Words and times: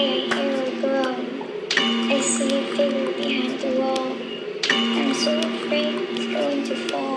I 0.00 0.02
hear 0.02 0.62
a 0.64 0.80
groan. 0.80 1.42
I 2.10 2.20
see 2.20 2.58
a 2.58 2.62
figure 2.74 3.12
behind 3.18 3.60
the 3.60 3.80
wall. 3.80 4.16
I'm 4.70 5.12
so 5.12 5.38
afraid 5.38 5.94
it's 6.12 6.26
going 6.26 6.64
to 6.64 6.76
fall. 6.88 7.09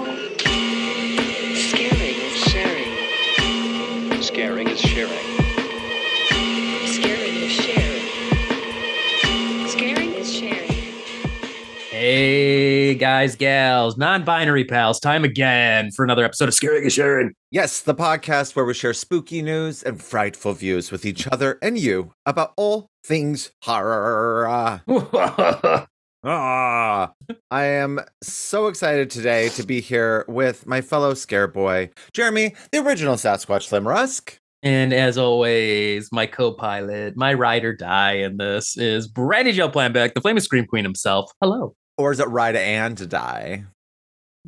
Guys, 13.03 13.35
gals, 13.35 13.97
non 13.97 14.23
binary 14.23 14.63
pals, 14.63 14.97
time 14.97 15.25
again 15.25 15.91
for 15.91 16.05
another 16.05 16.23
episode 16.23 16.47
of 16.47 16.53
Scaring 16.53 16.85
is 16.85 16.93
Sharing. 16.93 17.33
Yes, 17.51 17.81
the 17.81 17.93
podcast 17.93 18.55
where 18.55 18.63
we 18.63 18.73
share 18.73 18.93
spooky 18.93 19.41
news 19.41 19.83
and 19.83 20.01
frightful 20.01 20.53
views 20.53 20.89
with 20.89 21.05
each 21.05 21.27
other 21.27 21.59
and 21.61 21.77
you 21.77 22.13
about 22.25 22.53
all 22.55 22.87
things 23.03 23.51
horror. 23.61 24.81
Ah, 26.25 27.11
I 27.51 27.63
am 27.65 27.99
so 28.21 28.67
excited 28.67 29.09
today 29.09 29.49
to 29.49 29.63
be 29.65 29.81
here 29.81 30.23
with 30.29 30.65
my 30.65 30.79
fellow 30.79 31.13
scare 31.15 31.49
boy, 31.49 31.89
Jeremy, 32.13 32.55
the 32.71 32.77
original 32.77 33.15
Sasquatch 33.15 33.63
Slim 33.63 33.85
Rusk. 33.85 34.37
and 34.61 34.93
as 34.93 35.17
always, 35.17 36.07
my 36.13 36.25
co 36.25 36.53
pilot, 36.53 37.17
my 37.17 37.33
ride 37.33 37.65
or 37.65 37.75
die 37.75 38.13
in 38.13 38.37
this 38.37 38.77
is 38.77 39.09
Brandy 39.09 39.51
Joe 39.51 39.67
Planbeck, 39.67 40.13
the 40.13 40.21
famous 40.21 40.45
Scream 40.45 40.65
Queen 40.65 40.85
himself. 40.85 41.29
Hello. 41.41 41.75
Or 41.97 42.11
is 42.11 42.19
it 42.19 42.27
Ride 42.27 42.55
and 42.55 42.97
to 42.97 43.05
Die? 43.05 43.63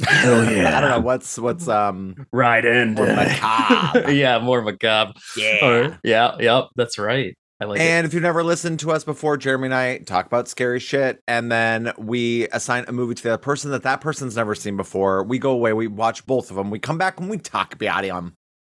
Hell 0.06 0.42
I 0.42 0.82
don't 0.82 0.90
know 0.90 1.00
what's 1.00 1.38
what's 1.40 1.68
um 1.68 2.28
Ride 2.34 2.66
and 2.66 2.96
More 2.96 3.06
macabre. 3.16 4.12
yeah, 4.12 4.40
more 4.40 4.62
macabre. 4.62 5.14
Or- 5.62 6.00
yeah, 6.04 6.36
yep, 6.40 6.66
that's 6.76 6.98
right. 6.98 7.34
I 7.62 7.66
like 7.66 7.80
it. 7.80 7.84
And 7.84 8.06
if 8.06 8.14
you've 8.14 8.22
never 8.24 8.44
listened 8.44 8.82
to 8.82 8.92
us 8.92 9.06
before, 9.06 9.38
Jeremy 9.38 9.68
and 9.68 9.74
I 9.74 10.00
talk 10.00 10.26
about 10.26 10.50
scary 10.50 10.82
shit, 10.82 11.22
and 11.26 11.50
then 11.50 11.94
we 11.98 12.50
assign 12.50 12.84
a 12.90 12.92
movie 12.92 13.16
to 13.16 13.24
the 13.24 13.30
other 13.30 13.38
person 13.42 13.72
that 13.72 13.84
that 13.84 14.02
person's 14.02 14.36
never 14.36 14.56
seen 14.56 14.76
before. 14.76 15.24
We 15.24 15.40
go 15.40 15.52
away, 15.52 15.72
we 15.72 15.88
watch 15.88 16.26
both 16.26 16.50
of 16.50 16.58
them, 16.58 16.70
we 16.70 16.80
come 16.80 16.98
back 16.98 17.18
and 17.22 17.30
we 17.30 17.38
talk 17.38 17.74
about 17.74 18.02
them. 18.04 18.34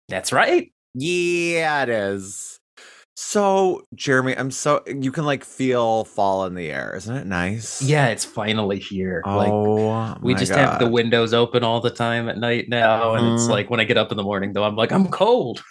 That's 0.09 0.33
right. 0.33 0.71
Yeah, 0.95 1.83
it 1.83 1.89
is. 1.89 2.59
So, 3.23 3.85
Jeremy, 3.93 4.35
I'm 4.35 4.49
so 4.49 4.81
you 4.87 5.11
can 5.11 5.25
like 5.25 5.45
feel 5.45 6.05
fall 6.05 6.43
in 6.45 6.55
the 6.55 6.71
air, 6.71 6.95
isn't 6.95 7.15
it 7.15 7.27
nice? 7.27 7.79
Yeah, 7.79 8.07
it's 8.07 8.25
finally 8.25 8.79
here. 8.79 9.21
like 9.27 9.53
Oh, 9.53 10.17
we 10.23 10.33
my 10.33 10.39
just 10.39 10.51
have 10.53 10.79
the 10.79 10.87
windows 10.87 11.31
open 11.31 11.63
all 11.63 11.79
the 11.81 11.91
time 11.91 12.27
at 12.27 12.39
night 12.39 12.65
now. 12.67 13.13
And 13.13 13.27
it's 13.33 13.45
Mhm. 13.45 13.49
like 13.51 13.69
when 13.69 13.79
I 13.79 13.83
get 13.83 13.95
up 13.95 14.09
in 14.09 14.17
the 14.17 14.23
morning, 14.23 14.53
though, 14.53 14.63
I'm 14.63 14.75
like, 14.75 14.91
I'm 14.91 15.07
cold. 15.07 15.63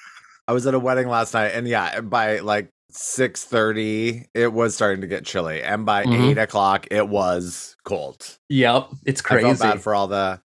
I 0.47 0.53
was 0.53 0.65
at 0.69 0.75
a 0.75 0.79
wedding 0.79 1.09
last 1.09 1.34
night, 1.34 1.48
and 1.48 1.67
yeah, 1.67 2.01
by 2.03 2.39
like 2.39 2.70
six 2.92 3.42
thirty, 3.45 4.27
it 4.33 4.53
was 4.53 4.77
starting 4.77 5.01
to 5.01 5.09
get 5.09 5.25
chilly, 5.27 5.61
and 5.61 5.85
by 5.85 6.05
Mhm. 6.05 6.31
eight 6.31 6.39
o'clock, 6.39 6.87
it 6.92 7.09
was 7.09 7.75
cold. 7.85 8.39
Yep, 8.48 8.91
it's 9.07 9.20
I 9.23 9.25
crazy. 9.25 9.47
felt 9.48 9.59
bad 9.59 9.83
for 9.83 9.92
all 9.97 10.07
the 10.07 10.41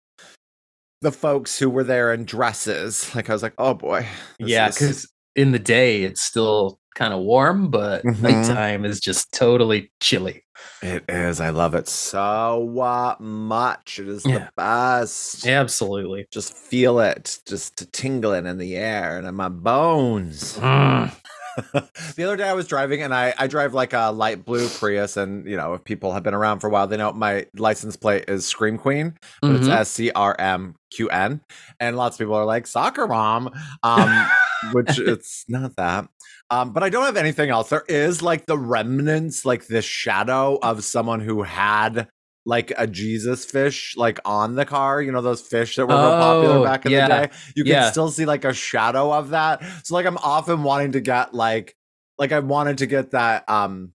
the 1.02 1.12
folks 1.12 1.58
who 1.58 1.68
were 1.68 1.84
there 1.84 2.14
in 2.14 2.24
dresses. 2.24 3.14
Like 3.14 3.28
I 3.28 3.34
was 3.34 3.42
like, 3.42 3.54
oh 3.58 3.74
boy. 3.74 4.06
yeah, 4.38 4.68
because 4.70 5.06
in 5.36 5.52
the 5.52 5.58
day 5.58 6.02
it's 6.04 6.22
still 6.22 6.78
kind 6.94 7.12
of 7.12 7.20
warm, 7.20 7.70
but 7.70 8.04
Mhm. 8.04 8.20
nighttime 8.20 8.84
is 8.84 9.00
just 9.00 9.32
totally 9.32 9.90
chilly. 10.00 10.42
it 10.82 11.04
is. 11.08 11.40
I 11.40 11.50
love 11.50 11.74
it 11.74 11.88
so 11.88 12.78
uh, 12.80 13.16
much. 13.20 13.98
It 13.98 14.08
is 14.08 14.24
Yeah. 14.24 14.38
the 14.38 14.48
best. 14.56 15.46
Absolutely. 15.46 16.26
Just 16.30 16.54
feel 16.56 17.00
it, 17.00 17.38
just 17.46 17.90
tingling 17.92 18.46
in 18.46 18.58
the 18.58 18.76
air 18.76 19.18
and 19.18 19.26
in 19.26 19.34
my 19.34 19.48
bones. 19.48 20.56
Mm. 20.58 21.10
the 22.16 22.24
other 22.24 22.36
day 22.36 22.48
I 22.48 22.52
was 22.52 22.66
driving 22.66 23.02
and 23.02 23.14
I, 23.14 23.32
I 23.38 23.46
drive 23.46 23.74
like 23.74 23.92
a 23.92 24.10
light 24.10 24.44
blue 24.44 24.68
Prius 24.68 25.16
and 25.16 25.46
you 25.48 25.56
know 25.56 25.74
if 25.74 25.84
people 25.84 26.12
have 26.12 26.22
been 26.24 26.34
around 26.34 26.58
for 26.60 26.66
a 26.66 26.70
while 26.70 26.86
they 26.88 26.96
know 26.96 27.12
my 27.12 27.46
license 27.54 27.94
plate 27.96 28.24
is 28.28 28.44
Scream 28.46 28.76
Queen 28.76 29.14
but 29.40 29.52
it's 29.52 29.68
Mhm. 29.68 29.72
S 29.72 29.90
C 29.90 30.10
R 30.12 30.34
M 30.38 30.74
Q 30.90 31.08
N 31.10 31.40
and 31.78 31.96
lots 31.96 32.16
of 32.16 32.18
people 32.18 32.34
are 32.34 32.44
like 32.44 32.66
soccer 32.66 33.06
mom 33.06 33.50
um 33.84 34.26
which 34.72 34.98
it's 34.98 35.44
not 35.48 35.76
that 35.76 36.08
um 36.54 36.72
but 36.72 36.82
I 36.82 36.88
don't 36.88 37.04
have 37.04 37.16
anything 37.16 37.50
else 37.50 37.68
there 37.70 37.84
is 37.88 38.22
like 38.22 38.46
the 38.46 38.58
remnants 38.58 39.44
like 39.44 39.66
the 39.66 39.82
shadow 39.82 40.58
of 40.62 40.84
someone 40.84 41.20
who 41.20 41.42
had 41.42 42.08
like 42.46 42.72
a 42.76 42.86
Jesus 42.86 43.44
fish 43.44 43.94
like 43.96 44.20
on 44.24 44.54
the 44.54 44.64
car 44.66 45.00
you 45.02 45.10
know 45.12 45.22
those 45.22 45.40
fish 45.40 45.76
that 45.76 45.86
were 45.86 45.94
real 45.94 46.10
popular 46.18 46.58
Oh, 46.58 46.64
back 46.64 46.84
in 46.86 46.92
yeah. 46.92 47.08
the 47.08 47.26
day 47.28 47.32
you 47.56 47.64
can 47.64 47.72
Yeah. 47.72 47.90
still 47.90 48.10
see 48.10 48.26
like 48.26 48.44
a 48.44 48.52
shadow 48.52 49.12
of 49.12 49.30
that 49.30 49.62
so 49.82 49.94
like 49.94 50.04
i'm 50.06 50.18
often 50.18 50.62
wanting 50.62 50.92
to 50.92 51.00
get 51.00 51.32
like 51.34 51.74
like 52.18 52.32
i 52.32 52.40
wanted 52.40 52.78
to 52.78 52.86
get 52.86 53.12
that 53.12 53.48
um 53.48 53.92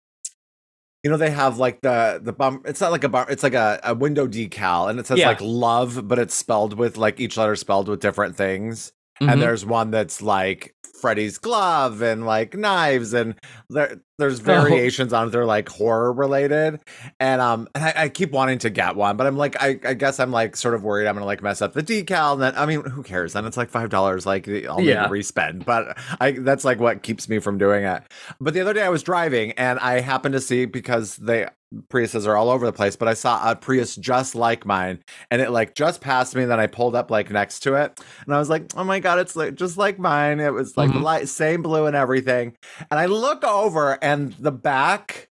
you 1.03 1.11
know 1.11 1.17
they 1.17 1.31
have 1.31 1.59
like 1.59 1.81
the 1.81 2.21
the 2.23 2.33
bump 2.35 2.67
it's 2.67 2.81
not 2.83 2.93
like 2.93 3.05
a 3.05 3.09
bum 3.09 3.27
it's 3.31 3.43
like 3.43 3.55
a, 3.55 3.81
a 3.83 3.95
window 3.95 4.27
decal 4.27 4.91
and 4.91 4.99
it 5.01 5.07
says 5.07 5.19
Yeah. 5.19 5.29
like 5.29 5.41
love 5.41 6.07
but 6.07 6.19
it's 6.19 6.35
spelled 6.35 6.79
with 6.79 6.97
like 6.99 7.21
each 7.21 7.37
letter 7.39 7.57
spelled 7.57 7.89
with 7.89 8.01
different 8.01 8.37
things 8.37 8.93
Mhm. 9.23 9.33
and 9.33 9.41
there's 9.43 9.65
one 9.65 9.91
that's 9.91 10.21
like 10.21 10.74
Freddy's 11.05 11.37
glove 11.37 12.01
and 12.01 12.25
like 12.25 12.55
knives 12.57 13.13
and 13.13 13.35
there 13.69 14.01
there's 14.17 14.41
Oh. 14.45 14.45
variations 14.45 15.13
on 15.13 15.29
it. 15.29 15.31
They're 15.33 15.45
like 15.45 15.69
horror 15.69 16.15
related. 16.15 16.81
And 17.21 17.43
um 17.43 17.69
and 17.75 17.85
I, 17.85 17.93
I 18.05 18.09
keep 18.09 18.31
wanting 18.31 18.57
to 18.61 18.71
get 18.71 18.97
one, 18.97 19.19
but 19.19 19.27
I'm 19.27 19.37
like 19.37 19.55
I, 19.63 19.79
I 19.85 19.93
guess 19.93 20.19
I'm 20.19 20.31
like 20.31 20.57
sort 20.57 20.73
of 20.75 20.83
worried 20.83 21.07
I'm 21.07 21.15
gonna 21.15 21.27
like 21.27 21.43
mess 21.43 21.61
up 21.61 21.75
the 21.75 21.83
decal 21.83 22.33
and 22.33 22.41
then 22.43 22.55
I 22.57 22.65
mean 22.65 22.85
who 22.85 23.03
cares? 23.03 23.35
Then 23.35 23.45
it's 23.45 23.59
like 23.59 23.69
five 23.69 23.91
dollars 23.91 24.25
like 24.25 24.49
I'll 24.49 24.79
need 24.79 24.87
Yeah. 24.89 25.05
to 25.09 25.11
respend. 25.11 25.67
But 25.67 25.99
I 26.21 26.31
that's 26.31 26.65
like 26.65 26.81
what 26.81 27.03
keeps 27.03 27.29
me 27.29 27.39
from 27.39 27.59
doing 27.59 27.85
it. 27.85 28.03
But 28.41 28.55
the 28.55 28.63
other 28.63 28.73
day 28.73 28.83
I 28.83 28.89
was 28.89 29.03
driving 29.03 29.53
and 29.53 29.79
I 29.81 30.01
happened 30.01 30.33
to 30.33 30.41
see 30.41 30.65
because 30.65 31.17
they 31.17 31.47
Priuses 31.89 32.27
are 32.27 32.37
all 32.37 32.51
over 32.51 32.67
the 32.67 32.73
place, 32.73 32.97
but 32.97 33.09
I 33.09 33.15
saw 33.15 33.51
a 33.51 33.57
Prius 33.57 33.97
just 33.97 34.35
like 34.35 34.65
mine 34.67 35.01
and 35.31 35.41
it 35.43 35.51
like 35.51 35.75
just 35.75 36.01
passed 36.01 36.35
me 36.35 36.43
and 36.43 36.51
then 36.51 36.61
I 36.61 36.67
pulled 36.67 36.95
up 36.95 37.11
like 37.11 37.31
next 37.31 37.61
to 37.61 37.75
it 37.75 38.01
and 38.25 38.35
I 38.35 38.39
was 38.39 38.49
like, 38.49 38.71
oh 38.77 38.85
my 38.85 39.01
God, 39.01 39.19
it's 39.19 39.37
like 39.37 39.55
just 39.55 39.77
like 39.77 39.99
mine. 39.99 40.41
It 40.41 40.53
was 40.53 40.77
like 40.77 40.91
Mhm. 40.91 41.03
light, 41.03 41.29
same 41.29 41.63
blue 41.63 41.87
and 41.87 41.97
everything. 41.97 42.57
And 42.91 43.01
I 43.01 43.07
look 43.07 43.45
over 43.45 43.99
and 44.03 44.33
the 44.35 44.53
back 44.53 45.29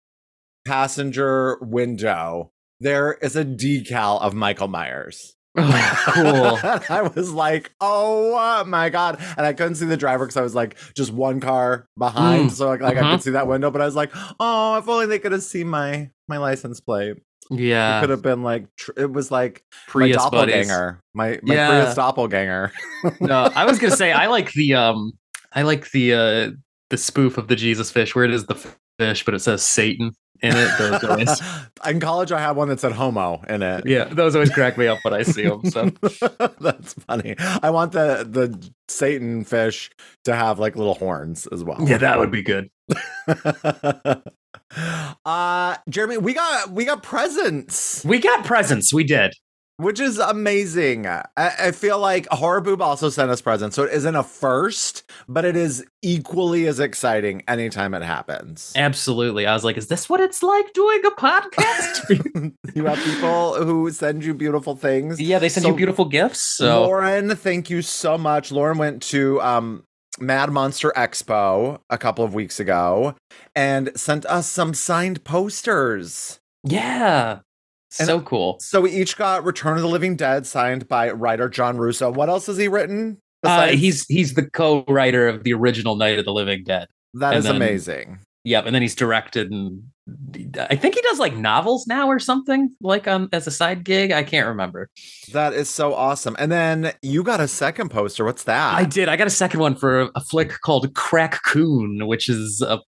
passenger 0.67 1.59
window, 1.61 2.53
there 2.81 3.15
is 3.15 3.37
a 3.37 3.45
decal 3.45 4.21
of 4.21 4.35
Michael 4.35 4.69
Myers. 4.69 5.37
Oh, 5.57 6.11
cool. 6.15 6.71
I 6.89 7.03
was 7.15 7.33
like, 7.33 7.73
oh 7.81 8.65
my 8.67 8.89
God. 8.89 9.19
And 9.37 9.45
I 9.47 9.53
couldn't 9.53 9.75
see 9.77 9.87
the 9.87 9.97
driver 9.97 10.25
because 10.25 10.37
I 10.37 10.43
was 10.43 10.55
like 10.55 10.77
just 10.95 11.13
one 11.13 11.41
car 11.41 11.87
behind. 11.99 12.51
Mm, 12.51 12.53
So 12.53 12.69
like, 12.69 12.81
like 12.81 12.97
I 12.97 13.01
uh-huh. 13.01 13.11
could 13.13 13.23
see 13.23 13.31
that 13.31 13.47
window, 13.49 13.71
but 13.71 13.81
I 13.81 13.85
was 13.85 13.97
like, 13.97 14.11
oh, 14.39 14.77
if 14.79 14.89
only 14.89 15.07
they 15.07 15.19
could 15.19 15.33
have 15.33 15.43
seen 15.43 15.69
my 15.69 16.11
my 16.29 16.39
license 16.39 16.81
plate. 16.81 17.17
Yeah. 17.51 17.99
It 17.99 18.03
could 18.03 18.11
have 18.11 18.23
been 18.23 18.45
like, 18.45 18.67
tr- 18.77 18.93
it 18.97 19.13
was 19.13 19.33
like 19.33 19.65
Prius 19.89 20.17
my 20.17 20.31
buddies. 20.31 20.69
doppelganger. 20.69 21.01
My, 21.15 21.41
my 21.43 21.55
Yeah. 21.55 21.69
Prius 21.69 21.95
doppelganger. 21.97 22.73
No, 23.21 23.51
I 23.55 23.65
was 23.65 23.79
gonna 23.79 23.97
say 23.97 24.13
I 24.13 24.27
like 24.27 24.53
the 24.53 24.75
um 24.75 25.13
I 25.53 25.63
like 25.63 25.91
the 25.91 26.13
uh 26.15 26.51
the 26.91 26.97
spoof 26.97 27.39
of 27.39 27.49
the 27.49 27.57
Jesus 27.57 27.91
fish 27.91 28.15
where 28.15 28.25
it 28.25 28.31
is 28.31 28.47
the 28.47 28.55
fish, 28.99 29.25
but 29.25 29.35
it 29.35 29.41
says 29.41 29.63
Satan 29.65 30.13
in 30.43 30.57
it. 30.57 30.71
Those 30.79 31.05
always, 31.09 31.43
In 31.87 32.01
college, 32.01 32.33
I 32.33 32.41
had 32.41 32.53
one 32.57 32.69
that 32.69 32.81
said 32.81 32.93
homo 32.93 33.43
in 33.49 33.63
it. 33.63 33.87
yeah, 33.87 34.05
those 34.05 34.35
always 34.35 34.51
crack 34.51 34.77
me 34.79 34.87
up 34.87 34.99
when 35.03 35.15
I 35.15 35.23
see 35.23 35.43
them. 35.45 35.65
So 35.71 35.91
That's 36.61 36.95
funny. 36.95 37.35
I 37.39 37.71
want 37.71 37.93
the 37.93 38.27
the 38.29 38.71
Satan 38.89 39.45
fish 39.45 39.91
to 40.25 40.35
have 40.35 40.59
like 40.59 40.77
little 40.77 40.95
horns 40.95 41.47
as 41.53 41.63
well. 41.65 41.79
yeah, 41.87 41.99
that 41.99 42.19
would 42.19 42.31
be 42.31 42.43
good. 42.43 42.71
uh 45.25 45.77
Jeremy, 45.89 46.19
we 46.19 46.33
got 46.35 46.71
we 46.71 46.85
got 46.85 47.03
presents, 47.03 48.05
We 48.05 48.19
got 48.19 48.45
presents. 48.45 48.93
We 48.93 49.05
did. 49.05 49.35
Which 49.81 49.99
is 50.01 50.19
amazing. 50.19 51.07
I, 51.07 51.25
I 51.37 51.71
feel 51.73 51.99
like 51.99 52.27
Horror 52.31 52.61
Boob 52.61 52.81
also 52.83 53.09
sent 53.09 53.31
us 53.31 53.41
presents, 53.41 53.77
so 53.77 53.85
it 53.85 53.93
isn't 53.93 54.15
a 54.15 54.23
first, 54.23 55.11
but 55.29 55.45
it 55.45 55.57
is 55.57 55.85
equally 56.03 56.67
as 56.67 56.81
exciting 56.81 57.43
anytime 57.49 57.95
it 57.95 58.03
happens. 58.03 58.73
Absolutely. 58.77 59.47
I 59.47 59.55
was 59.55 59.65
like, 59.65 59.77
is 59.77 59.89
this 59.89 60.09
what 60.09 60.21
it's 60.21 60.43
like 60.43 60.73
doing 60.73 61.01
a 61.07 61.11
podcast? 61.11 62.53
you 62.75 62.85
have 62.87 62.99
people 63.05 63.55
who 63.65 63.91
send 63.91 64.25
you 64.25 64.35
beautiful 64.35 64.77
things. 64.77 65.21
yeah, 65.21 65.39
they 65.39 65.49
send 65.49 65.63
So- 65.65 65.71
you 65.71 65.77
beautiful 65.77 66.05
gifts. 66.05 66.41
So 66.43 66.83
Lauren, 66.85 67.35
thank 67.37 67.71
you 67.71 67.83
so 67.83 68.17
much. 68.19 68.53
Lauren 68.53 68.79
went 68.79 69.03
to 69.05 69.41
um, 69.43 69.85
Mad 70.19 70.51
Monster 70.51 70.93
Expo 70.97 71.81
a 71.89 71.97
couple 71.99 72.25
of 72.25 72.35
weeks 72.35 72.61
ago 72.61 73.15
and 73.55 73.91
sent 73.99 74.27
us 74.27 74.49
some 74.49 74.75
signed 74.75 75.25
posters. 75.25 76.41
yeah. 76.65 77.41
And- 77.99 78.07
So 78.07 78.21
cool. 78.21 78.59
So 78.61 78.81
we 78.83 78.91
each 78.93 79.17
got 79.17 79.45
Return 79.45 79.77
of 79.77 79.83
the 79.83 79.89
Living 79.89 80.17
Dead 80.17 80.47
signed 80.47 80.87
by 80.89 81.11
writer 81.11 81.49
John 81.49 81.77
Russo. 81.77 82.11
What 82.11 82.29
else 82.29 82.47
has 82.47 82.57
he 82.57 82.69
written? 82.69 83.19
Uh, 83.43 83.69
he's 83.69 84.05
he's 84.07 84.35
the 84.35 84.49
co-writer 84.51 85.27
of 85.27 85.45
the 85.45 85.53
original 85.55 85.97
Night 85.97 86.19
of 86.19 86.25
the 86.25 86.33
Living 86.33 86.63
Dead. 86.65 86.87
that 87.15 87.31
and 87.31 87.39
is 87.39 87.45
then- 87.45 87.57
amazing. 87.57 88.19
Yep, 88.45 88.65
and 88.67 88.75
then 88.75 88.81
he's 88.81 88.95
directed 88.95 89.51
and 89.51 89.83
I 90.59 90.75
think 90.75 90.95
he 90.95 91.03
does 91.03 91.19
like 91.19 91.37
novels 91.37 91.87
now 91.87 92.09
or 92.09 92.19
something 92.19 92.71
like 92.81 93.07
um 93.07 93.29
as 93.33 93.47
a 93.47 93.51
side 93.51 93.85
gig. 93.85 94.13
I 94.13 94.23
can't 94.23 94.47
remember. 94.49 94.89
That 95.33 95.53
is 95.53 95.69
so 95.69 95.95
awesome. 95.95 96.37
And 96.39 96.51
then 96.51 96.93
you 97.03 97.23
got 97.23 97.41
a 97.41 97.47
second 97.47 97.91
poster. 97.91 98.25
What's 98.25 98.45
that? 98.45 98.75
I 98.75 98.85
did. 98.85 99.09
I 99.09 99.17
got 99.17 99.27
a 99.27 99.31
second 99.31 99.61
one 99.61 99.77
for 99.77 100.09
a 100.15 100.21
flick 100.21 100.53
called 100.63 100.93
Crack 100.95 101.43
Coon, 101.45 102.07
which 102.07 102.29
is 102.29 102.61
a 102.63 102.81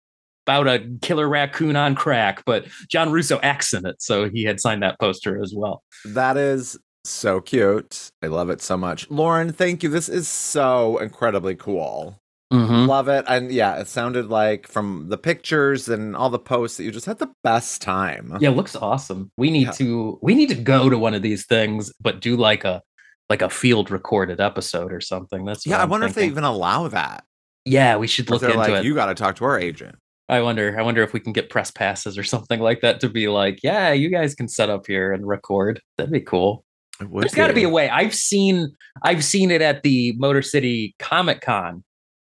about 0.46 0.68
a 0.68 0.80
killer 1.02 1.28
raccoon 1.28 1.76
on 1.76 1.96
crack, 1.96 2.44
but 2.46 2.66
John 2.90 3.12
Russo 3.12 3.40
acts 3.42 3.74
in 3.74 3.86
it, 3.86 4.02
so 4.02 4.30
he 4.30 4.44
had 4.44 4.60
signed 4.60 4.84
that 4.84 5.00
poster 5.00 5.42
as 5.42 5.54
well. 5.56 5.84
That 6.06 6.38
is 6.38 6.78
so 7.04 7.42
cute. 7.42 8.12
I 8.22 8.28
love 8.28 8.50
it 8.50 8.62
so 8.62 8.78
much. 8.78 9.10
Lauren, 9.10 9.52
thank 9.54 9.84
you. 9.84 9.90
This 9.90 10.10
is 10.10 10.28
so 10.28 10.98
incredibly 11.00 11.56
cool. 11.56 12.20
Mm-hmm. 12.54 12.86
Love 12.90 13.08
it. 13.08 13.24
And 13.30 13.50
yeah, 13.52 13.78
it 13.80 13.88
sounded 13.88 14.28
like 14.28 14.68
from 14.68 15.08
the 15.08 15.18
pictures 15.18 15.88
and 15.88 16.16
all 16.18 16.30
the 16.30 16.38
posts 16.38 16.78
that 16.78 16.84
you 16.84 16.92
just 16.92 17.06
had 17.06 17.18
the 17.18 17.32
best 17.44 17.82
time. 17.82 18.36
Yeah, 18.42 18.50
it 18.50 18.58
looks 18.58 18.76
awesome. 18.76 19.32
We 19.38 19.50
need 19.52 19.68
Yeah. 19.68 19.72
to 19.72 20.20
we 20.22 20.36
need 20.36 20.50
to 20.50 20.56
go 20.56 20.90
to 20.90 20.98
one 20.98 21.14
of 21.14 21.22
these 21.22 21.46
things, 21.46 21.94
but 22.02 22.20
do 22.20 22.36
like 22.36 22.66
a 22.66 22.82
like 23.30 23.42
a 23.42 23.50
field 23.50 23.90
recorded 23.90 24.42
episode 24.42 24.92
or 24.92 25.00
something. 25.00 25.46
That's 25.46 25.66
Yeah, 25.66 25.80
I 25.80 25.84
I'm 25.84 25.90
wonder 25.90 26.08
if 26.08 26.14
they 26.16 26.26
even 26.26 26.44
allow 26.44 26.90
that. 26.90 27.24
Yeah, 27.64 27.96
we 27.96 28.08
should 28.08 28.30
look 28.30 28.44
into 28.44 28.58
like, 28.58 28.70
it. 28.74 28.84
you 28.84 28.96
got 28.96 29.06
to 29.06 29.16
talk 29.16 29.38
to 29.38 29.46
our 29.46 29.58
agent. 29.58 29.96
I 30.32 30.42
wonder. 30.42 30.80
I 30.80 30.82
wonder 30.82 31.04
if 31.04 31.12
we 31.12 31.20
can 31.20 31.34
get 31.34 31.50
press 31.50 31.72
passes 31.72 32.18
or 32.18 32.24
something 32.24 32.62
like 32.62 32.80
that 32.82 33.02
to 33.02 33.10
be 33.10 33.28
like, 33.28 33.60
yeah, 33.62 33.92
you 33.92 34.10
guys 34.10 34.34
can 34.34 34.48
set 34.48 34.70
up 34.70 34.88
here 34.88 35.12
and 35.12 35.28
record. 35.28 35.82
That'd 35.98 36.14
be 36.14 36.22
cool. 36.22 36.64
There's 37.00 37.34
got 37.34 37.48
to 37.48 37.54
be 37.54 37.64
a 37.64 37.70
way. 37.70 37.90
I've 37.90 38.16
seen 38.16 38.74
I've 39.04 39.24
seen 39.24 39.52
it 39.52 39.62
at 39.62 39.84
the 39.84 40.14
Motor 40.18 40.42
City 40.42 40.96
Comic 41.00 41.42
Con 41.42 41.84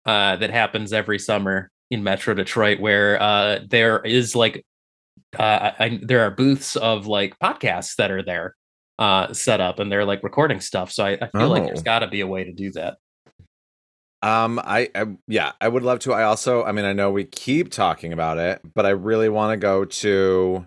uh, 0.05 0.37
that 0.37 0.49
happens 0.49 0.91
every 0.91 1.19
summer 1.19 1.69
in 1.91 2.03
Metro 2.03 2.33
Detroit, 2.33 2.79
where 2.79 3.21
uh, 3.21 3.59
there 3.69 3.99
is 3.99 4.35
like 4.35 4.65
uh, 5.37 5.71
I, 5.79 5.99
there 6.01 6.21
are 6.21 6.31
booths 6.31 6.75
of 6.75 7.07
like 7.07 7.37
podcasts 7.39 7.95
that 7.97 8.09
are 8.09 8.23
there 8.23 8.55
uh, 8.97 9.33
set 9.33 9.61
up, 9.61 9.79
and 9.79 9.91
they're 9.91 10.05
like 10.05 10.23
recording 10.23 10.61
stuff. 10.61 10.91
So 10.91 11.05
I, 11.05 11.17
I 11.21 11.27
feel 11.27 11.49
like 11.49 11.65
there's 11.65 11.83
got 11.83 11.99
to 11.99 12.07
be 12.07 12.21
a 12.21 12.27
way 12.27 12.43
to 12.43 12.53
do 12.53 12.71
that. 12.71 12.97
Um, 14.23 14.59
I, 14.63 14.89
I 14.95 15.05
yeah, 15.27 15.51
I 15.61 15.67
would 15.67 15.83
love 15.83 15.99
to. 15.99 16.13
I 16.13 16.23
also, 16.23 16.63
I 16.63 16.71
mean, 16.71 16.85
I 16.85 16.93
know 16.93 17.11
we 17.11 17.25
keep 17.25 17.71
talking 17.71 18.13
about 18.13 18.37
it, 18.37 18.61
but 18.73 18.85
I 18.85 18.89
really 18.91 19.29
want 19.29 19.51
to 19.53 19.57
go 19.57 19.85
to 19.85 20.65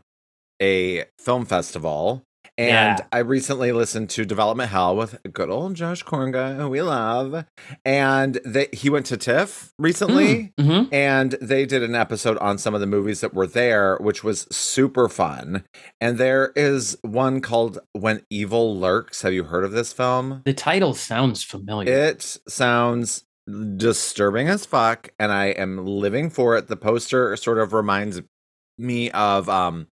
a 0.62 1.04
film 1.18 1.44
festival. 1.46 2.22
And 2.58 2.98
Yeah. 2.98 3.06
I 3.12 3.18
recently 3.18 3.70
listened 3.72 4.08
to 4.10 4.24
Development 4.24 4.70
Hell 4.70 4.96
with 4.96 5.18
good 5.34 5.50
old 5.50 5.74
Josh 5.74 6.02
Kornga, 6.02 6.56
who 6.56 6.70
we 6.70 6.80
love. 6.80 7.44
And 7.84 8.40
they, 8.46 8.68
he 8.72 8.88
went 8.88 9.04
to 9.06 9.18
TIFF 9.18 9.74
recently. 9.78 10.54
Mhm. 10.58 10.88
And 10.90 11.32
they 11.42 11.66
did 11.66 11.82
an 11.82 11.94
episode 11.94 12.38
on 12.38 12.56
some 12.56 12.72
of 12.72 12.80
the 12.80 12.86
movies 12.86 13.20
that 13.20 13.34
were 13.34 13.46
there, 13.46 13.98
which 14.00 14.24
was 14.24 14.46
super 14.50 15.06
fun. 15.10 15.64
And 16.00 16.16
there 16.16 16.52
is 16.56 16.96
one 17.02 17.42
called 17.42 17.78
When 17.92 18.22
Evil 18.30 18.74
Lurks. 18.78 19.20
Have 19.20 19.34
you 19.34 19.44
heard 19.44 19.64
of 19.64 19.72
this 19.72 19.92
film? 19.92 20.40
The 20.46 20.54
title 20.54 20.94
sounds 20.94 21.42
familiar. 21.44 21.92
It 21.92 22.38
sounds 22.48 23.24
disturbing 23.76 24.48
as 24.48 24.66
fuck, 24.66 25.10
and 25.18 25.32
I 25.32 25.46
am 25.46 25.86
living 25.86 26.30
for 26.30 26.56
it. 26.56 26.68
The 26.68 26.76
poster 26.76 27.36
sort 27.36 27.58
of 27.58 27.72
reminds 27.72 28.20
me 28.78 29.10
of 29.12 29.48
um 29.48 29.86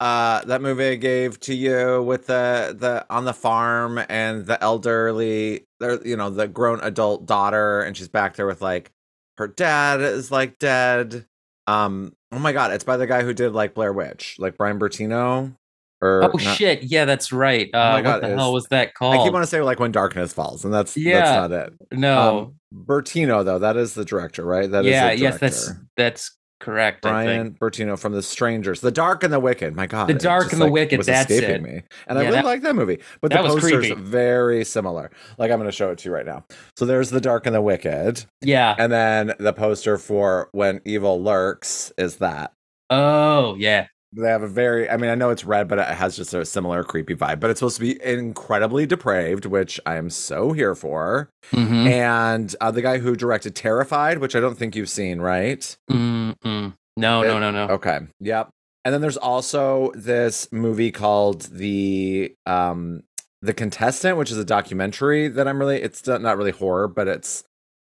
uh 0.00 0.44
that 0.44 0.62
movie 0.62 0.88
I 0.88 0.94
gave 0.96 1.38
to 1.40 1.54
you 1.54 2.02
with 2.02 2.26
the 2.26 2.74
the 2.78 3.06
on 3.10 3.24
the 3.24 3.34
farm 3.34 4.00
and 4.08 4.46
the 4.46 4.62
elderly 4.62 5.66
there 5.78 6.04
you 6.06 6.16
know 6.16 6.30
the 6.30 6.48
grown 6.48 6.80
adult 6.80 7.26
daughter 7.26 7.82
and 7.82 7.96
she's 7.96 8.08
back 8.08 8.36
there 8.36 8.46
with 8.46 8.62
like 8.62 8.90
her 9.36 9.46
dad 9.46 10.00
is 10.00 10.30
like 10.32 10.58
dead 10.58 11.26
um 11.66 12.16
oh 12.32 12.38
my 12.38 12.52
god 12.52 12.72
it's 12.72 12.82
by 12.82 12.96
the 12.96 13.06
guy 13.06 13.22
who 13.22 13.34
did 13.34 13.52
like 13.52 13.74
Blair 13.74 13.92
Witch 13.92 14.36
like 14.38 14.56
Brian 14.56 14.78
Bertino 14.78 15.54
or 16.02 16.24
oh 16.24 16.30
not- 16.36 16.56
shit! 16.56 16.82
Yeah, 16.82 17.04
that's 17.06 17.32
right. 17.32 17.70
Uh, 17.72 17.78
my 17.78 17.94
what 17.94 18.02
God, 18.02 18.14
the 18.22 18.26
it's- 18.26 18.38
hell 18.38 18.52
was 18.52 18.66
that 18.68 18.92
called? 18.94 19.14
I 19.14 19.24
keep 19.24 19.32
wanting 19.32 19.44
to 19.46 19.50
say 19.50 19.62
like 19.62 19.80
when 19.80 19.92
darkness 19.92 20.32
falls 20.32 20.64
and 20.64 20.74
that's 20.74 20.96
Yeah. 20.96 21.20
that's 21.20 21.50
not 21.50 21.52
it 21.52 21.72
no. 21.92 22.38
um, 22.38 22.54
Bertino, 22.86 23.44
though, 23.44 23.58
that 23.58 23.76
is 23.76 23.94
the 23.94 24.04
director, 24.04 24.44
right? 24.44 24.70
That 24.70 24.84
is 24.84 24.90
yeah. 24.90 25.08
the 25.10 25.18
Yes, 25.18 25.38
that's 25.38 25.70
that's 25.96 26.36
correct. 26.58 27.02
Brian 27.02 27.52
Bertino 27.60 27.98
from 27.98 28.12
The 28.12 28.22
Strangers, 28.22 28.80
The 28.80 28.90
Dark 28.92 29.24
and 29.24 29.32
the 29.32 29.40
Wicked. 29.40 29.74
My 29.76 29.86
God, 29.86 30.06
The 30.06 30.14
Dark 30.14 30.44
just, 30.44 30.52
and 30.54 30.62
the 30.62 30.66
like, 30.66 30.72
Wicked, 30.72 30.98
was 30.98 31.06
that's 31.06 31.30
escaping 31.30 31.56
it. 31.56 31.62
me, 31.62 31.82
and 32.06 32.18
I 32.18 32.22
really 32.22 32.34
that- 32.36 32.44
like 32.44 32.62
that 32.62 32.74
movie. 32.74 32.98
But 33.20 33.32
that 33.32 33.42
the 33.42 33.48
poster's 33.48 33.90
very 33.98 34.64
similar. 34.64 35.10
Like 35.38 35.50
I'm 35.50 35.58
going 35.58 35.68
to 35.68 35.76
show 35.76 35.90
it 35.90 35.98
to 35.98 36.08
you 36.08 36.14
right 36.14 36.24
now. 36.24 36.44
So 36.78 36.86
there's 36.86 37.10
The 37.10 37.20
Dark 37.20 37.46
and 37.46 37.54
the 37.54 37.60
Wicked, 37.60 38.24
Yeah. 38.40 38.74
and 38.78 38.90
then 38.92 39.34
the 39.38 39.52
poster 39.52 39.98
for 39.98 40.48
When 40.52 40.80
Evil 40.84 41.22
Lurks 41.22 41.92
is 41.98 42.16
that. 42.16 42.52
Oh 42.90 43.54
yeah. 43.56 43.86
They 44.14 44.28
have 44.28 44.42
a 44.42 44.48
very, 44.48 44.90
I 44.90 44.96
mean, 44.98 45.10
I 45.10 45.14
know 45.14 45.30
it's 45.30 45.44
red, 45.44 45.68
but 45.68 45.78
it 45.78 45.86
has 45.86 46.16
just 46.16 46.34
a 46.34 46.44
similar 46.44 46.84
creepy 46.84 47.14
vibe. 47.14 47.40
But 47.40 47.50
it's 47.50 47.60
supposed 47.60 47.76
to 47.76 47.80
be 47.80 48.02
incredibly 48.04 48.84
depraved, 48.84 49.46
which 49.46 49.80
I 49.86 49.96
am 49.96 50.10
so 50.10 50.52
here 50.52 50.74
for. 50.74 51.30
Mhm. 51.52 51.88
And 51.90 52.56
uh, 52.60 52.70
the 52.70 52.82
guy 52.82 52.98
who 52.98 53.16
directed 53.16 53.54
Terrified, 53.54 54.18
which 54.18 54.36
I 54.36 54.40
don't 54.40 54.58
think 54.58 54.76
you've 54.76 54.90
seen, 54.90 55.20
right? 55.20 55.76
Mm-mm. 55.90 56.74
No, 56.96 57.22
no, 57.22 57.36
It- 57.36 57.40
no, 57.40 57.50
no. 57.50 57.68
Okay. 57.74 58.00
Yep. 58.20 58.50
And 58.84 58.92
then 58.92 59.00
there's 59.00 59.16
also 59.16 59.92
this 59.94 60.50
movie 60.52 60.90
called 60.90 61.42
the 61.42 62.34
um 62.46 63.04
the 63.40 63.54
contestant, 63.54 64.18
which 64.18 64.30
is 64.30 64.38
a 64.38 64.44
documentary 64.44 65.28
that 65.28 65.48
I'm 65.48 65.58
really 65.58 65.80
it's 65.80 66.06
not 66.06 66.36
really 66.36 66.50
horror, 66.50 66.86
but 66.88 67.08
it's 67.08 67.44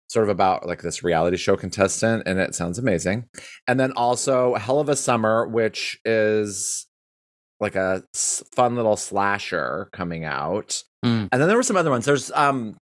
sort 0.07 0.24
of 0.24 0.30
about 0.30 0.66
like 0.68 0.81
this 0.81 1.04
reality 1.04 1.38
show 1.38 1.56
contestant 1.57 2.24
and 2.25 2.40
it 2.40 2.56
sounds 2.56 2.78
amazing. 2.78 3.25
And 3.68 3.80
then 3.80 3.92
also 3.94 4.56
Hell 4.56 4.80
of 4.80 4.90
a 4.90 4.96
Summer, 4.96 5.48
which 5.48 6.00
is 6.06 6.88
like 7.60 7.75
a 7.75 8.04
fun 8.54 8.75
little 8.75 8.98
slasher 8.98 9.90
coming 9.94 10.25
out. 10.25 10.84
Mm. 11.06 11.30
And 11.31 11.42
then 11.42 11.48
there 11.48 11.57
were 11.57 11.63
some 11.63 11.78
other 11.78 11.90
ones. 11.90 12.06
There's 12.06 12.31
um 12.31 12.78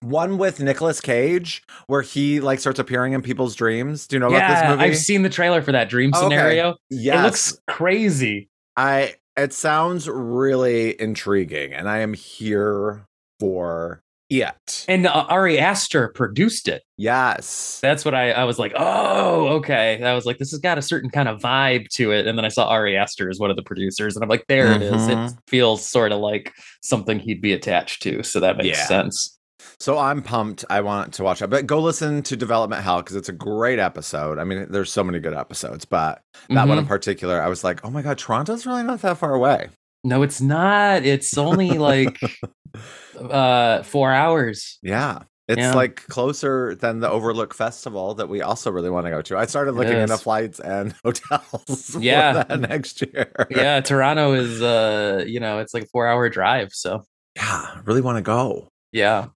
one 0.00 0.36
with 0.36 0.60
Nicolas 0.60 1.00
Cage 1.00 1.62
where 1.86 2.02
he 2.02 2.40
like 2.40 2.60
starts 2.60 2.78
appearing 2.78 3.14
in 3.14 3.22
people's 3.22 3.54
dreams. 3.54 4.06
Do 4.06 4.16
you 4.16 4.20
know 4.20 4.28
about 4.28 4.48
this 4.50 4.60
yeah, 4.62 4.70
movie? 4.70 4.82
I've 4.84 4.98
seen 4.98 5.22
the 5.22 5.30
trailer 5.30 5.62
for 5.62 5.72
that 5.72 5.88
dream 5.88 6.10
Okay. 6.14 6.22
scenario. 6.22 6.76
yes. 6.90 7.18
It 7.18 7.22
looks 7.22 7.58
crazy. 7.68 8.48
I 8.76 9.14
it 9.36 9.52
sounds 9.52 10.08
really 10.08 11.00
intriguing, 11.00 11.72
and 11.72 11.88
I 11.88 11.98
am 12.00 12.12
here 12.12 13.06
for 13.40 14.02
it. 14.30 14.84
And 14.88 15.06
uh, 15.06 15.26
Ari 15.28 15.58
Aster 15.58 16.08
produced 16.08 16.68
it. 16.68 16.82
yes, 16.96 17.78
That's 17.82 18.04
what 18.04 18.14
I, 18.14 18.30
I 18.32 18.44
was 18.44 18.58
like, 18.58 18.72
oh, 18.76 19.48
okay. 19.58 20.02
I 20.02 20.14
was 20.14 20.24
like, 20.24 20.38
this 20.38 20.50
has 20.52 20.60
got 20.60 20.78
a 20.78 20.82
certain 20.82 21.10
kind 21.10 21.28
of 21.28 21.40
vibe 21.40 21.88
to 21.90 22.10
it. 22.12 22.26
And 22.26 22.36
then 22.38 22.44
I 22.44 22.48
saw 22.48 22.66
Ari 22.68 22.96
Aster 22.96 23.28
as 23.30 23.38
one 23.38 23.50
of 23.50 23.56
the 23.56 23.62
producers, 23.62 24.16
and 24.16 24.22
I'm 24.22 24.28
like, 24.28 24.44
there 24.48 24.72
it 24.72 24.82
is. 24.82 25.08
It 25.08 25.16
Mhm. 25.18 25.38
feels 25.48 25.86
sort 25.88 26.12
of 26.12 26.20
like 26.20 26.52
something 26.82 27.18
he'd 27.18 27.40
be 27.42 27.52
attached 27.52 28.02
to. 28.04 28.22
So 28.22 28.40
that 28.40 28.56
makes 28.56 28.78
Yeah. 28.78 28.86
sense. 28.86 29.38
so 29.80 29.98
I'm 29.98 30.22
pumped. 30.22 30.64
I 30.70 30.80
want 30.82 31.12
to 31.14 31.22
watch 31.24 31.42
it, 31.42 31.48
but 31.50 31.66
go 31.66 31.80
listen 31.80 32.22
to 32.24 32.36
Development 32.36 32.82
Hell 32.82 32.98
because 32.98 33.16
it's 33.16 33.28
a 33.28 33.32
great 33.32 33.78
episode. 33.78 34.38
I 34.38 34.44
mean, 34.44 34.66
there's 34.70 34.92
so 34.92 35.02
many 35.02 35.18
good 35.18 35.34
episodes, 35.34 35.84
but 35.84 36.20
that 36.50 36.68
one 36.68 36.78
in 36.78 36.84
Mhm. 36.84 36.88
particular, 36.88 37.42
I 37.42 37.48
was 37.48 37.64
like, 37.64 37.84
oh 37.84 37.90
my 37.90 38.00
god, 38.02 38.18
Toronto's 38.18 38.66
really 38.66 38.82
not 38.84 39.00
that 39.02 39.18
far 39.18 39.34
away. 39.34 39.68
No, 40.04 40.22
it's 40.22 40.40
not. 40.40 41.04
It's 41.04 41.36
only 41.38 41.78
like 41.78 42.18
uh 43.16 43.82
four 43.82 44.12
hours. 44.12 44.78
Yeah. 44.82 45.20
It's 45.46 45.58
Yeah. 45.58 45.74
like 45.74 45.96
closer 46.08 46.74
than 46.74 47.00
the 47.00 47.10
Overlook 47.10 47.52
Festival 47.52 48.14
that 48.14 48.30
we 48.30 48.40
also 48.40 48.70
really 48.70 48.88
want 48.88 49.04
to 49.06 49.10
go 49.10 49.20
to. 49.20 49.36
I 49.36 49.44
started 49.44 49.72
looking 49.72 49.98
into 49.98 50.16
flights 50.16 50.58
and 50.58 50.94
hotels 51.04 51.94
Yeah. 52.00 52.44
next 52.58 53.02
year. 53.02 53.30
Yeah, 53.50 53.80
Toronto 53.80 54.32
is 54.32 54.62
uh, 54.62 55.22
you 55.26 55.40
know, 55.40 55.58
it's 55.58 55.74
like 55.74 55.82
a 55.82 55.86
four 55.86 56.06
hour 56.08 56.28
drive. 56.30 56.70
So 56.72 57.04
Yeah, 57.36 57.80
really 57.84 58.00
want 58.00 58.16
to 58.16 58.22
go. 58.22 58.68
yeah. 58.92 59.26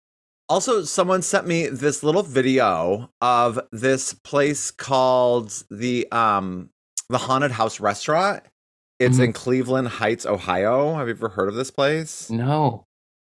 Also, 0.50 0.82
someone 0.82 1.20
sent 1.20 1.47
me 1.47 1.66
this 1.68 2.02
little 2.02 2.23
video 2.23 3.11
of 3.20 3.61
this 3.70 4.14
place 4.14 4.70
called 4.70 5.62
the 5.70 6.11
um 6.11 6.70
the 7.11 7.18
Haunted 7.18 7.50
House 7.50 7.80
Restaurant. 7.80 8.42
It's 8.99 9.18
Mhm. 9.18 9.25
in 9.25 9.32
Cleveland 9.35 9.88
Heights, 9.88 10.25
Ohio. 10.25 10.94
Have 10.94 11.06
you 11.06 11.12
ever 11.14 11.28
heard 11.28 11.49
of 11.50 11.54
this 11.54 11.70
place? 11.70 12.30
No. 12.30 12.87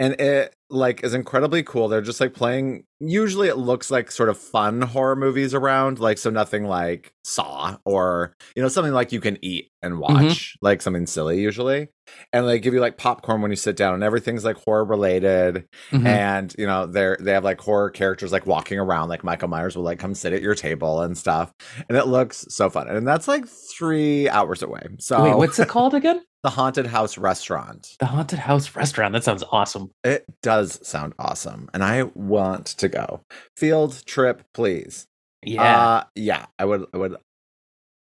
And 0.01 0.19
it 0.19 0.53
like 0.69 1.03
is 1.03 1.13
incredibly 1.13 1.61
cool 1.63 1.87
they're 1.89 2.01
just 2.01 2.19
like 2.21 2.33
playing 2.33 2.83
usually 3.01 3.47
it 3.49 3.57
looks 3.57 3.91
like 3.91 4.09
sort 4.09 4.29
of 4.29 4.37
fun 4.37 4.81
horror 4.81 5.15
movies 5.17 5.53
around 5.53 5.99
like 5.99 6.17
so 6.17 6.29
nothing 6.29 6.63
like 6.63 7.11
saw 7.25 7.75
or 7.85 8.33
you 8.55 8.61
know 8.63 8.69
something 8.69 8.93
like 8.93 9.11
you 9.11 9.19
can 9.19 9.37
eat 9.43 9.69
and 9.81 9.99
watch 9.99 10.55
like 10.61 10.81
something 10.81 11.05
silly 11.05 11.41
usually 11.41 11.89
and 12.31 12.47
they 12.47 12.57
give 12.57 12.73
you 12.73 12.79
like 12.79 12.97
popcorn 12.97 13.41
when 13.41 13.51
you 13.51 13.57
sit 13.57 13.75
down 13.75 13.93
and 13.93 14.03
everything's 14.03 14.45
like 14.45 14.55
horror 14.63 14.85
related 14.85 15.65
Mhm. 15.91 16.05
and 16.05 16.55
you 16.57 16.65
know 16.65 16.85
they're 16.85 17.17
they 17.19 17.33
have 17.33 17.43
like 17.43 17.59
horror 17.59 17.89
characters 17.89 18.31
like 18.31 18.47
walking 18.47 18.79
around 18.79 19.09
like 19.09 19.23
michael 19.25 19.49
myers 19.49 19.75
will 19.75 19.83
like 19.83 19.99
come 19.99 20.15
sit 20.15 20.31
at 20.33 20.41
your 20.41 20.55
table 20.55 21.01
and 21.01 21.17
stuff 21.17 21.51
and 21.89 21.97
it 21.97 22.07
looks 22.07 22.45
so 22.49 22.69
fun 22.69 22.87
and 22.87 23.05
that's 23.07 23.27
like 23.27 23.45
three 23.47 24.29
hours 24.29 24.63
away 24.63 24.83
so 24.99 25.21
Wait, 25.23 25.35
what's 25.37 25.59
it 25.59 25.67
called 25.67 25.93
again? 25.93 26.21
The 26.43 26.49
haunted 26.49 26.87
house 26.87 27.17
restaurant 27.17 27.95
The 27.99 28.07
Haunted 28.07 28.39
House 28.39 28.75
Restaurant. 28.75 29.13
That 29.13 29.23
sounds 29.23 29.43
awesome. 29.51 29.91
it 30.03 30.25
does 30.41 30.79
sound 30.87 31.13
awesome, 31.19 31.69
and 31.73 31.83
I 31.83 32.03
want 32.03 32.65
to 32.77 32.87
go. 32.89 33.21
Field 33.57 34.03
trip, 34.05 34.43
please. 34.53 35.05
Yeah. 35.43 35.61
uh, 35.63 36.03
yeah. 36.15 36.45
I 36.59 36.65
would, 36.65 36.85
I 36.93 36.97
would, 36.97 37.15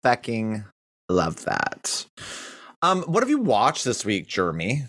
fucking 0.03 0.63
love 1.09 1.43
that. 1.45 2.05
Um, 2.81 3.03
what 3.03 3.21
have 3.23 3.29
you 3.29 3.39
watched 3.39 3.83
this 3.83 4.05
week, 4.05 4.27
Jeremy? 4.27 4.85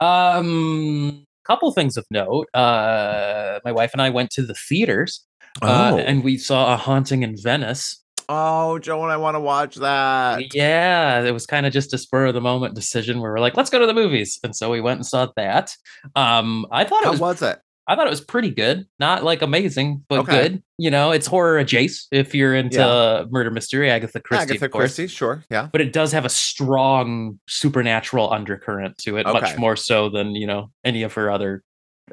Um, 0.00 1.24
couple 1.46 1.70
things 1.72 1.96
of 1.96 2.04
note. 2.10 2.48
Uh, 2.54 3.60
my 3.64 3.72
wife 3.72 3.90
and 3.92 4.00
I 4.02 4.10
went 4.10 4.30
to 4.30 4.42
the 4.42 4.54
theaters, 4.54 5.24
uh, 5.62 5.92
Oh. 5.94 5.98
and 5.98 6.24
we 6.24 6.38
saw 6.38 6.72
a 6.74 6.76
haunting 6.76 7.22
in 7.22 7.36
Venice. 7.36 8.02
Oh, 8.28 8.78
Joe 8.78 9.02
and 9.02 9.12
I 9.12 9.16
want 9.16 9.34
to 9.36 9.40
watch 9.40 9.76
that. 9.76 10.54
Yeah, 10.54 11.22
it 11.22 11.30
was 11.32 11.46
kind 11.46 11.66
of 11.66 11.72
just 11.72 11.94
a 11.94 11.98
spur 11.98 12.26
of 12.26 12.34
the 12.34 12.40
moment 12.40 12.74
decision 12.74 13.20
where 13.20 13.32
we're 13.32 13.38
like, 13.40 13.56
let's 13.56 13.70
go 13.70 13.78
to 13.78 13.86
the 13.86 13.94
movies, 13.94 14.38
and 14.42 14.54
so 14.54 14.70
we 14.70 14.80
went 14.80 14.98
and 14.98 15.06
saw 15.06 15.28
that. 15.36 15.74
Um, 16.14 16.66
I 16.70 16.84
thought 16.84 17.02
it 17.02 17.06
How 17.06 17.10
was, 17.12 17.20
was 17.20 17.42
it? 17.42 17.58
I 17.88 17.94
thought 17.94 18.08
it 18.08 18.10
was 18.10 18.20
pretty 18.20 18.50
good, 18.50 18.84
not 18.98 19.22
like 19.22 19.42
amazing, 19.42 20.04
but 20.08 20.20
Okay. 20.20 20.42
good. 20.48 20.62
You 20.76 20.90
know, 20.90 21.12
it's 21.12 21.26
horror 21.28 21.58
adjacent 21.58 22.08
if 22.10 22.34
you're 22.34 22.52
into 22.54 22.78
Yeah. 22.78 23.24
murder 23.30 23.50
mystery, 23.52 23.88
Agatha 23.88 24.18
Christie, 24.20 24.50
Agatha 24.54 24.64
of 24.64 24.70
course. 24.72 24.96
Christie, 24.96 25.06
sure. 25.06 25.44
Yeah. 25.50 25.68
But 25.70 25.80
it 25.82 25.92
does 25.92 26.10
have 26.10 26.24
a 26.24 26.28
strong 26.28 27.38
supernatural 27.48 28.32
undercurrent 28.32 28.98
to 28.98 29.18
it, 29.18 29.24
much 29.24 29.56
more 29.56 29.76
so 29.76 30.08
than 30.10 30.34
you 30.34 30.48
know 30.48 30.70
any 30.84 31.04
of 31.04 31.12
her 31.14 31.30
other 31.30 31.62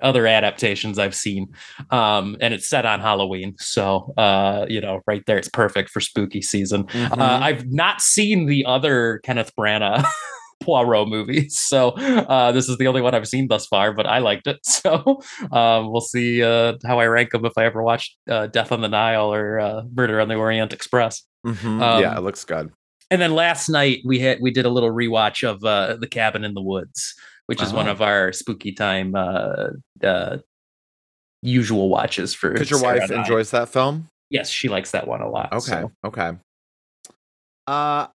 other 0.01 0.25
adaptations 0.27 0.97
I've 0.97 1.15
seen. 1.15 1.53
Um, 1.91 2.35
and 2.41 2.53
it's 2.53 2.67
set 2.67 2.85
on 2.85 2.99
Halloween, 2.99 3.55
so 3.59 4.13
uh, 4.17 4.65
you 4.67 4.81
know, 4.81 5.01
right 5.07 5.23
there, 5.27 5.37
it's 5.37 5.49
perfect 5.49 5.89
for 5.89 5.99
spooky 5.99 6.41
season. 6.41 6.85
Uh, 6.93 7.15
Mhm. 7.15 7.41
I've 7.41 7.71
not 7.71 8.01
seen 8.01 8.45
the 8.47 8.65
other 8.65 9.19
Kenneth 9.23 9.51
Branagh 9.57 10.03
Poirot 10.63 11.07
movies, 11.09 11.59
so 11.59 11.89
uh, 11.89 12.51
this 12.53 12.69
is 12.69 12.77
the 12.77 12.87
only 12.87 13.01
one 13.01 13.13
I've 13.13 13.27
seen 13.27 13.47
thus 13.49 13.67
far. 13.67 13.93
But 13.93 14.07
I 14.07 14.19
liked 14.19 14.47
it, 14.47 14.59
so 14.65 15.21
um, 15.51 15.91
we'll 15.91 16.01
see 16.01 16.41
uh, 16.43 16.73
how 16.85 16.99
I 16.99 17.05
rank 17.07 17.31
them 17.31 17.45
if 17.45 17.53
I 17.57 17.65
ever 17.65 17.83
watch 17.83 18.15
uh, 18.29 18.47
Death 18.47 18.71
on 18.71 18.81
the 18.81 18.89
Nile 18.89 19.33
or 19.33 19.59
uh, 19.59 19.81
Murder 19.93 20.19
on 20.21 20.27
the 20.27 20.35
Orient 20.35 20.73
Express. 20.73 21.23
Mm-hmm. 21.45 21.81
Um, 21.83 22.01
yeah, 22.01 22.17
it 22.17 22.21
looks 22.21 22.45
good. 22.45 22.71
And 23.11 23.21
then 23.21 23.35
last 23.35 23.69
night 23.69 23.99
we 24.05 24.17
had 24.19 24.39
we 24.41 24.49
did 24.49 24.65
a 24.65 24.69
little 24.69 24.89
rewatch 24.91 25.47
of 25.47 25.63
uh, 25.63 25.97
The 25.99 26.07
Cabin 26.07 26.43
in 26.43 26.53
the 26.55 26.61
Woods, 26.63 27.13
which 27.59 27.61
is 27.67 27.73
one 27.73 27.87
of 27.87 28.01
our 28.01 28.31
spooky 28.33 28.71
time 28.71 29.15
uh, 29.15 29.67
uh, 30.03 30.37
usual 31.41 31.89
watches 31.89 32.33
for. 32.33 32.51
Because 32.51 32.69
your 32.69 32.79
Sarah 32.79 32.99
wife 32.99 33.11
enjoys 33.11 33.51
that 33.51 33.69
film. 33.69 34.07
Yes, 34.29 34.49
she 34.49 34.69
likes 34.69 34.91
that 34.91 35.07
one 35.07 35.21
a 35.21 35.29
lot. 35.29 35.53
Okay. 35.53 35.81
so- 35.81 35.91
Okay. 36.05 36.31
Uh, 37.67 38.07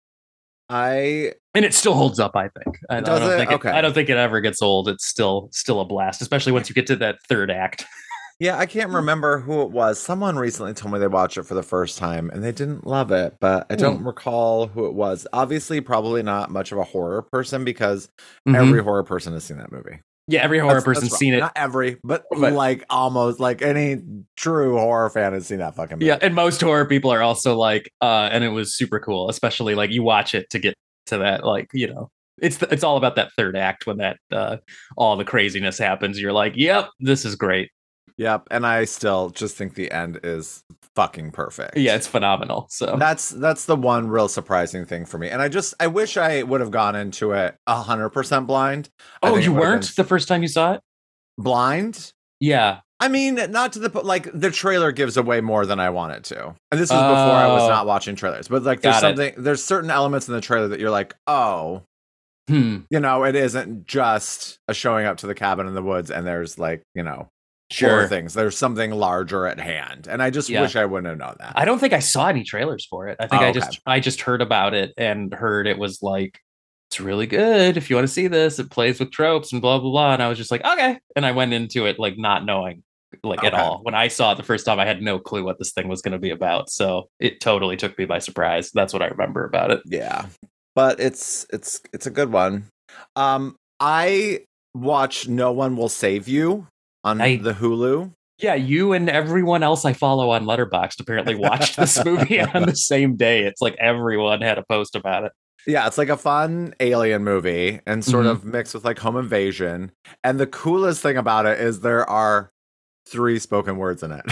I 0.69 1.33
and 1.55 1.65
it 1.65 1.73
still 1.73 1.95
holds 1.95 2.21
up. 2.21 2.33
I 2.37 2.49
think. 2.49 2.77
I, 2.91 2.99
I 2.99 3.01
don't 3.01 3.23
it? 3.23 3.37
think 3.39 3.53
Okay. 3.53 3.71
I 3.71 3.81
don't 3.81 3.95
think 3.95 4.11
it 4.11 4.17
ever 4.19 4.41
gets 4.41 4.61
old. 4.61 4.89
It's 4.89 5.07
still 5.07 5.49
still 5.53 5.81
a 5.81 5.85
blast, 5.87 6.21
especially 6.21 6.53
once 6.53 6.69
you 6.69 6.75
get 6.75 6.87
to 6.89 6.97
that 6.97 7.17
third 7.29 7.51
act. 7.51 7.85
yeah, 8.41 8.57
I 8.59 8.67
can't 8.67 8.91
remember 8.91 9.39
who 9.41 9.63
it 9.63 9.71
was. 9.71 9.99
Someone 9.99 10.37
recently 10.37 10.75
told 10.75 10.93
me 10.93 10.99
they 11.01 11.09
watched 11.09 11.37
it 11.39 11.43
for 11.45 11.55
the 11.55 11.63
first 11.63 11.99
time 11.99 12.31
and 12.31 12.43
they 12.45 12.53
didn't 12.53 12.87
love 12.87 13.11
it, 13.11 13.37
but 13.41 13.67
I 13.71 13.75
don't 13.77 14.05
recall 14.05 14.69
who 14.69 14.87
it 14.87 14.95
was. 14.95 15.27
Obviously, 15.33 15.81
probably 15.81 16.23
not 16.23 16.51
much 16.51 16.71
of 16.73 16.79
a 16.79 16.85
horror 16.85 17.23
person 17.23 17.65
because 17.65 18.09
Mhm. 18.47 18.57
every 18.57 18.83
horror 18.83 19.03
person 19.05 19.33
has 19.33 19.45
seen 19.45 19.59
that 19.59 19.73
movie. 19.73 20.01
yeah, 20.31 20.43
every 20.43 20.59
horror 20.59 20.75
That's- 20.75 20.85
person's 20.85 21.17
seen 21.17 21.33
it. 21.33 21.39
Not 21.41 21.53
every, 21.57 21.97
but, 22.05 22.25
But- 22.31 22.53
like 22.53 22.85
almost 22.91 23.41
like 23.41 23.63
any 23.63 23.97
true 24.37 24.77
horror 24.77 25.09
fan 25.09 25.33
has 25.33 25.47
seen 25.47 25.57
that 25.61 25.75
fucking 25.75 25.97
movie. 25.97 26.05
Yeah, 26.07 26.19
and 26.21 26.35
most 26.35 26.61
horror 26.61 26.85
people 26.85 27.11
are 27.11 27.23
also 27.23 27.57
like, 27.57 27.91
uh, 28.03 28.29
and 28.31 28.45
it 28.45 28.51
was 28.51 28.77
super 28.77 29.01
cool, 29.01 29.31
especially 29.31 29.75
like 29.75 29.91
you 29.91 30.03
watch 30.03 30.35
it 30.35 30.51
to 30.51 30.59
get 30.59 30.75
to 31.07 31.17
that, 31.19 31.45
like 31.45 31.69
you 31.73 31.87
know, 31.87 32.11
it's 32.43 32.59
the, 32.59 32.71
it's 32.71 32.85
all 32.85 32.99
about 32.99 33.17
that 33.17 33.31
third 33.39 33.57
act 33.57 33.87
when 33.87 33.97
that 33.97 34.19
uh, 34.31 34.59
all 34.99 35.17
the 35.17 35.25
craziness 35.25 35.79
happens. 35.79 36.21
You're 36.21 36.35
like, 36.35 36.53
yep, 36.57 36.91
this 37.01 37.25
is 37.25 37.35
great. 37.35 37.71
Yep. 38.19 38.49
And 38.51 38.67
I 38.67 38.85
still 38.85 39.31
just 39.31 39.57
think 39.57 39.75
the 39.75 39.91
end 39.91 40.21
is 40.23 40.63
fucking 40.97 41.31
perfect. 41.31 41.77
Yeah, 41.77 41.95
it's 41.95 42.07
phenomenal. 42.09 42.67
So 42.71 42.97
That's 42.99 43.31
that's 43.31 43.65
the 43.67 43.77
one 43.77 44.09
real 44.09 44.29
surprising 44.29 44.85
thing 44.85 45.05
for 45.07 45.19
me. 45.19 45.29
And 45.31 45.41
I 45.41 45.49
just 45.49 45.75
I 45.81 45.87
wish 45.87 46.17
I 46.17 46.43
would 46.43 46.61
have 46.61 46.71
gone 46.73 46.95
into 46.97 47.33
it 47.33 47.57
hundred 47.67 48.11
percent 48.11 48.47
blind. 48.47 48.91
Oh, 49.23 49.37
you 49.37 49.53
weren't 49.53 49.83
been 49.83 49.93
the 49.97 50.05
first 50.05 50.29
time 50.29 50.43
you 50.43 50.49
saw 50.49 50.75
it? 50.75 50.81
blind. 51.39 52.13
Yeah, 52.41 52.81
I 53.01 53.09
mean, 53.09 53.37
not 53.51 53.73
to 53.75 53.79
the 53.79 54.01
like 54.01 54.29
the 54.35 54.51
trailer 54.51 54.91
gives 54.93 55.17
away 55.17 55.41
more 55.41 55.65
than 55.67 55.79
I 55.79 55.91
want 55.91 56.15
it 56.15 56.25
to. 56.25 56.47
And 56.73 56.81
this 56.81 56.91
was 56.91 57.01
before 57.01 57.37
I 57.37 57.47
was 57.49 57.63
Oh. 57.63 57.69
not 57.69 57.87
watching 57.87 58.17
trailers. 58.17 58.49
But 58.49 58.65
like 58.65 58.81
there's 58.81 59.01
Got 59.01 59.13
it. 59.13 59.17
something 59.17 59.45
there's 59.45 59.63
certain 59.63 59.91
elements 59.91 60.27
in 60.29 60.35
the 60.35 60.41
trailer 60.41 60.69
that 60.69 60.81
you're 60.81 60.91
like, 60.91 61.15
oh, 61.29 61.83
hmm. 62.49 62.79
you 62.91 62.99
know, 62.99 63.23
it 63.25 63.37
isn't 63.37 63.87
just 63.87 64.59
a 64.67 64.75
showing 64.75 65.07
up 65.07 65.19
to 65.19 65.27
the 65.29 65.35
cabin 65.35 65.69
in 65.69 65.75
the 65.75 65.83
woods 65.83 66.11
and 66.11 66.27
there's 66.27 66.59
like, 66.59 66.83
you 66.95 67.05
know, 67.05 67.29
sure. 67.71 68.07
things. 68.09 68.35
There's 68.35 68.57
something 68.57 68.91
larger 68.93 69.47
at 69.47 69.61
hand. 69.61 70.07
And 70.09 70.23
I 70.23 70.31
just 70.31 70.49
Yeah. 70.49 70.63
wish 70.63 70.77
I 70.77 70.85
wouldn't 70.85 71.09
have 71.09 71.19
known 71.19 71.37
that. 71.41 71.53
I 71.57 71.65
don't 71.65 71.79
think 71.79 71.93
I 71.93 71.99
saw 71.99 72.29
any 72.29 72.45
trailers 72.45 72.87
for 72.87 73.09
it. 73.09 73.17
I 73.21 73.27
think 73.27 73.43
Oh, 73.43 73.47
I 73.47 73.49
okay. 73.51 73.61
just 73.61 73.81
I 73.87 74.01
just 74.01 74.21
heard 74.23 74.41
about 74.43 74.75
it 74.75 74.93
and 74.97 75.33
heard 75.33 75.67
it 75.67 75.79
was 75.79 76.03
like 76.03 76.41
it's 76.91 77.01
really 77.01 77.27
good. 77.27 77.77
If 77.77 77.91
you 77.91 77.97
want 77.97 78.09
to 78.09 78.13
see 78.13 78.29
this, 78.29 78.59
it 78.59 78.71
plays 78.71 78.99
with 78.99 79.11
tropes 79.11 79.53
and 79.53 79.61
blah 79.61 79.79
blah 79.79 79.91
blah. 79.91 80.15
And 80.15 80.23
I 80.23 80.29
was 80.29 80.39
just 80.39 80.51
like, 80.51 80.65
okay. 80.65 80.99
And 81.15 81.27
I 81.27 81.33
went 81.33 81.53
into 81.53 81.85
it 81.87 81.99
like 81.99 82.17
not 82.17 82.47
knowing 82.47 82.83
like 83.23 83.45
at 83.45 83.53
all. 83.55 83.81
When 83.83 83.95
I 83.95 84.09
saw 84.09 84.33
it 84.33 84.37
the 84.37 84.43
first 84.43 84.65
time, 84.65 84.79
I 84.81 84.87
had 84.87 85.03
no 85.03 85.19
clue 85.19 85.45
what 85.45 85.59
this 85.59 85.73
thing 85.73 85.89
was 85.89 86.01
going 86.03 86.13
to 86.13 86.19
be 86.19 86.31
about. 86.31 86.71
So 86.71 87.09
it 87.21 87.41
totally 87.41 87.77
took 87.77 87.99
me 87.99 88.05
by 88.07 88.19
surprise. 88.21 88.71
That's 88.73 88.93
what 88.93 89.03
I 89.03 89.07
remember 89.09 89.45
about 89.45 89.71
it. 89.71 89.81
Yeah. 89.85 90.27
But 90.75 91.01
it's 91.01 91.45
it's 91.53 91.81
it's 91.93 92.07
a 92.07 92.11
good 92.11 92.33
one. 92.33 92.65
Um 93.17 93.57
I 93.81 94.41
watch 94.75 95.29
No 95.29 95.53
One 95.53 95.77
Will 95.77 95.89
Save 95.89 96.27
You 96.29 96.67
on 97.05 97.21
I- 97.21 97.37
the 97.37 97.53
Hulu. 97.55 98.13
Yeah, 98.41 98.55
you 98.55 98.93
and 98.93 99.11
everyone 99.11 99.65
else 99.65 99.85
I 99.85 99.93
follow 99.95 100.31
on 100.31 100.45
Letterboxd 100.45 101.01
apparently 101.01 101.35
watched 101.35 101.77
this 101.77 102.03
movie 102.05 102.41
on 102.55 102.63
the 102.67 102.77
same 102.77 103.17
day. 103.17 103.43
It's 103.45 103.61
like 103.61 103.75
everyone 103.81 104.43
had 104.43 104.59
a 104.59 104.65
post 104.69 104.95
about 104.95 105.25
it. 105.25 105.33
Yeah, 105.67 105.89
it's 105.89 105.99
like 105.99 106.09
a 106.09 106.17
fun 106.17 106.73
alien 106.79 107.25
movie 107.25 107.81
and 107.85 108.05
sort 108.05 108.27
Mhm. 108.27 108.31
of 108.31 108.45
mixed 108.45 108.75
with 108.75 108.85
like 108.85 109.01
home 109.01 109.17
invasion. 109.17 109.91
And 110.23 110.39
the 110.39 110.47
coolest 110.47 111.03
thing 111.03 111.17
about 111.17 111.47
it 111.47 111.59
is 111.61 111.81
there 111.81 112.09
are 112.09 112.53
three 113.09 113.41
spoken 113.41 113.77
words 113.77 114.05
in 114.05 114.13
it. 114.13 114.25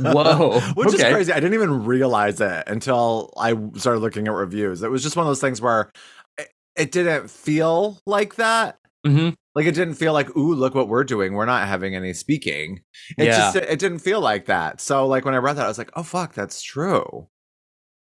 Whoa, 0.00 0.60
Which 0.74 0.92
is 0.92 1.00
crazy. 1.02 1.32
I 1.32 1.36
didn't 1.36 1.54
even 1.54 1.84
realize 1.84 2.40
it 2.40 2.64
until 2.66 3.32
I 3.36 3.54
started 3.76 4.00
looking 4.00 4.26
at 4.26 4.34
reviews. 4.34 4.82
It 4.82 4.90
was 4.90 5.02
just 5.02 5.14
one 5.16 5.24
of 5.24 5.28
those 5.30 5.40
things 5.40 5.60
where 5.60 5.90
it, 6.38 6.48
it 6.76 6.92
didn't 6.92 7.30
feel 7.30 8.00
like 8.04 8.34
that. 8.34 8.78
hmm 9.06 9.30
Like 9.54 9.66
it 9.66 9.74
didn't 9.74 9.94
feel 9.94 10.12
like, 10.14 10.34
ooh, 10.36 10.54
look 10.54 10.74
what 10.74 10.88
we're 10.88 11.04
doing. 11.04 11.34
We're 11.34 11.44
not 11.46 11.68
having 11.68 11.94
any 11.94 12.14
speaking. 12.14 12.80
It 13.18 13.24
Yeah. 13.26 13.36
just 13.52 13.56
it 13.56 13.78
didn't 13.78 13.98
feel 13.98 14.20
like 14.20 14.46
that. 14.46 14.80
So 14.80 15.06
like 15.06 15.24
when 15.24 15.34
I 15.34 15.38
read 15.38 15.56
that, 15.56 15.64
I 15.64 15.68
was 15.68 15.78
like, 15.78 15.90
oh 15.94 16.02
fuck, 16.02 16.32
that's 16.34 16.62
true. 16.62 17.28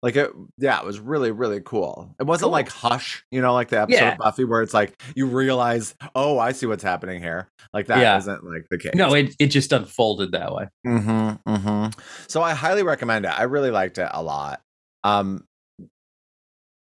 Like 0.03 0.15
it, 0.15 0.29
yeah, 0.59 0.79
it 0.79 0.85
was 0.85 0.99
really, 0.99 1.31
really 1.31 1.59
cool. 1.59 2.13
It 2.19 2.23
wasn't 2.25 2.45
Cool. 2.45 2.51
like 2.51 2.69
Hush, 2.69 3.23
you 3.31 3.41
know, 3.41 3.53
like 3.53 3.69
the 3.69 3.81
episode 3.81 3.97
Yeah. 3.99 4.11
of 4.11 4.19
Buffy 4.19 4.43
where 4.43 4.61
it's 4.61 4.73
like 4.73 5.01
you 5.15 5.25
realize, 5.25 5.95
oh, 6.13 6.37
I 6.37 6.51
see 6.51 6.67
what's 6.67 6.83
happening 6.83 7.19
here. 7.21 7.49
Like 7.73 7.87
that 7.87 7.99
Yeah. 7.99 8.21
not 8.25 8.43
like 8.43 8.67
the 8.69 8.77
case. 8.77 8.91
No, 8.93 9.13
it, 9.15 9.33
it 9.39 9.47
just 9.47 9.71
unfolded 9.71 10.33
that 10.33 10.53
way. 10.53 10.67
Mm-hmm, 10.85 11.49
mm-hmm. 11.51 11.99
So 12.27 12.43
I 12.43 12.53
highly 12.53 12.83
recommend 12.83 13.25
it. 13.25 13.29
I 13.29 13.43
really 13.43 13.71
liked 13.71 13.97
it 13.97 14.09
a 14.13 14.21
lot. 14.21 14.61
Um, 15.03 15.45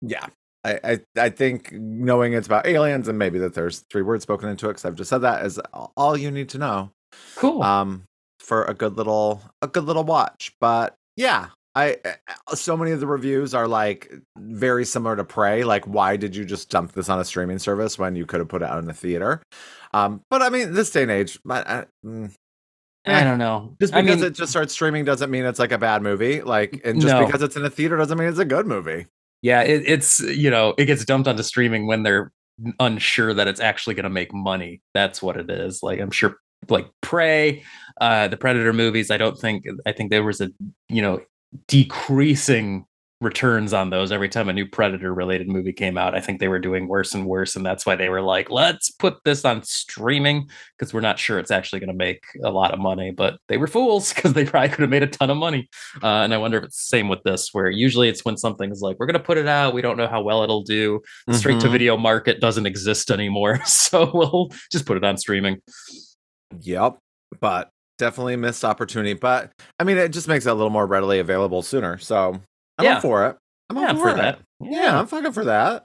yeah, 0.02 0.26
I, 0.64 0.80
I, 0.84 1.00
I 1.16 1.28
think 1.30 1.72
knowing 1.72 2.34
it's 2.34 2.46
about 2.46 2.66
aliens 2.66 3.08
and 3.08 3.18
maybe 3.18 3.38
that 3.38 3.54
there's 3.54 3.80
three 3.90 4.02
words 4.02 4.22
spoken 4.22 4.48
into 4.48 4.66
it 4.66 4.70
because 4.72 4.84
I've 4.84 4.94
just 4.94 5.10
said 5.10 5.18
that 5.18 5.44
is 5.46 5.58
all 5.96 6.16
you 6.16 6.30
need 6.30 6.50
to 6.50 6.58
know. 6.58 6.90
Cool. 7.36 7.62
Um, 7.62 8.04
for 8.40 8.64
a 8.64 8.74
good 8.74 8.96
little 8.96 9.40
a 9.62 9.68
good 9.68 9.84
little 9.84 10.04
watch. 10.04 10.52
But 10.60 10.94
yeah, 11.16 11.48
I 11.74 11.96
uh, 12.04 12.54
so 12.56 12.76
many 12.76 12.90
of 12.90 13.00
the 13.00 13.06
reviews 13.06 13.54
are 13.54 13.68
like 13.68 14.12
very 14.36 14.84
similar 14.84 15.16
to 15.16 15.24
Prey. 15.24 15.62
Like, 15.64 15.86
why 15.86 16.16
did 16.16 16.34
you 16.34 16.44
just 16.44 16.68
dump 16.70 16.92
this 16.92 17.08
on 17.08 17.20
a 17.20 17.24
streaming 17.24 17.58
service 17.58 17.98
when 17.98 18.16
you 18.16 18.26
could 18.26 18.40
have 18.40 18.48
put 18.48 18.62
it 18.62 18.68
out 18.68 18.78
in 18.78 18.86
the 18.86 18.92
theater? 18.92 19.42
Um, 19.94 20.22
but 20.30 20.42
I 20.42 20.48
mean, 20.50 20.74
this 20.74 20.90
day 20.90 21.02
and 21.02 21.10
age, 21.10 21.38
I, 21.48 21.60
I, 21.60 21.84
mm, 22.04 22.32
I 23.06 23.12
eh. 23.12 23.24
don't 23.24 23.38
know. 23.38 23.76
just 23.80 23.94
I 23.94 24.02
because 24.02 24.16
mean, 24.18 24.26
it 24.26 24.34
just 24.34 24.50
starts 24.50 24.72
streaming 24.72 25.04
doesn't 25.04 25.30
mean 25.30 25.44
it's 25.44 25.58
like 25.58 25.72
a 25.72 25.78
bad 25.78 26.02
movie. 26.02 26.42
Like, 26.42 26.80
and 26.84 27.00
just 27.00 27.14
No. 27.14 27.24
because 27.24 27.42
it's 27.42 27.56
in 27.56 27.64
a 27.64 27.70
theater 27.70 27.96
doesn't 27.96 28.18
mean 28.18 28.28
it's 28.28 28.38
a 28.38 28.44
good 28.44 28.66
movie. 28.66 29.06
Yeah, 29.42 29.62
it, 29.62 29.82
it's 29.86 30.20
you 30.20 30.50
know 30.50 30.74
it 30.78 30.86
gets 30.86 31.04
dumped 31.04 31.28
onto 31.28 31.42
streaming 31.42 31.86
when 31.86 32.02
they're 32.02 32.32
unsure 32.78 33.32
that 33.34 33.48
it's 33.48 33.60
actually 33.60 33.94
going 33.94 34.04
to 34.04 34.10
make 34.10 34.32
money. 34.34 34.82
That's 34.94 35.22
what 35.22 35.36
it 35.36 35.50
is. 35.50 35.82
Like 35.82 36.00
I'm 36.00 36.10
sure, 36.10 36.36
like 36.68 36.88
Prey, 37.00 37.62
uh, 38.00 38.28
the 38.28 38.36
Predator 38.36 38.72
movies. 38.72 39.10
I 39.10 39.16
don't 39.16 39.38
think 39.38 39.64
I 39.86 39.92
think 39.92 40.10
there 40.10 40.24
was 40.24 40.40
a 40.40 40.50
you 40.88 41.02
know 41.02 41.20
decreasing 41.66 42.86
returns 43.20 43.74
on 43.74 43.90
those 43.90 44.12
every 44.12 44.28
time 44.30 44.48
a 44.48 44.52
new 44.52 44.66
Predator 44.66 45.12
related 45.12 45.46
movie 45.48 45.72
came 45.74 45.98
out. 45.98 46.14
I 46.14 46.20
think 46.20 46.40
they 46.40 46.48
were 46.48 46.58
doing 46.58 46.88
worse 46.88 47.14
and 47.14 47.26
worse, 47.26 47.54
and 47.54 47.64
that's 47.66 47.84
why 47.84 47.94
they 47.94 48.08
were 48.08 48.22
like, 48.22 48.50
let's 48.50 48.90
put 48.90 49.22
this 49.24 49.44
on 49.44 49.62
streaming 49.62 50.48
because 50.78 50.94
we're 50.94 51.00
not 51.00 51.18
sure 51.18 51.38
it's 51.38 51.50
actually 51.50 51.80
going 51.80 51.88
to 51.88 51.94
make 51.94 52.22
a 52.42 52.50
lot 52.50 52.72
of 52.72 52.78
money. 52.80 53.10
But 53.10 53.38
they 53.48 53.58
were 53.58 53.66
fools 53.66 54.12
because 54.14 54.32
they 54.32 54.44
probably 54.46 54.70
could 54.70 54.80
have 54.80 54.90
made 54.90 55.02
a 55.02 55.06
ton 55.06 55.28
of 55.30 55.36
money. 55.36 55.68
Uh, 56.02 56.06
and 56.22 56.32
I 56.32 56.38
wonder 56.38 56.58
if 56.58 56.64
it's 56.64 56.78
the 56.78 56.96
same 56.96 57.08
with 57.08 57.22
this, 57.22 57.50
where 57.52 57.68
usually 57.68 58.08
it's 58.08 58.24
when 58.24 58.36
something 58.36 58.70
is 58.70 58.80
like, 58.80 58.98
we're 58.98 59.06
going 59.06 59.14
to 59.14 59.20
put 59.24 59.38
it 59.38 59.46
out, 59.48 59.74
we 59.74 59.82
don't 59.82 59.96
know 59.98 60.08
how 60.08 60.22
well 60.22 60.42
it'll 60.42 60.62
do. 60.62 61.00
The 61.26 61.34
straight 61.34 61.60
to 61.60 61.68
Mhm. 61.68 61.72
video 61.72 61.96
market 61.98 62.40
doesn't 62.40 62.66
exist 62.66 63.10
anymore, 63.10 63.60
so 63.66 64.10
we'll 64.14 64.48
just 64.72 64.86
put 64.86 64.96
it 64.96 65.04
on 65.04 65.16
streaming. 65.18 65.58
Yep. 66.60 66.96
But 67.40 67.70
definitely 67.98 68.36
missed 68.36 68.64
opportunity. 68.64 69.12
But 69.12 69.52
I 69.78 69.84
mean, 69.84 69.98
it 69.98 70.08
just 70.10 70.26
makes 70.26 70.46
it 70.46 70.50
a 70.50 70.54
little 70.54 70.70
more 70.70 70.86
readily 70.86 71.18
available 71.18 71.60
sooner. 71.62 71.98
So 71.98 72.40
I'm 72.80 72.84
Yeah. 72.84 72.96
up 72.96 73.02
for 73.02 73.26
it. 73.28 73.36
I'm 73.70 73.76
Yeah, 73.76 73.92
for, 73.94 74.10
for 74.10 74.14
that. 74.14 74.38
it. 74.38 74.70
Yeah. 74.72 74.98
I'm 74.98 75.06
fucking 75.06 75.32
for 75.32 75.44
that. 75.44 75.84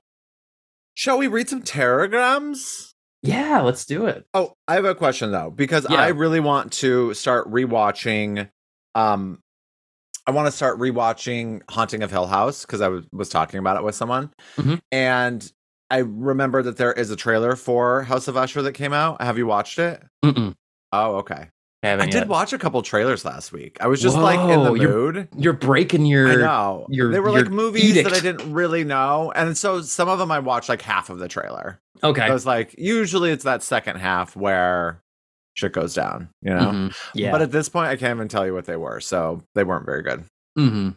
Shall 0.95 1.17
we 1.17 1.27
read 1.27 1.49
some 1.49 1.61
terrorgrams? 1.61 2.91
yeah, 3.21 3.61
let's 3.61 3.85
do 3.85 4.05
it. 4.05 4.25
Oh, 4.35 4.53
I 4.67 4.75
have 4.75 4.85
a 4.85 4.93
question 4.95 5.31
though, 5.31 5.49
because 5.49 5.87
Yeah. 5.89 5.97
I 5.99 6.09
really 6.09 6.39
want 6.39 6.71
to 6.73 7.13
start 7.15 7.49
rewatching 7.51 8.49
um 8.93 9.39
I 10.27 10.31
want 10.31 10.47
to 10.47 10.51
start 10.51 10.79
rewatching 10.79 11.61
Haunting 11.69 12.01
of 12.01 12.09
Hill 12.11 12.25
House 12.27 12.65
because 12.65 12.81
I 12.81 12.87
was, 12.87 13.05
was 13.11 13.29
talking 13.29 13.59
about 13.59 13.77
it 13.77 13.83
with 13.83 13.93
someone. 13.93 14.31
Mhm. 14.57 14.79
And 14.91 15.51
I 15.91 15.99
remember 15.99 16.63
that 16.63 16.77
there 16.77 16.93
is 16.93 17.11
a 17.11 17.15
trailer 17.15 17.55
for 17.55 18.01
House 18.03 18.27
of 18.27 18.35
Usher 18.35 18.63
that 18.63 18.71
came 18.73 18.91
out. 18.93 19.21
Have 19.21 19.37
you 19.37 19.45
watched 19.45 19.77
it? 19.77 20.01
Mm-mm, 20.23 20.55
Oh, 20.91 21.17
okay. 21.17 21.49
Haven't 21.89 22.07
I 22.07 22.11
did 22.11 22.27
watch 22.27 22.53
a 22.53 22.57
couple 22.57 22.81
trailers 22.81 23.25
last 23.25 23.51
week. 23.51 23.77
I 23.79 23.87
was 23.87 24.01
just 24.01 24.17
like 24.17 24.39
in 24.39 24.63
the 24.63 24.69
Whoa, 24.69 24.73
you're- 24.75 24.93
mood. 24.93 25.27
You're 25.37 25.53
breaking 25.53 26.05
your. 26.05 26.27
I 26.29 26.35
know. 26.35 26.87
your- 26.89 27.11
they 27.11 27.19
were 27.19 27.31
like 27.31 27.49
movies 27.49 27.95
that 28.03 28.13
I 28.13 28.19
didn't 28.19 28.51
really 28.53 28.83
know. 28.83 29.31
And 29.35 29.57
so 29.57 29.81
some 29.81 30.07
of 30.09 30.19
them 30.19 30.31
I 30.31 30.39
watched 30.39 30.69
like 30.69 30.81
half 30.81 31.09
of 31.09 31.19
the 31.19 31.27
trailer. 31.27 31.79
Okay. 32.03 32.21
I 32.21 32.31
was 32.31 32.45
like, 32.45 32.75
usually 32.77 33.31
it's 33.31 33.43
that 33.45 33.63
second 33.63 33.97
half 33.97 34.35
where 34.35 35.01
shit 35.55 35.71
goes 35.71 35.93
down, 35.93 36.29
you 36.41 36.53
know? 36.53 36.71
Mhm, 36.71 36.95
Yeah. 37.13 37.31
But 37.31 37.41
at 37.41 37.51
this 37.51 37.69
point, 37.69 37.87
I 37.87 37.95
can't 37.95 38.15
even 38.17 38.27
tell 38.27 38.45
you 38.45 38.53
what 38.53 38.65
they 38.65 38.75
were. 38.75 38.99
So 38.99 39.41
they 39.55 39.63
weren't 39.63 39.85
very 39.85 40.03
good. 40.03 40.25
hmm 40.57 40.89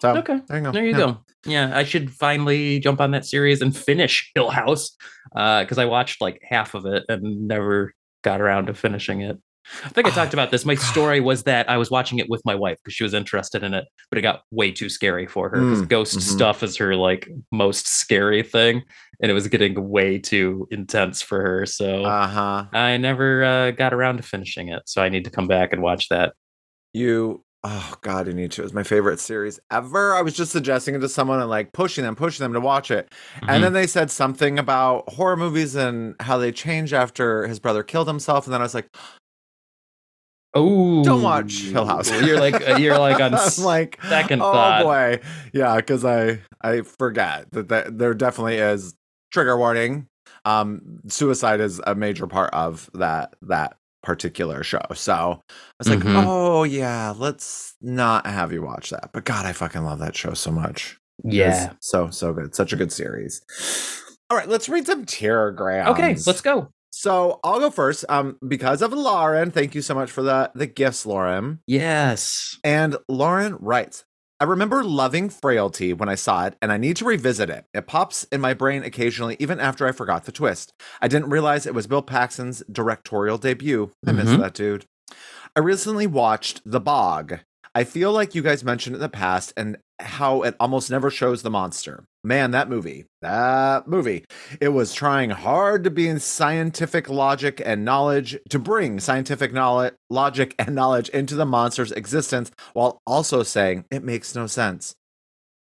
So 0.00 0.16
Okay. 0.16 0.40
there 0.48 0.58
you 0.58 0.64
go. 0.64 0.72
There 0.72 0.84
you 0.84 0.90
Yeah. 0.92 0.96
go. 0.98 1.18
Yeah, 1.46 1.76
I 1.76 1.84
should 1.84 2.10
finally 2.10 2.80
jump 2.80 3.00
on 3.00 3.10
that 3.12 3.24
series 3.24 3.60
and 3.62 3.76
finish 3.76 4.30
Hill 4.34 4.50
House 4.50 4.96
because 5.34 5.78
I 5.78 5.84
watched 5.84 6.20
like 6.20 6.40
half 6.42 6.74
of 6.74 6.84
it 6.86 7.04
and 7.08 7.46
never 7.46 7.92
got 8.24 8.40
around 8.40 8.66
to 8.66 8.74
finishing 8.74 9.20
it. 9.20 9.38
I 9.84 9.88
think 9.90 10.06
I 10.06 10.10
Ah, 10.10 10.14
talked 10.14 10.32
about 10.34 10.50
this. 10.50 10.64
My 10.64 10.74
story 10.92 11.20
was 11.20 11.42
that 11.44 11.68
I 11.68 11.76
was 11.76 11.90
watching 11.90 12.18
it 12.18 12.28
with 12.28 12.42
my 12.44 12.54
wife 12.54 12.78
because 12.82 12.94
she 12.94 13.02
was 13.04 13.14
interested 13.14 13.62
in 13.62 13.74
it, 13.74 13.84
but 14.10 14.18
it 14.18 14.22
got 14.22 14.42
way 14.50 14.70
too 14.72 14.88
scary 14.88 15.26
for 15.26 15.48
her 15.50 15.60
because 15.60 15.82
Mm, 15.82 15.88
ghost 15.88 16.18
mhm. 16.18 16.22
stuff 16.22 16.62
is 16.62 16.76
her 16.76 16.96
like 16.96 17.28
most 17.52 17.86
scary 17.86 18.42
thing, 18.42 18.82
and 19.20 19.30
it 19.30 19.34
was 19.34 19.48
getting 19.48 19.88
way 19.88 20.18
too 20.18 20.66
intense 20.70 21.22
for 21.22 21.40
her. 21.42 21.66
So 21.66 22.04
Uh 22.04 22.26
huh. 22.26 22.64
I 22.72 22.96
never 22.96 23.44
uh, 23.44 23.70
got 23.72 23.92
around 23.94 24.16
to 24.18 24.22
finishing 24.22 24.68
it. 24.68 24.82
So 24.86 25.02
I 25.02 25.08
need 25.08 25.24
to 25.24 25.30
come 25.30 25.46
back 25.48 25.72
and 25.72 25.82
watch 25.82 26.08
that. 26.08 26.34
You, 26.94 27.44
oh 27.64 27.94
God, 28.00 28.26
you 28.26 28.32
need 28.32 28.50
to. 28.52 28.62
It's 28.64 28.72
my 28.72 28.82
favorite 28.82 29.20
series 29.20 29.60
ever. 29.70 30.14
I 30.14 30.22
was 30.22 30.34
just 30.34 30.52
suggesting 30.52 30.94
it 30.94 31.00
to 31.00 31.08
someone 31.08 31.40
and 31.40 31.50
like 31.50 31.72
pushing 31.72 32.04
them, 32.04 32.16
pushing 32.16 32.44
them 32.44 32.54
to 32.54 32.60
watch 32.60 32.90
it. 32.90 33.12
Mhm. 33.42 33.48
And 33.48 33.62
then 33.64 33.72
they 33.74 33.86
said 33.86 34.10
something 34.10 34.58
about 34.58 35.08
horror 35.10 35.36
movies 35.36 35.74
and 35.74 36.14
how 36.20 36.38
they 36.38 36.50
change 36.52 36.92
after 36.92 37.46
his 37.46 37.58
brother 37.60 37.82
killed 37.82 38.08
himself. 38.08 38.46
And 38.46 38.54
then 38.54 38.60
I 38.60 38.64
was 38.64 38.74
like, 38.74 38.88
oh, 40.54 41.04
don't 41.04 41.22
watch 41.22 41.60
Hill 41.62 41.86
House. 41.86 42.10
You're 42.22 42.40
like 42.40 42.66
uh, 42.68 42.76
you're 42.76 42.98
like 42.98 43.20
on 43.20 43.34
I'm 43.38 43.64
like, 43.64 43.98
second 44.04 44.40
oh 44.42 44.52
thought. 44.52 44.82
boy. 44.84 45.20
Yeah, 45.52 45.76
because 45.76 46.04
I 46.04 46.40
I 46.60 46.82
forget 46.82 47.50
that, 47.52 47.68
that 47.68 47.98
there 47.98 48.14
definitely 48.14 48.56
is 48.56 48.94
trigger 49.32 49.56
warning. 49.56 50.06
Um, 50.44 51.00
suicide 51.08 51.60
is 51.60 51.80
a 51.86 51.94
major 51.94 52.26
part 52.26 52.52
of 52.54 52.88
that 52.94 53.34
that 53.42 53.76
particular 54.02 54.62
show. 54.62 54.80
So 54.94 55.12
I 55.14 55.74
was 55.78 55.88
like, 55.88 55.98
Mhm. 56.00 56.24
oh 56.26 56.62
yeah, 56.62 57.12
let's 57.16 57.74
not 57.82 58.26
have 58.26 58.52
you 58.52 58.62
watch 58.62 58.90
that. 58.90 59.10
But 59.12 59.24
God, 59.24 59.44
I 59.44 59.52
fucking 59.52 59.82
love 59.84 59.98
that 59.98 60.16
show 60.16 60.34
so 60.34 60.50
much. 60.50 60.98
Yeah. 61.24 61.72
so 61.80 62.10
so 62.10 62.32
good. 62.32 62.54
Such 62.54 62.72
a 62.72 62.76
good 62.76 62.92
series. 62.92 63.42
All 64.30 64.36
right, 64.36 64.48
let's 64.48 64.68
read 64.68 64.86
some 64.86 65.04
terrorgrams. 65.04 65.88
Okay, 65.88 66.16
let's 66.26 66.40
go. 66.40 66.70
So 66.90 67.38
I'll 67.44 67.60
go 67.60 67.70
first. 67.70 68.04
Um, 68.08 68.38
because 68.46 68.82
of 68.82 68.92
Lauren, 68.92 69.50
thank 69.50 69.74
you 69.74 69.82
so 69.82 69.94
much 69.94 70.10
for 70.10 70.22
the 70.22 70.50
the 70.54 70.66
gifts, 70.66 71.06
Lauren. 71.06 71.60
Yes. 71.66 72.58
And 72.64 72.96
Lauren 73.08 73.56
writes, 73.60 74.04
I 74.40 74.44
remember 74.44 74.84
loving 74.84 75.30
Frailty 75.30 75.92
when 75.92 76.08
I 76.08 76.14
saw 76.14 76.46
it, 76.46 76.54
and 76.62 76.70
I 76.70 76.76
need 76.76 76.96
to 76.98 77.04
revisit 77.04 77.50
it. 77.50 77.64
It 77.74 77.86
pops 77.88 78.22
in 78.30 78.40
my 78.40 78.54
brain 78.54 78.84
occasionally, 78.84 79.36
even 79.40 79.58
after 79.58 79.86
I 79.86 79.92
forgot 79.92 80.24
the 80.24 80.32
twist. 80.32 80.72
I 81.02 81.08
didn't 81.08 81.30
realize 81.30 81.66
it 81.66 81.74
was 81.74 81.88
Bill 81.88 82.02
Paxton's 82.02 82.62
directorial 82.70 83.36
debut. 83.38 83.90
I 84.06 84.12
miss 84.12 84.28
Mhm. 84.28 84.38
that 84.40 84.54
dude. 84.54 84.84
I 85.56 85.60
recently 85.60 86.06
watched 86.06 86.60
The 86.64 86.78
Bog. 86.80 87.40
I 87.74 87.82
feel 87.84 88.12
like 88.12 88.34
you 88.34 88.42
guys 88.42 88.62
mentioned 88.64 88.94
in 88.96 89.02
the 89.02 89.08
past 89.08 89.52
and 89.56 89.76
how 90.00 90.42
it 90.42 90.54
almost 90.60 90.88
never 90.90 91.10
shows 91.10 91.42
the 91.42 91.50
monster. 91.50 92.04
Man, 92.28 92.50
that 92.50 92.68
movie, 92.68 93.06
that 93.22 93.88
movie, 93.88 94.26
it 94.60 94.68
was 94.68 94.92
trying 94.92 95.30
hard 95.30 95.82
to 95.84 95.90
be 95.90 96.06
in 96.06 96.20
scientific 96.20 97.08
logic 97.08 97.62
and 97.64 97.86
knowledge, 97.86 98.38
to 98.50 98.58
bring 98.58 99.00
scientific 99.00 99.50
knowledge, 99.50 99.94
logic 100.10 100.54
and 100.58 100.74
knowledge 100.74 101.08
into 101.08 101.36
the 101.36 101.46
monster's 101.46 101.90
existence 101.90 102.50
while 102.74 103.00
also 103.06 103.42
saying 103.42 103.86
it 103.90 104.04
makes 104.04 104.34
no 104.34 104.46
sense. 104.46 104.94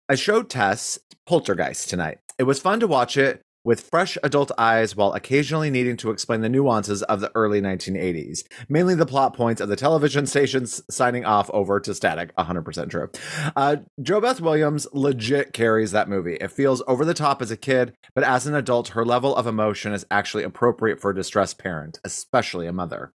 I 0.08 0.14
showed 0.14 0.48
Tess 0.48 0.98
Poltergeist 1.26 1.90
tonight. 1.90 2.20
It 2.38 2.44
was 2.44 2.60
fun 2.60 2.80
to 2.80 2.86
watch 2.86 3.18
it 3.18 3.42
with 3.64 3.80
fresh 3.80 4.16
adult 4.22 4.52
eyes 4.58 4.94
while 4.94 5.12
occasionally 5.14 5.70
needing 5.70 5.96
to 5.96 6.10
explain 6.10 6.42
the 6.42 6.48
nuances 6.48 7.02
of 7.04 7.20
the 7.20 7.32
early 7.34 7.60
1980s, 7.60 8.44
mainly 8.68 8.94
the 8.94 9.06
plot 9.06 9.34
points 9.34 9.60
of 9.60 9.68
the 9.68 9.76
television 9.76 10.26
stations 10.26 10.82
signing 10.90 11.24
off 11.24 11.50
over 11.50 11.80
to 11.80 11.94
static. 11.94 12.34
100% 12.36 12.90
true. 12.90 13.10
Uh, 13.56 13.76
JoBeth 14.00 14.40
Williams 14.40 14.86
legit 14.92 15.52
carries 15.52 15.92
that 15.92 16.08
movie. 16.08 16.34
It 16.34 16.50
feels 16.50 16.82
over 16.86 17.04
the 17.04 17.14
top 17.14 17.40
as 17.40 17.50
a 17.50 17.56
kid, 17.56 17.94
but 18.14 18.24
as 18.24 18.46
an 18.46 18.54
adult, 18.54 18.88
her 18.88 19.04
level 19.04 19.34
of 19.34 19.46
emotion 19.46 19.92
is 19.92 20.06
actually 20.10 20.44
appropriate 20.44 21.00
for 21.00 21.10
a 21.10 21.14
distressed 21.14 21.58
parent, 21.58 21.98
especially 22.04 22.66
a 22.66 22.72
mother. 22.72 23.12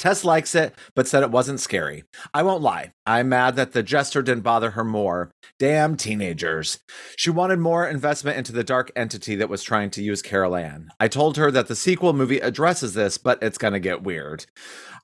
Tess 0.00 0.24
likes 0.24 0.54
it, 0.54 0.74
but 0.96 1.06
said 1.06 1.22
it 1.22 1.30
wasn't 1.30 1.60
scary. 1.60 2.04
I 2.32 2.42
won't 2.42 2.62
lie. 2.62 2.92
I'm 3.04 3.28
mad 3.28 3.54
that 3.56 3.72
the 3.72 3.82
jester 3.82 4.22
didn't 4.22 4.42
bother 4.42 4.70
her 4.70 4.82
more. 4.82 5.30
Damn 5.58 5.94
teenagers. 5.94 6.78
She 7.18 7.28
wanted 7.28 7.58
more 7.58 7.86
investment 7.86 8.38
into 8.38 8.50
the 8.50 8.64
dark 8.64 8.90
entity 8.96 9.36
that 9.36 9.50
was 9.50 9.62
trying 9.62 9.90
to 9.90 10.02
use 10.02 10.22
Carol 10.22 10.56
Anne. 10.56 10.88
I 10.98 11.06
told 11.08 11.36
her 11.36 11.50
that 11.50 11.68
the 11.68 11.76
sequel 11.76 12.14
movie 12.14 12.38
addresses 12.40 12.94
this, 12.94 13.18
but 13.18 13.42
it's 13.42 13.58
gonna 13.58 13.78
get 13.78 14.02
weird. 14.02 14.46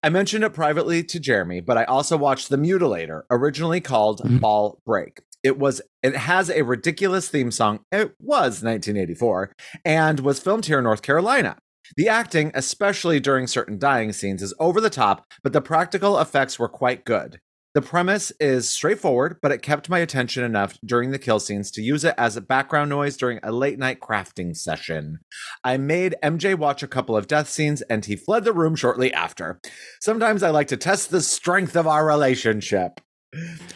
I 0.02 0.08
mentioned 0.08 0.44
it 0.44 0.54
privately 0.54 1.04
to 1.04 1.20
Jeremy, 1.20 1.60
but 1.60 1.76
I 1.76 1.84
also 1.84 2.16
watched 2.16 2.48
The 2.48 2.56
Mutilator, 2.56 3.22
originally 3.30 3.82
called 3.82 4.22
Mhm. 4.22 4.40
Fall 4.40 4.80
Break. 4.86 5.20
It 5.42 5.58
was 5.58 5.82
it 6.02 6.16
has 6.16 6.48
a 6.48 6.62
ridiculous 6.62 7.28
theme 7.28 7.50
song. 7.50 7.80
It 7.92 8.14
was 8.18 8.62
1984 8.62 9.52
and 9.84 10.20
was 10.20 10.40
filmed 10.40 10.64
here 10.66 10.78
in 10.78 10.84
North 10.84 11.02
Carolina. 11.02 11.58
The 11.96 12.08
acting, 12.08 12.50
especially 12.54 13.20
during 13.20 13.46
certain 13.46 13.78
dying 13.78 14.12
scenes, 14.12 14.42
is 14.42 14.54
over 14.58 14.80
the 14.80 14.90
top, 14.90 15.26
but 15.42 15.52
the 15.52 15.60
practical 15.60 16.18
effects 16.18 16.58
were 16.58 16.68
quite 16.68 17.04
good. 17.04 17.40
The 17.74 17.82
premise 17.82 18.32
is 18.40 18.70
straightforward, 18.70 19.36
but 19.42 19.52
it 19.52 19.60
kept 19.60 19.90
my 19.90 19.98
attention 19.98 20.42
enough 20.42 20.78
during 20.82 21.10
the 21.10 21.18
kill 21.18 21.38
scenes 21.38 21.70
to 21.72 21.82
use 21.82 22.04
it 22.04 22.14
as 22.16 22.34
a 22.34 22.40
background 22.40 22.88
noise 22.88 23.18
during 23.18 23.38
a 23.42 23.52
late 23.52 23.78
night 23.78 24.00
crafting 24.00 24.56
session. 24.56 25.18
I 25.62 25.76
made 25.76 26.14
MJ 26.24 26.54
watch 26.56 26.82
a 26.82 26.88
couple 26.88 27.14
of 27.18 27.26
death 27.26 27.50
scenes 27.50 27.82
and 27.82 28.02
he 28.02 28.16
fled 28.16 28.44
the 28.44 28.54
room 28.54 28.76
shortly 28.76 29.12
after. 29.12 29.60
Sometimes 30.00 30.42
I 30.42 30.48
like 30.50 30.68
to 30.68 30.78
test 30.78 31.10
the 31.10 31.20
strength 31.20 31.76
of 31.76 31.86
our 31.86 32.06
relationship. 32.06 32.98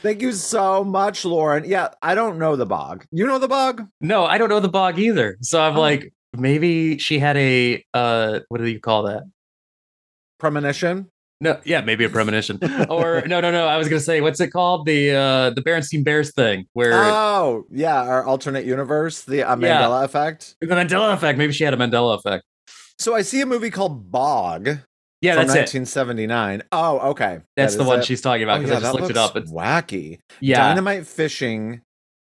Thank 0.03 0.23
you 0.23 0.33
so 0.33 0.83
much, 0.83 1.27
Lauren. 1.27 1.65
Yeah, 1.67 1.89
I 2.01 2.15
don't 2.15 2.39
know 2.39 2.57
the 2.57 2.65
bog. 2.65 3.05
You 3.11 3.27
know 3.27 3.39
the 3.39 3.49
bog? 3.49 3.87
No, 4.01 4.25
I 4.25 4.39
don't 4.39 4.49
know 4.49 4.61
the 4.61 4.69
bog 4.71 4.99
either. 4.99 5.37
So 5.43 5.61
I'm 5.61 5.77
Oh. 5.77 5.81
like, 5.81 6.11
maybe 6.37 6.99
she 6.99 7.19
had 7.19 7.37
a 7.37 7.85
uh 7.95 8.41
what 8.49 8.59
do 8.59 8.67
you 8.67 8.81
call 8.81 9.05
that? 9.05 9.25
Premonition? 10.39 11.11
No, 11.43 11.59
yeah, 11.65 11.81
maybe 11.81 12.05
a 12.05 12.11
premonition. 12.11 12.59
or 12.91 13.23
no, 13.27 13.41
no, 13.41 13.51
no. 13.51 13.67
I 13.67 13.79
was 13.79 13.89
gonna 13.89 14.01
say, 14.01 14.21
what's 14.21 14.41
it 14.41 14.49
called? 14.49 14.85
The 14.87 15.11
uh 15.13 15.51
the 15.51 15.63
Berenstein 15.63 16.05
Bears 16.05 16.33
thing, 16.33 16.67
where 16.75 16.93
Oh, 16.95 17.65
yeah, 17.71 18.03
our 18.03 18.25
alternate 18.25 18.65
universe, 18.67 19.23
the 19.23 19.43
uh, 19.45 19.57
Yeah. 19.59 19.83
Mandela 19.83 20.05
effect. 20.05 20.57
the 20.61 20.67
Mandela 20.67 21.15
effect. 21.15 21.39
Maybe 21.39 21.53
she 21.53 21.65
had 21.65 21.73
a 21.75 21.79
Mandela 21.79 22.17
effect. 22.19 22.45
So 22.99 23.15
I 23.15 23.23
see 23.23 23.41
a 23.41 23.47
movie 23.47 23.71
called 23.71 24.11
Bog 24.11 24.67
Yeah, 25.23 25.35
from 25.37 25.47
that's 25.47 25.73
it. 25.75 25.81
1979. 25.81 26.63
Oh, 26.73 26.99
okay. 27.13 27.41
That's 27.57 27.75
That 27.75 27.83
the 27.83 27.89
one 27.89 28.01
it. 28.01 28.05
she's 28.05 28.21
talking 28.21 28.43
Oh, 28.43 28.51
about 28.53 28.59
because 28.61 28.71
yeah, 28.73 28.77
I 28.77 28.81
just 28.93 28.95
looked 28.95 29.11
it 29.11 29.17
up. 29.17 29.37
It's 29.37 29.51
wacky. 29.51 30.19
yeah, 30.41 30.69
Dynamite 30.69 31.07
fishing. 31.07 31.81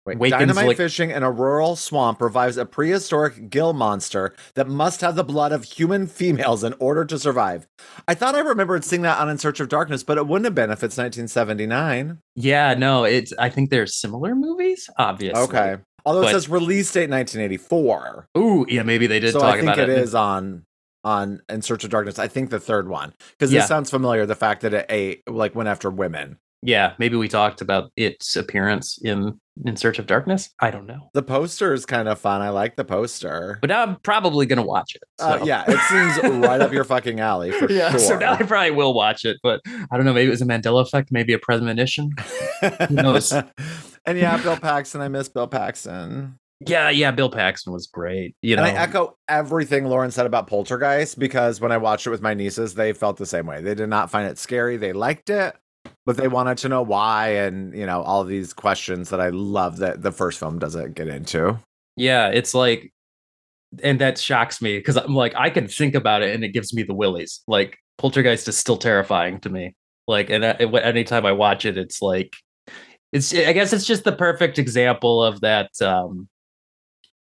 Wait, 0.08 0.18
Wakens 0.18 0.30
dynamite 0.38 0.66
like- 0.68 0.76
fishing 0.76 1.10
in 1.10 1.22
a 1.22 1.30
rural 1.30 1.76
swamp 1.76 2.20
revives 2.20 2.56
a 2.56 2.64
prehistoric 2.64 3.50
gill 3.50 3.72
monster 3.72 4.34
that 4.54 4.68
must 4.68 5.00
have 5.02 5.14
the 5.16 5.24
blood 5.24 5.52
of 5.52 5.64
human 5.64 6.06
females 6.06 6.64
in 6.64 6.74
order 6.78 7.04
to 7.04 7.18
survive. 7.18 7.66
I 8.06 8.14
thought 8.14 8.34
I 8.34 8.40
remembered 8.40 8.84
seeing 8.84 9.02
that 9.02 9.18
on 9.18 9.28
In 9.28 9.38
Search 9.38 9.60
of 9.60 9.68
Darkness, 9.68 10.02
but 10.02 10.16
it 10.18 10.26
wouldn't 10.26 10.44
have 10.46 10.54
been 10.54 10.70
if 10.70 10.82
it's 10.82 10.96
1979. 10.96 12.18
yeah. 12.34 12.74
No, 12.74 13.04
it's. 13.04 13.32
I 13.38 13.48
think 13.50 13.70
they're 13.70 13.86
similar 13.86 14.34
movies. 14.34 14.88
Obviously. 14.98 15.40
Okay. 15.42 15.76
Although 16.06 16.22
But- 16.22 16.28
it 16.28 16.32
says 16.32 16.48
release 16.48 16.90
date 16.92 17.10
1984. 17.10 18.28
Ooh, 18.38 18.64
yeah. 18.68 18.82
Maybe 18.82 19.06
they 19.06 19.20
did 19.20 19.32
talk 19.32 19.42
about 19.42 19.58
it. 19.58 19.60
so 19.60 19.64
talk 19.66 19.72
I 19.72 19.74
think 19.76 19.88
about 19.88 19.88
it 19.90 19.98
it. 19.98 20.02
is 20.04 20.14
on 20.14 20.64
on 21.04 21.40
In 21.48 21.62
Search 21.62 21.84
of 21.84 21.90
Darkness. 21.90 22.18
I 22.18 22.28
think 22.28 22.50
the 22.50 22.58
third 22.60 22.88
one 22.88 23.12
because 23.32 23.52
Yeah. 23.52 23.60
this 23.60 23.68
sounds 23.68 23.90
familiar. 23.90 24.26
The 24.26 24.34
fact 24.34 24.62
that 24.62 24.74
it 24.74 24.86
ate 24.88 25.22
like 25.28 25.54
went 25.54 25.68
after 25.68 25.90
women. 25.90 26.38
Yeah, 26.60 26.94
maybe 26.98 27.16
we 27.16 27.28
talked 27.28 27.60
about 27.60 27.92
its 27.96 28.34
appearance 28.34 28.98
in 29.02 29.38
In 29.64 29.76
Search 29.76 29.98
of 29.98 30.06
Darkness. 30.06 30.50
I 30.60 30.70
don't 30.70 30.86
know, 30.86 31.10
The 31.14 31.22
poster 31.22 31.72
is 31.72 31.84
kind 31.86 32.08
of 32.08 32.18
fun. 32.18 32.42
I 32.42 32.50
like 32.50 32.76
the 32.76 32.84
poster. 32.84 33.58
but 33.60 33.68
now 33.70 33.82
I'm 33.82 33.96
probably 33.96 34.46
gonna 34.46 34.62
watch 34.64 34.94
it. 34.94 35.02
Uh, 35.18 35.40
yeah, 35.44 35.64
it 35.66 35.78
seems 35.88 36.36
right 36.46 36.60
up 36.60 36.72
your 36.72 36.84
fucking 36.84 37.18
alley 37.20 37.50
for 37.50 37.70
yeah. 37.72 37.90
sure. 37.90 37.98
So 37.98 38.18
now 38.18 38.34
I 38.34 38.42
probably 38.42 38.70
will 38.70 38.94
watch 38.94 39.24
it, 39.24 39.38
but 39.42 39.60
I 39.90 39.96
don't 39.96 40.04
know. 40.04 40.12
Maybe 40.12 40.28
it 40.28 40.30
was 40.30 40.42
a 40.42 40.46
Mandela 40.46 40.82
effect. 40.82 41.10
Maybe 41.10 41.32
a 41.32 41.38
premonition. 41.38 42.10
knows? 42.90 43.32
and 44.06 44.18
yeah, 44.18 44.40
Bill 44.42 44.56
Paxton. 44.56 45.00
I 45.00 45.08
miss 45.08 45.28
Bill 45.28 45.46
Paxton. 45.48 46.38
Yeah, 46.66 46.90
yeah. 46.90 47.10
Bill 47.12 47.30
Paxton 47.30 47.72
was 47.72 47.86
great. 47.86 48.34
You 48.42 48.56
know, 48.56 48.64
And 48.64 48.76
I 48.76 48.80
echo 48.82 49.16
everything 49.28 49.84
Lauren 49.84 50.10
said 50.10 50.26
about 50.26 50.46
Poltergeist 50.48 51.18
because 51.18 51.60
when 51.60 51.70
I 51.72 51.76
watched 51.76 52.06
it 52.06 52.10
with 52.10 52.20
my 52.22 52.34
nieces, 52.34 52.74
they 52.74 52.92
felt 52.92 53.16
the 53.16 53.26
same 53.26 53.46
way. 53.46 53.60
They 53.62 53.74
did 53.74 53.88
not 53.88 54.10
find 54.10 54.28
it 54.28 54.38
scary. 54.38 54.76
They 54.76 54.92
liked 54.92 55.30
it. 55.30 55.54
But 56.06 56.16
they 56.16 56.28
wanted 56.28 56.58
to 56.58 56.68
know 56.68 56.82
why 56.82 57.28
and 57.28 57.74
you 57.74 57.86
know 57.86 58.02
all 58.02 58.24
these 58.24 58.52
questions 58.52 59.10
that 59.10 59.20
I 59.20 59.28
love 59.28 59.78
that 59.78 60.02
the 60.02 60.12
first 60.12 60.38
film 60.38 60.58
doesn't 60.58 60.94
get 60.94 61.08
into. 61.08 61.58
Yeah, 61.96 62.28
it's 62.28 62.54
like, 62.54 62.92
and 63.82 64.00
that 64.00 64.18
shocks 64.18 64.62
me 64.62 64.78
because 64.78 64.96
I'm 64.96 65.16
like, 65.16 65.34
I 65.36 65.50
can 65.50 65.66
think 65.66 65.96
about 65.96 66.22
it 66.22 66.32
and 66.34 66.44
it 66.44 66.50
gives 66.50 66.72
me 66.72 66.84
the 66.84 66.94
willies. 66.94 67.40
Like, 67.48 67.76
Poltergeist 67.98 68.46
is 68.46 68.56
still 68.56 68.76
terrifying 68.76 69.40
to 69.40 69.50
me. 69.50 69.74
Like, 70.06 70.30
and 70.30 70.44
uh, 70.44 70.54
anytime 70.60 71.26
I 71.26 71.32
watch 71.32 71.64
it, 71.64 71.76
it's 71.76 72.00
like, 72.00 72.36
it's, 73.12 73.34
I 73.34 73.52
guess 73.52 73.72
it's 73.72 73.84
just 73.84 74.04
the 74.04 74.12
perfect 74.12 74.60
example 74.60 75.24
of 75.24 75.40
that. 75.40 75.70
Um, 75.82 76.28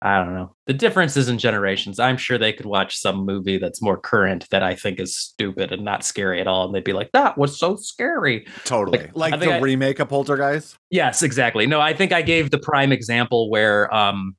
I 0.02 0.24
don't 0.24 0.34
know. 0.34 0.54
The 0.66 0.72
differences 0.72 1.28
in 1.28 1.36
generations. 1.38 1.98
I'm 2.00 2.16
sure 2.16 2.38
they 2.38 2.54
could 2.54 2.64
watch 2.64 2.96
some 2.96 3.26
movie 3.26 3.58
that's 3.58 3.82
more 3.82 3.98
current 3.98 4.46
that 4.50 4.62
I 4.62 4.74
think 4.74 4.98
is 4.98 5.14
stupid 5.14 5.72
and 5.72 5.84
not 5.84 6.04
scary 6.04 6.40
at 6.40 6.46
all. 6.46 6.64
And 6.64 6.74
they'd 6.74 6.82
be 6.84 6.94
like, 6.94 7.10
that 7.12 7.36
was 7.36 7.58
so 7.58 7.76
scary. 7.76 8.46
Totally. 8.64 8.98
Like, 9.14 9.32
Like, 9.32 9.40
the 9.40 9.54
I- 9.54 9.58
remake 9.60 9.98
of 9.98 10.08
Poltergeist. 10.08 10.76
Yes, 10.90 11.22
exactly. 11.22 11.66
No, 11.66 11.80
I 11.82 11.92
think 11.92 12.12
I 12.12 12.22
gave 12.22 12.50
the 12.50 12.58
prime 12.58 12.92
example 12.92 13.50
where 13.50 13.92
um 13.94 14.36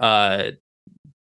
uh 0.00 0.50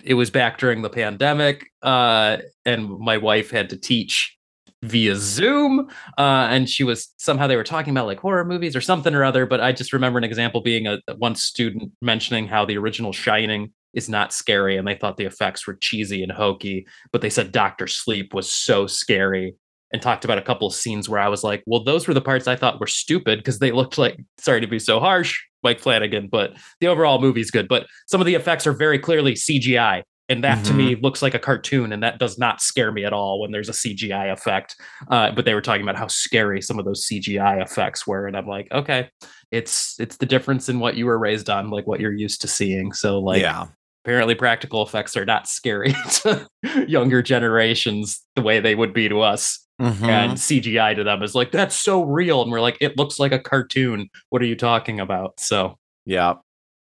it 0.04 0.14
was 0.14 0.30
back 0.30 0.58
during 0.58 0.82
the 0.82 0.88
pandemic 0.90 1.66
uh 1.82 2.36
and 2.64 2.88
my 3.00 3.16
wife 3.16 3.50
had 3.50 3.70
to 3.70 3.76
teach 3.76 4.36
via 4.84 5.14
Zoom 5.16 5.88
uh 6.16 6.46
and 6.50 6.70
she 6.70 6.84
was 6.84 7.12
somehow 7.18 7.46
they 7.48 7.56
were 7.56 7.64
talking 7.64 7.90
about 7.90 8.06
like 8.06 8.20
horror 8.20 8.44
movies 8.44 8.76
or 8.76 8.80
something 8.80 9.14
or 9.14 9.24
other 9.24 9.44
but 9.46 9.60
I 9.60 9.72
just 9.72 9.92
remember 9.92 10.16
an 10.18 10.24
example 10.24 10.60
being 10.62 10.86
a 10.86 11.00
one 11.18 11.34
student 11.34 11.90
mentioning 12.00 12.46
how 12.46 12.64
the 12.64 12.78
original 12.78 13.12
Shining 13.12 13.72
is 13.94 14.08
not 14.08 14.32
scary 14.32 14.76
and 14.76 14.86
they 14.86 14.94
thought 14.94 15.16
the 15.16 15.24
effects 15.24 15.66
were 15.66 15.74
cheesy 15.74 16.22
and 16.22 16.32
hokey 16.32 16.86
but 17.12 17.20
they 17.20 17.30
said 17.30 17.52
Doctor 17.52 17.86
Sleep 17.86 18.34
was 18.34 18.52
so 18.52 18.86
scary 18.86 19.54
and 19.92 20.00
talked 20.00 20.24
about 20.24 20.38
a 20.38 20.42
couple 20.42 20.68
of 20.68 20.74
scenes 20.74 21.08
where 21.08 21.20
I 21.20 21.28
was 21.28 21.42
like, 21.42 21.62
well, 21.66 21.82
those 21.82 22.06
were 22.06 22.14
the 22.14 22.20
parts 22.20 22.46
I 22.46 22.56
thought 22.56 22.80
were 22.80 22.86
stupid 22.86 23.40
because 23.40 23.58
they 23.58 23.72
looked 23.72 23.98
like, 23.98 24.18
sorry 24.38 24.60
to 24.60 24.66
be 24.66 24.78
so 24.78 25.00
harsh, 25.00 25.38
Mike 25.62 25.80
Flanagan, 25.80 26.28
but 26.28 26.52
the 26.80 26.86
overall 26.86 27.20
movie's 27.20 27.50
good. 27.50 27.68
But 27.68 27.86
some 28.06 28.20
of 28.20 28.26
the 28.26 28.34
effects 28.34 28.66
are 28.66 28.72
very 28.72 28.98
clearly 28.98 29.34
CGI. 29.34 30.02
And 30.28 30.44
that 30.44 30.64
to 30.66 30.72
me 30.72 30.94
looks 30.94 31.22
like 31.22 31.34
a 31.34 31.40
cartoon, 31.40 31.92
and 31.92 32.04
that 32.04 32.20
does 32.20 32.38
not 32.38 32.60
scare 32.60 32.92
me 32.92 33.04
at 33.04 33.12
all 33.12 33.40
when 33.40 33.50
there's 33.50 33.68
a 33.68 33.72
CGI 33.72 34.32
effect. 34.32 34.76
Uh, 35.08 35.32
but 35.32 35.44
they 35.44 35.54
were 35.54 35.60
talking 35.60 35.82
about 35.82 35.96
how 35.96 36.06
scary 36.06 36.62
some 36.62 36.78
of 36.78 36.84
those 36.84 37.04
CGI 37.04 37.60
effects 37.60 38.06
were, 38.06 38.28
and 38.28 38.36
I'm 38.36 38.46
like, 38.46 38.68
okay, 38.70 39.10
it's 39.50 39.98
it's 39.98 40.18
the 40.18 40.26
difference 40.26 40.68
in 40.68 40.78
what 40.78 40.94
you 40.94 41.06
were 41.06 41.18
raised 41.18 41.50
on, 41.50 41.70
like 41.70 41.88
what 41.88 41.98
you're 41.98 42.12
used 42.12 42.42
to 42.42 42.46
seeing. 42.46 42.92
So 42.92 43.18
like, 43.18 43.42
yeah. 43.42 43.66
Apparently 44.10 44.34
practical 44.34 44.82
effects 44.82 45.16
are 45.16 45.24
not 45.24 45.46
scary 45.46 45.94
to 46.10 46.44
younger 46.88 47.22
generations 47.22 48.20
the 48.34 48.42
way 48.42 48.58
they 48.58 48.74
would 48.74 48.92
be 48.92 49.08
to 49.08 49.20
us 49.20 49.64
Mhm. 49.80 50.02
and 50.02 50.32
CGI 50.32 50.94
to 50.96 51.04
them 51.04 51.22
is 51.22 51.34
like 51.34 51.52
that's 51.52 51.74
so 51.76 52.02
real, 52.02 52.42
and 52.42 52.50
we're 52.52 52.60
like, 52.60 52.76
it 52.82 52.98
looks 52.98 53.18
like 53.18 53.32
a 53.32 53.38
cartoon. 53.38 54.10
What 54.28 54.42
are 54.42 54.44
you 54.46 54.54
talking 54.56 55.00
about? 55.00 55.40
So 55.40 55.78
yeah. 56.04 56.34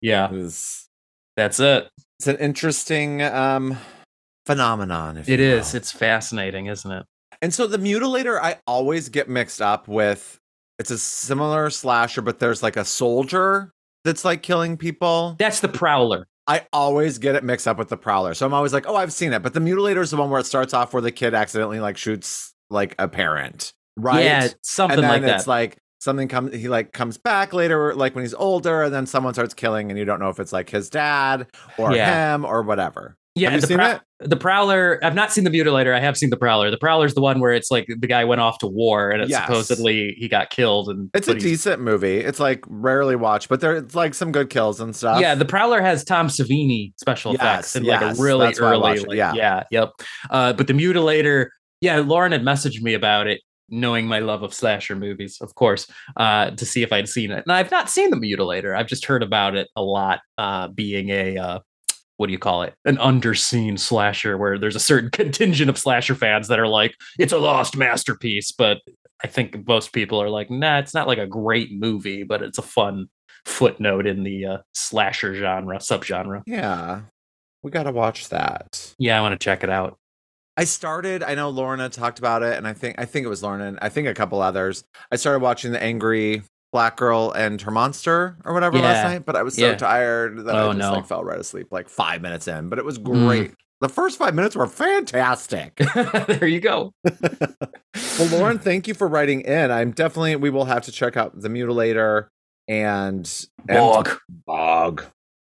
yeah, 0.00 0.26
It 0.26 0.32
was- 0.32 0.88
that's 1.36 1.60
it. 1.60 1.90
it's 2.18 2.26
an 2.28 2.36
interesting 2.36 3.20
um 3.22 3.76
phenomenon. 4.46 5.18
If 5.18 5.28
It 5.28 5.40
is. 5.40 5.72
will. 5.72 5.78
It's 5.78 5.92
fascinating, 5.92 6.66
isn't 6.66 6.90
it? 6.90 7.04
And 7.42 7.52
so 7.52 7.66
the 7.66 7.76
mutilator, 7.78 8.40
I 8.40 8.60
always 8.66 9.08
get 9.10 9.28
mixed 9.28 9.60
up 9.60 9.88
with. 9.88 10.38
It's 10.78 10.90
a 10.90 10.98
similar 10.98 11.68
slasher, 11.70 12.22
but 12.22 12.38
there's 12.38 12.62
like 12.62 12.76
a 12.78 12.84
soldier 12.84 13.72
that's 14.04 14.24
like 14.24 14.42
killing 14.42 14.76
people. 14.78 15.36
That's 15.38 15.60
the 15.60 15.68
Prowler. 15.68 16.26
I 16.48 16.66
always 16.72 17.18
get 17.18 17.34
it 17.34 17.42
mixed 17.44 17.66
up 17.66 17.76
with 17.78 17.88
the 17.88 17.96
prowler. 17.96 18.34
So 18.34 18.46
I'm 18.46 18.54
always 18.54 18.72
like, 18.72 18.86
oh, 18.88 18.94
I've 18.96 19.12
seen 19.12 19.32
it. 19.32 19.42
But 19.42 19.52
the 19.54 19.60
mutilator 19.60 20.00
is 20.00 20.10
the 20.10 20.16
one 20.16 20.30
where 20.30 20.40
it 20.40 20.46
starts 20.46 20.72
off 20.74 20.92
where 20.92 21.02
the 21.02 21.10
kid 21.10 21.34
accidentally 21.34 21.80
like 21.80 21.96
shoots 21.96 22.54
like 22.70 22.94
a 22.98 23.08
parent, 23.08 23.72
right? 23.96 24.24
Yeah, 24.24 24.48
something 24.62 24.98
and 24.98 25.04
then 25.04 25.10
like 25.10 25.22
that. 25.22 25.36
it's 25.38 25.46
like 25.48 25.78
something 25.98 26.28
comes 26.28 26.54
he 26.54 26.68
like 26.68 26.92
comes 26.92 27.18
back 27.18 27.52
later 27.52 27.94
like 27.94 28.14
when 28.14 28.22
he's 28.22 28.34
older 28.34 28.84
and 28.84 28.94
then 28.94 29.06
someone 29.06 29.32
starts 29.34 29.54
killing 29.54 29.90
and 29.90 29.98
you 29.98 30.04
don't 30.04 30.20
know 30.20 30.28
if 30.28 30.38
it's 30.38 30.52
like 30.52 30.70
his 30.70 30.88
dad 30.90 31.46
or 31.78 31.94
Yeah. 31.94 32.34
him 32.34 32.44
or 32.44 32.62
whatever 32.62 33.16
yeah, 33.36 33.50
have 33.50 33.56
you 33.56 33.60
the, 33.60 33.66
seen 33.66 33.76
Prow- 33.78 34.00
the 34.20 34.36
Prowler. 34.36 34.98
I've 35.04 35.14
not 35.14 35.30
seen 35.30 35.44
the 35.44 35.50
Mutilator. 35.50 35.94
I 35.94 36.00
have 36.00 36.16
seen 36.16 36.30
the 36.30 36.36
Prowler. 36.36 36.70
The 36.70 36.78
Prowler's 36.78 37.14
the 37.14 37.20
one 37.20 37.38
where 37.38 37.52
it's 37.52 37.70
like 37.70 37.86
the 37.86 38.06
guy 38.06 38.24
went 38.24 38.40
off 38.40 38.58
to 38.58 38.66
war 38.66 39.10
and 39.10 39.22
it 39.22 39.28
Yes. 39.28 39.46
supposedly 39.46 40.14
he 40.18 40.28
got 40.28 40.50
killed. 40.50 40.88
And 40.88 41.10
it's 41.14 41.28
a 41.28 41.34
decent 41.34 41.82
movie 41.82 42.16
it's 42.18 42.40
like 42.40 42.64
rarely 42.66 43.14
watched 43.14 43.48
but 43.48 43.60
there's 43.60 43.94
like 43.94 44.14
some 44.14 44.32
good 44.32 44.48
kills 44.50 44.80
and 44.80 44.96
stuff 44.96 45.20
Yeah, 45.20 45.34
the 45.34 45.44
Prowler 45.44 45.82
has 45.82 46.02
Tom 46.04 46.28
Savini 46.28 46.92
special 46.98 47.32
Yes, 47.32 47.40
effects 47.42 47.76
and 47.76 47.86
like 47.86 48.00
a 48.00 48.14
really 48.20 48.54
early, 48.58 49.00
like, 49.00 49.16
yeah. 49.16 49.34
yeah, 49.34 49.62
yep. 49.70 49.90
Uh, 50.30 50.52
but 50.54 50.66
the 50.66 50.72
Mutilator, 50.72 51.48
yeah, 51.80 51.98
Lauren 51.98 52.32
had 52.32 52.42
messaged 52.42 52.80
me 52.80 52.94
about 52.94 53.26
it, 53.26 53.42
knowing 53.68 54.06
my 54.06 54.20
love 54.20 54.42
of 54.42 54.54
slasher 54.54 54.96
movies, 54.96 55.38
of 55.40 55.54
course, 55.56 55.86
uh, 56.16 56.50
to 56.52 56.64
see 56.64 56.82
if 56.82 56.92
I'd 56.92 57.08
seen 57.08 57.30
it. 57.30 57.42
And 57.46 57.52
I've 57.52 57.70
not 57.70 57.90
seen 57.90 58.10
the 58.10 58.16
Mutilator. 58.16 58.76
I've 58.76 58.86
just 58.86 59.04
heard 59.04 59.22
about 59.22 59.56
it 59.56 59.68
a 59.76 59.82
lot, 59.82 60.20
uh, 60.38 60.68
being 60.68 61.10
a 61.10 61.36
uh, 61.36 61.58
what 62.16 62.26
do 62.26 62.32
you 62.32 62.38
call 62.38 62.62
it? 62.62 62.74
An 62.84 62.96
underseen 62.96 63.78
slasher, 63.78 64.38
where 64.38 64.58
there's 64.58 64.76
a 64.76 64.80
certain 64.80 65.10
contingent 65.12 65.70
of 65.70 65.78
slasher 65.78 66.14
fans 66.14 66.48
that 66.48 66.58
are 66.58 66.68
like, 66.68 66.94
it's 67.18 67.32
a 67.32 67.38
lost 67.38 67.76
masterpiece, 67.76 68.52
but 68.52 68.78
I 69.22 69.28
think 69.28 69.66
most 69.66 69.92
people 69.92 70.20
are 70.20 70.30
like, 70.30 70.50
nah, 70.50 70.78
it's 70.78 70.94
not 70.94 71.06
like 71.06 71.18
a 71.18 71.26
great 71.26 71.72
movie, 71.72 72.22
but 72.22 72.42
it's 72.42 72.58
a 72.58 72.62
fun 72.62 73.08
footnote 73.46 74.06
in 74.06 74.24
the 74.24 74.44
uh, 74.44 74.58
slasher 74.74 75.32
genre 75.32 75.78
subgenre. 75.78 76.42
yeah 76.46 77.02
we 77.62 77.70
gotta 77.70 77.92
watch 77.92 78.28
that 78.28 78.94
Yeah, 78.98 79.18
I 79.18 79.22
want 79.22 79.38
to 79.38 79.44
check 79.44 79.64
it 79.64 79.70
out. 79.70 79.98
I 80.56 80.64
started. 80.64 81.22
I 81.22 81.34
know 81.34 81.50
Lorna 81.50 81.88
talked 81.88 82.18
about 82.18 82.42
it, 82.42 82.56
and 82.56 82.66
I 82.66 82.72
think 82.72 82.94
I 82.98 83.04
think 83.04 83.26
it 83.26 83.28
was 83.28 83.42
Lorna, 83.42 83.66
and 83.66 83.78
I 83.82 83.88
think 83.88 84.08
a 84.08 84.14
couple 84.14 84.40
others. 84.40 84.84
I 85.12 85.16
started 85.16 85.42
watching 85.42 85.72
the 85.72 85.82
Angry 85.82 86.42
Black 86.72 86.96
Girl 86.96 87.32
and 87.32 87.60
Her 87.62 87.70
Monster 87.70 88.36
or 88.44 88.52
whatever 88.52 88.78
last 88.78 89.04
night, 89.04 89.24
but 89.24 89.36
I 89.36 89.42
was 89.42 89.54
so 89.54 89.70
Yeah. 89.70 89.76
tired 89.76 90.38
that 90.46 90.54
Oh, 90.54 90.70
I 90.70 90.74
just 90.74 90.78
no. 90.78 90.92
like 90.92 91.06
fell 91.06 91.24
right 91.24 91.38
asleep 91.40 91.68
like 91.70 91.88
five 91.88 92.20
minutes 92.22 92.48
in. 92.48 92.68
But 92.68 92.78
it 92.78 92.84
was 92.84 92.98
Mm. 92.98 93.26
great. 93.26 93.54
The 93.80 93.88
first 93.88 94.18
five 94.18 94.34
minutes 94.34 94.56
were 94.56 94.66
fantastic. 94.66 95.76
there 96.26 96.46
you 96.46 96.60
go. 96.60 96.92
well, 98.18 98.28
Lauren, 98.30 98.58
thank 98.58 98.88
you 98.88 98.94
for 98.94 99.06
writing 99.06 99.42
in. 99.42 99.70
I'm 99.70 99.90
definitely 99.92 100.36
we 100.36 100.50
will 100.50 100.64
have 100.64 100.82
to 100.84 100.92
check 100.92 101.16
out 101.16 101.38
the 101.40 101.48
Mutilator 101.48 102.28
and 102.68 103.46
and 103.68 103.78
Bog. 103.78 104.10
Bog. 104.46 105.04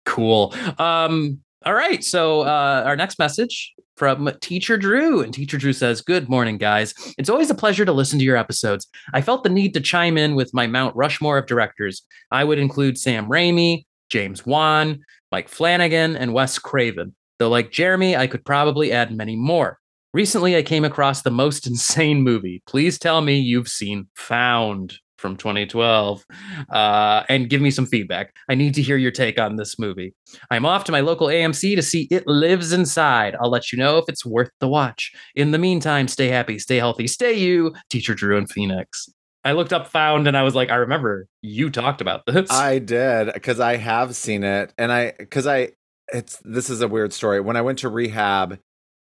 Cool. 0.06 0.54
Um, 0.78 1.39
all 1.65 1.74
right. 1.74 2.04
So 2.04 2.41
uh, 2.41 2.84
our 2.86 2.95
next 2.95 3.19
message 3.19 3.74
from 4.02 4.32
Teacher 4.42 4.78
Drew. 4.78 5.22
And 5.22 5.32
Teacher 5.32 5.60
Drew 5.60 5.74
says, 5.74 6.02
Good 6.02 6.28
morning, 6.28 6.58
guys. 6.58 6.96
It's 7.20 7.30
always 7.30 7.52
a 7.52 7.56
pleasure 7.56 7.86
to 7.86 7.92
listen 7.92 8.18
to 8.18 8.26
your 8.26 8.36
episodes. 8.36 8.88
I 9.14 9.22
felt 9.22 9.44
the 9.44 9.50
need 9.52 9.76
to 9.76 9.80
chime 9.80 10.18
in 10.18 10.34
with 10.34 10.56
my 10.56 10.66
Mount 10.66 10.96
Rushmore 10.96 11.38
of 11.38 11.46
directors. 11.46 12.02
I 12.32 12.44
would 12.44 12.58
include 12.58 12.98
Sam 12.98 13.28
Raimi, 13.28 13.86
James 14.10 14.44
Wan, 14.44 15.02
Mike 15.32 15.50
Flanagan, 15.50 16.16
and 16.16 16.34
Wes 16.34 16.58
Craven. 16.58 17.16
Though, 17.38 17.50
like 17.50 17.72
Jeremy, 17.72 18.18
I 18.18 18.26
could 18.26 18.44
probably 18.44 18.92
add 18.92 19.16
many 19.16 19.36
more. 19.36 19.78
Recently, 20.16 20.58
I 20.58 20.64
came 20.64 20.84
across 20.84 21.22
the 21.22 21.30
most 21.30 21.68
insane 21.68 22.24
movie. 22.24 22.64
Please 22.66 22.98
tell 22.98 23.22
me 23.22 23.38
you've 23.38 23.70
seen 23.70 24.08
Found 24.16 24.98
from 25.22 25.38
2012 25.38 26.26
uh, 26.70 27.24
and 27.30 27.50
give 27.50 27.62
me 27.62 27.72
some 27.72 27.86
feedback. 27.86 28.36
I 28.50 28.56
need 28.56 28.74
to 28.74 28.82
hear 28.82 28.98
your 28.98 29.12
take 29.12 29.40
on 29.40 29.56
this 29.56 29.80
movie. 29.80 30.14
I'm 30.50 30.66
off 30.66 30.84
to 30.86 30.92
my 30.92 31.00
local 31.00 31.28
AMC 31.28 31.76
to 31.76 31.82
see 31.82 32.08
It 32.12 32.28
Lives 32.28 32.74
Inside. 32.74 33.36
I'll 33.40 33.52
let 33.52 33.72
you 33.72 33.78
know 33.78 33.98
if 33.98 34.06
it's 34.10 34.26
worth 34.26 34.50
the 34.60 34.68
watch. 34.68 35.14
In 35.36 35.52
the 35.52 35.60
meantime, 35.60 36.08
stay 36.08 36.28
happy, 36.28 36.60
stay 36.60 36.78
healthy, 36.78 37.08
stay 37.08 37.34
you, 37.34 37.74
Teacher 37.90 38.16
Drew 38.16 38.38
and 38.38 38.50
Phoenix. 38.50 39.08
I 39.44 39.54
looked 39.54 39.74
up 39.74 39.88
Found 39.88 40.28
and 40.28 40.38
I 40.38 40.44
was 40.44 40.56
like, 40.56 40.70
I 40.70 40.76
remember 40.76 41.28
you 41.42 41.70
talked 41.70 42.02
about 42.02 42.26
this. 42.26 42.52
I 42.52 42.80
did 42.80 43.34
because 43.34 43.60
I 43.60 43.78
have 43.78 44.16
seen 44.16 44.44
it, 44.44 44.74
and 44.78 44.92
I 44.92 45.14
because 45.18 45.48
I 45.48 45.70
it's 46.14 46.40
this 46.44 46.70
is 46.70 46.82
a 46.82 46.88
weird 46.88 47.14
story. 47.14 47.40
When 47.42 47.58
I 47.58 47.62
went 47.62 47.80
to 47.80 47.90
rehab, 47.90 48.60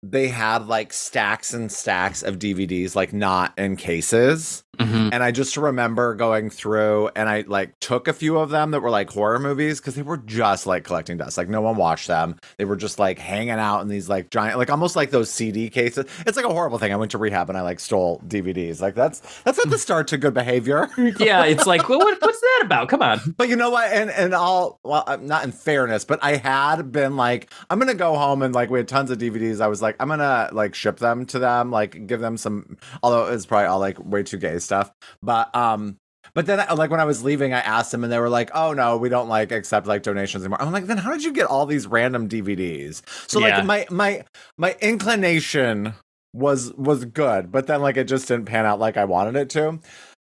they 0.02 0.28
had 0.28 0.68
like 0.68 0.94
stacks 0.94 1.54
and 1.54 1.72
stacks 1.72 2.24
of 2.24 2.40
DVDs, 2.40 2.96
like 2.96 3.14
not 3.14 3.58
in 3.58 3.76
cases. 3.76 4.64
Mhm. 4.78 5.10
And 5.14 5.24
I 5.24 5.32
just 5.32 5.56
remember 5.58 6.16
going 6.16 6.50
through 6.50 7.10
and 7.16 7.30
I 7.30 7.44
like 7.48 7.80
took 7.80 8.08
a 8.08 8.14
few 8.14 8.38
of 8.38 8.50
them 8.50 8.72
that 8.72 8.82
were 8.82 8.90
like 8.90 9.10
horror 9.10 9.40
movies 9.40 9.80
because 9.80 9.96
they 9.96 10.02
were 10.02 10.18
just 10.18 10.66
like 10.68 10.84
collecting 10.84 11.18
dust. 11.18 11.38
Like 11.38 11.50
no 11.50 11.62
one 11.62 11.76
watched 11.76 12.08
them. 12.08 12.38
They 12.58 12.66
were 12.66 12.76
just 12.76 13.00
like 13.00 13.20
hanging 13.20 13.52
out 13.52 13.82
in 13.82 13.88
these 13.88 14.10
like 14.10 14.30
giant, 14.30 14.58
like 14.58 14.70
almost 14.70 14.96
like 14.96 15.12
those 15.12 15.30
CD 15.30 15.70
cases. 15.70 16.06
It's 16.26 16.38
like 16.38 16.46
a 16.46 16.54
horrible 16.54 16.78
thing. 16.78 16.92
I 16.94 16.96
went 16.96 17.12
to 17.12 17.18
rehab 17.18 17.50
and 17.50 17.58
I 17.58 17.62
like 17.62 17.80
stole 17.80 18.22
DVDs. 18.28 18.82
Like 18.82 18.96
that's 18.96 19.22
that's 19.44 19.60
at 19.60 19.70
the 19.70 19.78
start 19.86 20.08
to 20.10 20.18
good 20.18 20.34
behavior. 20.34 20.88
yeah, 21.20 21.46
it's 21.46 21.66
like, 21.66 21.88
well, 21.90 22.00
what, 22.00 22.22
what's 22.22 22.42
that 22.42 22.62
about? 22.66 22.90
Come 22.90 23.02
on. 23.02 23.20
But 23.38 23.50
you 23.50 23.56
know 23.56 23.70
what? 23.70 23.92
And 23.92 24.10
and 24.10 24.34
all 24.34 24.80
well, 24.84 25.04
not 25.22 25.44
in 25.44 25.52
fairness, 25.52 26.06
but 26.06 26.20
I 26.24 26.36
had 26.38 26.92
been 26.92 27.16
like, 27.16 27.52
I'm 27.70 27.80
gonna 27.80 27.94
go 27.94 28.16
home 28.16 28.42
and 28.42 28.54
like 28.54 28.70
we 28.70 28.80
had 28.80 28.88
tons 28.88 29.12
of 29.12 29.18
DVDs. 29.18 29.62
I 29.62 29.68
was 29.68 29.82
like, 29.82 29.96
I'm 30.00 30.08
gonna 30.10 30.50
like 30.52 30.76
ship 30.76 30.98
them 30.98 31.26
to 31.28 31.40
them, 31.40 31.72
like 31.72 32.08
give 32.08 32.20
them 32.20 32.38
some. 32.38 32.78
Although 33.04 33.28
it's 33.32 33.46
probably 33.46 33.66
all 33.68 33.80
like 33.80 33.98
way 34.04 34.24
too 34.24 34.38
gay 34.38 34.60
stuff. 34.66 34.92
But 35.22 35.56
um, 35.56 35.98
but 36.34 36.46
then 36.48 36.66
like 36.76 36.90
when 36.90 37.00
I 37.00 37.06
was 37.06 37.24
leaving, 37.24 37.54
I 37.54 37.60
asked 37.60 37.92
them, 37.92 38.04
and 38.04 38.12
they 38.12 38.20
were 38.20 38.30
like, 38.30 38.50
Oh 38.54 38.74
no, 38.74 38.98
we 38.98 39.10
don't 39.10 39.30
like 39.30 39.52
accept 39.52 39.88
like 39.88 40.04
donations 40.04 40.44
anymore. 40.44 40.62
I'm 40.62 40.72
like, 40.72 40.88
then 40.88 40.98
how 40.98 41.12
did 41.12 41.24
you 41.24 41.32
get 41.32 41.46
all 41.48 41.66
these 41.66 41.88
random 41.88 42.28
DVDs? 42.28 43.02
So 43.30 43.40
Yeah. 43.40 43.58
like 43.58 43.66
my 43.66 43.86
my 43.90 44.24
my 44.58 44.76
inclination 44.82 45.94
was 46.34 46.74
was 46.74 47.06
good, 47.06 47.52
but 47.52 47.68
then 47.68 47.82
like 47.82 47.96
it 47.98 48.06
just 48.06 48.28
didn't 48.28 48.46
pan 48.46 48.66
out 48.66 48.80
like 48.80 48.98
I 48.98 49.06
wanted 49.06 49.36
it 49.36 49.50
to. 49.52 49.80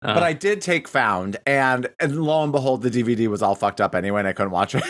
Uh, 0.03 0.13
but 0.13 0.21
I 0.21 0.33
did 0.33 0.61
take 0.61 0.87
Found, 0.89 1.37
and 1.47 1.89
and 1.99 2.21
lo 2.21 2.43
and 2.43 2.51
behold, 2.51 2.83
the 2.83 2.91
DVD 2.91 3.27
was 3.27 3.41
all 3.41 3.55
fucked 3.55 3.81
up 3.81 3.95
anyway, 3.95 4.19
and 4.19 4.27
I 4.27 4.33
couldn't 4.33 4.51
watch 4.51 4.75
it. 4.75 4.83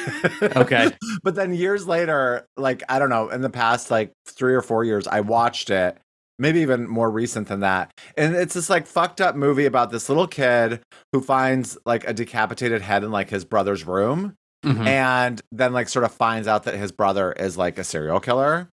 Okay. 0.57 0.91
but 1.23 1.33
then 1.35 1.53
years 1.53 1.87
later, 1.87 2.45
like 2.57 2.83
I 2.89 2.99
don't 2.99 3.09
know, 3.09 3.29
in 3.29 3.39
the 3.41 3.49
past 3.49 3.89
like 3.89 4.11
three 4.27 4.53
or 4.53 4.61
four 4.61 4.83
years, 4.83 5.07
I 5.07 5.21
watched 5.21 5.69
it. 5.69 5.97
Maybe 6.39 6.59
even 6.59 6.87
more 6.87 7.09
recent 7.09 7.47
than 7.47 7.61
that. 7.61 7.91
And 8.15 8.35
it's 8.35 8.53
this 8.53 8.69
like 8.69 8.85
fucked 8.85 9.21
up 9.21 9.35
movie 9.35 9.65
about 9.65 9.91
this 9.91 10.07
little 10.07 10.27
kid 10.27 10.81
who 11.11 11.21
finds 11.21 11.77
like 11.85 12.07
a 12.07 12.13
decapitated 12.13 12.81
head 12.81 13.03
in 13.03 13.11
like 13.11 13.29
his 13.29 13.43
brother's 13.43 13.85
room 13.85 14.35
mhm. 14.63 14.85
and 14.85 15.41
then 15.51 15.73
like 15.73 15.89
sort 15.89 16.05
of 16.05 16.11
finds 16.11 16.47
out 16.47 16.63
that 16.63 16.75
his 16.75 16.91
brother 16.91 17.31
is 17.31 17.57
like 17.57 17.79
a 17.79 17.83
serial 17.83 18.19
killer 18.19 18.69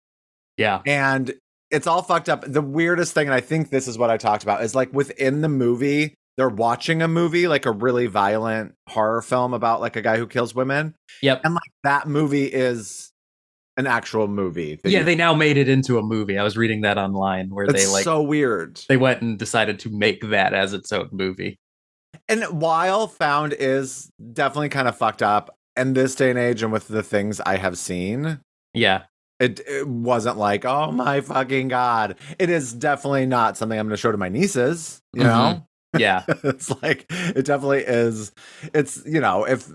yeah. 0.57 0.83
and 0.87 1.33
it's 1.71 1.87
all 1.87 2.03
fucked 2.03 2.29
up. 2.29 2.45
The 2.47 2.63
weirdest 2.63 3.15
thing, 3.15 3.27
and 3.27 3.35
I 3.35 3.41
think 3.41 3.71
this 3.71 3.89
is 3.89 3.97
what 3.97 4.11
I 4.11 4.19
talked 4.19 4.43
about, 4.43 4.63
is 4.63 4.75
like 4.75 4.93
within 4.93 5.41
the 5.41 5.49
movie, 5.49 6.15
they're 6.37 6.49
watching 6.49 7.03
a 7.03 7.09
movie, 7.09 7.49
like 7.49 7.67
a 7.67 7.73
really 7.73 8.07
violent 8.07 8.75
horror 8.89 9.23
film 9.23 9.55
about 9.55 9.81
like 9.81 9.97
a 9.97 10.03
guy 10.03 10.19
who 10.19 10.27
kills 10.27 10.55
women. 10.55 10.95
Yep. 11.23 11.41
And 11.45 11.55
like 11.55 11.63
that 11.85 12.07
movie 12.07 12.45
is 12.45 13.12
an 13.77 13.87
actual 13.87 14.29
movie. 14.29 14.81
Yeah, 14.85 15.03
they 15.03 15.15
now 15.15 15.35
made 15.35 15.57
it 15.57 15.69
into 15.69 15.99
a 15.99 16.03
movie. 16.03 16.39
I 16.39 16.43
was 16.43 16.57
reading 16.57 16.83
that 16.83 16.99
online 16.99 17.51
where 17.51 17.67
they 17.67 17.87
like 17.87 18.05
so 18.05 18.23
weird. 18.23 18.81
they 18.89 18.97
went 18.97 19.23
and 19.23 19.39
decided 19.39 19.79
to 19.81 19.91
make 19.91 20.29
that 20.31 20.53
as 20.55 20.73
its 20.73 20.93
own 20.93 21.09
movie. 21.13 21.59
And 22.29 22.45
while 22.61 23.09
Found 23.09 23.55
is 23.55 24.11
definitely 24.33 24.69
kind 24.69 24.89
of 24.89 24.97
fucked 24.97 25.23
up, 25.23 25.57
in 25.77 25.95
this 25.95 26.15
day 26.15 26.31
and 26.31 26.39
age, 26.39 26.63
and 26.63 26.73
with 26.73 26.89
the 26.89 27.03
things 27.03 27.41
I 27.41 27.57
have 27.57 27.79
seen, 27.79 28.41
Yeah. 28.75 29.05
it, 29.41 29.61
it 29.67 29.89
wasn't 29.89 30.37
like, 30.37 30.65
oh 30.65 30.93
my 30.93 31.21
fucking 31.21 31.69
god. 31.69 32.17
It 32.39 32.51
is 32.51 32.73
definitely 32.73 33.27
not 33.27 33.57
something 33.57 33.79
I'm 33.79 33.87
going 33.87 33.97
to 33.97 34.01
show 34.01 34.13
to 34.13 34.19
my 34.19 34.29
nieces. 34.29 35.01
You 35.15 35.25
know, 35.25 35.65
mm-hmm. 35.95 35.99
Yeah. 36.01 36.25
it's 36.29 36.71
like 36.83 37.07
it 37.11 37.45
definitely 37.45 37.85
is. 37.87 38.33
It's 38.75 39.03
you 39.05 39.21
know 39.21 39.45
if 39.45 39.69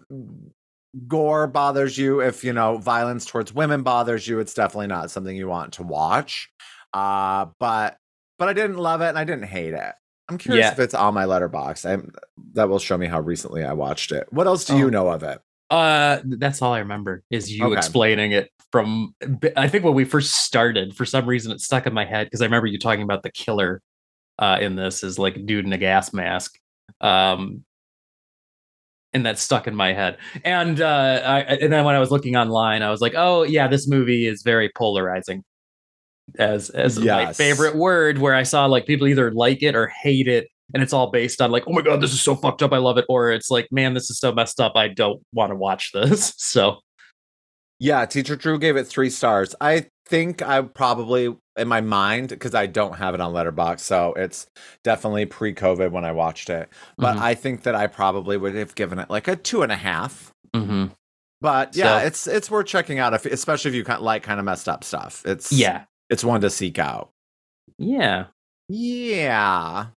gore 1.08 1.48
bothers 1.48 1.98
you, 1.98 2.22
if 2.22 2.44
you 2.44 2.54
know 2.54 2.78
violence 2.78 3.26
towards 3.26 3.54
women 3.54 3.84
bothers 3.84 4.28
you, 4.28 4.40
it's 4.40 4.54
definitely 4.54 4.88
not 4.88 5.12
something 5.12 5.36
you 5.36 5.48
want 5.48 5.74
to 5.74 5.84
watch. 5.84 6.50
Uh, 6.94 7.48
but 7.60 7.98
but 8.40 8.48
I 8.50 8.54
didn't 8.54 8.78
love 8.78 9.02
it 9.02 9.10
and 9.10 9.18
I 9.20 9.24
didn't 9.24 9.46
hate 9.48 9.74
it. 9.74 9.94
I'm 10.30 10.38
curious 10.38 10.66
Yeah. 10.66 10.72
if 10.74 10.80
it's 10.80 10.94
on 10.94 11.14
my 11.14 11.26
letterboxd. 11.26 11.86
I'm 11.90 12.12
that 12.54 12.70
will 12.70 12.80
show 12.80 12.98
me 12.98 13.08
how 13.08 13.20
recently 13.22 13.64
I 13.64 13.74
watched 13.74 14.12
it. 14.12 14.28
What 14.32 14.48
else 14.48 14.66
do 14.66 14.74
Oh. 14.74 14.78
you 14.78 14.92
know 14.92 15.10
of 15.10 15.24
it? 15.24 15.40
Uh 15.70 16.20
that's 16.26 16.62
all 16.62 16.74
I 16.74 16.80
remember 16.80 17.24
is 17.30 17.52
you 17.52 17.66
Okay. 17.66 17.78
explaining 17.78 18.32
it 18.32 18.50
from 18.72 19.14
I 19.58 19.68
think 19.68 19.84
when 19.84 19.94
we 19.94 20.06
first 20.06 20.32
started, 20.46 20.96
for 20.96 21.06
some 21.06 21.26
reason 21.26 21.52
it 21.52 21.60
stuck 21.62 21.86
in 21.88 21.94
my 21.94 22.06
head 22.06 22.28
because 22.28 22.42
I 22.42 22.46
remember 22.46 22.68
you 22.68 22.80
talking 22.80 23.04
about 23.04 23.24
the 23.24 23.32
killer 23.32 23.82
uh 24.40 24.58
in 24.62 24.76
this 24.76 25.04
is 25.04 25.18
like 25.20 25.46
dude 25.46 25.66
in 25.66 25.74
a 25.74 25.78
gas 25.78 26.14
mask. 26.14 26.58
Um 27.02 27.64
and 29.18 29.26
that 29.26 29.38
stuck 29.38 29.68
in 29.68 29.76
my 29.76 29.92
head. 29.92 30.18
And 30.46 30.80
uh 30.80 31.22
I 31.26 31.40
and 31.42 31.74
then 31.74 31.84
when 31.84 31.96
I 31.96 32.00
was 32.00 32.12
looking 32.12 32.38
online, 32.38 32.82
I 32.82 32.90
was 32.90 33.02
like, 33.02 33.14
oh 33.16 33.44
yeah, 33.44 33.68
this 33.68 33.88
movie 33.88 34.26
is 34.26 34.44
very 34.44 34.72
polarizing. 34.76 35.44
As 36.40 36.70
as 36.70 37.00
my 37.00 37.34
favorite 37.34 37.76
word, 37.76 38.20
where 38.20 38.36
I 38.36 38.44
saw 38.44 38.66
like 38.66 38.86
people 38.86 39.08
either 39.08 39.32
like 39.32 39.64
it 39.64 39.76
or 39.76 39.88
hate 39.88 40.28
it, 40.28 40.48
and 40.74 40.84
it's 40.84 40.94
all 40.94 41.12
based 41.12 41.42
on 41.42 41.52
like, 41.52 41.64
oh 41.68 41.74
my 41.74 41.82
god, 41.82 42.02
this 42.02 42.14
is 42.14 42.22
so 42.22 42.36
fucked 42.36 42.62
up, 42.62 42.74
I 42.74 42.78
love 42.78 42.98
it, 42.98 43.06
or 43.10 43.32
it's 43.32 43.50
like, 43.50 43.68
man, 43.72 43.94
this 43.94 44.10
is 44.10 44.20
so 44.20 44.32
messed 44.32 44.60
up, 44.62 44.74
I 44.76 44.88
don't 44.90 45.22
want 45.34 45.52
to 45.52 45.56
watch 45.56 45.92
this. 45.94 46.34
So 46.38 46.78
Yeah, 47.80 48.06
teacher 48.06 48.36
Drew 48.36 48.60
gave 48.60 48.78
it 48.78 48.86
three 48.86 49.10
stars. 49.10 49.56
I 49.60 49.88
think 50.06 50.42
I 50.42 50.62
probably 50.62 51.36
in 51.58 51.68
my 51.68 51.82
mind 51.82 52.30
because 52.30 52.54
I 52.56 52.66
don't 52.68 52.96
have 52.98 53.14
it 53.14 53.22
on 53.22 53.34
Letterboxd, 53.34 53.80
so 53.80 54.14
it's 54.14 54.48
definitely 54.84 55.26
pre-COVID 55.26 55.92
when 55.92 56.06
I 56.06 56.12
watched 56.12 56.50
it. 56.50 56.70
But 56.98 57.18
Mhm. 57.18 57.22
I 57.22 57.36
think 57.36 57.64
that 57.64 57.76
I 57.76 57.88
probably 57.88 58.38
would 58.38 58.56
have 58.56 58.76
given 58.76 59.00
it 59.00 59.10
like 59.10 59.28
a 59.28 59.36
two 59.36 59.64
and 59.64 59.72
a 59.72 59.76
half. 59.78 60.32
mhm. 60.56 60.92
But 61.42 61.76
yeah, 61.76 62.00
So- 62.00 62.06
it's 62.08 62.28
it's 62.28 62.50
worth 62.52 62.66
checking 62.68 63.00
out, 63.00 63.14
if, 63.14 63.26
especially 63.26 63.70
if 63.70 63.76
you 63.76 63.84
kind 63.84 64.02
like 64.02 64.24
kind 64.24 64.40
of 64.40 64.46
messed 64.46 64.68
up 64.70 64.84
stuff. 64.84 65.22
It's 65.26 65.52
yeah, 65.52 65.84
it's 66.10 66.24
one 66.24 66.42
to 66.42 66.50
seek 66.50 66.80
out. 66.80 67.10
yeah. 67.78 68.26
Yeah. 68.70 69.88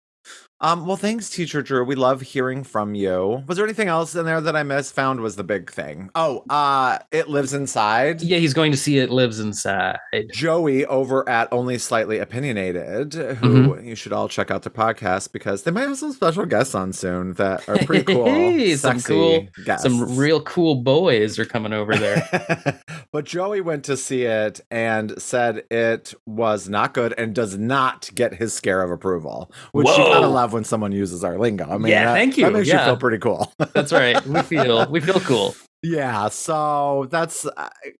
Um, 0.62 0.84
well, 0.84 0.96
thanks, 0.96 1.30
Teacher 1.30 1.62
Drew. 1.62 1.84
We 1.84 1.94
love 1.94 2.20
hearing 2.20 2.64
from 2.64 2.94
you. 2.94 3.42
Was 3.46 3.56
there 3.56 3.64
anything 3.64 3.88
else 3.88 4.14
in 4.14 4.26
there 4.26 4.42
that 4.42 4.54
I 4.54 4.62
missed? 4.62 4.94
Found 4.94 5.20
was 5.20 5.36
the 5.36 5.44
big 5.44 5.70
thing. 5.70 6.10
Oh, 6.14 6.44
uh, 6.50 6.98
it 7.10 7.30
lives 7.30 7.54
inside. 7.54 8.20
Yeah, 8.20 8.36
he's 8.36 8.52
going 8.52 8.70
to 8.72 8.76
see 8.76 8.98
it 8.98 9.08
lives 9.10 9.40
inside. 9.40 9.96
Joey 10.32 10.84
over 10.84 11.26
at 11.26 11.48
Only 11.50 11.78
Slightly 11.78 12.18
Opinionated, 12.18 13.14
who 13.14 13.80
you 13.80 13.94
should 13.94 14.12
all 14.12 14.28
check 14.28 14.50
out 14.50 14.62
their 14.62 14.70
podcast 14.72 15.32
because 15.32 15.62
they 15.62 15.70
might 15.70 15.88
have 15.88 15.96
some 15.96 16.12
special 16.12 16.44
guests 16.44 16.74
on 16.74 16.92
soon 16.92 17.32
that 17.34 17.66
are 17.66 17.78
pretty 17.78 18.04
cool. 18.12 18.26
Hey, 18.26 18.76
some 18.76 19.00
cool- 19.00 19.46
guests. 19.64 19.84
Some 19.84 20.14
real 20.18 20.42
cool 20.42 20.74
boys 20.74 21.38
are 21.38 21.46
coming 21.46 21.72
over 21.72 21.96
there. 21.96 22.80
but 23.12 23.24
Joey 23.24 23.62
went 23.62 23.84
to 23.84 23.96
see 23.96 24.24
it 24.24 24.60
and 24.70 25.14
said 25.20 25.64
it 25.70 26.12
was 26.26 26.68
not 26.68 26.92
good 26.92 27.14
and 27.16 27.34
does 27.34 27.56
not 27.56 28.10
get 28.14 28.34
his 28.34 28.52
scare 28.52 28.82
of 28.82 28.90
approval, 28.90 29.50
which 29.72 29.88
you 29.88 29.94
kind 29.94 30.24
of 30.24 30.32
love 30.32 30.49
when 30.52 30.64
someone 30.64 30.92
uses 30.92 31.24
our 31.24 31.38
lingo. 31.38 31.64
I 31.68 31.78
mean, 31.78 31.92
Yeah, 31.92 32.06
that, 32.06 32.14
thank 32.14 32.36
you. 32.36 32.44
That 32.44 32.52
makes 32.52 32.68
you 32.68 32.78
feel 32.78 32.96
pretty 32.96 33.18
cool. 33.18 33.52
That's 33.74 33.92
right. 33.92 34.24
We 34.26 34.42
feel 34.42 34.90
we 34.90 35.00
feel 35.00 35.20
cool. 35.20 35.54
Yeah, 35.82 36.28
so 36.28 37.06
that's 37.10 37.46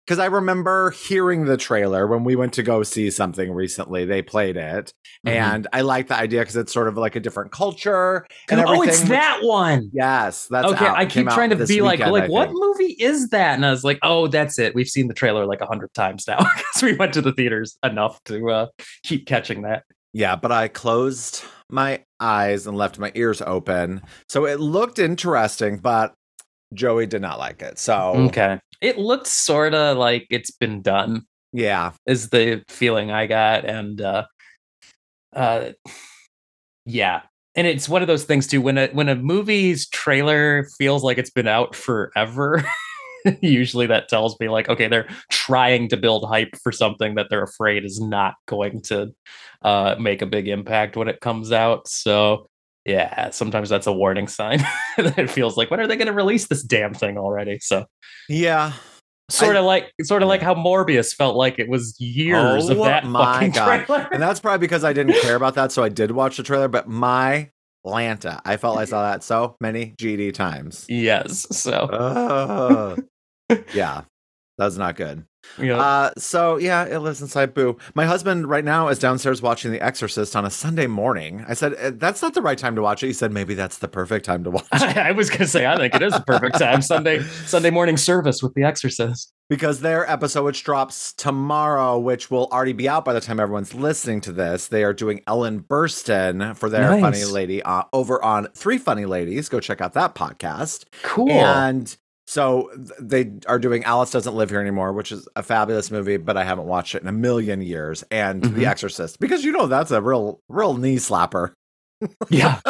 because 0.05 0.19
I 0.19 0.27
remember 0.27 0.91
hearing 0.91 1.47
the 1.47 1.57
trailer 1.57 2.07
when 2.07 2.25
we 2.25 2.37
went 2.37 2.53
to 2.55 2.63
go 2.63 2.83
see 2.83 3.11
something 3.11 3.51
recently. 3.51 4.05
They 4.05 4.21
played 4.21 4.59
it, 4.59 4.93
Mhm. 5.27 5.31
and 5.31 5.67
I 5.73 5.81
like 5.81 6.09
the 6.09 6.17
idea 6.17 6.41
because 6.41 6.57
it's 6.57 6.75
sort 6.75 6.89
of 6.89 6.99
like 6.99 7.17
a 7.17 7.21
different 7.21 7.53
culture 7.53 8.27
and 8.51 8.61
oh, 8.61 8.83
it's 8.83 9.01
that 9.05 9.39
one. 9.43 9.89
Yes, 9.95 10.47
that's 10.51 10.71
okay, 10.75 10.85
out. 10.89 10.99
I 10.99 11.07
keep 11.07 11.27
trying 11.31 11.49
to 11.51 11.57
be 11.57 11.81
like, 11.81 12.01
weekend, 12.01 12.13
like 12.13 12.25
I 12.25 12.29
what 12.29 12.51
movie 12.53 12.97
is 13.01 13.31
that? 13.31 13.55
And 13.55 13.65
I 13.65 13.71
was 13.71 13.83
like, 13.83 13.99
oh, 14.03 14.27
that's 14.27 14.59
it. 14.59 14.75
We've 14.75 14.87
seen 14.87 15.09
the 15.09 15.15
trailer 15.15 15.47
like 15.47 15.63
a 15.63 15.67
hundred 15.67 15.95
times 15.95 16.27
now 16.29 16.37
because 16.57 16.83
we 16.83 16.93
went 16.93 17.15
to 17.15 17.23
the 17.23 17.33
theaters 17.33 17.79
enough 17.83 18.23
to 18.25 18.51
uh, 18.51 18.67
keep 19.05 19.27
catching 19.27 19.63
that. 19.63 19.85
Yeah, 20.13 20.37
but 20.37 20.51
I 20.53 20.69
closed 20.69 21.45
my 21.69 22.03
eyes 22.19 22.67
and 22.67 22.77
left 22.77 22.99
my 22.99 23.13
ears 23.15 23.41
open, 23.43 24.03
so 24.29 24.45
it 24.47 24.59
looked 24.61 24.99
interesting, 24.99 25.79
but 25.79 26.15
Joey 26.75 27.07
did 27.07 27.23
not 27.23 27.39
like 27.39 27.63
it. 27.63 27.79
So 27.79 28.15
Okay, 28.29 28.59
it 28.81 28.99
looked 28.99 29.27
sort 29.29 29.75
of 29.75 29.97
like 29.97 30.27
it's 30.31 30.51
been 30.51 30.83
done. 30.83 31.23
yeah, 31.53 31.93
Is 32.07 32.31
the 32.31 32.63
feeling 32.69 33.11
I 33.11 33.27
got, 33.27 33.65
and 33.65 34.01
uh, 34.01 34.25
uh, 35.35 35.71
yeah, 36.87 37.23
and 37.55 37.67
it's 37.67 37.89
one 37.89 38.03
of 38.03 38.09
those 38.09 38.25
things 38.25 38.47
too. 38.47 38.61
When 38.61 38.79
a 38.79 38.89
when 38.89 39.09
a 39.09 39.15
movie's 39.17 39.89
trailer 39.89 40.67
feels 40.79 41.05
like 41.05 41.19
it's 41.19 41.31
been 41.31 41.49
out 41.49 41.75
forever. 41.75 42.65
Usually 43.41 43.87
that 43.87 44.09
tells 44.09 44.39
me 44.41 44.49
like 44.49 44.69
okay 44.69 44.89
they're 44.89 45.09
trying 45.31 45.89
to 45.89 45.97
build 45.97 46.27
hype 46.29 46.57
for 46.63 46.73
something 46.73 47.15
that 47.15 47.27
they're 47.31 47.43
afraid 47.43 47.85
is 47.85 48.01
not 48.01 48.35
going 48.47 48.81
to 48.83 49.13
uh 49.63 49.97
make 49.99 50.23
a 50.23 50.27
big 50.27 50.49
impact 50.49 50.97
when 50.97 51.09
it 51.09 51.21
comes 51.21 51.53
out 51.53 51.87
so 51.87 52.49
yeah 52.87 53.31
sometimes 53.31 53.69
that's 53.69 53.87
a 53.87 53.93
warning 53.93 54.27
sign 54.27 54.59
that 54.97 55.19
it 55.19 55.31
feels 55.31 55.57
like 55.57 55.71
when 55.71 55.81
are 55.81 55.87
they 55.87 55.97
going 55.97 56.07
to 56.07 56.15
release 56.15 56.47
this 56.49 56.63
damn 56.63 56.95
thing 56.95 57.19
already 57.19 57.59
so 57.61 57.85
yeah. 58.29 58.73
sort 59.29 59.57
of 59.57 59.65
like 59.65 59.93
sort 60.03 60.23
of 60.23 60.29
like 60.29 60.41
how 60.41 60.55
morbius 60.55 61.15
felt 61.15 61.37
like 61.37 61.59
it 61.59 61.69
was 61.69 61.95
years 62.01 62.69
of 62.71 62.79
Oh 62.79 62.85
that 62.85 63.05
my 63.05 63.35
fucking 63.35 63.51
God. 63.53 63.85
trailer 63.85 64.09
And 64.13 64.23
that's 64.23 64.41
probably 64.41 64.67
because 64.67 64.83
I 64.83 64.93
didn't 64.93 65.21
care 65.21 65.37
about 65.37 65.55
that, 65.55 65.73
so 65.73 65.83
I 65.83 65.89
did 65.89 66.11
watch 66.11 66.37
the 66.37 66.43
trailer. 66.43 66.69
But 66.69 66.89
my 66.89 67.51
Lanta, 67.85 68.41
I 68.45 68.57
felt 68.57 68.79
I 68.79 68.85
saw 68.85 69.03
that 69.11 69.23
so 69.23 69.57
many 69.61 69.95
GD 70.01 70.35
times. 70.35 70.87
yes 70.89 71.47
so 71.57 71.73
Ugh. 71.73 73.05
yeah, 73.75 74.03
that's 74.59 74.77
not 74.77 74.97
good. 74.97 75.25
know, 75.59 75.79
Uh, 75.79 76.11
so 76.19 76.57
yeah, 76.59 76.85
it 76.85 76.99
lives 76.99 77.21
inside 77.23 77.55
Boo. 77.55 77.79
My 77.95 78.05
husband 78.05 78.49
right 78.49 78.65
now 78.65 78.89
is 78.89 78.99
downstairs 78.99 79.41
watching 79.43 79.73
The 79.73 79.81
Exorcist 79.81 80.37
on 80.37 80.45
a 80.45 80.51
Sunday 80.51 80.87
morning. 80.87 81.45
I 81.49 81.55
said 81.55 81.75
"Uh, 81.75 81.91
that's 81.95 82.21
not 82.23 82.35
the 82.35 82.43
right 82.43 82.59
time 82.59 82.77
to 82.77 82.83
watch 82.83 83.03
it. 83.03 83.07
He 83.09 83.13
said 83.15 83.33
maybe 83.33 83.55
that's 83.55 83.79
the 83.79 83.89
perfect 83.89 84.25
time 84.27 84.45
to 84.45 84.51
watch 84.59 84.67
it 84.73 84.97
I, 84.97 85.09
I 85.09 85.13
was 85.13 85.31
gonna 85.31 85.47
say 85.47 85.67
i 85.67 85.77
think 85.77 85.95
it 85.95 86.03
is 86.03 86.13
the 86.13 86.21
perfect 86.21 86.59
time 86.59 86.83
sunday 86.83 87.23
sunday 87.47 87.71
morning 87.71 87.97
service 87.97 88.43
with 88.43 88.53
the 88.55 88.63
exorcist 88.65 89.33
because 89.51 89.81
their 89.81 90.11
episode, 90.11 90.45
which 90.45 90.65
drops 90.65 91.13
tomorrow, 91.13 91.99
which 91.99 92.31
will 92.31 92.47
already 92.51 92.73
be 92.73 92.89
out 92.89 93.05
by 93.05 93.13
the 93.13 93.21
time 93.21 93.39
everyone's 93.39 93.75
listening 93.75 94.23
to 94.23 94.33
this, 94.33 94.69
they 94.69 94.83
are 94.85 94.95
doing 94.95 95.21
Ellen 95.27 95.61
Burstyn 95.61 96.57
for 96.57 96.71
their 96.71 96.89
Nice. 96.89 97.01
funny 97.03 97.25
lady 97.25 97.63
uh, 97.63 97.83
over 97.93 98.25
on 98.25 98.47
Three 98.55 98.79
Funny 98.79 99.05
Ladies. 99.05 99.51
Go 99.51 99.61
check 99.61 99.83
out 99.83 99.93
that 99.93 100.15
podcast. 100.15 100.85
cool 101.03 101.31
And 101.31 101.95
so 102.27 102.71
they 103.01 103.33
are 103.49 103.59
doing 103.59 103.83
Alice 103.85 104.13
Doesn't 104.13 104.35
Live 104.37 104.51
Here 104.51 104.61
Anymore, 104.61 104.93
which 104.93 105.11
is 105.13 105.29
a 105.37 105.43
fabulous 105.43 105.91
movie, 105.91 106.17
but 106.17 106.37
I 106.37 106.45
haven't 106.45 106.67
watched 106.67 106.95
it 106.95 107.03
in 107.03 107.09
a 107.09 107.13
million 107.13 107.61
years. 107.61 108.05
And 108.11 108.43
Mhm. 108.43 108.55
The 108.55 108.67
Exorcist, 108.67 109.19
because 109.19 109.45
you 109.45 109.51
know 109.53 109.67
that's 109.67 109.91
a 109.91 110.01
real, 110.01 110.41
real 110.49 110.75
knee 110.75 110.97
slapper. 110.97 111.53
yeah 112.31 112.61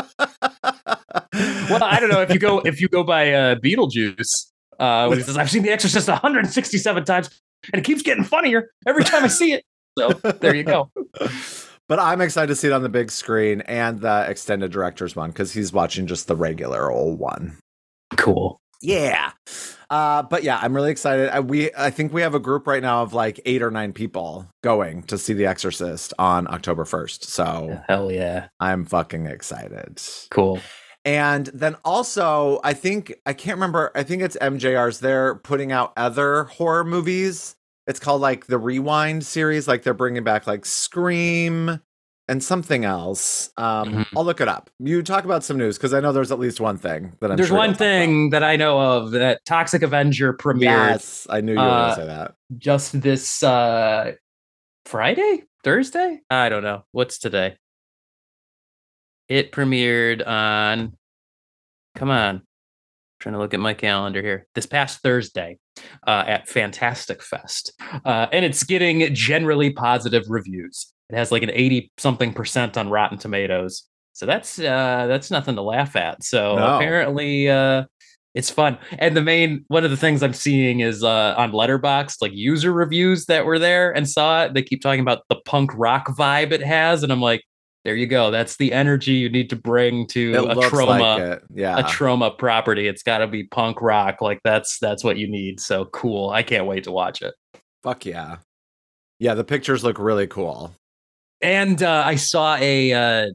well 1.71 1.85
i 1.85 1.99
don't 2.01 2.11
know 2.11 2.21
if 2.21 2.33
you 2.33 2.39
go 2.41 2.59
if 2.61 2.81
you 2.81 2.89
go 2.89 3.05
by 3.05 3.33
uh 3.33 3.55
beetlejuice 3.57 4.47
uh 4.81 5.07
when 5.07 5.19
he 5.19 5.25
says 5.25 5.37
i've 5.37 5.51
seen 5.51 5.63
the 5.63 5.71
exorcist 5.71 6.09
167 6.09 7.05
times 7.05 7.31
and 7.73 7.81
it 7.81 7.85
keeps 7.85 8.03
getting 8.03 8.25
funnier 8.25 8.71
every 8.87 9.05
time 9.05 9.23
i 9.23 9.29
see 9.29 9.53
it 9.53 9.65
so 9.97 10.09
there 10.41 10.55
you 10.55 10.65
go 10.65 10.91
but 11.91 11.99
I'm 11.99 12.21
excited 12.21 12.47
to 12.47 12.55
see 12.55 12.69
it 12.69 12.73
on 12.73 12.85
the 12.85 12.89
big 12.89 13.11
screen 13.11 13.63
and 13.63 13.99
the 13.99 14.25
extended 14.29 14.71
director's 14.71 15.17
one 15.17 15.31
because 15.31 15.53
he's 15.53 15.73
watching 15.73 16.07
just 16.07 16.29
the 16.29 16.37
regular 16.37 16.89
old 16.89 17.19
one. 17.19 17.59
Cool. 18.17 18.61
Yeah. 18.81 19.33
Uh, 19.91 20.23
but 20.23 20.45
yeah, 20.45 20.61
I'm 20.63 20.73
really 20.73 20.93
excited. 20.93 21.31
I, 21.31 21.41
we 21.41 21.75
I 21.75 21.91
think 21.91 22.13
we 22.13 22.23
have 22.23 22.37
a 22.37 22.39
group 22.39 22.69
right 22.69 22.81
now 22.81 23.03
of 23.03 23.13
like 23.13 23.41
eight 23.45 23.61
or 23.61 23.73
nine 23.73 23.93
people 23.93 24.47
going 24.63 25.03
to 25.05 25.19
see 25.19 25.33
The 25.33 25.47
Exorcist 25.47 26.15
on 26.17 26.47
October 26.47 26.85
1st. 26.85 27.25
So 27.25 27.83
Hell 27.89 28.13
yeah. 28.13 28.51
I'm 28.61 28.85
fucking 28.85 29.27
excited. 29.27 30.01
Cool. 30.31 30.61
And 31.05 31.47
then 31.55 31.77
also, 31.85 32.61
I 32.63 32.75
think 32.75 33.15
I 33.25 33.33
can't 33.33 33.57
remember. 33.57 33.91
I 33.95 34.03
think 34.03 34.23
it's 34.23 34.37
MJR's. 34.41 35.01
They're 35.01 35.37
putting 35.37 35.73
out 35.73 35.93
other 35.97 36.45
horror 36.45 36.85
movies. 36.85 37.57
It's 37.87 37.99
called 37.99 38.21
like 38.21 38.47
the 38.47 38.59
Rewind 38.59 39.25
series. 39.25 39.67
Like 39.67 39.83
they're 39.83 39.95
bringing 39.95 40.25
back 40.25 40.47
like 40.47 40.67
Scream 40.67 41.81
and 42.29 42.45
something 42.45 42.85
else. 42.85 43.51
Um, 43.57 43.93
Mhm. 43.93 44.07
I'll 44.17 44.25
look 44.25 44.41
it 44.41 44.47
up. 44.47 44.71
You 44.79 45.03
talk 45.03 45.25
about 45.25 45.43
some 45.43 45.57
news 45.57 45.79
because 45.79 45.93
I 45.95 46.01
know 46.01 46.13
there's 46.13 46.31
at 46.31 46.39
least 46.39 46.61
one 46.61 46.77
thing 46.77 47.17
that 47.21 47.31
I'm. 47.31 47.37
There's 47.39 47.49
sure 47.49 47.57
one 47.57 47.75
thing 47.75 48.31
that 48.31 48.45
I 48.45 48.57
know 48.57 48.79
of 48.79 49.11
that 49.13 49.41
Toxic 49.47 49.83
Avenger 49.83 50.35
premiered 50.35 50.61
Yes, 50.61 51.27
I 51.31 51.41
knew 51.41 51.53
you 51.55 51.59
were 51.59 51.65
Uh, 51.65 51.81
going 51.87 51.89
to 51.97 52.01
say 52.03 52.07
that. 52.07 52.35
just 52.59 53.01
this 53.01 53.43
uh 53.43 54.13
Friday, 54.85 55.45
Thursday. 55.65 56.21
I 56.31 56.49
don't 56.51 56.63
know 56.63 56.85
what's 56.93 57.19
today. 57.19 57.57
It 59.31 59.53
premiered 59.53 60.27
on. 60.27 60.97
Come 61.95 62.11
on, 62.11 62.37
I'm 62.37 62.43
trying 63.21 63.35
to 63.35 63.39
look 63.39 63.55
at 63.55 63.61
my 63.61 63.75
calendar 63.75 64.21
here. 64.21 64.49
This 64.57 64.67
past 64.67 65.03
Thursday, 65.03 65.59
uh, 66.05 66.25
at 66.27 66.49
Fantastic 66.49 67.23
Fest, 67.23 67.73
uh, 68.05 68.27
and 68.33 68.45
it's 68.45 68.65
getting 68.65 69.15
generally 69.15 69.71
positive 69.73 70.25
reviews. 70.29 70.93
It 71.09 71.17
has 71.17 71.31
like 71.31 71.45
an 71.45 71.51
eighty 71.53 71.93
something 71.97 72.33
percent 72.33 72.77
on 72.77 72.91
Rotten 72.91 73.19
Tomatoes, 73.19 73.85
so 74.15 74.27
that's 74.27 74.59
uh, 74.59 75.07
that's 75.07 75.31
nothing 75.31 75.55
to 75.55 75.63
laugh 75.63 75.95
at. 75.95 76.25
So 76.25 76.57
No. 76.57 76.77
apparently, 76.77 77.49
uh, 77.49 77.85
it's 78.35 78.51
fun. 78.51 78.79
And 78.99 79.17
the 79.17 79.23
main 79.23 79.65
one 79.69 79.85
of 79.85 79.93
the 79.93 79.97
things 79.97 80.25
I'm 80.25 80.35
seeing 80.35 80.81
is 80.81 81.05
uh, 81.05 81.35
on 81.37 81.53
Letterboxd, 81.53 82.17
like 82.21 82.33
user 82.35 82.73
reviews 82.73 83.27
that 83.27 83.47
were 83.47 83.61
there 83.61 83.93
and 83.93 84.09
saw 84.09 84.45
it. 84.45 84.55
They 84.55 84.63
keep 84.63 84.83
talking 84.83 85.01
about 85.01 85.23
the 85.29 85.37
punk 85.45 85.71
rock 85.77 86.09
vibe 86.09 86.51
it 86.51 86.63
has, 86.65 87.05
and 87.05 87.13
I'm 87.13 87.21
like, 87.21 87.43
there 87.85 87.95
you 87.95 88.07
go. 88.07 88.31
That's 88.31 88.57
the 88.57 88.73
energy 88.73 89.13
you 89.13 89.31
need 89.31 89.49
to 89.51 89.57
bring 89.57 90.07
to 90.09 90.35
It 90.35 90.59
a 90.59 90.69
trauma, 90.69 91.17
like. 91.17 91.43
Yeah. 91.55 91.79
a 91.79 91.89
trauma 91.89 92.31
property. 92.31 92.87
It's 92.87 93.03
got 93.03 93.19
to 93.19 93.27
be 93.27 93.45
punk 93.45 93.81
rock. 93.81 94.21
Like 94.21 94.41
that's 94.45 94.79
that's 94.79 95.03
what 95.03 95.17
you 95.17 95.29
need. 95.29 95.61
So 95.61 95.87
cool. 95.87 96.31
I 96.31 96.43
can't 96.43 96.67
wait 96.67 96.85
to 96.85 96.93
watch 96.93 97.23
it. 97.23 97.35
Fuck 97.83 98.05
yeah. 98.05 98.37
Yeah, 99.19 99.35
the 99.35 99.45
pictures 99.45 99.83
look 99.83 99.99
really 99.99 100.27
cool. 100.27 100.75
And 101.41 101.83
uh, 101.83 102.03
I 102.05 102.17
saw 102.17 102.57
a. 102.57 102.93
Uh, 102.93 103.31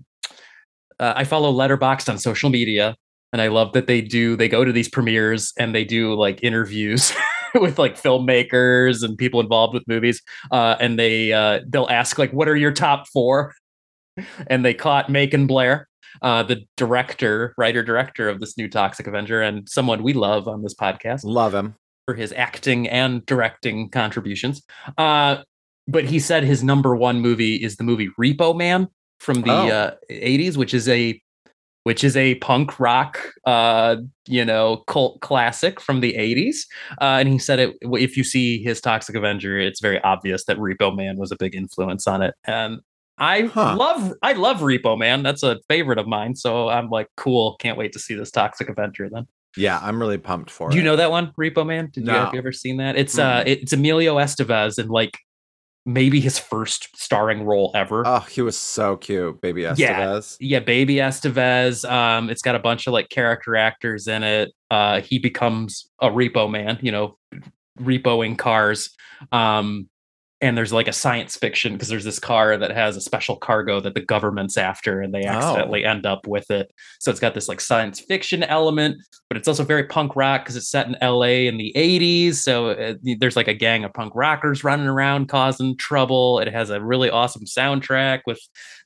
uh, 0.97 1.13
I 1.15 1.23
follow 1.25 1.51
Letterboxd 1.51 2.07
on 2.07 2.17
social 2.17 2.49
media, 2.49 2.95
and 3.33 3.41
I 3.41 3.47
love 3.47 3.73
that 3.73 3.87
they 3.87 3.99
do. 3.99 4.37
They 4.37 4.47
go 4.47 4.63
to 4.63 4.71
these 4.71 4.87
premieres 4.87 5.51
and 5.59 5.75
they 5.75 5.83
do 5.83 6.13
like 6.13 6.41
interviews 6.41 7.11
with 7.55 7.77
like 7.77 8.01
filmmakers 8.01 9.03
and 9.03 9.17
people 9.17 9.41
involved 9.41 9.73
with 9.73 9.83
movies, 9.87 10.21
uh, 10.51 10.75
and 10.79 10.97
they 10.99 11.33
uh, 11.33 11.61
they'll 11.67 11.89
ask 11.89 12.17
like, 12.17 12.31
"What 12.31 12.47
are 12.47 12.55
your 12.55 12.71
top 12.71 13.07
four? 13.09 13.53
And 14.47 14.63
they 14.65 14.73
caught 14.73 15.09
Macon 15.09 15.47
Blair, 15.47 15.87
uh, 16.21 16.43
the 16.43 16.63
director, 16.77 17.53
writer 17.57 17.83
director 17.83 18.29
of 18.29 18.39
this 18.39 18.57
new 18.57 18.69
Toxic 18.69 19.07
Avenger, 19.07 19.41
and 19.41 19.67
someone 19.67 20.03
we 20.03 20.13
love 20.13 20.47
on 20.47 20.61
this 20.63 20.73
podcast 20.73 21.21
Love 21.23 21.53
him. 21.53 21.75
for 22.07 22.13
his 22.15 22.31
acting 22.33 22.87
and 22.87 23.25
directing 23.25 23.89
contributions. 23.89 24.61
Uh, 24.97 25.37
but 25.87 26.05
he 26.05 26.19
said 26.19 26.43
his 26.43 26.63
number 26.63 26.95
one 26.95 27.19
movie 27.21 27.55
is 27.55 27.75
the 27.75 27.83
movie 27.83 28.09
Repo 28.19 28.55
Man 28.57 28.87
from 29.19 29.41
the 29.41 29.51
Oh. 29.51 29.67
uh, 29.67 29.91
80s, 30.09 30.57
which 30.57 30.73
is 30.73 30.87
a 30.89 31.21
which 31.83 32.03
is 32.03 32.17
a 32.17 32.33
punk 32.35 32.79
rock, 32.79 33.19
uh, 33.45 33.97
you 34.27 34.43
know, 34.43 34.77
cult 34.87 35.21
classic 35.21 35.79
from 35.79 35.99
the 36.01 36.13
80s. 36.17 36.65
Uh, 36.99 37.17
and 37.19 37.29
he 37.29 37.37
said 37.37 37.59
it. 37.59 37.75
If 37.83 38.17
you 38.17 38.23
see 38.23 38.63
his 38.63 38.81
Toxic 38.81 39.15
Avenger, 39.15 39.59
it's 39.59 39.79
very 39.79 40.01
obvious 40.01 40.45
that 40.45 40.57
Repo 40.57 40.95
Man 40.97 41.17
was 41.17 41.31
a 41.31 41.35
big 41.35 41.53
influence 41.53 42.07
on 42.07 42.23
it. 42.23 42.33
And 42.45 42.79
I 43.17 43.43
Huh. 43.43 43.75
love, 43.77 44.13
I 44.21 44.33
love 44.33 44.57
Repo 44.57 44.97
Man. 44.97 45.23
That's 45.23 45.43
a 45.43 45.59
favorite 45.69 45.97
of 45.99 46.07
mine. 46.07 46.35
So 46.35 46.67
I'm 46.69 46.89
like, 46.89 47.07
cool. 47.17 47.55
Can't 47.59 47.77
wait 47.77 47.93
to 47.93 47.99
see 47.99 48.13
this 48.15 48.31
Toxic 48.31 48.67
Avenger 48.69 49.09
then. 49.09 49.27
Yeah, 49.57 49.79
I'm 49.81 49.99
really 50.01 50.17
pumped 50.17 50.51
for 50.51 50.69
Do 50.69 50.75
you 50.77 50.83
know 50.83 50.97
that 50.97 51.11
one, 51.11 51.31
Repo 51.39 51.65
Man? 51.65 51.89
Did 51.93 52.05
you 52.07 52.11
have 52.13 52.33
you 52.33 52.39
ever 52.39 52.51
seen 52.51 52.77
that? 52.77 52.97
It's 52.97 53.17
uh 53.17 53.41
Mm-mm. 53.43 53.47
it's 53.47 53.71
Emilio 53.73 54.17
Estevez 54.17 54.77
and 54.77 54.89
like 54.89 55.17
maybe 55.85 56.19
his 56.19 56.37
first 56.39 56.89
starring 56.97 57.43
role 57.43 57.71
ever. 57.73 58.03
Oh, 58.05 58.19
he 58.21 58.41
was 58.41 58.57
so 58.57 58.97
cute, 58.97 59.39
baby 59.39 59.61
Estevez. 59.61 60.35
Yeah. 60.39 60.57
yeah, 60.57 60.59
baby 60.59 60.95
Estevez. 60.95 61.89
Um, 61.89 62.29
it's 62.29 62.41
got 62.41 62.55
a 62.55 62.59
bunch 62.59 62.85
of 62.87 62.91
like 62.93 63.07
character 63.09 63.55
actors 63.55 64.07
in 64.07 64.23
it. 64.23 64.51
Uh, 64.71 64.99
he 64.99 65.19
becomes 65.19 65.87
a 66.01 66.09
repo 66.09 66.49
man, 66.51 66.79
you 66.81 66.91
know, 66.91 67.17
repoing 67.79 68.37
cars. 68.37 68.89
Um, 69.31 69.87
and 70.41 70.57
there's 70.57 70.73
like 70.73 70.87
a 70.89 70.93
science 70.93 71.37
fiction 71.37 71.73
because 71.73 71.87
there's 71.87 72.03
this 72.03 72.19
car 72.19 72.57
that 72.57 72.71
has 72.71 72.97
a 72.97 73.01
special 73.01 73.37
cargo 73.37 73.79
that 73.79 73.93
the 73.93 74.01
government's 74.01 74.57
after, 74.57 74.99
and 75.01 75.13
they 75.13 75.23
Oh. 75.25 75.29
accidentally 75.29 75.85
end 75.85 76.05
up 76.05 76.27
with 76.27 76.51
it. 76.51 76.71
So 76.99 77.09
it's 77.09 77.21
got 77.21 77.33
this 77.33 77.47
like 77.47 77.61
science 77.61 78.01
fiction 78.01 78.43
element, 78.43 78.97
but 79.29 79.37
it's 79.37 79.47
also 79.47 79.63
very 79.63 79.85
punk 79.85 80.15
rock 80.15 80.43
because 80.43 80.55
it's 80.57 80.69
set 80.69 80.87
in 80.87 80.95
LA 81.01 81.47
in 81.47 81.57
the 81.57 81.71
80s. 81.75 82.35
So 82.35 82.71
uh, 82.71 82.95
there's 83.19 83.37
like 83.37 83.47
a 83.47 83.53
gang 83.53 83.85
of 83.85 83.93
punk 83.93 84.11
rockers 84.13 84.63
running 84.63 84.87
around 84.87 85.29
causing 85.29 85.77
trouble. 85.77 86.39
It 86.39 86.49
has 86.51 86.69
a 86.69 86.81
really 86.81 87.09
awesome 87.09 87.45
soundtrack 87.45 88.21
with 88.25 88.39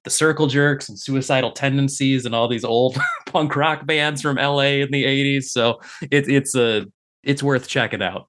the 0.04 0.12
Circle 0.12 0.48
Jerks 0.48 0.88
and 0.88 1.00
Suicidal 1.00 1.52
Tendencies 1.52 2.26
and 2.26 2.36
all 2.36 2.48
these 2.48 2.64
old 2.64 2.98
punk 3.26 3.56
rock 3.56 3.86
bands 3.88 4.22
from 4.22 4.38
LA 4.38 4.82
in 4.84 4.92
the 4.92 5.04
80s. 5.04 5.46
So 5.46 5.80
it, 6.12 6.30
it's 6.30 6.56
a 6.56 6.86
it's 7.24 7.42
worth 7.44 7.68
checking 7.68 8.02
out. 8.04 8.28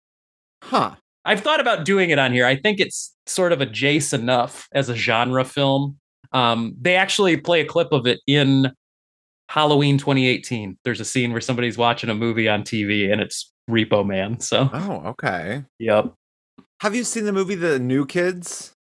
Huh. 0.62 0.96
I've 1.24 1.40
thought 1.40 1.60
about 1.60 1.84
doing 1.84 2.10
it 2.10 2.18
on 2.18 2.32
here. 2.32 2.46
I 2.46 2.56
think 2.56 2.80
it's 2.80 3.14
sort 3.26 3.52
of 3.52 3.60
a 3.60 3.66
Jace 3.66 4.12
enough 4.14 4.66
as 4.72 4.88
a 4.88 4.94
genre 4.96 5.44
film. 5.44 5.98
Um, 6.32 6.74
they 6.80 6.96
actually 6.96 7.36
play 7.36 7.60
a 7.60 7.64
clip 7.66 7.92
of 7.92 8.06
it 8.06 8.20
in 8.26 8.72
Halloween 9.48 9.98
2018. 9.98 10.78
There's 10.84 11.00
a 11.00 11.04
scene 11.04 11.32
where 11.32 11.40
somebody's 11.40 11.76
watching 11.76 12.08
a 12.10 12.14
movie 12.14 12.48
on 12.48 12.62
TV 12.62 13.12
and 13.12 13.20
it's 13.20 13.52
Repo 13.68 14.06
Man. 14.06 14.40
So, 14.40 14.70
Oh, 14.72 15.02
okay. 15.08 15.64
yep. 15.78 16.12
Have 16.80 16.94
you 16.94 17.04
seen 17.04 17.24
the 17.24 17.32
movie 17.32 17.56
The 17.56 17.78
New 17.78 18.06
Kids? 18.06 18.72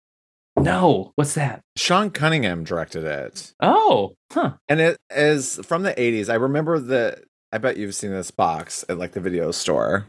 No, 0.57 1.11
what's 1.15 1.33
that? 1.35 1.61
Sean 1.75 2.09
Cunningham 2.11 2.63
directed 2.63 3.03
it. 3.03 3.53
Oh, 3.61 4.13
huh. 4.31 4.53
And 4.67 4.79
it 4.81 4.97
is 5.09 5.59
from 5.65 5.83
the 5.83 5.93
80s. 5.93 6.29
I 6.29 6.35
remember 6.35 6.79
the 6.79 7.21
I 7.51 7.57
bet 7.57 7.77
you've 7.77 7.95
seen 7.95 8.11
this 8.11 8.29
box 8.31 8.85
at 8.89 8.97
like 8.99 9.13
the 9.13 9.21
video 9.21 9.51
store. 9.51 10.05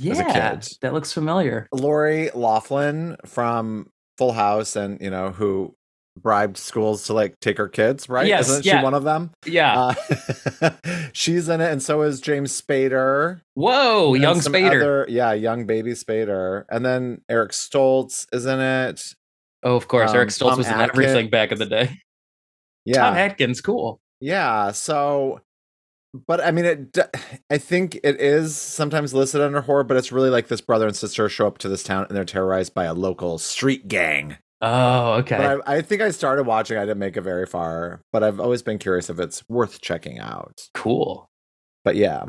As 0.00 0.18
a 0.20 0.22
Yeah, 0.22 0.50
kid. 0.56 0.68
that 0.82 0.92
looks 0.94 1.12
familiar. 1.12 1.68
Lori 1.72 2.30
Loughlin 2.34 3.16
from 3.26 3.90
Full 4.16 4.32
House 4.32 4.76
and 4.76 5.00
you 5.00 5.10
know 5.10 5.30
who 5.30 5.74
bribed 6.20 6.56
schools 6.56 7.04
to 7.06 7.12
like 7.12 7.38
take 7.40 7.58
her 7.58 7.68
kids, 7.68 8.08
right? 8.08 8.26
Yes, 8.26 8.48
Isn't 8.48 8.64
yeah. 8.64 8.78
she 8.80 8.84
one 8.84 8.94
of 8.94 9.04
them? 9.04 9.30
Yeah. 9.46 9.92
Uh, 10.60 10.70
she's 11.12 11.48
in 11.48 11.60
it, 11.60 11.70
and 11.70 11.82
so 11.82 12.02
is 12.02 12.20
James 12.20 12.60
Spader. 12.60 13.40
Whoa, 13.54 14.14
young 14.14 14.38
Spader. 14.38 14.76
other- 14.80 15.06
yeah, 15.08 15.32
young 15.32 15.66
baby 15.66 15.92
Spader. 15.92 16.64
And 16.70 16.84
then 16.84 17.22
Eric 17.28 17.52
Stoltz 17.52 18.26
is 18.32 18.46
in 18.46 18.58
it. 18.60 19.00
oh, 19.62 19.76
of 19.76 19.86
course. 19.88 20.10
um, 20.10 20.16
Eric 20.16 20.30
Stoltz 20.30 20.48
Tom 20.50 20.58
was 20.58 20.68
in 20.68 20.74
everything 20.80 21.30
back 21.30 21.52
in 21.52 21.58
the 21.58 21.66
day. 21.66 21.90
Yeah. 22.84 23.02
Tom 23.02 23.16
Atkins, 23.16 23.60
cool. 23.60 24.00
Yeah. 24.20 24.72
So, 24.72 25.40
but 26.26 26.42
I 26.44 26.50
mean, 26.50 26.64
it. 26.64 26.98
I 27.50 27.58
think 27.58 27.96
it 28.02 28.20
is 28.20 28.56
sometimes 28.56 29.14
listed 29.14 29.40
under 29.40 29.60
horror, 29.60 29.84
but 29.84 29.96
it's 29.96 30.12
really 30.12 30.30
like 30.30 30.48
this 30.48 30.60
brother 30.60 30.86
and 30.86 30.96
sister 30.96 31.28
show 31.28 31.46
up 31.46 31.58
to 31.58 31.68
this 31.68 31.82
town 31.82 32.06
and 32.08 32.16
they're 32.16 32.24
terrorized 32.24 32.74
by 32.74 32.84
a 32.84 32.94
local 32.94 33.38
street 33.38 33.88
gang. 33.88 34.36
Oh, 34.60 35.12
okay. 35.14 35.36
I, 35.66 35.76
I 35.76 35.82
think 35.82 36.02
I 36.02 36.10
started 36.10 36.44
watching. 36.44 36.76
I 36.78 36.82
didn't 36.82 36.98
make 36.98 37.16
it 37.16 37.20
very 37.20 37.46
far, 37.46 38.00
but 38.12 38.24
I've 38.24 38.40
always 38.40 38.62
been 38.62 38.78
curious 38.78 39.08
if 39.08 39.20
it's 39.20 39.42
worth 39.48 39.80
checking 39.80 40.18
out. 40.18 40.68
cool. 40.74 41.26
But 41.84 41.94
yeah. 41.96 42.24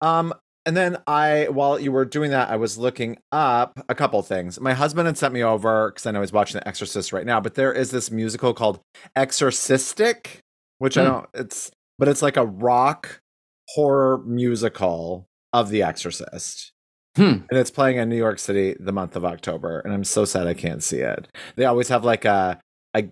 Um. 0.00 0.32
And 0.64 0.76
then 0.76 0.98
I, 1.08 1.48
while 1.50 1.80
you 1.80 1.90
were 1.90 2.04
doing 2.04 2.30
that, 2.30 2.48
I 2.48 2.54
was 2.54 2.78
looking 2.78 3.18
up 3.32 3.80
a 3.88 3.96
couple 3.96 4.22
things. 4.22 4.60
My 4.60 4.74
husband 4.74 5.06
had 5.06 5.18
sent 5.18 5.34
me 5.34 5.42
over 5.42 5.90
because 5.90 6.06
I 6.06 6.12
know 6.12 6.20
he's 6.20 6.32
watching 6.32 6.60
The 6.60 6.68
Exorcist 6.68 7.12
right 7.12 7.26
now. 7.26 7.40
But 7.40 7.54
there 7.54 7.72
is 7.72 7.90
this 7.90 8.12
musical 8.12 8.54
called 8.54 8.78
Exorcistic, 9.16 10.38
which 10.78 10.96
I 10.96 11.02
Hmm. 11.02 11.10
don't. 11.10 11.26
It's 11.34 11.70
but 12.02 12.08
it's 12.08 12.20
like 12.22 12.36
a 12.36 12.44
rock 12.44 13.20
horror 13.68 14.18
musical 14.26 15.28
of 15.52 15.68
The 15.70 15.84
Exorcist. 15.84 16.72
Hmm. 17.16 17.22
And 17.48 17.52
it's 17.52 17.70
playing 17.70 17.98
in 17.98 18.08
New 18.08 18.16
York 18.16 18.40
City 18.40 18.74
the 18.80 18.90
month 18.90 19.14
of 19.14 19.24
October, 19.24 19.78
and 19.80 19.92
I'm 19.94 20.02
so 20.02 20.24
sad 20.24 20.48
I 20.48 20.54
can't 20.54 20.82
see 20.82 20.98
it. 20.98 21.28
They 21.54 21.64
always 21.64 21.88
have 21.88 22.04
like 22.04 22.24
a 22.24 22.58
a 22.96 23.04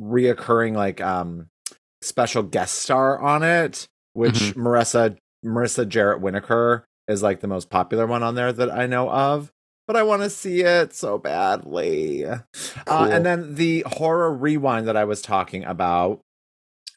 reoccurring 0.00 0.76
like 0.76 1.00
um 1.00 1.48
special 2.02 2.44
guest 2.44 2.74
star 2.76 3.18
on 3.20 3.42
it, 3.42 3.88
which 4.12 4.34
Mhm. 4.34 4.52
Marissa 4.54 5.16
Marissa 5.44 5.88
Jarrett 5.88 6.22
Winokur 6.22 6.82
is 7.08 7.22
like 7.22 7.40
the 7.40 7.48
most 7.48 7.68
popular 7.68 8.06
one 8.06 8.22
on 8.22 8.36
there 8.36 8.52
that 8.52 8.70
I 8.70 8.86
know 8.86 9.10
of. 9.10 9.50
but 9.88 9.96
I 9.96 10.02
want 10.02 10.22
to 10.22 10.30
see 10.30 10.60
it 10.62 10.92
so 10.92 11.16
badly. 11.16 12.24
Uh, 12.26 12.40
and 13.10 13.24
then 13.24 13.54
the 13.54 13.84
horror 13.86 14.32
rewind 14.32 14.88
that 14.88 14.96
I 14.96 15.04
was 15.04 15.22
talking 15.22 15.64
about 15.64 16.20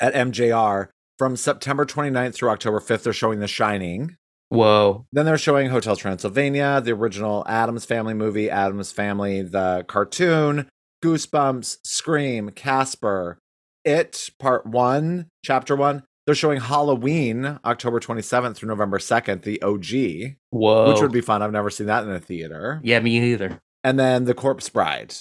at 0.02 0.14
MJR 0.16 0.90
from 1.20 1.36
September 1.36 1.86
29th 1.86 2.34
through 2.34 2.50
October 2.50 2.80
5th, 2.80 3.04
they're 3.04 3.14
showing 3.14 3.40
The 3.40 3.48
Shining. 3.48 4.16
Whoa. 4.48 5.06
Then 5.12 5.26
they're 5.26 5.38
showing 5.38 5.70
Hotel 5.70 5.96
Transylvania, 5.96 6.82
the 6.82 6.94
original 6.94 7.46
Addams 7.48 7.86
Family 7.86 8.16
movie, 8.16 8.50
Addams 8.50 8.92
Family, 8.92 9.44
the 9.44 9.86
cartoon, 9.88 10.68
Goosebumps, 11.04 11.78
Scream, 11.84 12.50
Casper, 12.50 13.38
It, 13.86 14.32
Part 14.40 14.66
One, 14.66 15.28
Chapter 15.46 15.76
One. 15.76 16.04
They're 16.26 16.36
showing 16.36 16.62
Halloween, 16.62 17.60
October 17.66 18.00
27th 18.00 18.56
through 18.56 18.70
November 18.70 18.98
2nd, 18.98 19.42
the 19.44 19.62
OG, 19.62 20.38
Whoa. 20.52 20.90
which 20.92 21.02
would 21.02 21.12
be 21.12 21.22
fun. 21.22 21.42
I've 21.42 21.52
never 21.52 21.70
seen 21.70 21.88
that 21.88 22.04
in 22.04 22.10
a 22.10 22.20
theater. 22.20 22.80
Yeah, 22.84 23.00
me 23.00 23.20
either. 23.34 23.60
And 23.84 24.00
then 24.00 24.26
The 24.26 24.34
Corpse 24.34 24.70
Bride, 24.70 25.16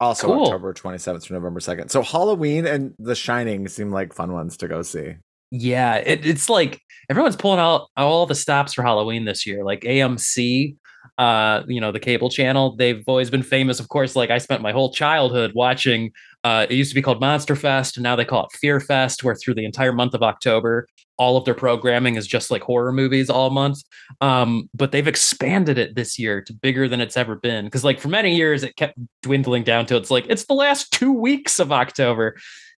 also 0.00 0.26
Cool. 0.26 0.44
October 0.44 0.74
27th 0.74 1.22
through 1.22 1.36
November 1.36 1.60
2nd. 1.60 1.90
So 1.90 2.02
Halloween 2.02 2.66
and 2.66 2.94
The 2.98 3.14
Shining 3.14 3.66
seem 3.68 3.90
like 3.90 4.12
fun 4.12 4.32
ones 4.32 4.56
to 4.58 4.68
go 4.68 4.82
see. 4.82 5.16
Yeah, 5.50 5.96
it, 5.96 6.26
it's 6.26 6.48
like 6.48 6.80
everyone's 7.10 7.36
pulling 7.36 7.60
out 7.60 7.88
all 7.96 8.26
the 8.26 8.34
stops 8.34 8.74
for 8.74 8.82
Halloween 8.82 9.24
this 9.24 9.46
year. 9.46 9.64
Like 9.64 9.80
AMC, 9.80 10.76
uh, 11.16 11.62
you 11.66 11.80
know, 11.80 11.90
the 11.90 12.00
cable 12.00 12.30
channel, 12.30 12.76
they've 12.76 13.02
always 13.06 13.30
been 13.30 13.42
famous. 13.42 13.80
Of 13.80 13.88
course, 13.88 14.14
like 14.14 14.30
I 14.30 14.38
spent 14.38 14.62
my 14.62 14.72
whole 14.72 14.92
childhood 14.92 15.52
watching. 15.54 16.12
Uh, 16.44 16.66
it 16.68 16.74
used 16.74 16.90
to 16.90 16.94
be 16.94 17.02
called 17.02 17.20
Monster 17.20 17.56
Fest, 17.56 17.96
and 17.96 18.04
now 18.04 18.14
they 18.14 18.24
call 18.24 18.44
it 18.44 18.52
Fear 18.52 18.80
Fest, 18.80 19.24
where 19.24 19.34
through 19.34 19.54
the 19.54 19.64
entire 19.64 19.92
month 19.92 20.14
of 20.14 20.22
October, 20.22 20.86
all 21.18 21.36
of 21.36 21.44
their 21.44 21.54
programming 21.54 22.14
is 22.14 22.26
just 22.26 22.50
like 22.50 22.62
horror 22.62 22.92
movies 22.92 23.28
all 23.28 23.50
month. 23.50 23.82
Um, 24.20 24.70
but 24.72 24.92
they've 24.92 25.08
expanded 25.08 25.76
it 25.76 25.96
this 25.96 26.18
year 26.18 26.40
to 26.42 26.52
bigger 26.52 26.88
than 26.88 27.00
it's 27.00 27.16
ever 27.16 27.34
been. 27.34 27.64
Because 27.64 27.84
like 27.84 27.98
for 27.98 28.08
many 28.08 28.36
years, 28.36 28.62
it 28.62 28.76
kept 28.76 28.96
dwindling 29.22 29.64
down 29.64 29.86
to 29.86 29.96
it's 29.96 30.10
like 30.10 30.26
it's 30.28 30.44
the 30.44 30.54
last 30.54 30.92
two 30.92 31.12
weeks 31.12 31.58
of 31.58 31.72
October. 31.72 32.36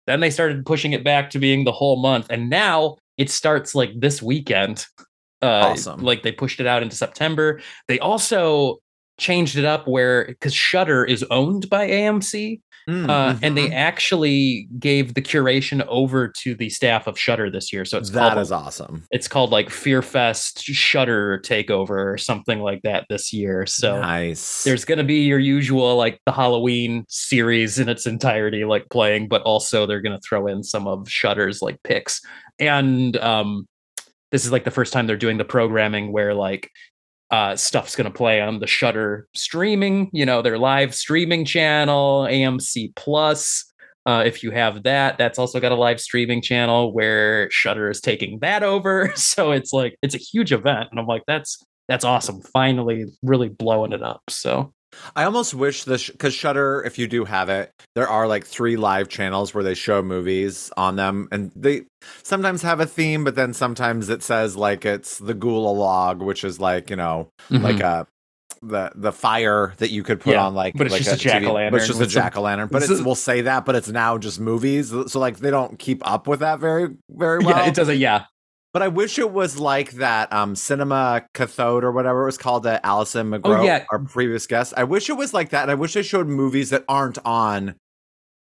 Then 0.10 0.22
they 0.22 0.32
started 0.32 0.66
pushing 0.66 0.93
it 0.93 1.03
back 1.03 1.30
to 1.30 1.39
being 1.39 1.66
the 1.66 1.72
whole 1.72 2.01
month, 2.01 2.26
and 2.32 2.49
now 2.49 2.97
it 3.18 3.30
starts 3.30 3.76
like 3.76 3.91
this 3.95 4.24
weekend. 4.24 4.88
Uh, 5.39 5.70
Awesome. 5.70 6.01
Like 6.01 6.24
they 6.24 6.32
pushed 6.32 6.60
it 6.60 6.66
out 6.66 6.82
into 6.82 6.95
September. 6.95 7.62
They 7.88 7.99
also 7.99 8.80
changed 9.20 9.55
it 9.55 9.66
up 9.66 9.88
where 9.88 10.26
because 10.26 10.55
Shudder 10.55 11.05
is 11.05 11.24
owned 11.30 11.70
by 11.70 11.88
AMC, 11.88 12.60
Mm, 12.90 13.08
uh, 13.08 13.38
and 13.44 13.56
they 13.56 13.68
mhm. 13.68 13.76
actually 13.76 14.68
gave 14.80 15.14
the 15.14 15.22
curation 15.22 15.86
over 15.88 16.28
to 16.28 16.56
the 16.56 16.70
staff 16.72 17.06
of 17.06 17.20
Shudder 17.20 17.52
this 17.52 17.72
year. 17.72 17.86
So 17.86 18.00
it's 18.00 18.10
that 18.12 18.30
called, 18.34 18.42
is 18.42 18.52
awesome. 18.52 19.04
it's 19.12 19.28
called 19.28 19.52
like 19.52 19.70
Fear 19.70 20.02
Fest 20.02 20.64
Shudder 20.64 21.40
Takeover 21.46 22.14
or 22.14 22.18
something 22.18 22.62
like 22.62 22.82
that 22.82 23.06
this 23.08 23.32
year. 23.32 23.68
So 23.68 24.02
nice. 24.02 24.64
there's 24.64 24.86
going 24.86 24.98
to 24.98 25.04
be 25.04 25.26
your 25.26 25.38
usual 25.38 25.98
like 25.98 26.20
the 26.26 26.32
Halloween 26.32 27.06
series 27.10 27.78
in 27.78 27.90
its 27.90 28.08
entirety 28.08 28.66
like 28.66 28.90
playing, 28.90 29.28
but 29.28 29.44
also 29.44 29.86
they're 29.86 30.02
going 30.02 30.18
to 30.18 30.28
throw 30.28 30.48
in 30.48 30.64
some 30.64 30.88
of 30.88 31.08
Shudder's 31.08 31.62
like 31.62 31.82
picks. 31.84 32.22
And 32.58 33.18
um 33.18 33.68
this 34.32 34.46
is 34.46 34.52
like 34.52 34.64
the 34.64 34.72
first 34.72 34.94
time 34.94 35.08
they're 35.08 35.18
doing 35.18 35.38
the 35.38 35.46
programming 35.46 36.12
where 36.12 36.34
like 36.34 36.70
uh 37.32 37.56
stuff's 37.56 37.96
going 37.96 38.12
to 38.12 38.18
play 38.18 38.42
on 38.42 38.60
the 38.60 38.68
Shudder 38.68 39.28
streaming, 39.36 40.10
you 40.14 40.26
know, 40.26 40.42
their 40.42 40.58
live 40.58 40.96
streaming 40.96 41.46
channel, 41.46 42.28
AMC 42.30 42.96
Plus. 42.96 43.66
Uh, 44.06 44.24
if 44.26 44.42
you 44.42 44.50
have 44.50 44.84
that, 44.84 45.18
that's 45.18 45.38
also 45.38 45.60
got 45.60 45.72
a 45.72 45.76
live 45.76 46.00
streaming 46.00 46.42
channel 46.42 46.94
where 46.94 47.50
Shudder 47.52 47.90
is 47.90 48.02
taking 48.02 48.40
that 48.40 48.64
over. 48.64 49.14
So 49.16 49.52
it's 49.52 49.74
like 49.74 49.98
it's 50.02 50.16
a 50.16 50.20
huge 50.20 50.52
event, 50.52 50.90
and 50.92 51.00
I'm 51.00 51.06
like, 51.06 51.24
that's 51.28 51.64
that's 51.88 52.06
awesome. 52.06 52.42
Finally, 52.42 53.06
really 53.22 53.50
blowing 53.50 53.92
it 53.92 54.02
up. 54.02 54.22
So 54.30 54.74
I 55.16 55.24
almost 55.24 55.54
wish 55.54 55.84
this 55.84 56.10
because 56.10 56.34
Shudder, 56.34 56.84
if 56.86 56.98
you 56.98 57.08
do 57.08 57.26
have 57.26 57.50
it, 57.50 57.72
there 57.96 58.08
are 58.08 58.28
like 58.28 58.46
three 58.46 58.76
live 58.76 59.10
channels 59.10 59.54
where 59.54 59.64
they 59.64 59.74
show 59.74 60.02
movies 60.02 60.72
on 60.78 60.96
them, 60.96 61.28
and 61.32 61.52
they 61.56 61.84
sometimes 62.24 62.62
have 62.62 62.80
a 62.80 62.86
theme, 62.86 63.24
but 63.24 63.36
then 63.36 63.54
sometimes 63.54 64.10
it 64.10 64.24
says 64.24 64.56
like 64.56 64.86
it's 64.86 65.18
the 65.20 65.34
Ghoul 65.34 65.78
Log, 65.78 66.22
which 66.22 66.44
is 66.44 66.60
like 66.60 66.90
you 66.90 66.96
know 66.96 67.30
like 67.50 67.78
mm-hmm. 67.78 67.82
a 67.82 68.08
the 68.62 68.92
the 68.96 69.12
fire 69.12 69.74
that 69.78 69.90
you 69.90 70.04
could 70.04 70.20
put 70.20 70.34
Yeah, 70.34 70.46
on 70.46 70.54
like 70.54 70.74
but 70.76 70.88
it's 70.88 70.94
like 70.94 71.04
just 71.04 71.24
a 71.24 71.28
TV 71.28 71.32
jack-o'-lantern 71.32 71.72
but 71.72 71.78
it's 71.78 71.88
just 71.88 72.02
a 72.02 72.08
jack 72.08 72.38
o' 72.38 72.42
lantern. 72.42 72.68
But 72.70 72.84
it's 72.84 73.02
we'll 73.02 73.16
say 73.16 73.42
that, 73.42 73.66
but 73.66 73.76
it's 73.76 73.90
now 73.90 74.18
just 74.18 74.40
movies, 74.40 74.90
so 74.90 75.20
like 75.20 75.38
they 75.38 75.52
don't 75.52 75.80
keep 75.80 76.06
up 76.10 76.28
with 76.28 76.42
that 76.42 76.60
very 76.60 76.90
very 77.10 77.40
well. 77.40 77.58
yeah, 77.58 77.68
it 77.68 77.76
doesn't. 77.76 77.98
Yeah, 77.98 78.26
But 78.72 78.84
I 78.84 78.88
wish 78.88 79.18
it 79.18 79.32
was 79.32 79.60
like 79.60 79.94
that 79.94 80.32
um 80.32 80.56
cinema 80.56 81.26
cathode 81.34 81.84
or 81.84 81.92
whatever 81.92 82.24
it 82.24 82.26
was 82.26 82.38
called 82.38 82.64
that 82.64 82.82
Allison 82.84 83.32
McGraw, 83.32 83.60
Oh, 83.60 83.64
yeah. 83.64 83.86
our 83.92 84.00
previous 84.00 84.46
guest. 84.48 84.74
I 84.78 84.84
wish 84.84 85.10
it 85.10 85.14
was 85.18 85.34
like 85.34 85.50
that. 85.50 85.64
And 85.64 85.72
I 85.72 85.76
wish 85.76 85.94
they 85.94 86.04
showed 86.04 86.28
movies 86.28 86.70
that 86.70 86.86
aren't 86.88 87.18
on 87.26 87.76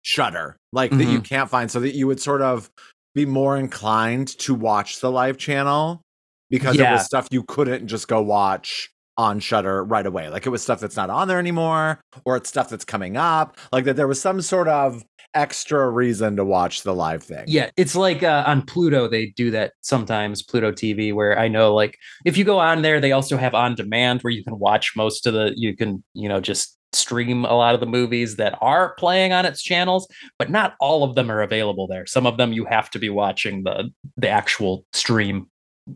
Shudder, 0.01 0.57
like 0.71 0.91
that 0.91 0.97
Mm-hmm. 0.97 1.11
you 1.11 1.21
can't 1.21 1.49
find, 1.49 1.69
so 1.69 1.79
that 1.81 1.95
you 1.95 2.07
would 2.07 2.21
sort 2.21 2.41
of 2.41 2.69
be 3.15 3.25
more 3.25 3.57
inclined 3.57 4.27
to 4.39 4.53
watch 4.55 4.99
the 5.01 5.11
live 5.11 5.37
channel 5.37 6.01
because 6.49 6.75
it 6.77 6.93
was 6.93 7.05
stuff 7.05 7.27
you 7.31 7.43
couldn't 7.43 7.87
just 7.87 8.07
go 8.07 8.21
watch 8.21 8.89
on 9.17 9.39
Shudder 9.39 9.83
right 9.83 10.05
away. 10.05 10.29
Like 10.29 10.45
it 10.45 10.49
was 10.49 10.61
stuff 10.61 10.79
that's 10.79 10.95
not 10.95 11.09
on 11.09 11.27
there 11.27 11.39
anymore, 11.39 11.99
or 12.25 12.37
it's 12.37 12.47
stuff 12.49 12.69
that's 12.69 12.85
coming 12.85 13.17
up. 13.17 13.57
Like 13.73 13.83
that 13.85 13.95
there 13.97 14.07
was 14.07 14.21
some 14.21 14.41
sort 14.41 14.67
of 14.69 15.03
extra 15.33 15.89
reason 15.89 16.35
to 16.35 16.45
watch 16.45 16.83
the 16.83 16.93
live 16.93 17.23
thing. 17.23 17.45
yeah. 17.47 17.69
It's 17.77 17.95
like 17.95 18.23
uh, 18.23 18.43
on 18.47 18.63
Pluto 18.63 19.07
they 19.07 19.27
do 19.27 19.51
that 19.51 19.73
sometimes. 19.81 20.41
Pluto 20.41 20.71
TV, 20.71 21.13
where 21.13 21.37
I 21.37 21.47
know 21.47 21.73
like 21.73 21.97
if 22.25 22.37
you 22.37 22.43
go 22.43 22.59
on 22.59 22.81
there, 22.81 22.99
they 22.99 23.11
also 23.11 23.37
have 23.37 23.53
on 23.53 23.75
demand 23.75 24.21
where 24.21 24.31
you 24.31 24.43
can 24.43 24.57
watch 24.59 24.93
most 24.95 25.27
of 25.27 25.33
the. 25.33 25.53
You 25.55 25.75
can 25.75 26.03
you 26.13 26.29
know 26.29 26.39
just 26.39 26.77
stream 26.93 27.45
a 27.45 27.53
lot 27.53 27.75
of 27.75 27.79
the 27.79 27.85
movies 27.85 28.37
that 28.37 28.57
are 28.61 28.95
playing 28.95 29.31
on 29.31 29.45
its 29.45 29.61
channels, 29.61 30.07
but 30.37 30.49
not 30.49 30.75
all 30.79 31.03
of 31.03 31.15
them 31.15 31.29
are 31.29 31.41
available 31.41 31.87
there. 31.87 32.05
Some 32.05 32.25
of 32.25 32.37
them 32.37 32.53
you 32.53 32.65
have 32.65 32.89
to 32.91 32.99
be 32.99 33.09
watching 33.09 33.63
the 33.63 33.89
the 34.17 34.29
actual 34.29 34.85
stream 34.93 35.47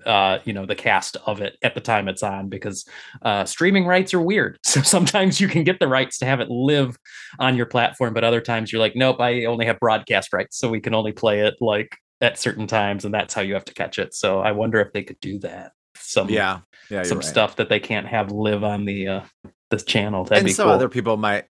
uh 0.06 0.40
you 0.46 0.54
know 0.54 0.66
the 0.66 0.76
cast 0.76 1.18
of 1.26 1.42
it 1.42 1.58
at 1.62 1.76
the 1.76 1.82
time 1.82 2.08
it's 2.08 2.24
on 2.24 2.50
because 2.50 2.86
uh 3.22 3.46
streaming 3.46 3.86
rights 3.86 4.14
are 4.14 4.22
weird 4.22 4.58
so 4.64 4.82
sometimes 4.82 5.40
you 5.40 5.48
can 5.48 5.64
get 5.64 5.80
the 5.80 5.88
rights 5.88 6.18
to 6.18 6.26
have 6.26 6.40
it 6.40 6.50
live 6.50 6.98
on 7.40 7.56
your 7.56 7.66
platform 7.66 8.14
but 8.14 8.24
other 8.24 8.42
times 8.42 8.72
you're 8.72 8.80
like 8.82 8.96
nope 8.96 9.20
i 9.20 9.46
only 9.46 9.66
have 9.66 9.80
broadcast 9.80 10.34
rights 10.34 10.58
so 10.58 10.70
we 10.70 10.80
can 10.80 10.94
only 10.94 11.12
play 11.12 11.42
it 11.42 11.56
like 11.60 11.98
at 12.22 12.40
certain 12.40 12.68
times 12.68 13.06
and 13.06 13.14
that's 13.14 13.34
how 13.34 13.42
you 13.42 13.54
have 13.54 13.66
to 13.66 13.74
catch 13.74 14.00
it 14.00 14.14
so 14.14 14.40
i 14.40 14.52
wonder 14.52 14.80
if 14.80 14.92
they 14.94 15.04
could 15.04 15.20
do 15.20 15.40
that 15.40 15.72
some 15.96 16.30
yeah, 16.30 16.60
yeah. 16.90 17.04
some 17.04 17.20
right. 17.20 17.26
stuff 17.26 17.56
that 17.56 17.70
they 17.70 17.80
can't 17.80 18.08
have 18.08 18.32
live 18.32 18.64
on 18.64 18.86
the 18.86 19.08
uh 19.08 19.22
this 19.70 19.84
channel 19.84 20.24
that'd 20.24 20.40
and 20.40 20.46
be 20.46 20.54
some 20.54 20.66
cool 20.66 20.74
other 20.74 20.90
people 20.90 21.18
might 21.18 21.46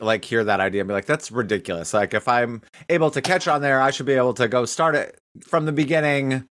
like 0.00 0.24
hear 0.24 0.44
that 0.44 0.60
idea 0.60 0.82
and 0.82 0.88
be 0.88 0.94
like, 0.94 1.06
"That's 1.06 1.30
ridiculous." 1.30 1.94
Like 1.94 2.14
if 2.14 2.28
I'm 2.28 2.62
able 2.88 3.10
to 3.12 3.22
catch 3.22 3.48
on 3.48 3.62
there, 3.62 3.80
I 3.80 3.90
should 3.90 4.06
be 4.06 4.14
able 4.14 4.34
to 4.34 4.48
go 4.48 4.64
start 4.64 4.94
it 4.94 5.18
from 5.42 5.64
the 5.64 5.72
beginning 5.72 6.46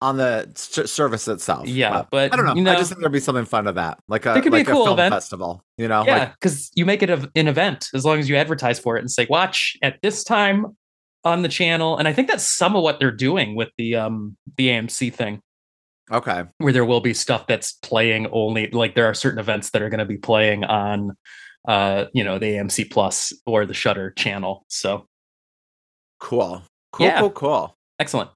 on 0.00 0.16
the 0.16 0.48
service 0.54 1.26
itself. 1.26 1.66
Yeah, 1.66 2.04
but, 2.10 2.32
I 2.32 2.36
don't 2.36 2.46
know. 2.46 2.54
you 2.54 2.62
know- 2.62 2.72
I 2.72 2.76
just 2.76 2.90
think 2.90 3.00
there'd 3.00 3.12
be 3.12 3.18
something 3.20 3.44
fun 3.44 3.64
to 3.64 3.72
that, 3.72 3.98
like 4.08 4.26
a 4.26 4.36
It 4.36 4.42
could 4.42 4.52
be 4.52 4.58
a 4.58 4.60
like 4.60 4.66
cool 4.68 4.84
film 4.84 4.98
event. 4.98 5.12
festival. 5.12 5.62
You 5.76 5.88
know, 5.88 6.04
yeah 6.06 6.18
like 6.18 6.32
because 6.34 6.70
you 6.74 6.86
make 6.86 7.02
it 7.02 7.10
a, 7.10 7.28
an 7.34 7.48
event 7.48 7.88
as 7.94 8.04
long 8.04 8.18
as 8.18 8.28
you 8.28 8.36
advertise 8.36 8.78
for 8.78 8.96
it 8.96 9.00
and 9.00 9.10
say 9.10 9.26
watch 9.28 9.76
at 9.82 9.98
this 10.02 10.22
time 10.24 10.76
on 11.24 11.42
the 11.42 11.48
channel 11.48 11.96
and 11.98 12.06
i 12.06 12.12
think 12.12 12.28
that's 12.28 12.44
some 12.44 12.76
of 12.76 12.82
what 12.84 13.00
they're 13.00 13.10
doing 13.10 13.56
with 13.56 13.68
the 13.76 13.96
um 13.96 14.36
the 14.56 14.68
amc 14.68 15.12
thing 15.12 15.40
okay, 16.12 16.44
where 16.58 16.72
there 16.72 16.84
will 16.84 17.00
be 17.00 17.12
stuff 17.12 17.46
that's 17.48 17.72
playing 17.72 18.28
only 18.32 18.68
like 18.70 18.94
there 18.94 19.04
are 19.06 19.14
certain 19.14 19.40
events 19.40 19.70
that 19.70 19.82
are 19.82 19.88
going 19.90 19.98
to 19.98 20.04
be 20.06 20.16
playing 20.16 20.62
on 20.64 21.12
uh 21.66 22.04
you 22.14 22.22
know 22.22 22.38
the 22.38 22.52
amc 22.52 22.88
plus 22.90 23.32
or 23.46 23.66
the 23.66 23.74
shudder 23.74 24.12
channel 24.12 24.64
so 24.68 25.06
cool, 26.20 26.62
cool, 26.92 27.06
Yeah. 27.06 27.20
cool, 27.20 27.30
cool. 27.30 27.76
excellent 27.98 28.30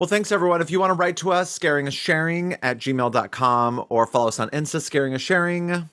Well, 0.00 0.08
thanks 0.08 0.32
everyone. 0.32 0.60
If 0.60 0.70
you 0.70 0.80
want 0.80 0.90
to 0.90 0.94
write 0.94 1.16
to 1.18 1.32
us, 1.32 1.50
scaring 1.50 1.86
is 1.86 1.94
sharing 1.94 2.54
at 2.62 2.78
gmail.com 2.78 3.84
or 3.88 4.06
follow 4.06 4.28
us 4.28 4.40
on 4.40 4.50
Insta, 4.50 4.80
scaring 4.82 5.12
is 5.12 5.22
sharing. 5.22 5.88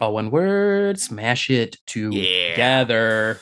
all 0.00 0.14
one 0.14 0.30
word 0.30 0.98
smash 1.00 1.50
it 1.50 1.76
together 1.86 3.38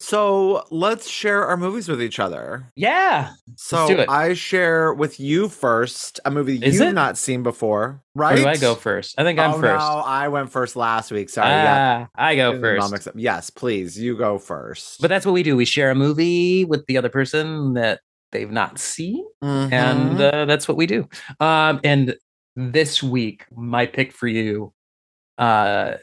So 0.00 0.64
let's 0.70 1.08
share 1.08 1.44
our 1.46 1.56
movies 1.56 1.88
with 1.88 2.02
each 2.02 2.18
other. 2.18 2.70
yeah 2.74 3.32
So. 3.56 4.04
I 4.08 4.32
share 4.34 4.92
with 4.94 5.20
you 5.20 5.48
first 5.48 6.20
a 6.24 6.30
movie 6.30 6.56
Is 6.64 6.74
you've 6.80 6.88
it? 6.88 6.92
not 6.92 7.16
seen 7.18 7.42
before, 7.42 8.02
right? 8.14 8.36
do 8.36 8.46
i 8.46 8.56
go 8.56 8.74
first 8.74 9.14
i 9.18 9.22
think 9.24 9.38
i'm 9.38 9.52
oh, 9.54 9.60
first 9.60 9.78
No, 9.86 9.98
I 10.04 10.28
went 10.28 10.50
first 10.50 10.74
last 10.74 11.10
week. 11.12 11.28
Sorry. 11.30 11.48
yeah. 11.48 12.06
ah, 12.16 12.22
i 12.22 12.34
go 12.34 12.58
first. 12.60 13.08
Yes, 13.14 13.50
please. 13.50 13.98
You 13.98 14.16
go 14.16 14.38
first. 14.38 15.00
But 15.02 15.08
that's 15.08 15.24
what 15.26 15.32
we 15.32 15.42
do. 15.42 15.54
We 15.56 15.64
share 15.66 15.90
a 15.90 15.94
movie 15.94 16.64
with 16.64 16.86
the 16.86 16.96
other 16.98 17.08
person 17.10 17.74
that 17.74 18.00
they've 18.34 18.50
not 18.50 18.78
seen, 18.78 19.24
and 19.40 20.18
Mhm. 20.18 20.20
uh, 20.34 20.44
that's 20.44 20.68
what 20.68 20.76
we 20.76 20.84
do. 20.86 21.08
Um, 21.40 21.80
and 21.82 22.14
this 22.56 23.02
week, 23.02 23.46
my 23.56 23.86
pick 23.86 24.12
for 24.12 24.26
you, 24.28 24.74
uh, 25.38 25.94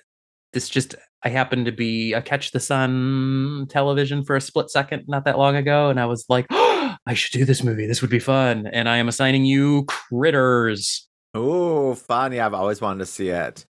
this 0.54 0.68
just 0.68 0.96
I 1.24 1.30
happened 1.30 1.68
to 1.68 1.72
be 1.72 2.16
I 2.16 2.22
catch 2.22 2.52
this 2.52 2.72
on 2.72 3.68
television 3.70 4.24
for 4.26 4.36
a 4.36 4.42
split 4.42 4.72
second 4.72 5.04
not 5.08 5.26
that 5.26 5.38
long 5.38 5.56
ago, 5.56 5.90
and 5.92 6.00
I 6.00 6.08
was 6.08 6.26
like, 6.30 6.48
oh, 6.50 6.96
I 7.06 7.14
should 7.14 7.38
do 7.38 7.46
this 7.46 7.64
movie. 7.64 7.86
This 7.86 8.02
would 8.02 8.10
be 8.10 8.20
fun. 8.20 8.66
And 8.68 8.90
I 8.90 8.98
am 8.98 9.08
assigning 9.08 9.46
you 9.46 9.86
Critters. 9.86 11.08
Oh, 11.36 11.94
fun. 11.96 12.34
Yeah, 12.34 12.46
I've 12.48 12.54
always 12.56 12.82
wanted 12.82 13.00
to 13.00 13.06
see 13.06 13.30
it. 13.30 13.66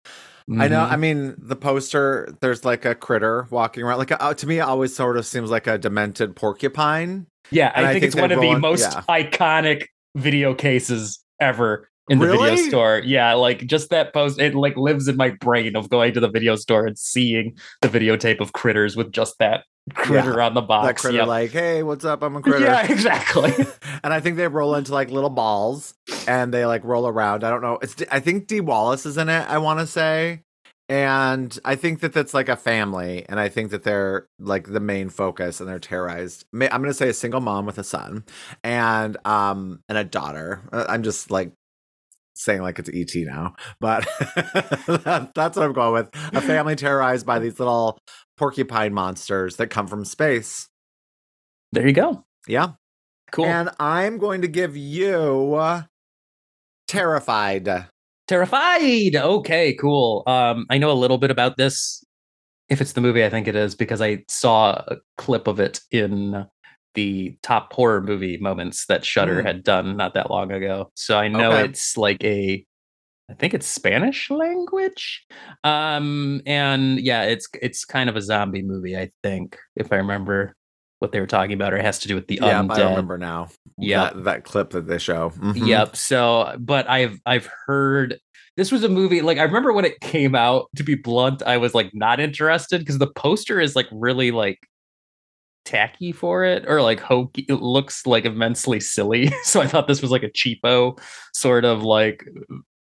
I 0.59 0.69
know. 0.69 0.81
I 0.81 0.95
mean, 0.95 1.35
the 1.37 1.57
poster. 1.57 2.33
There's 2.39 2.63
like 2.63 2.85
a 2.85 2.95
critter 2.95 3.47
walking 3.49 3.83
around. 3.83 3.97
Like 3.97 4.11
a, 4.11 4.21
uh, 4.23 4.33
to 4.35 4.47
me, 4.47 4.59
it 4.59 4.61
always 4.61 4.95
sort 4.95 5.17
of 5.17 5.25
seems 5.25 5.49
like 5.49 5.67
a 5.67 5.77
demented 5.77 6.37
porcupine. 6.37 7.27
Yeah, 7.51 7.71
I 7.75 7.81
I 7.81 7.91
think, 7.91 7.93
think 7.93 8.03
it's 8.05 8.15
one 8.15 8.31
of 8.31 8.41
the 8.41 8.49
on- 8.49 8.61
most 8.61 8.91
yeah. 8.93 9.01
iconic 9.09 9.87
video 10.15 10.53
cases 10.53 11.23
ever 11.39 11.89
in 12.09 12.19
the 12.19 12.27
video 12.27 12.55
store. 12.55 13.01
Yeah, 13.05 13.33
like 13.33 13.65
just 13.67 13.89
that 13.89 14.13
post, 14.13 14.39
it 14.39 14.55
like 14.55 14.75
lives 14.77 15.07
in 15.07 15.17
my 15.17 15.29
brain 15.31 15.75
of 15.75 15.89
going 15.89 16.13
to 16.13 16.19
the 16.19 16.29
video 16.29 16.55
store 16.55 16.85
and 16.87 16.97
seeing 16.97 17.57
the 17.81 17.89
videotape 17.89 18.39
of 18.39 18.53
critters 18.53 18.95
with 18.95 19.11
just 19.11 19.37
that 19.39 19.63
critter 19.93 20.41
on 20.41 20.53
the 20.53 20.61
box. 20.61 20.87
that 20.87 20.97
critter, 20.97 21.17
Yep. 21.19 21.27
like, 21.27 21.51
hey, 21.51 21.83
what's 21.83 22.03
up? 22.05 22.21
I'm 22.23 22.35
a 22.35 22.41
critter. 22.41 22.65
Yeah, 22.65 22.85
exactly. 22.91 23.53
and 24.03 24.13
I 24.13 24.19
think 24.19 24.37
they 24.37 24.47
roll 24.47 24.75
into 24.75 24.93
like 24.93 25.11
little 25.11 25.29
balls 25.29 25.93
and 26.27 26.53
they 26.53 26.65
like 26.65 26.83
roll 26.83 27.07
around. 27.07 27.43
I 27.43 27.49
don't 27.49 27.61
know. 27.61 27.77
It's 27.81 27.95
I 28.11 28.19
think 28.19 28.47
Dee 28.47 28.61
Wallace 28.61 29.05
is 29.05 29.17
in 29.17 29.29
it. 29.29 29.47
I 29.49 29.57
want 29.59 29.79
to 29.81 29.87
say, 29.87 30.43
and 30.89 31.57
I 31.65 31.75
think 31.75 31.99
that 31.99 32.13
that's 32.13 32.33
like 32.33 32.49
a 32.49 32.55
family, 32.55 33.25
and 33.27 33.39
I 33.39 33.49
think 33.49 33.71
that 33.71 33.83
they're 33.83 34.27
like 34.39 34.67
the 34.67 34.79
main 34.79 35.09
focus, 35.09 35.59
and 35.59 35.69
they're 35.69 35.79
terrorized. 35.79 36.45
I'm 36.53 36.67
gonna 36.69 36.93
say 36.93 37.09
a 37.09 37.13
single 37.13 37.41
mom 37.41 37.65
with 37.65 37.77
a 37.77 37.83
son 37.83 38.23
and 38.63 39.17
um 39.25 39.81
and 39.89 39.97
a 39.97 40.03
daughter. 40.03 40.67
Uh, 40.71 40.85
I'm 40.87 41.03
just 41.03 41.29
like 41.31 41.51
saying 42.35 42.61
like 42.61 42.79
it's 42.79 42.89
ET 42.93 43.11
now, 43.25 43.55
but 43.79 44.05
that, 44.87 45.31
that's 45.35 45.57
what 45.57 45.65
I'm 45.65 45.73
going 45.73 45.93
with. 45.93 46.09
A 46.35 46.41
family 46.41 46.75
terrorized 46.75 47.25
by 47.25 47.39
these 47.39 47.59
little 47.59 47.97
porcupine 48.37 48.93
monsters 48.93 49.55
that 49.57 49.67
come 49.67 49.87
from 49.87 50.05
space. 50.05 50.69
there 51.71 51.87
you 51.87 51.93
go. 51.93 52.23
Yeah. 52.47 52.73
Cool. 53.31 53.45
And 53.45 53.69
I'm 53.79 54.19
going 54.19 54.41
to 54.41 54.47
give 54.47 54.77
you 54.77 55.55
uh, 55.55 55.83
Terrified. 56.87 57.87
Terrified. 58.27 59.15
Okay, 59.15 59.73
cool. 59.75 60.23
Um, 60.27 60.65
I 60.69 60.77
know 60.77 60.91
a 60.91 60.93
little 60.93 61.17
bit 61.17 61.31
about 61.31 61.55
this. 61.55 62.03
If 62.69 62.81
it's 62.81 62.91
the 62.91 62.99
movie, 63.01 63.23
I 63.23 63.29
think 63.29 63.47
it 63.47 63.55
is 63.55 63.73
because 63.75 64.01
I 64.01 64.25
saw 64.27 64.71
a 64.87 64.97
clip 65.17 65.47
of 65.47 65.61
it 65.61 65.79
in 65.91 66.45
the 66.95 67.37
top 67.41 67.71
horror 67.71 68.01
movie 68.01 68.37
moments 68.37 68.85
that 68.87 69.05
Shudder 69.05 69.41
Mm. 69.41 69.45
had 69.45 69.63
done 69.63 69.95
not 69.95 70.13
that 70.15 70.29
long 70.29 70.51
ago. 70.51 70.91
So 70.95 71.17
I 71.17 71.29
know 71.29 71.51
Okay. 71.53 71.65
it's 71.69 71.95
like 71.95 72.21
a 72.23 72.65
I 73.29 73.33
think 73.35 73.53
it's 73.53 73.67
Spanish 73.67 74.29
language. 74.29 75.25
Um 75.63 76.41
and 76.45 76.99
yeah, 76.99 77.23
it's 77.23 77.47
it's 77.61 77.85
kind 77.85 78.09
of 78.09 78.15
a 78.17 78.21
zombie 78.21 78.63
movie, 78.63 78.97
I 78.97 79.11
think, 79.23 79.57
if 79.75 79.93
I 79.93 79.97
remember 79.97 80.55
what 80.99 81.11
they 81.11 81.19
were 81.19 81.27
talking 81.27 81.53
about, 81.53 81.73
or 81.73 81.77
it 81.77 81.85
has 81.85 81.99
to 81.99 82.07
do 82.07 82.15
with 82.15 82.27
the 82.27 82.39
Yeah, 82.41 82.61
undead. 82.61 82.77
I 82.79 82.89
remember 82.89 83.17
now. 83.17 83.49
Yeah. 83.77 84.05
that, 84.05 84.23
that 84.23 84.43
clip 84.43 84.71
that 84.71 84.87
they 84.87 84.97
show. 84.97 85.29
Mhm. 85.31 85.67
Yep. 85.67 85.95
So, 85.95 86.55
but 86.59 86.89
I've 86.89 87.19
I've 87.25 87.49
heard 87.65 88.19
this 88.55 88.71
was 88.71 88.83
a 88.83 88.89
movie 88.89 89.21
like 89.21 89.37
I 89.37 89.43
remember 89.43 89.71
when 89.73 89.85
it 89.85 89.99
came 90.01 90.33
out. 90.33 90.67
To 90.77 90.83
be 90.83 90.95
blunt, 90.95 91.43
I 91.43 91.57
was 91.57 91.75
like 91.75 91.91
not 91.93 92.19
interested 92.19 92.79
because 92.79 92.97
the 92.97 93.11
poster 93.11 93.59
is 93.61 93.75
like 93.75 93.87
really 93.91 94.31
like 94.31 94.59
tacky 95.65 96.11
for 96.11 96.43
it 96.45 96.63
or 96.67 96.81
like 96.81 96.99
hokey. 96.99 97.45
It 97.47 97.61
looks 97.61 98.07
like 98.07 98.25
immensely 98.25 98.79
silly. 98.79 99.31
So 99.43 99.61
I 99.61 99.67
thought 99.67 99.87
this 99.87 100.01
was 100.01 100.11
like 100.11 100.23
a 100.23 100.29
cheapo 100.29 100.99
sort 101.33 101.65
of 101.65 101.83
like 101.83 102.25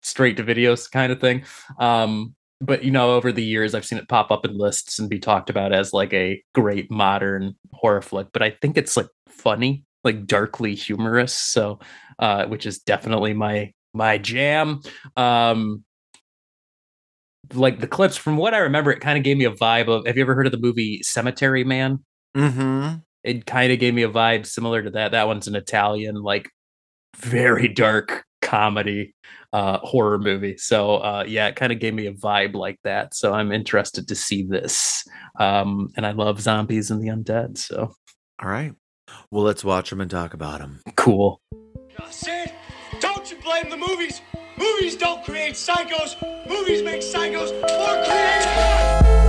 straight 0.03 0.37
to 0.39 0.45
videos 0.45 0.91
kind 0.91 1.13
of 1.13 1.21
thing. 1.21 1.45
Um, 1.79 2.35
but 2.61 2.85
you 2.85 2.91
know, 2.91 3.15
over 3.15 3.31
the 3.33 3.45
years, 3.45 3.75
I've 3.75 3.85
seen 3.85 3.99
it 3.99 4.09
pop 4.09 4.31
up 4.31 4.45
in 4.45 4.57
lists 4.59 4.99
and 4.99 5.09
be 5.09 5.19
talked 5.19 5.51
about 5.51 5.73
as 5.73 5.93
like 5.93 6.13
a 6.13 6.43
great 6.55 6.91
modern 6.91 7.55
horror 7.73 8.03
flick. 8.03 8.29
But 8.33 8.43
I 8.43 8.51
think 8.51 8.77
it's 8.77 8.97
like 8.97 9.09
funny, 9.29 9.85
like 10.05 10.27
darkly 10.27 10.75
humorous. 10.75 11.33
So, 11.33 11.79
uh, 12.19 12.47
which 12.47 12.67
is 12.67 12.79
definitely 12.81 13.33
my 13.35 13.73
my 13.95 14.19
jam. 14.19 14.81
Um, 15.17 15.85
like 17.55 17.81
the 17.81 17.87
clips 17.87 18.17
from 18.17 18.37
what 18.37 18.55
I 18.55 18.59
remember, 18.59 18.91
it 18.91 19.01
kind 19.01 19.17
of 19.17 19.25
gave 19.25 19.37
me 19.37 19.45
a 19.45 19.53
vibe 19.53 19.89
of. 19.89 20.07
Have 20.07 20.17
you 20.17 20.23
ever 20.23 20.35
heard 20.35 20.47
of 20.47 20.53
the 20.53 20.59
movie 20.59 21.01
Cemetery 21.03 21.65
Man? 21.65 22.01
mm-hmm 22.37 22.97
It 23.25 23.47
kind 23.47 23.73
of 23.73 23.79
gave 23.79 23.95
me 23.95 24.03
a 24.03 24.09
vibe 24.09 24.47
similar 24.47 24.83
to 24.83 24.91
that. 24.91 25.13
That 25.13 25.27
one's 25.27 25.49
an 25.49 25.57
Italian, 25.57 26.17
like 26.23 26.51
very 27.17 27.69
dark 27.69 28.25
comedy 28.49 29.15
uh 29.53 29.77
horror 29.83 30.19
movie 30.19 30.57
so 30.57 30.97
uh 30.97 31.23
yeah 31.29 31.49
it 31.49 31.55
kind 31.55 31.71
of 31.71 31.79
gave 31.79 31.93
me 31.93 32.07
a 32.07 32.13
vibe 32.15 32.55
like 32.55 32.79
that 32.83 33.15
so 33.15 33.35
i'm 33.35 33.53
interested 33.53 34.09
to 34.09 34.15
see 34.15 34.43
this 34.43 35.05
um 35.39 35.91
and 35.99 36.07
i 36.07 36.13
love 36.13 36.41
zombies 36.41 36.91
and 36.91 37.03
the 37.03 37.09
undead 37.09 37.59
so 37.59 37.93
All 38.43 38.49
right. 38.49 38.73
Well, 39.31 39.43
let's 39.45 39.65
watch 39.65 39.91
them 39.91 40.01
and 40.01 40.11
talk 40.11 40.33
about 40.33 40.61
them. 40.61 40.81
cool 40.97 41.43
Sid, 42.11 42.53
don't 43.01 43.31
you 43.31 43.37
blame 43.43 43.69
the 43.69 43.77
movies. 43.77 44.23
Movies 44.57 44.97
don't 44.97 45.23
create 45.25 45.55
psychos. 45.55 46.17
Movies 46.49 46.83
make 46.83 47.03
psychos 47.03 47.53
more 47.79 48.05
creative. 48.07 49.28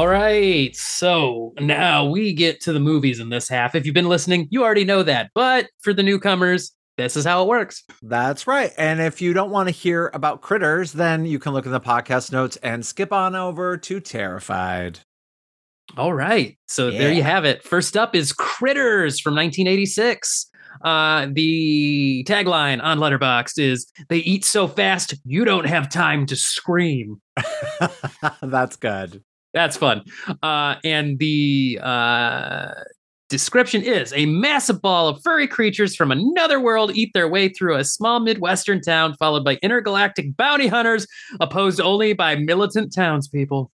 All 0.00 0.08
right 0.08 0.74
so 0.74 1.52
now 1.60 2.06
we 2.06 2.32
get 2.32 2.58
to 2.58 2.72
the 2.72 2.80
movies 2.80 3.20
in 3.20 3.28
this 3.28 3.50
half 3.50 3.74
if 3.74 3.84
you've 3.84 3.94
been 3.94 4.08
listening 4.08 4.48
you 4.50 4.64
already 4.64 4.82
know 4.82 5.02
that 5.02 5.30
but 5.34 5.68
for 5.82 5.92
the 5.92 6.02
newcomers 6.02 6.72
this 6.96 7.16
is 7.16 7.24
how 7.26 7.42
it 7.42 7.48
works 7.48 7.84
That's 8.02 8.46
right. 8.46 8.72
And 8.76 9.00
if 9.00 9.22
you 9.22 9.32
don't 9.32 9.50
want 9.50 9.68
to 9.68 9.74
hear 9.74 10.10
about 10.12 10.42
critters, 10.42 10.92
then 10.92 11.24
you 11.24 11.38
can 11.38 11.54
look 11.54 11.64
in 11.64 11.72
the 11.72 11.80
podcast 11.80 12.30
notes 12.30 12.56
and 12.56 12.84
skip 12.84 13.10
on 13.10 13.34
over 13.34 13.78
to 13.78 14.00
Terrified. 14.00 15.00
All 15.96 16.12
right. 16.12 16.58
So 16.66 16.90
there 16.90 17.10
you 17.10 17.22
have 17.22 17.46
it. 17.46 17.62
First 17.62 17.96
up 17.96 18.14
is 18.14 18.34
Critters 18.34 19.18
from 19.18 19.34
1986. 19.34 20.50
Uh, 20.84 21.28
the 21.32 22.22
tagline 22.28 22.82
on 22.82 22.98
Letterboxd 22.98 23.58
is 23.58 23.90
They 24.10 24.18
eat 24.18 24.44
so 24.44 24.68
fast, 24.68 25.14
you 25.24 25.46
don't 25.46 25.66
have 25.66 25.88
time 25.88 26.26
to 26.26 26.36
scream. 26.36 27.22
That's 28.42 28.76
good. 28.76 29.22
That's 29.52 29.76
fun. 29.76 30.02
Uh, 30.42 30.76
and 30.84 31.18
the 31.18 31.80
uh, 31.82 32.72
description 33.28 33.82
is 33.82 34.12
a 34.12 34.26
massive 34.26 34.80
ball 34.80 35.08
of 35.08 35.22
furry 35.22 35.48
creatures 35.48 35.96
from 35.96 36.12
another 36.12 36.60
world 36.60 36.94
eat 36.94 37.12
their 37.14 37.28
way 37.28 37.48
through 37.48 37.76
a 37.76 37.84
small 37.84 38.20
Midwestern 38.20 38.80
town, 38.80 39.14
followed 39.18 39.44
by 39.44 39.58
intergalactic 39.62 40.36
bounty 40.36 40.66
hunters, 40.66 41.06
opposed 41.40 41.80
only 41.80 42.12
by 42.12 42.36
militant 42.36 42.94
townspeople. 42.94 43.70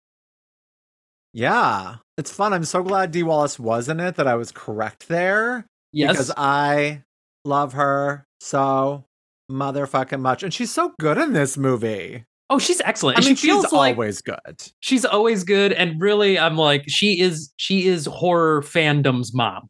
Yeah. 1.33 1.97
It's 2.17 2.31
fun. 2.31 2.55
I'm 2.55 2.65
so 2.65 2.83
glad 2.83 3.11
Dee 3.11 3.23
Wallace 3.23 3.59
was 3.59 3.91
in 3.91 4.01
it 4.01 4.17
that 4.17 4.27
I 4.27 4.37
was 4.37 4.53
correct 4.53 5.09
there. 5.09 5.67
Yes. 5.93 6.13
Because 6.13 6.33
I 6.37 7.03
love 7.45 7.75
her 7.75 8.27
so 8.41 9.05
motherfucking 9.51 10.21
much. 10.21 10.43
And 10.43 10.53
she's 10.53 10.71
so 10.71 10.95
good 10.99 11.19
in 11.19 11.35
this 11.35 11.59
movie. 11.59 12.25
Oh, 12.51 12.59
she's 12.59 12.81
excellent. 12.83 13.19
I 13.19 13.23
mean, 13.23 13.35
she 13.37 13.49
feels 13.49 13.65
she's 13.67 13.73
like 13.73 13.95
always 13.97 14.23
good. 14.23 14.63
she's 14.81 15.05
always 15.05 15.43
good 15.45 15.73
and 15.73 16.01
really 16.01 16.39
i'm 16.39 16.57
like 16.57 16.85
she 16.87 17.21
is 17.21 17.53
she 17.57 17.87
is 17.87 18.07
horror 18.07 18.63
fandom's 18.63 19.35
mom 19.35 19.69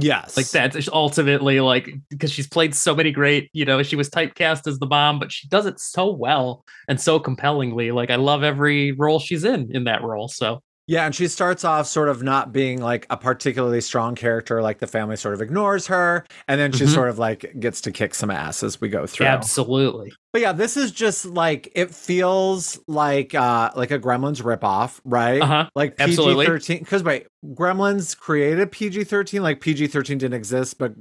Yes. 0.00 0.36
like 0.36 0.46
that's 0.50 0.88
ultimately 0.92 1.58
like 1.60 1.90
because 2.08 2.30
she's 2.30 2.46
played 2.46 2.72
so 2.72 2.94
many 2.94 3.10
great 3.10 3.50
you 3.52 3.64
know 3.64 3.82
she 3.82 3.96
was 3.96 4.08
typecast 4.08 4.68
as 4.68 4.78
the 4.78 4.86
mom 4.86 5.18
but 5.18 5.32
she 5.32 5.48
does 5.48 5.66
it 5.66 5.80
so 5.80 6.12
well 6.12 6.64
and 6.86 7.00
so 7.00 7.18
compellingly 7.18 7.90
like 7.90 8.08
i 8.10 8.14
love 8.16 8.44
every 8.44 8.92
role 8.92 9.18
she's 9.18 9.42
in 9.42 9.74
in 9.74 9.84
that 9.84 10.02
role 10.02 10.28
so 10.28 10.62
Yeah, 10.88 11.04
and 11.06 11.14
she 11.14 11.28
starts 11.28 11.64
off 11.64 11.86
sort 11.86 12.08
of 12.08 12.22
not 12.22 12.52
being 12.52 12.80
like 12.80 13.06
a 13.10 13.16
particularly 13.16 13.80
strong 13.82 14.14
character, 14.14 14.62
like 14.62 14.78
the 14.78 14.86
family 14.86 15.16
sort 15.16 15.34
of 15.34 15.42
ignores 15.42 15.86
her, 15.88 16.24
and 16.48 16.58
then 16.58 16.72
she 16.72 16.84
Mhm. 16.84 16.94
sort 16.94 17.08
of 17.10 17.18
like 17.18 17.54
gets 17.60 17.80
to 17.82 17.92
kick 17.92 18.14
some 18.14 18.30
ass 18.30 18.62
as 18.62 18.80
we 18.80 18.88
go 18.88 19.06
through. 19.06 19.26
absolutely 19.26 20.12
But 20.32 20.40
yeah, 20.42 20.52
this 20.52 20.76
is 20.76 20.90
just 20.90 21.26
like 21.26 21.70
it 21.74 21.94
feels 21.94 22.80
like 22.88 23.34
uh 23.34 23.70
like 23.76 23.90
a 23.90 23.98
Gremlins 23.98 24.42
ripoff, 24.42 24.98
right? 25.04 25.40
uh-huh 25.42 25.68
Like. 25.74 25.96
PG 25.98 26.16
thirteen. 26.46 26.78
Because 26.80 27.02
wait, 27.04 27.26
Gremlins 27.44 28.16
created 28.18 28.72
PG 28.72 29.04
thirteen. 29.04 29.42
Like 29.42 29.60
PG 29.60 29.86
thirteen 29.88 30.18
didn't 30.18 30.34
exist, 30.34 30.78
but 30.78 30.92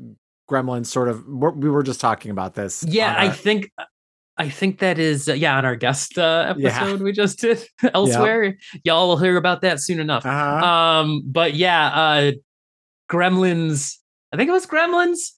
Gremlins 0.49 0.85
sort 0.87 1.07
of. 1.09 1.25
we're- 1.27 1.69
were 1.69 1.83
just 1.83 1.99
talking 2.01 2.31
about 2.31 2.53
this. 2.55 2.83
yeah 2.87 3.11
on 3.15 3.17
i 3.27 3.29
think 3.29 3.69
i 4.37 4.47
think 4.49 4.79
that 4.79 4.99
is 4.99 5.27
uh, 5.29 5.33
yeah 5.33 5.57
on 5.57 5.65
our 5.65 5.75
guest 5.75 6.17
uh, 6.17 6.53
Yeah. 6.57 6.67
episode 6.69 7.01
we 7.01 7.11
just 7.11 7.39
did 7.39 7.63
elsewhere 7.93 8.57
y'all 8.83 9.07
will 9.07 9.17
hear 9.17 9.35
about 9.37 9.61
that 9.61 9.79
soon 9.79 9.99
enough 9.99 10.25
Uh-huh. 10.25 10.65
Um, 10.65 11.23
but 11.25 11.53
yeah, 11.55 11.87
uh 11.87 12.31
Gremlins. 13.09 13.95
I 14.33 14.37
think 14.37 14.49
it 14.49 14.51
was 14.53 14.65
Gremlins. 14.67 15.31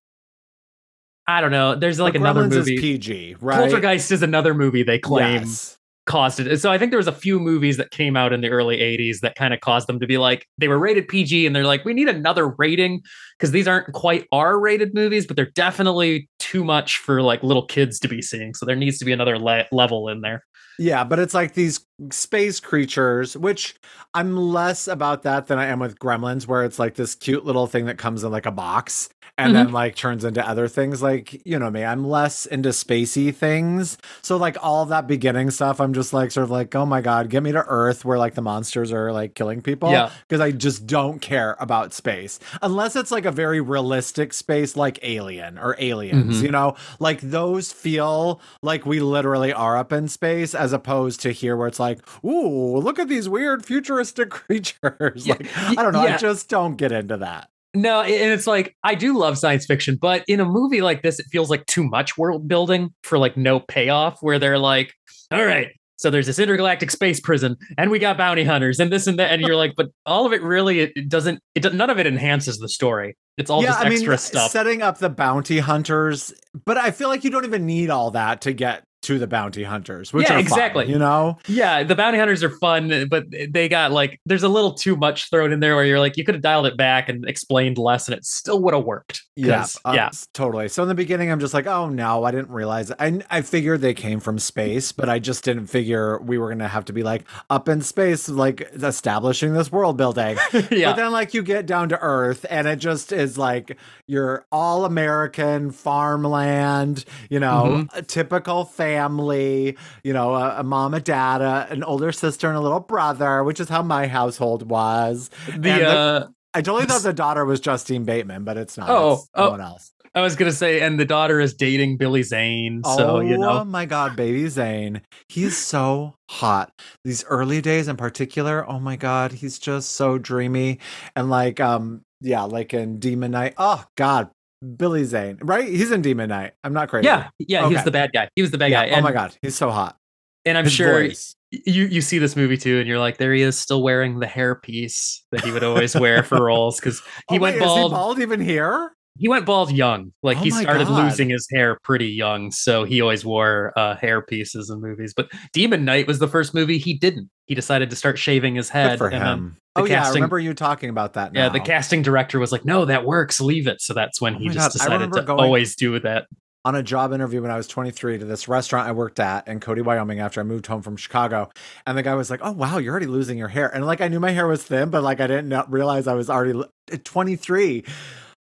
I 1.27 1.41
don't 1.41 1.51
know. 1.51 1.75
There's 1.75 1.99
like 1.99 2.13
But 2.13 2.21
another 2.21 2.43
Gremlins 2.45 2.49
movie. 2.57 2.73
is 2.75 2.81
PG, 2.81 3.35
right? 3.41 3.57
Poltergeist 3.69 4.11
is 4.11 4.23
another 4.23 4.53
movie 4.53 4.81
they 4.83 4.97
claim 4.99 5.43
Yes. 5.43 5.77
Caused 6.09 6.39
it. 6.39 6.59
So 6.59 6.71
I 6.71 6.77
think 6.77 6.91
there 6.91 6.97
was 6.97 7.07
a 7.07 7.13
few 7.13 7.39
movies 7.39 7.77
that 7.77 7.91
came 7.91 8.17
out 8.17 8.33
in 8.33 8.41
the 8.41 8.49
early 8.49 8.77
80s 8.77 9.19
that 9.19 9.35
kind 9.35 9.53
of 9.53 9.61
caused 9.61 9.87
them 9.87 9.99
to 9.99 10.07
be 10.07 10.17
like 10.17 10.47
they 10.57 10.67
were 10.67 10.79
rated 10.79 11.07
PG 11.07 11.45
and 11.45 11.55
they're 11.55 11.63
like 11.63 11.85
we 11.85 11.93
need 11.93 12.09
another 12.09 12.47
rating 12.57 13.01
because 13.37 13.51
these 13.51 13.67
aren't 13.67 13.93
quite 13.93 14.25
R-rated 14.31 14.93
movies, 14.95 15.27
but 15.27 15.35
they're 15.35 15.51
definitely 15.51 16.27
too 16.39 16.63
much 16.63 16.97
for 16.97 17.21
like 17.21 17.43
little 17.43 17.65
kids 17.65 17.99
to 17.99 18.07
be 18.07 18.21
seeing. 18.23 18.55
So 18.55 18.65
there 18.65 18.75
needs 18.75 18.97
to 18.97 19.05
be 19.05 19.11
another 19.11 19.37
le- 19.37 19.67
level 19.71 20.09
in 20.09 20.21
there. 20.21 20.43
Yeah, 20.79 21.03
but 21.03 21.19
it's 21.19 21.35
like 21.35 21.53
these 21.53 21.85
space 22.11 22.59
creatures, 22.59 23.35
which 23.37 23.75
I'm 24.13 24.35
less 24.37 24.87
about 24.87 25.23
that 25.23 25.47
than 25.47 25.57
I 25.59 25.65
am 25.65 25.79
with 25.79 25.99
Gremlins, 25.99 26.47
where 26.47 26.63
it's 26.63 26.79
like 26.79 26.95
this 26.95 27.15
cute 27.15 27.45
little 27.45 27.67
thing 27.67 27.85
that 27.85 27.97
comes 27.97 28.23
in 28.23 28.31
like 28.31 28.45
a 28.45 28.51
box 28.51 29.09
and 29.37 29.55
then 29.55 29.71
like 29.71 29.95
turns 29.95 30.25
into 30.25 30.45
other 30.45 30.67
things. 30.67 31.01
Like, 31.01 31.41
you 31.45 31.57
know 31.57 31.69
me, 31.71 31.85
I'm 31.85 32.05
less 32.05 32.45
into 32.45 32.69
spacey 32.69 33.33
things. 33.33 33.97
So 34.21 34.35
like 34.35 34.57
all 34.61 34.85
that 34.87 35.07
beginning 35.07 35.49
stuff, 35.51 35.79
I'm 35.79 35.93
just 35.93 36.11
like 36.11 36.31
sort 36.31 36.43
of 36.43 36.51
like, 36.51 36.75
oh 36.75 36.85
my 36.85 36.99
god, 36.99 37.29
get 37.29 37.41
me 37.41 37.53
to 37.53 37.63
Earth 37.65 38.03
where 38.03 38.17
like 38.17 38.33
the 38.33 38.41
monsters 38.41 38.91
are 38.91 39.13
like 39.13 39.35
killing 39.35 39.61
people. 39.61 39.91
Yeah. 39.91 40.09
Because 40.27 40.41
I 40.41 40.51
just 40.51 40.85
don't 40.87 41.19
care 41.21 41.55
about 41.61 41.93
space. 41.93 42.37
Unless 42.61 42.97
it's 42.97 43.11
like 43.11 43.23
a 43.23 43.31
very 43.31 43.61
realistic 43.61 44.33
space 44.33 44.75
like 44.75 44.99
Alien 45.03 45.57
or 45.57 45.73
Aliens, 45.79 46.41
Mhm. 46.41 46.43
you 46.43 46.51
know? 46.51 46.75
Like 46.99 47.21
those 47.21 47.71
feel 47.71 48.41
like 48.61 48.85
we 48.85 48.99
literally 48.99 49.53
are 49.53 49.77
up 49.77 49.93
in 49.93 50.09
space 50.09 50.53
as 50.53 50.73
opposed 50.73 51.21
to 51.21 51.31
here 51.31 51.55
where 51.55 51.67
it's 51.69 51.79
like, 51.79 51.88
ooh, 52.23 52.77
look 52.77 52.99
at 52.99 53.07
these 53.07 53.27
weird 53.27 53.65
futuristic 53.65 54.29
creatures. 54.29 55.25
Yeah, 55.25 55.35
like, 55.35 55.57
I 55.57 55.83
don't 55.83 55.93
know. 55.93 56.01
I 56.01 56.17
just 56.17 56.49
don't 56.49 56.75
get 56.75 56.91
into 56.91 57.17
that. 57.17 57.49
No, 57.75 58.01
and 58.01 58.31
it's 58.31 58.47
like 58.47 58.75
I 58.83 58.95
do 58.95 59.17
love 59.17 59.37
science 59.37 59.65
fiction, 59.65 59.97
but 60.01 60.23
in 60.27 60.39
a 60.39 60.45
movie 60.45 60.81
like 60.81 61.03
this, 61.03 61.19
it 61.19 61.27
feels 61.31 61.49
like 61.49 61.65
too 61.67 61.83
much 61.83 62.17
world 62.17 62.47
building 62.47 62.89
for 63.03 63.17
like 63.19 63.37
no 63.37 63.59
payoff. 63.59 64.17
Where 64.21 64.39
they're 64.39 64.57
like, 64.57 64.93
"All 65.31 65.45
right, 65.45 65.67
so 65.95 66.09
there's 66.09 66.25
this 66.25 66.39
intergalactic 66.39 66.89
space 66.89 67.19
prison, 67.19 67.57
and 67.77 67.91
we 67.91 67.99
got 67.99 68.17
bounty 68.17 68.43
hunters, 68.43 68.79
and 68.79 68.91
this 68.91 69.05
and 69.05 69.19
that," 69.19 69.31
and 69.31 69.41
you're 69.43 69.55
like, 69.55 69.73
"But 69.77 69.89
all 70.05 70.25
of 70.25 70.33
it 70.33 70.41
really, 70.41 70.79
it, 70.79 70.93
it 70.95 71.09
doesn't. 71.09 71.41
It 71.53 71.71
none 71.73 71.91
of 71.91 71.99
it 71.99 72.07
enhances 72.07 72.57
the 72.57 72.69
story. 72.69 73.15
It's 73.37 73.51
all 73.51 73.61
just 73.61 73.79
extra 73.85 74.17
stuff." 74.17 74.49
setting 74.49 74.81
up 74.81 74.97
the 74.97 75.09
bounty 75.09 75.59
hunters, 75.59 76.33
but 76.65 76.77
I 76.77 76.89
feel 76.89 77.07
like 77.07 77.23
you 77.23 77.29
don't 77.29 77.45
even 77.45 77.67
need 77.67 77.91
all 77.91 78.09
that 78.11 78.41
to 78.41 78.53
get 78.53 78.83
to 79.01 79.17
the 79.17 79.27
bounty 79.27 79.63
hunters, 79.63 80.11
which 80.11 80.27
Yeah, 80.27 80.33
are 80.33 80.37
fun, 80.37 80.41
exactly. 80.43 80.89
you 80.89 80.99
know? 80.99 81.37
yeah, 81.47 81.83
the 81.83 81.95
bounty 81.95 82.17
hunters 82.17 82.43
are 82.43 82.49
fun, 82.49 83.07
but 83.09 83.25
they 83.49 83.69
got 83.69 83.91
like 83.91 84.19
there's 84.25 84.43
a 84.43 84.49
little 84.49 84.73
too 84.73 84.95
much 84.97 85.29
thrown 85.29 85.53
in 85.53 85.59
there 85.61 85.75
where 85.75 85.85
you're 85.85 85.99
like, 85.99 86.17
you 86.17 86.23
could 86.25 86.35
have 86.35 86.41
dialed 86.41 86.65
it 86.65 86.75
back 86.77 87.07
and 87.09 87.25
explained 87.27 87.77
less, 87.77 88.07
and 88.09 88.17
it 88.17 88.25
still 88.25 88.61
would 88.63 88.73
have 88.73 88.83
worked. 88.83 89.21
Yeah, 89.35 89.65
uh, 89.85 89.93
yeah, 89.95 90.09
totally. 90.33 90.67
So 90.67 90.83
in 90.83 90.89
the 90.89 90.95
beginning, 90.95 91.31
I'm 91.31 91.39
just 91.39 91.53
like, 91.53 91.65
oh 91.65 91.87
no, 91.87 92.25
I 92.25 92.31
didn't 92.31 92.49
realize. 92.49 92.89
It. 92.89 92.97
I 92.99 93.21
I 93.29 93.41
figured 93.41 93.79
they 93.81 93.93
came 93.93 94.19
from 94.19 94.37
space, 94.37 94.91
but 94.91 95.07
I 95.07 95.19
just 95.19 95.43
didn't 95.45 95.67
figure 95.67 96.19
we 96.19 96.37
were 96.37 96.49
gonna 96.49 96.67
have 96.67 96.83
to 96.85 96.93
be 96.93 97.03
like 97.03 97.23
up 97.49 97.69
in 97.69 97.81
space, 97.81 98.27
like 98.27 98.61
establishing 98.73 99.53
this 99.53 99.71
world 99.71 99.95
building. 99.95 100.37
yeah. 100.71 100.89
But 100.91 100.95
then, 100.97 101.11
like, 101.11 101.33
you 101.33 101.41
get 101.41 101.65
down 101.65 101.87
to 101.89 101.99
Earth, 102.01 102.45
and 102.49 102.67
it 102.67 102.77
just 102.77 103.13
is 103.13 103.37
like 103.37 103.77
your 104.07 104.45
all 104.51 104.83
American 104.85 105.71
farmland, 105.71 107.05
you 107.29 107.39
know, 107.39 107.49
Mm-hmm. 107.69 107.97
a 107.97 108.01
typical 108.01 108.65
family, 108.65 108.88
you 108.97 110.13
know, 110.13 110.35
a, 110.35 110.59
a 110.59 110.63
mom, 110.63 110.93
a 110.93 110.99
dad, 110.99 111.41
a, 111.41 111.67
an 111.69 111.83
older 111.83 112.11
sister, 112.11 112.47
and 112.47 112.57
a 112.57 112.61
little 112.61 112.79
brother, 112.79 113.43
which 113.43 113.59
is 113.59 113.69
how 113.69 113.81
my 113.81 114.07
household 114.07 114.69
was. 114.69 115.29
the, 115.55 115.87
uh, 115.87 116.27
I 116.53 116.61
totally 116.61 116.85
thought 116.85 117.01
the 117.03 117.13
daughter 117.13 117.45
was 117.45 117.59
Justine 117.59 118.05
Bateman, 118.05 118.43
but 118.43 118.57
it's 118.57 118.77
not. 118.77 118.89
Oh, 118.89 119.13
it's 119.13 119.29
oh. 119.35 119.53
else. 119.55 119.91
I 120.15 120.21
was 120.21 120.35
gonna 120.35 120.51
say, 120.51 120.81
and 120.81 120.99
the 120.99 121.05
daughter 121.05 121.39
is 121.39 121.53
dating 121.53 121.97
Billy 121.97 122.23
Zane, 122.23 122.81
so 122.83 123.17
oh 123.17 123.19
you 123.19 123.37
know, 123.37 123.63
my 123.63 123.85
god, 123.85 124.15
baby 124.15 124.47
Zane. 124.47 125.01
He's 125.27 125.55
so 125.55 126.15
hot. 126.29 126.71
These 127.03 127.23
early 127.25 127.61
days 127.61 127.87
in 127.87 127.95
particular, 127.95 128.67
oh 128.67 128.79
my 128.79 128.95
god, 128.95 129.31
he's 129.31 129.59
just 129.59 129.91
so 129.91 130.17
dreamy. 130.17 130.79
And 131.15 131.29
like 131.29 131.59
um 131.59 132.01
yeah, 132.21 132.43
like 132.43 132.73
in 132.73 132.99
Demon 132.99 133.31
Knight. 133.31 133.53
Oh 133.57 133.85
god, 133.95 134.29
Billy 134.77 135.03
Zane. 135.03 135.37
Right? 135.41 135.67
He's 135.67 135.91
in 135.91 136.01
Demon 136.01 136.29
Knight. 136.29 136.53
I'm 136.63 136.73
not 136.73 136.89
crazy. 136.89 137.05
yeah, 137.07 137.29
yeah, 137.39 137.67
he 137.67 137.73
was 137.75 137.83
the 137.83 137.91
bad 137.91 138.11
guy. 138.13 138.29
He 138.35 138.41
was 138.41 138.51
the 138.51 138.57
bad 138.57 138.71
Yeah, 138.71 138.87
guy. 138.89 138.97
oh 138.97 139.01
my 139.01 139.11
god, 139.11 139.35
he's 139.41 139.55
so 139.55 139.71
hot. 139.71 139.97
and 140.45 140.57
I'm 140.57 140.65
His 140.65 140.73
sure 140.73 141.01
voice. 141.03 141.35
you 141.51 141.85
you 141.85 142.01
see 142.01 142.17
this 142.19 142.35
movie 142.35 142.57
too, 142.57 142.79
and 142.79 142.87
you're 142.87 142.99
like, 142.99 143.17
there 143.17 143.33
he 143.33 143.41
is, 143.41 143.57
still 143.57 143.81
wearing 143.83 144.19
the 144.19 144.25
hairpiece 144.27 145.19
that 145.31 145.41
he 145.45 145.51
would 145.51 145.63
always 145.63 145.95
wear 145.95 146.23
for 146.23 146.43
roles 146.45 146.79
because 146.79 147.01
he 147.29 147.37
Oh, 147.37 147.41
went 147.41 147.55
wait, 147.55 147.61
is 147.63 147.67
bald. 147.67 147.91
he 147.91 147.95
bald 147.95 148.19
even 148.19 148.41
here? 148.41 148.91
He 149.19 149.27
went 149.29 149.45
bald 149.45 149.71
young. 149.71 150.13
Like 150.23 150.37
Oh 150.37 150.41
he 150.41 150.49
started 150.49 150.87
God. 150.87 151.03
losing 151.03 151.29
his 151.29 151.47
hair 151.53 151.77
pretty 151.83 152.07
young, 152.07 152.51
so 152.51 152.85
he 152.85 153.01
always 153.01 153.23
wore 153.25 153.73
uh, 153.77 153.95
hair 153.97 154.21
pieces 154.21 154.69
in 154.69 154.81
movies. 154.81 155.13
But 155.15 155.29
Demon 155.53 155.85
Knight 155.85 156.07
was 156.07 156.19
the 156.19 156.27
first 156.27 156.53
movie 156.53 156.77
he 156.77 156.95
didn't. 156.95 157.29
He 157.45 157.53
decided 157.53 157.89
to 157.89 157.95
start 157.95 158.17
shaving 158.17 158.55
his 158.55 158.69
head. 158.69 158.91
Good 158.91 158.97
for 158.97 159.07
and 159.09 159.23
him. 159.23 159.57
Oh 159.75 159.85
yeah, 159.85 160.07
I 160.07 160.13
remember 160.13 160.39
you 160.39 160.53
talking 160.53 160.89
about 160.89 161.13
that. 161.13 161.35
Yeah, 161.35 161.49
the 161.49 161.59
casting 161.59 162.01
director 162.01 162.39
was 162.39 162.51
like, 162.51 162.65
"No, 162.65 162.85
that 162.85 163.05
works. 163.05 163.39
Leave 163.39 163.67
it." 163.67 163.81
So 163.81 163.93
that's 163.93 164.19
when 164.21 164.35
Oh 164.35 164.39
he 164.39 164.47
just 164.49 164.57
God, 164.57 164.71
decided 164.71 165.13
to 165.13 165.33
always 165.33 165.75
do 165.75 165.99
that. 165.99 166.27
on 166.65 166.75
a 166.75 166.83
job 166.83 167.13
interview 167.13 167.41
when 167.41 167.51
I 167.51 167.55
was 167.57 167.67
23 167.67 168.17
to 168.19 168.25
this 168.25 168.47
restaurant 168.49 168.87
I 168.87 168.91
worked 168.91 169.19
at 169.19 169.47
in 169.47 169.59
Cody, 169.61 169.81
Wyoming 169.81 170.19
after 170.19 170.41
I 170.41 170.43
moved 170.43 170.67
home 170.67 170.81
from 170.81 170.97
Chicago. 170.97 171.49
And 171.87 171.97
the 171.97 172.03
guy 172.03 172.15
was 172.15 172.29
like, 172.29 172.41
Oh, 172.43 172.51
wow, 172.51 172.77
you're 172.79 172.91
already 172.91 173.05
losing 173.07 173.37
your 173.37 173.47
hair. 173.47 173.73
And 173.73 173.85
like, 173.85 174.01
I 174.01 174.09
knew 174.09 174.19
my 174.19 174.31
hair 174.31 174.45
was 174.47 174.63
thin, 174.63 174.89
but 174.89 175.01
like, 175.01 175.21
I 175.21 175.27
didn't 175.27 175.69
realize 175.69 176.05
I 176.07 176.15
was 176.15 176.29
already 176.29 176.61
23. 177.05 177.85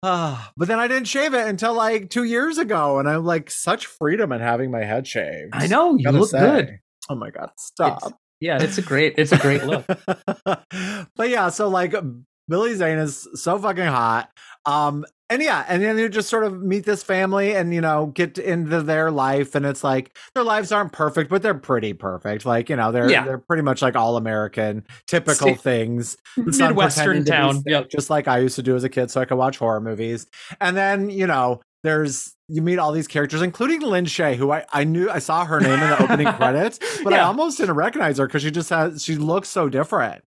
Ah, 0.03 0.51
but 0.57 0.67
then 0.67 0.79
I 0.79 0.87
didn't 0.87 1.07
shave 1.07 1.33
it 1.33 1.47
until 1.47 1.73
like 1.73 2.09
two 2.09 2.23
years 2.23 2.57
ago. 2.57 2.99
And 2.99 3.09
I'm 3.09 3.25
like, 3.25 3.49
such 3.49 3.87
freedom 3.87 4.31
in 4.31 4.41
having 4.41 4.69
my 4.69 4.83
head 4.83 5.07
shaved. 5.07 5.51
I 5.53 5.67
know 5.67 5.95
you 5.97 6.11
look 6.11 6.29
say. 6.29 6.39
good. 6.39 6.79
Oh 7.09 7.15
my 7.15 7.31
God, 7.31 7.49
stop. 7.57 8.19
Yeah, 8.39 8.61
it's 8.61 8.77
a 8.77 8.81
great, 8.81 9.15
it's 9.17 9.31
a 9.31 9.37
great 9.37 9.63
look. 9.63 9.85
but 11.15 11.29
yeah, 11.29 11.49
so 11.49 11.69
like 11.69 11.95
Billy 12.47 12.75
Zane 12.75 12.99
is 12.99 13.27
so 13.35 13.57
fucking 13.57 13.85
hot. 13.85 14.29
Um, 14.65 15.05
and 15.33 15.41
yeah, 15.41 15.65
and 15.67 15.81
then 15.83 15.97
you 15.97 16.07
just 16.09 16.29
sort 16.29 16.43
of 16.45 16.61
meet 16.61 16.85
this 16.85 17.03
family 17.03 17.55
and 17.55 17.73
you 17.73 17.81
know 17.81 18.07
get 18.07 18.37
into 18.37 18.81
their 18.81 19.11
life, 19.11 19.55
and 19.55 19.65
it's 19.65 19.83
like 19.83 20.17
their 20.35 20.43
lives 20.43 20.71
aren't 20.71 20.91
perfect, 20.93 21.29
but 21.29 21.41
they're 21.41 21.53
pretty 21.53 21.93
perfect. 21.93 22.45
Like 22.45 22.69
you 22.69 22.75
know, 22.75 22.91
they're 22.91 23.09
Yeah. 23.09 23.25
they're 23.25 23.37
pretty 23.37 23.63
much 23.63 23.81
like 23.81 23.95
all 23.95 24.17
American, 24.17 24.85
typical 25.07 25.49
Sta- 25.49 25.61
things. 25.61 26.17
Midwestern 26.37 27.25
to 27.25 27.31
town. 27.31 27.55
sick, 27.57 27.63
Yep. 27.67 27.89
just 27.89 28.09
like 28.09 28.27
I 28.27 28.39
used 28.39 28.55
to 28.55 28.63
do 28.63 28.75
as 28.75 28.83
a 28.83 28.89
kid, 28.89 29.11
so 29.11 29.21
I 29.21 29.25
could 29.25 29.37
watch 29.37 29.57
horror 29.57 29.81
movies. 29.81 30.27
And 30.61 30.77
then 30.77 31.09
you 31.09 31.27
know, 31.27 31.61
there's 31.83 32.33
you 32.49 32.61
meet 32.61 32.77
all 32.77 32.91
these 32.91 33.07
characters, 33.07 33.41
including 33.41 33.81
Lin 33.81 34.05
Shaye, 34.05 34.35
who 34.35 34.51
I 34.51 34.65
I 34.73 34.83
knew 34.83 35.09
I 35.09 35.19
saw 35.19 35.45
her 35.45 35.59
name 35.59 35.73
in 35.73 35.79
the 35.89 36.03
opening 36.03 36.27
credits, 36.33 36.79
but 37.03 37.13
I 37.13 37.19
almost 37.19 37.57
didn't 37.57 37.75
recognize 37.75 38.17
her 38.17 38.27
because 38.27 38.41
she 38.43 38.51
just 38.51 38.69
has 38.69 39.03
she 39.03 39.15
looks 39.15 39.49
so 39.49 39.69
different. 39.69 40.23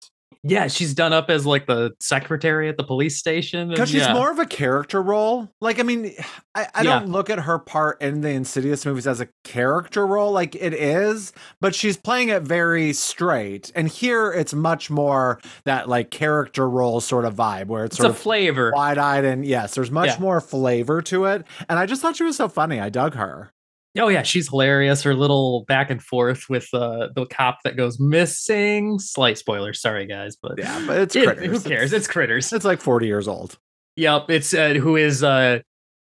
Yeah, 0.46 0.68
she's 0.68 0.94
done 0.94 1.14
up 1.14 1.30
as 1.30 1.46
like 1.46 1.68
the 1.68 1.92
secretary 2.02 2.68
at 2.68 2.76
the 2.76 2.84
police 2.84 3.18
station. 3.18 3.70
Because 3.70 3.90
she's 3.90 4.02
yeah. 4.02 4.14
more 4.14 4.30
of 4.30 4.40
a 4.40 4.46
character 4.46 5.02
role. 5.02 5.50
Like, 5.62 5.80
I 5.80 5.84
mean, 5.84 6.12
I, 6.54 6.68
I 6.76 6.82
Yeah. 6.84 7.00
don't 7.00 7.10
look 7.10 7.30
at 7.30 7.40
her 7.40 7.58
part 7.60 8.02
in 8.02 8.20
the 8.20 8.30
Insidious 8.30 8.86
movies 8.86 9.08
as 9.08 9.22
a 9.22 9.30
character 9.46 10.06
role. 10.06 10.34
Like, 10.34 10.54
it 10.56 10.74
is, 10.74 11.32
but 11.62 11.74
she's 11.74 11.96
playing 11.96 12.28
it 12.28 12.44
very 12.44 12.92
straight. 12.92 13.72
And 13.74 13.88
here 13.88 14.34
it's 14.34 14.54
much 14.54 14.90
more 14.90 15.40
that, 15.64 15.88
like, 15.88 16.12
character 16.12 16.70
role 16.70 17.00
sort 17.00 17.24
of 17.24 17.36
vibe 17.36 17.68
where 17.68 17.86
it's, 17.86 17.94
It's 17.94 18.02
sort 18.02 18.12
a 18.12 18.14
of 18.14 18.18
flavor. 18.20 18.74
wide 18.76 18.98
eyed. 18.98 19.24
And 19.24 19.46
yes, 19.46 19.76
there's 19.76 19.92
much 19.92 20.08
Yeah. 20.10 20.20
more 20.20 20.42
flavor 20.42 21.02
to 21.04 21.24
it. 21.26 21.46
And 21.70 21.80
I 21.80 21.86
just 21.86 22.02
thought 22.02 22.18
she 22.18 22.24
was 22.26 22.36
so 22.36 22.50
funny. 22.50 22.82
I 22.82 22.90
dug 22.90 23.16
her. 23.16 23.52
Oh 23.98 24.08
yeah, 24.08 24.24
she's 24.24 24.50
hilarious. 24.50 25.04
Her 25.04 25.14
little 25.14 25.66
back 25.66 25.90
and 25.92 26.02
forth 26.02 26.50
with 26.50 26.68
uh, 26.74 27.10
the 27.16 27.26
cop 27.28 27.60
that 27.64 27.78
goes 27.78 28.00
missing. 28.00 28.98
Slight 29.00 29.38
spoiler, 29.38 29.74
sorry 29.74 30.08
guys, 30.08 30.36
but 30.36 30.54
Yeah, 30.58 30.84
but 30.88 30.98
it's 31.02 31.16
it- 31.16 31.26
critters. 31.26 31.64
who 31.64 31.70
cares? 31.70 31.94
It's 31.94 32.08
critters. 32.08 32.52
It's 32.52 32.66
like 32.66 32.82
40 32.82 33.06
years 33.06 33.28
old. 33.28 33.58
Yep, 33.96 34.30
it's 34.32 34.54
uh, 34.54 34.70
who 34.74 34.96
is 34.96 35.24
uh 35.24 35.60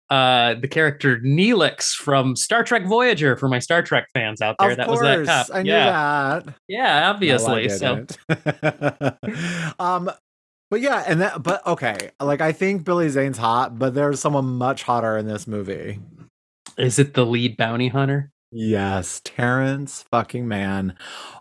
uh 0.09 0.55
the 0.55 0.68
character 0.68 1.18
Neelix 1.18 1.93
from 1.95 2.36
Star 2.36 2.62
Trek 2.62 2.86
Voyager 2.86 3.36
for 3.36 3.49
my 3.49 3.59
Star 3.59 3.82
Trek 3.82 4.07
fans 4.14 4.41
out 4.41 4.55
there. 4.61 4.70
Of 4.70 4.76
that 4.76 4.86
course, 4.86 5.01
was 5.01 5.26
that 5.26 5.47
cop. 5.49 5.57
I 5.57 5.62
knew 5.64 5.70
yeah, 5.72 6.41
that. 6.45 6.55
yeah, 6.68 7.01
No, 7.01 7.07
obviously. 7.11 7.68
so 7.70 8.07
didn't. 8.28 9.74
um, 9.80 10.11
but 10.70 10.80
yeah, 10.80 11.03
and 11.07 11.20
that, 11.20 11.43
but 11.43 11.66
okay, 11.66 12.11
like 12.20 12.41
I 12.41 12.53
think 12.53 12.84
Billy 12.84 13.09
Zane's 13.09 13.38
hot, 13.38 13.76
but 13.78 13.95
there's 13.95 14.20
someone 14.20 14.45
much 14.47 14.84
hotter 14.84 15.16
in 15.18 15.26
this 15.26 15.49
movie. 15.49 15.99
Is 16.78 16.98
it 16.98 17.14
the 17.14 17.26
lead 17.26 17.56
bounty 17.56 17.88
hunter? 17.88 18.32
Yes, 18.52 19.20
Terrence 19.24 20.04
fucking 20.10 20.48
Mann. 20.48 20.96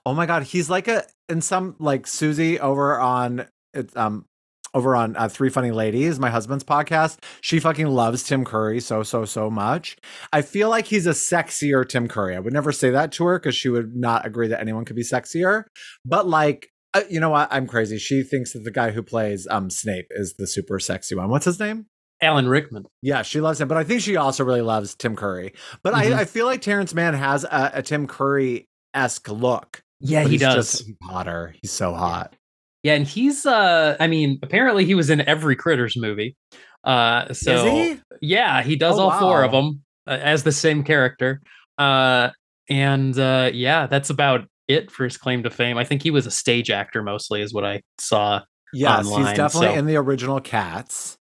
Oh 0.06 0.14
my 0.14 0.26
god, 0.26 0.44
he's 0.44 0.70
like 0.70 0.88
a 0.88 1.04
in 1.28 1.42
some 1.42 1.76
like 1.80 2.06
Susie 2.06 2.60
over 2.60 3.00
on 3.00 3.48
it's 3.74 3.96
um 3.96 4.26
over 4.74 4.96
on 4.96 5.16
uh, 5.16 5.28
Three 5.28 5.50
Funny 5.50 5.72
Ladies, 5.72 6.20
my 6.20 6.30
husband's 6.30 6.64
podcast. 6.64 7.18
She 7.42 7.60
fucking 7.60 7.88
loves 7.88 8.24
Tim 8.24 8.46
Curry 8.46 8.80
so 8.80 9.02
so 9.02 9.26
so 9.26 9.50
much. 9.50 9.98
I 10.32 10.44
feel 10.44 10.70
like 10.70 10.86
he's 10.86 11.08
a 11.08 11.12
sexier 11.12 11.88
Tim 11.88 12.08
Curry. 12.08 12.36
I 12.36 12.40
would 12.40 12.54
never 12.54 12.72
say 12.72 12.92
that 12.92 13.12
to 13.14 13.26
her 13.26 13.40
because 13.40 13.56
she 13.56 13.70
would 13.70 13.96
not 13.96 14.26
agree 14.28 14.48
that 14.50 14.62
anyone 14.62 14.86
could 14.86 14.96
be 14.96 15.04
sexier. 15.04 15.64
But 16.06 16.28
like, 16.28 16.70
uh, 16.94 17.02
you 17.10 17.20
know 17.20 17.30
what? 17.32 17.48
I'm 17.52 17.66
crazy. 17.66 17.98
She 17.98 18.22
thinks 18.22 18.54
that 18.54 18.64
the 18.64 18.72
guy 18.72 18.92
who 18.92 19.02
plays 19.02 19.48
um 19.50 19.70
Snape 19.72 20.08
is 20.12 20.36
the 20.38 20.46
super 20.46 20.80
sexy 20.80 21.16
one. 21.16 21.30
What's 21.30 21.46
his 21.46 21.60
name? 21.60 21.88
Alan 22.22 22.48
Rickman. 22.48 22.86
Yeah, 23.02 23.22
she 23.22 23.40
loves 23.42 23.62
him, 23.62 23.68
but 23.68 23.78
I 23.78 23.84
think 23.84 24.02
she 24.02 24.16
also 24.18 24.44
really 24.44 24.62
loves 24.62 24.96
Tim 24.96 25.16
Curry. 25.16 25.54
But 25.84 25.94
Mhm. 25.94 26.16
I, 26.16 26.22
I 26.22 26.26
feel 26.26 26.46
like 26.46 26.62
Terrence 26.62 26.94
Mann 26.94 27.14
has 27.14 27.44
a, 27.46 27.72
a 27.76 27.82
Tim 27.82 28.08
Curry 28.08 28.68
esque 28.94 29.30
look. 29.30 29.82
Yeah, 30.02 30.24
he 30.24 30.32
he's 30.32 30.42
does. 30.42 30.56
Just 30.80 30.92
hotter. 31.04 31.56
He's 31.62 31.72
so 31.72 31.94
hot. 31.94 32.36
Yeah, 32.84 32.94
and 32.96 33.06
he's 33.08 33.46
uh 33.46 33.98
I 34.00 34.08
mean, 34.08 34.40
apparently 34.44 34.86
he 34.86 34.96
was 34.96 35.10
in 35.10 35.22
every 35.22 35.56
Critters 35.56 35.96
movie. 35.98 36.36
Uh 36.84 37.34
so 37.34 37.66
Is 37.66 37.72
he? 37.72 38.02
yeah, 38.22 38.62
he 38.64 38.76
does 38.78 38.98
Oh, 38.98 39.10
all 39.10 39.20
four 39.20 39.44
of 39.44 39.52
them 39.52 39.82
uh, 40.08 40.12
as 40.22 40.44
the 40.44 40.52
same 40.54 40.84
character. 40.84 41.42
Uh 41.78 42.30
and 42.70 43.18
uh, 43.20 43.50
yeah, 43.54 43.88
that's 43.88 44.10
about 44.10 44.46
it 44.68 44.92
for 44.92 45.04
his 45.04 45.18
claim 45.18 45.44
to 45.44 45.50
fame. 45.50 45.78
I 45.78 45.84
think 45.84 46.04
he 46.04 46.12
was 46.12 46.26
a 46.28 46.32
stage 46.32 46.70
actor 46.70 47.02
mostly, 47.02 47.42
is 47.42 47.54
what 47.54 47.66
I 47.66 47.82
saw. 48.00 48.42
Yes, 48.72 49.08
online, 49.08 49.26
he's 49.30 49.36
definitely 49.38 49.70
so- 49.70 49.74
in 49.80 49.86
the 49.88 49.96
original 49.98 50.40
Cats. 50.40 51.18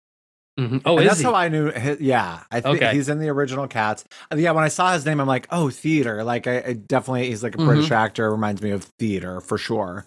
Mhm. 0.59 0.83
Oh, 0.85 1.01
that's 1.01 1.19
he? 1.19 1.25
how 1.25 1.35
I 1.35 1.49
knew. 1.49 1.71
hi- 1.71 1.97
yeah, 2.01 2.43
I 2.51 2.61
think 2.61 2.83
Okay. 2.83 2.93
he's 2.93 3.09
in 3.09 3.21
the 3.21 3.29
original 3.29 3.69
Cats. 3.69 4.05
Yeah, 4.35 4.51
when 4.51 4.65
I 4.65 4.69
saw 4.69 4.93
his 4.93 5.07
name, 5.07 5.21
I'm 5.21 5.29
like, 5.29 5.47
oh, 5.51 5.71
theater. 5.71 6.25
Like, 6.25 6.47
I, 6.49 6.59
I 6.67 6.73
definitely 6.73 7.29
he's 7.29 7.43
like 7.45 7.55
a 7.55 7.59
Mm-hmm. 7.59 7.67
British 7.69 7.91
actor. 7.93 8.31
Reminds 8.31 8.61
me 8.61 8.71
of 8.71 8.83
theater 8.99 9.41
for 9.41 9.57
sure. 9.57 10.07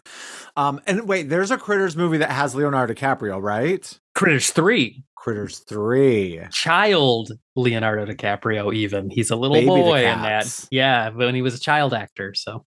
Um, 0.57 0.81
and 0.87 1.07
wait, 1.07 1.29
there's 1.29 1.51
a 1.51 1.57
Critters 1.57 1.95
movie 1.95 2.17
that 2.17 2.31
has 2.31 2.53
Leonardo 2.53 2.93
DiCaprio, 2.93 3.41
right? 3.41 3.97
Critters 4.13 4.49
three, 4.51 5.03
Critters 5.15 5.59
three. 5.59 6.41
child 6.51 7.31
Leonardo 7.55 8.05
DiCaprio. 8.05 8.75
Even 8.75 9.09
he's 9.09 9.29
a 9.31 9.35
little 9.37 9.55
Baby 9.55 9.67
boy 9.67 9.99
in 10.05 10.21
that. 10.21 10.67
Yeah, 10.69 11.09
when 11.09 11.33
he 11.33 11.41
was 11.41 11.55
a 11.55 11.59
child 11.59 11.93
actor. 11.93 12.33
So 12.33 12.65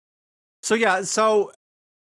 So 0.62 0.74
yeah, 0.74 1.02
so 1.02 1.52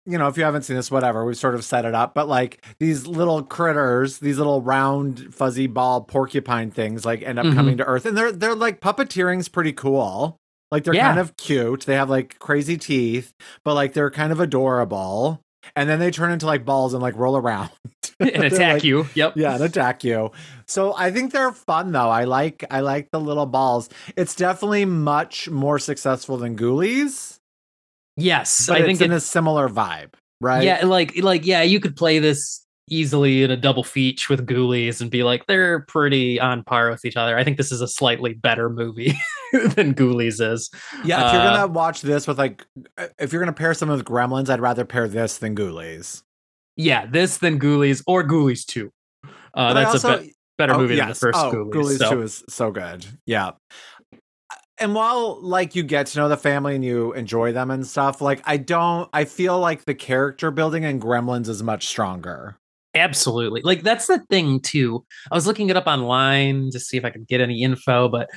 you 0.06 0.16
know, 0.18 0.28
if 0.28 0.36
you 0.36 0.44
haven't 0.44 0.62
seen 0.62 0.76
this, 0.76 0.90
whatever, 0.90 1.24
we've 1.24 1.36
sort 1.36 1.54
of 1.54 1.64
set 1.64 1.84
it 1.84 1.94
up. 1.94 2.14
But 2.14 2.26
like 2.28 2.64
these 2.78 3.06
little 3.06 3.42
critters, 3.42 4.18
these 4.18 4.38
little 4.38 4.62
round, 4.62 5.34
fuzzy 5.34 5.66
ball 5.66 6.00
porcupine 6.02 6.70
things, 6.70 7.04
like 7.04 7.22
end 7.22 7.38
up 7.38 7.46
Mhm. 7.46 7.54
coming 7.54 7.76
to 7.78 7.84
Earth, 7.84 8.06
and 8.06 8.16
they're 8.16 8.32
they're 8.32 8.54
like 8.54 8.80
puppeteering's 8.80 9.48
pretty 9.48 9.72
cool. 9.72 10.36
Like 10.72 10.84
they're 10.84 10.94
Yeah. 10.94 11.08
kind 11.08 11.18
of 11.20 11.36
cute. 11.36 11.84
They 11.86 11.94
have 11.96 12.08
like 12.08 12.38
crazy 12.38 12.76
teeth, 12.78 13.32
but 13.64 13.74
like 13.74 13.92
they're 13.92 14.10
kind 14.10 14.32
of 14.32 14.40
adorable. 14.40 15.40
And 15.76 15.88
then 15.90 15.98
they 15.98 16.10
turn 16.10 16.30
into 16.32 16.46
like 16.46 16.64
balls 16.64 16.94
and 16.94 17.02
like 17.02 17.16
roll 17.16 17.36
around 17.36 17.70
and 18.20 18.44
attack 18.44 18.74
like- 18.74 18.84
you. 18.84 19.06
Yep. 19.14 19.34
yeah 19.36 19.54
and 19.54 19.62
attack 19.64 20.04
you 20.04 20.30
so 20.66 20.94
i 20.96 21.10
think 21.10 21.32
they're 21.32 21.52
fun 21.52 21.92
though 21.92 22.08
i 22.08 22.24
like 22.24 22.64
i 22.70 22.80
like 22.80 23.08
the 23.12 23.20
little 23.20 23.46
balls 23.46 23.88
it's 24.16 24.34
definitely 24.34 24.84
much 24.84 25.48
more 25.50 25.78
successful 25.78 26.36
than 26.38 26.56
ghoulies 26.56 27.38
Yes, 28.16 28.66
but 28.66 28.76
I 28.76 28.78
it's 28.80 28.86
think 28.86 29.00
in 29.00 29.12
it, 29.12 29.16
a 29.16 29.20
similar 29.20 29.68
vibe 29.68 30.14
right 30.40 30.62
Yeah, 30.62 30.84
like 30.84 31.16
like 31.22 31.46
yeah, 31.46 31.62
you 31.62 31.80
could 31.80 31.96
play 31.96 32.18
this 32.18 32.64
easily 32.92 33.44
in 33.44 33.50
a 33.52 33.56
double 33.56 33.84
feature 33.84 34.32
with 34.32 34.44
Ghoulies 34.46 35.00
and 35.00 35.10
be 35.10 35.22
like 35.22 35.46
they're 35.46 35.80
pretty 35.80 36.40
on 36.40 36.64
par 36.64 36.90
with 36.90 37.04
each 37.04 37.16
other. 37.16 37.38
I 37.38 37.44
think 37.44 37.56
this 37.56 37.70
is 37.70 37.80
a 37.80 37.86
slightly 37.88 38.34
better 38.34 38.68
movie 38.68 39.14
than 39.52 39.94
Ghoulies 39.94 40.40
is. 40.40 40.70
Yeah, 41.04 41.26
if 41.28 41.32
you're 41.32 41.42
Uh, 41.42 41.56
gonna 41.56 41.72
watch 41.72 42.02
this 42.02 42.26
with 42.26 42.38
like, 42.38 42.66
uh, 42.98 43.06
if 43.18 43.32
you're 43.32 43.40
gonna 43.40 43.52
pair 43.52 43.74
some 43.74 43.88
with 43.90 44.04
Gremlins, 44.04 44.50
I'd 44.50 44.60
rather 44.60 44.84
pair 44.84 45.06
this 45.08 45.38
than 45.38 45.54
Ghoulies. 45.54 46.22
Yeah, 46.76 47.06
this 47.06 47.38
than 47.38 47.60
Ghoulies 47.60 48.02
or 48.06 48.24
Ghoulies 48.24 48.64
2. 48.66 48.90
Uh, 49.54 49.74
that's 49.74 50.02
a 50.04 50.18
be- 50.18 50.34
better 50.58 50.74
oh, 50.74 50.78
movie 50.78 50.96
than 50.96 51.08
the 51.08 51.14
first 51.14 51.38
oh, 51.38 51.52
Ghoulies. 51.72 51.98
so. 51.98 52.10
Two 52.10 52.22
is 52.22 52.44
so 52.48 52.70
good. 52.70 53.06
Yeah. 53.26 53.52
And 54.80 54.94
while 54.94 55.38
like 55.42 55.74
you 55.74 55.82
get 55.82 56.06
to 56.06 56.18
know 56.18 56.28
the 56.28 56.38
family 56.38 56.74
and 56.74 56.84
you 56.84 57.12
enjoy 57.12 57.52
them 57.52 57.70
and 57.70 57.86
stuff, 57.86 58.22
like 58.22 58.40
I 58.46 58.56
don't, 58.56 59.10
I 59.12 59.26
feel 59.26 59.58
like 59.60 59.84
the 59.84 59.94
character 59.94 60.50
building 60.50 60.84
in 60.84 60.98
Gremlins 60.98 61.48
is 61.48 61.62
much 61.62 61.86
stronger. 61.86 62.56
Absolutely. 62.94 63.60
Like 63.62 63.82
that's 63.82 64.06
the 64.06 64.18
thing 64.30 64.58
too. 64.60 65.04
I 65.30 65.34
was 65.34 65.46
looking 65.46 65.68
it 65.68 65.76
up 65.76 65.86
online 65.86 66.70
to 66.70 66.80
see 66.80 66.96
if 66.96 67.04
I 67.04 67.10
could 67.10 67.28
get 67.28 67.40
any 67.40 67.62
info, 67.62 68.08
but 68.08 68.30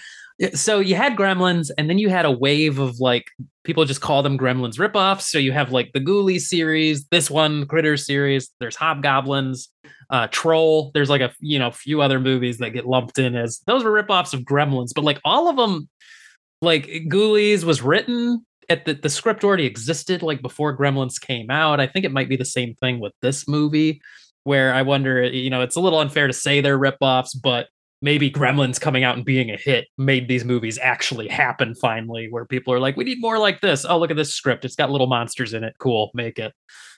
so 0.53 0.79
you 0.79 0.95
had 0.95 1.15
Gremlins 1.15 1.71
and 1.77 1.89
then 1.89 1.97
you 1.97 2.09
had 2.09 2.25
a 2.25 2.31
wave 2.31 2.77
of 2.77 2.99
like 2.99 3.31
people 3.63 3.85
just 3.85 4.01
call 4.01 4.21
them 4.21 4.37
Gremlins 4.37 4.77
ripoffs. 4.77 5.21
So 5.21 5.37
you 5.37 5.53
have 5.53 5.71
like 5.71 5.91
the 5.93 6.01
Ghoulies 6.01 6.41
series, 6.41 7.05
this 7.07 7.31
one 7.31 7.65
Critter 7.67 7.97
series, 7.97 8.49
there's 8.59 8.75
Hobgoblins, 8.75 9.69
uh 10.09 10.27
Troll, 10.27 10.91
there's 10.93 11.09
like 11.09 11.21
a 11.21 11.31
you 11.39 11.57
know 11.57 11.71
few 11.71 12.01
other 12.01 12.19
movies 12.19 12.57
that 12.57 12.71
get 12.71 12.85
lumped 12.85 13.17
in 13.17 13.35
as 13.35 13.61
those 13.65 13.83
were 13.83 14.03
ripoffs 14.03 14.33
of 14.33 14.41
Gremlins, 14.41 14.91
but 14.93 15.03
like 15.03 15.21
all 15.23 15.47
of 15.47 15.55
them 15.55 15.87
like 16.63 16.85
Ghoulies 17.07 17.63
was 17.63 17.81
written 17.81 18.45
at 18.69 18.85
the, 18.85 18.93
the 18.93 19.09
script 19.09 19.43
already 19.43 19.65
existed 19.65 20.21
like 20.23 20.41
before 20.41 20.75
Gremlins 20.77 21.19
came 21.19 21.49
out. 21.51 21.79
I 21.79 21.87
think 21.87 22.05
it 22.05 22.11
might 22.11 22.29
be 22.29 22.37
the 22.37 22.45
same 22.45 22.75
thing 22.81 22.99
with 22.99 23.13
this 23.21 23.47
movie 23.47 24.01
where 24.45 24.73
I 24.73 24.81
wonder, 24.81 25.23
you 25.23 25.49
know, 25.49 25.61
it's 25.61 25.75
a 25.75 25.79
little 25.81 25.99
unfair 25.99 26.27
to 26.27 26.33
say 26.33 26.61
they're 26.61 26.79
ripoffs, 26.79 27.35
but 27.41 27.67
maybe 28.01 28.29
Gremlins 28.29 28.79
coming 28.81 29.03
out 29.05 29.15
and 29.15 29.23
being 29.23 29.49
a 29.49 29.55
hit 29.57 29.87
made 29.97 30.27
these 30.27 30.43
movies 30.43 30.77
actually 30.81 31.27
happen 31.29 31.73
finally, 31.75 32.27
where 32.29 32.45
people 32.45 32.73
are 32.73 32.79
like, 32.79 32.97
we 32.97 33.05
need 33.05 33.21
more 33.21 33.39
like 33.39 33.61
this. 33.61 33.85
Oh, 33.85 33.97
look 33.97 34.11
at 34.11 34.17
this 34.17 34.33
script. 34.33 34.65
It's 34.65 34.75
got 34.75 34.91
little 34.91 35.07
monsters 35.07 35.53
in 35.53 35.63
it. 35.63 35.73
Cool, 35.79 36.11
make 36.13 36.37
it. 36.39 36.53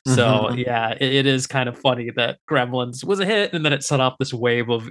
So, 0.07 0.49
Mhm. 0.51 0.66
yeah, 0.66 0.91
it, 0.99 1.13
it 1.13 1.26
is 1.28 1.45
kind 1.47 1.70
of 1.70 1.78
funny 1.78 2.09
that 2.16 2.38
Gremlins 2.49 3.03
was 3.03 3.20
a 3.20 3.26
hit 3.26 3.53
and 3.53 3.63
then 3.63 3.74
it 3.74 3.84
set 3.84 3.99
off 3.99 4.16
this 4.20 4.34
wave 4.34 4.70
of 4.70 4.89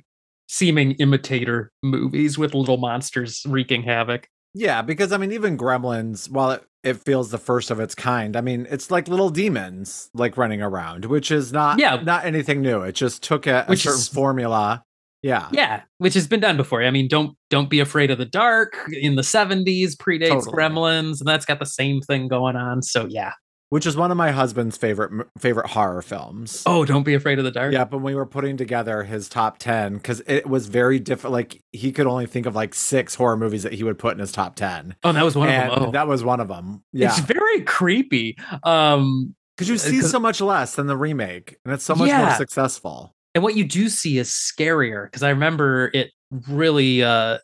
seeming 0.48 0.92
imitator 0.92 1.72
movies 1.82 2.36
with 2.38 2.54
little 2.54 2.76
monsters 2.76 3.42
wreaking 3.48 3.82
havoc. 3.82 4.28
Yeah, 4.54 4.82
because 4.82 5.12
I 5.12 5.16
mean, 5.16 5.32
even 5.32 5.58
Gremlins, 5.58 6.30
while 6.30 6.52
it, 6.52 6.64
it 6.84 6.94
feels 6.98 7.30
the 7.30 7.38
first 7.38 7.70
of 7.70 7.80
its 7.80 7.94
kind, 7.94 8.36
I 8.36 8.40
mean, 8.40 8.66
it's 8.70 8.90
like 8.90 9.08
little 9.08 9.30
demons 9.30 10.10
like 10.14 10.36
running 10.36 10.62
around, 10.62 11.06
which 11.06 11.30
is 11.30 11.52
not 11.52 11.78
Yeah. 11.78 11.96
not 11.96 12.24
anything 12.24 12.62
new. 12.62 12.82
It 12.82 12.92
just 12.94 13.22
took 13.22 13.46
a, 13.46 13.64
a 13.68 13.76
certain 13.76 13.98
is- 13.98 14.08
formula. 14.08 14.82
Yeah. 15.22 15.48
Yeah, 15.52 15.80
which 15.98 16.12
has 16.14 16.26
been 16.26 16.40
done 16.40 16.58
before. 16.58 16.82
I 16.84 16.90
mean, 16.90 17.08
don't 17.08 17.34
don't 17.48 17.70
be 17.70 17.80
afraid 17.80 18.10
of 18.10 18.18
the 18.18 18.26
dark 18.26 18.76
in 18.92 19.14
the 19.16 19.22
70s 19.22 19.96
predates 19.96 20.28
Totally. 20.28 20.54
Gremlins 20.54 21.20
and 21.20 21.26
that's 21.26 21.46
got 21.46 21.58
the 21.58 21.64
same 21.66 22.02
thing 22.02 22.28
going 22.28 22.56
on. 22.56 22.82
So, 22.82 23.06
yeah. 23.08 23.32
Which 23.74 23.86
is 23.86 23.96
one 23.96 24.12
of 24.12 24.16
my 24.16 24.30
husband's 24.30 24.76
favorite 24.76 25.26
favorite 25.36 25.66
horror 25.66 26.00
films. 26.00 26.62
Oh, 26.64 26.84
don't 26.84 27.02
be 27.02 27.14
afraid 27.14 27.38
of 27.40 27.44
the 27.44 27.50
dark. 27.50 27.72
Yeah, 27.72 27.84
but 27.84 27.98
we 27.98 28.14
were 28.14 28.24
putting 28.24 28.56
together 28.56 29.02
his 29.02 29.28
top 29.28 29.58
10, 29.58 29.94
because 29.94 30.22
it 30.28 30.46
was 30.46 30.68
very 30.68 31.00
different, 31.00 31.32
like 31.32 31.60
he 31.72 31.90
could 31.90 32.06
only 32.06 32.26
think 32.26 32.46
of 32.46 32.54
like 32.54 32.72
six 32.72 33.16
horror 33.16 33.36
movies 33.36 33.64
that 33.64 33.72
he 33.72 33.82
would 33.82 33.98
put 33.98 34.12
in 34.12 34.20
his 34.20 34.30
top 34.30 34.54
10. 34.54 34.94
Oh, 35.02 35.12
that 35.12 35.24
was 35.24 35.34
one 35.36 35.48
and 35.48 35.72
of 35.72 35.78
them. 35.80 35.88
Oh. 35.88 35.90
that 35.90 36.06
was 36.06 36.22
one 36.22 36.38
of 36.38 36.46
them. 36.46 36.84
Yeah. 36.92 37.08
It's 37.08 37.18
very 37.18 37.62
creepy. 37.62 38.36
Um 38.62 39.34
Because 39.56 39.68
you 39.68 39.76
see 39.76 40.00
'cause- 40.00 40.10
so 40.12 40.20
much 40.20 40.40
less 40.40 40.76
than 40.76 40.86
the 40.86 40.96
remake, 40.96 41.56
and 41.64 41.74
it's 41.74 41.84
so 41.84 41.96
much 41.96 42.12
more 42.12 42.30
successful. 42.36 43.12
and 43.34 43.42
what 43.42 43.56
you 43.56 43.64
do 43.64 43.88
see 43.88 44.18
is 44.18 44.28
scarier 44.30 45.06
because 45.06 45.24
I 45.24 45.30
remember 45.30 45.90
it 45.92 46.12
really 46.48 47.02
uh 47.02 47.38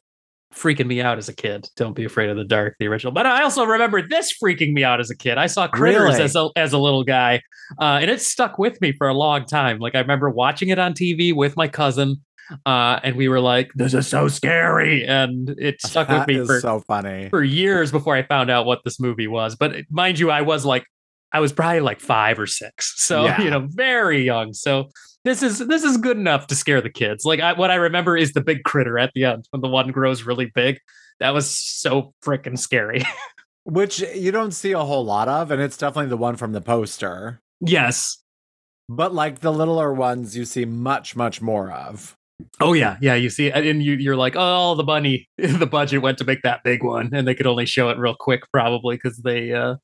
freaking 0.55 0.87
me 0.87 1.01
out 1.01 1.19
as 1.19 1.29
a 1.29 1.35
kid. 1.35 1.69
Don't 1.77 1.95
be 1.95 2.05
afraid 2.05 2.29
of 2.31 2.37
the 2.37 2.45
dark, 2.45 2.75
the 2.79 2.87
original. 2.87 3.13
But 3.13 3.27
I 3.27 3.43
also 3.43 3.65
remember 3.65 4.07
this 4.07 4.33
freaking 4.43 4.73
me 4.73 4.83
out 4.85 5.01
as 5.01 5.11
a 5.11 5.17
kid. 5.17 5.39
I 5.39 5.47
saw 5.47 5.69
Critters 5.69 6.13
Really? 6.15 6.23
as 6.23 6.37
a 6.37 6.49
as 6.57 6.73
a 6.73 6.79
little 6.79 7.05
guy, 7.05 7.43
uh, 7.81 7.99
and 8.01 8.11
it 8.11 8.21
stuck 8.21 8.59
with 8.59 8.81
me 8.81 8.93
for 8.93 9.09
a 9.09 9.15
long 9.15 9.45
time. 9.47 9.79
Like 9.79 9.95
I 9.95 10.01
remember 10.01 10.29
watching 10.31 10.69
it 10.69 10.79
on 10.79 10.93
TV 10.95 11.35
with 11.35 11.57
my 11.57 11.69
cousin, 11.69 12.17
uh, 12.67 12.99
and 13.05 13.15
we 13.17 13.29
were 13.29 13.41
like, 13.41 13.71
"This 13.77 13.95
is 13.95 14.07
so 14.09 14.27
scary," 14.29 15.07
and 15.07 15.55
it 15.59 15.81
stuck 15.81 16.09
with 16.09 16.27
me 16.27 16.45
for 16.45 16.59
so 16.61 16.81
funny. 16.81 17.29
for 17.31 17.43
years 17.45 17.93
before 17.93 18.17
I 18.17 18.23
found 18.25 18.51
out 18.51 18.67
what 18.67 18.81
this 18.85 18.99
movie 18.99 19.29
was. 19.29 19.55
But 19.57 19.77
mind 19.91 20.19
you, 20.19 20.31
I 20.31 20.43
was 20.43 20.65
like, 20.67 20.85
I 21.33 21.41
was 21.41 21.53
probably 21.53 21.81
like 21.81 22.01
five 22.01 22.39
or 22.39 22.47
six, 22.47 22.95
so 23.03 23.25
Yeah. 23.25 23.41
you 23.43 23.51
know, 23.51 23.67
very 23.71 24.23
young. 24.25 24.53
So 24.53 24.89
this 25.25 25.43
is 25.43 25.59
this 25.59 25.85
is 25.85 25.97
good 25.99 26.17
enough 26.17 26.47
to 26.49 26.55
scare 26.55 26.81
the 26.81 26.91
kids. 26.91 27.25
Like 27.25 27.41
I, 27.41 27.53
what 27.53 27.71
I 27.71 27.75
remember 27.77 28.17
is 28.17 28.33
the 28.33 28.41
big 28.41 28.65
critter 28.65 28.99
at 28.99 29.13
the 29.15 29.25
end 29.25 29.45
when 29.51 29.61
the 29.63 29.69
one 29.69 29.91
grows 29.91 30.23
really 30.25 30.51
big. 30.55 30.79
That 31.21 31.35
was 31.35 31.51
so 31.51 32.15
freaking 32.25 32.59
scary. 32.59 33.03
Which 33.65 34.01
you 34.01 34.33
don't 34.33 34.53
see 34.53 34.73
a 34.73 34.79
whole 34.81 35.05
lot 35.05 35.29
of, 35.29 35.51
and 35.51 35.61
it's 35.61 35.77
definitely 35.77 36.09
the 36.09 36.17
one 36.17 36.37
from 36.37 36.53
the 36.53 36.61
poster. 36.63 37.41
yes. 37.61 38.17
But 38.89 39.15
like 39.15 39.39
the 39.39 39.53
littler 39.53 39.93
ones, 39.95 40.37
you 40.37 40.45
see 40.45 40.65
much, 40.65 41.15
much 41.15 41.41
more 41.41 41.71
of. 41.71 42.17
Oh 42.59 42.73
yeah, 42.73 42.97
yeah. 43.01 43.15
You 43.15 43.31
see, 43.31 43.53
and 43.53 43.81
you 43.83 43.93
you're 43.95 44.17
like, 44.17 44.35
oh, 44.37 44.75
the 44.75 44.83
bunny, 44.83 45.29
the 45.39 45.67
budget 45.67 46.03
went 46.03 46.19
to 46.19 46.25
make 46.25 46.43
that 46.43 46.65
big 46.65 46.83
one, 46.83 47.11
and 47.13 47.29
they 47.29 47.35
could 47.37 47.47
only 47.47 47.67
show 47.67 47.91
it 47.91 47.99
real 47.99 48.17
quick, 48.19 48.41
probably 48.53 48.97
because 48.97 49.19
they. 49.19 49.53
uh 49.53 49.77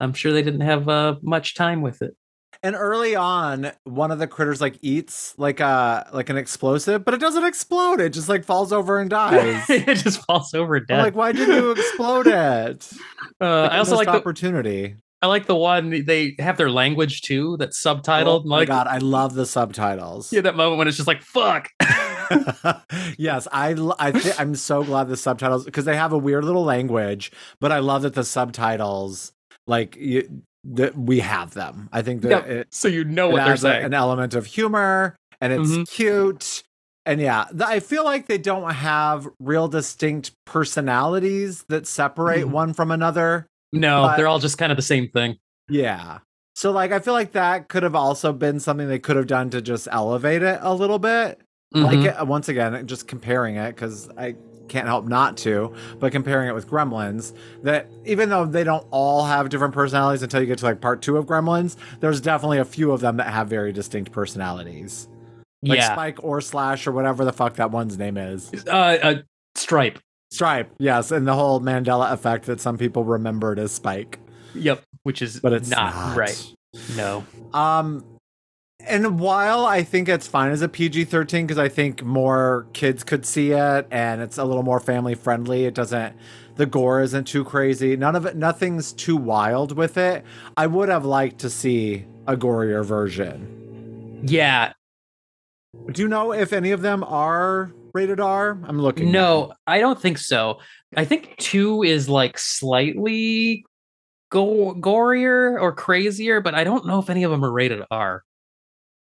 I'm 0.00 0.12
sure 0.12 0.32
they 0.32 0.42
didn't 0.42 0.60
have 0.62 0.88
uh, 0.88 1.16
much 1.22 1.54
time 1.54 1.82
with 1.82 2.02
it. 2.02 2.16
And 2.62 2.74
early 2.76 3.14
on, 3.14 3.72
one 3.84 4.10
of 4.10 4.18
the 4.18 4.26
critters 4.26 4.60
like 4.60 4.78
eats 4.80 5.34
like 5.36 5.60
a 5.60 6.08
like 6.14 6.30
an 6.30 6.36
explosive, 6.38 7.04
but 7.04 7.12
it 7.12 7.20
doesn't 7.20 7.44
explode. 7.44 8.00
It 8.00 8.10
just 8.10 8.28
like 8.28 8.44
falls 8.44 8.72
over 8.72 8.98
and 9.00 9.10
dies. 9.10 9.68
it 9.68 9.96
just 9.96 10.24
falls 10.24 10.54
over 10.54 10.76
I'm 10.76 10.84
dead. 10.86 11.02
like, 11.02 11.14
why 11.14 11.32
didn't 11.32 11.54
you 11.56 11.70
explode 11.72 12.26
it? 12.26 12.90
uh, 13.40 13.62
Like, 13.62 13.72
I 13.72 13.78
also 13.78 13.96
like 13.96 14.06
the, 14.06 14.14
opportunity. 14.14 14.96
I 15.20 15.26
like 15.26 15.46
the 15.46 15.54
one 15.56 16.04
they 16.04 16.36
have 16.38 16.56
their 16.56 16.70
language 16.70 17.22
too 17.22 17.56
that's 17.58 17.82
subtitled. 17.82 18.26
Oh 18.26 18.40
subtitled. 18.40 18.44
my 18.46 18.56
like 18.58 18.68
god, 18.68 18.86
I 18.86 18.98
love 18.98 19.34
the 19.34 19.46
subtitles. 19.46 20.32
yeah, 20.32 20.40
that 20.42 20.56
moment 20.56 20.78
when 20.78 20.88
it's 20.88 20.96
just 20.96 21.06
like 21.08 21.22
fuck. 21.22 21.68
yes, 23.18 23.46
I 23.52 23.74
thi- 23.74 24.32
I'm 24.38 24.54
so 24.54 24.84
glad 24.84 25.08
the 25.08 25.16
subtitles 25.16 25.64
because 25.64 25.84
they 25.84 25.96
have 25.96 26.12
a 26.12 26.18
weird 26.18 26.44
little 26.44 26.64
language, 26.64 27.32
but 27.60 27.72
I 27.72 27.78
love 27.80 28.02
that 28.02 28.14
the 28.14 28.24
subtitles 28.24 29.32
like 29.66 29.96
you, 29.96 30.42
that 30.64 30.96
we 30.96 31.20
have 31.20 31.54
them. 31.54 31.88
I 31.92 32.02
think 32.02 32.22
that 32.22 32.30
Yep. 32.30 32.46
it, 32.48 32.68
so 32.74 32.88
you 32.88 33.04
know 33.04 33.28
what 33.28 33.44
they're 33.44 33.54
a- 33.54 33.58
saying. 33.58 33.84
an 33.84 33.94
element 33.94 34.34
of 34.34 34.46
humor 34.46 35.16
and 35.40 35.52
it's 35.52 35.70
Mhm. 35.70 35.88
cute. 35.90 36.62
And 37.06 37.20
yeah, 37.20 37.44
th- 37.50 37.62
I 37.62 37.80
feel 37.80 38.02
like 38.04 38.28
they 38.28 38.38
don't 38.38 38.70
have 38.72 39.28
real 39.38 39.68
distinct 39.68 40.32
personalities 40.46 41.64
that 41.68 41.86
separate 41.86 42.46
Mhm. 42.46 42.50
one 42.50 42.72
from 42.74 42.90
another. 42.90 43.46
no, 43.72 44.02
but- 44.02 44.16
they're 44.16 44.28
all 44.28 44.38
just 44.38 44.56
kind 44.56 44.70
of 44.70 44.76
the 44.76 44.82
same 44.82 45.08
thing. 45.08 45.36
Yeah. 45.68 46.18
So 46.54 46.70
like 46.70 46.92
I 46.92 47.00
feel 47.00 47.12
like 47.14 47.32
that 47.32 47.68
could 47.68 47.82
have 47.82 47.96
also 47.96 48.32
been 48.32 48.60
something 48.60 48.86
they 48.86 49.00
could 49.00 49.16
have 49.16 49.26
done 49.26 49.50
to 49.50 49.60
just 49.60 49.88
elevate 49.90 50.42
it 50.42 50.60
a 50.62 50.72
little 50.72 51.00
bit. 51.00 51.40
Mhm. 51.74 51.82
Like 51.84 51.98
it, 52.20 52.26
once 52.28 52.48
again, 52.48 52.86
just 52.86 53.08
comparing 53.08 53.56
it 53.56 53.74
because 53.74 54.08
I 54.16 54.36
can't 54.68 54.86
help 54.86 55.06
not 55.06 55.36
to, 55.38 55.74
but 55.98 56.12
comparing 56.12 56.48
it 56.48 56.54
with 56.54 56.68
Gremlins, 56.68 57.34
that 57.62 57.88
even 58.04 58.28
though 58.28 58.44
they 58.44 58.64
don't 58.64 58.86
all 58.90 59.24
have 59.24 59.48
different 59.48 59.74
personalities 59.74 60.22
until 60.22 60.40
you 60.40 60.46
get 60.46 60.58
to 60.58 60.64
like 60.64 60.80
part 60.80 61.02
two 61.02 61.16
of 61.16 61.26
Gremlins, 61.26 61.76
there's 62.00 62.20
definitely 62.20 62.58
a 62.58 62.64
few 62.64 62.92
of 62.92 63.00
them 63.00 63.16
that 63.18 63.28
have 63.28 63.48
very 63.48 63.72
distinct 63.72 64.12
personalities. 64.12 65.08
Like 65.62 65.78
yeah. 65.78 65.92
Spike 65.92 66.22
or 66.22 66.40
Slash 66.40 66.86
or 66.86 66.92
whatever 66.92 67.24
the 67.24 67.32
fuck 67.32 67.54
that 67.54 67.70
one's 67.70 67.96
name 67.98 68.16
is. 68.16 68.50
Uh, 68.66 68.98
uh, 69.02 69.14
Stripe. 69.54 69.98
Stripe, 70.30 70.74
yes, 70.78 71.10
and 71.12 71.26
the 71.26 71.34
whole 71.34 71.60
Mandela 71.60 72.12
effect 72.12 72.46
that 72.46 72.60
some 72.60 72.76
people 72.76 73.04
remembered 73.04 73.58
as 73.58 73.70
Spike, 73.72 74.18
Yep. 74.54 74.82
Which 75.02 75.22
is 75.22 75.40
but 75.40 75.52
it's 75.52 75.68
not, 75.68 75.94
not, 75.94 76.16
right. 76.16 76.54
No. 76.96 77.24
Um, 77.52 78.04
and 78.86 79.18
while 79.18 79.64
I 79.64 79.82
think 79.82 80.08
it's 80.08 80.26
fine 80.26 80.50
as 80.50 80.62
a 80.62 80.68
PG 80.68 81.04
13, 81.04 81.46
because 81.46 81.58
I 81.58 81.68
think 81.68 82.02
more 82.02 82.66
kids 82.72 83.04
could 83.04 83.26
see 83.26 83.52
it 83.52 83.86
and 83.90 84.20
it's 84.20 84.38
a 84.38 84.44
little 84.44 84.62
more 84.62 84.80
family 84.80 85.14
friendly, 85.14 85.64
it 85.64 85.74
doesn't, 85.74 86.14
the 86.56 86.66
gore 86.66 87.00
isn't 87.00 87.24
too 87.24 87.44
crazy. 87.44 87.96
None 87.96 88.16
of 88.16 88.26
it, 88.26 88.36
nothing's 88.36 88.92
too 88.92 89.16
wild 89.16 89.76
with 89.76 89.96
it. 89.96 90.24
I 90.56 90.66
would 90.66 90.88
have 90.88 91.04
liked 91.04 91.40
to 91.40 91.50
see 91.50 92.04
a 92.26 92.36
gorier 92.36 92.84
version. 92.84 94.20
Yeah. 94.24 94.72
Do 95.90 96.02
you 96.02 96.08
know 96.08 96.32
if 96.32 96.52
any 96.52 96.70
of 96.70 96.82
them 96.82 97.04
are 97.04 97.72
rated 97.92 98.20
R? 98.20 98.58
I'm 98.64 98.80
looking. 98.80 99.10
No, 99.10 99.52
I 99.66 99.80
don't 99.80 100.00
think 100.00 100.18
so. 100.18 100.60
I 100.96 101.04
think 101.04 101.36
two 101.38 101.82
is 101.82 102.08
like 102.08 102.38
slightly 102.38 103.64
go- 104.30 104.74
gorier 104.74 105.60
or 105.60 105.72
crazier, 105.72 106.40
but 106.40 106.54
I 106.54 106.64
don't 106.64 106.86
know 106.86 106.98
if 106.98 107.10
any 107.10 107.24
of 107.24 107.30
them 107.30 107.44
are 107.44 107.52
rated 107.52 107.82
R. 107.90 108.22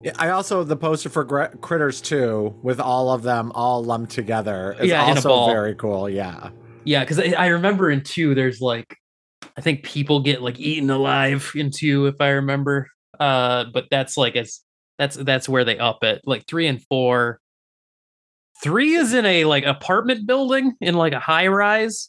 Yeah, 0.03 0.13
I 0.19 0.31
also 0.31 0.65
the 0.65 0.77
poster 0.77 1.11
for 1.11 1.25
Gr- 1.25 1.57
Critters 1.61 2.01
2 2.01 2.61
with 2.63 2.81
all 2.81 3.11
of 3.11 3.23
them 3.23 3.53
all 3.55 3.85
lumped 3.85 4.13
together 4.13 4.75
is 4.81 4.89
Yeah, 4.89 5.03
also 5.03 5.47
very 5.47 5.75
cool. 5.75 6.09
Yeah. 6.09 6.51
Yeah, 6.85 7.01
because 7.01 7.19
I, 7.19 7.35
I 7.37 7.47
remember 7.49 7.91
in 7.91 8.03
two, 8.03 8.35
there's 8.35 8.63
like, 8.63 8.97
I 9.59 9.61
think 9.61 9.83
people 9.83 10.21
get 10.21 10.41
like 10.41 10.59
eaten 10.59 10.89
alive 10.89 11.53
in 11.55 11.71
two, 11.71 12.07
if 12.07 12.15
I 12.19 12.31
remember. 12.31 12.89
Uh, 13.19 13.65
but 13.75 13.89
that's 13.91 14.17
like 14.17 14.37
it's 14.37 14.65
that's 14.99 15.17
that's 15.17 15.49
where 15.49 15.65
they 15.65 15.79
up 15.79 16.03
it. 16.03 16.23
Like 16.25 16.47
three 16.47 16.67
and 16.67 16.83
four. 16.87 17.39
Three 18.63 18.95
is 18.95 19.13
in 19.13 19.27
a 19.27 19.45
like 19.45 19.65
apartment 19.65 20.27
building 20.27 20.75
in 20.81 20.95
like 20.95 21.13
a 21.13 21.21
high 21.21 21.49
rise. 21.49 22.09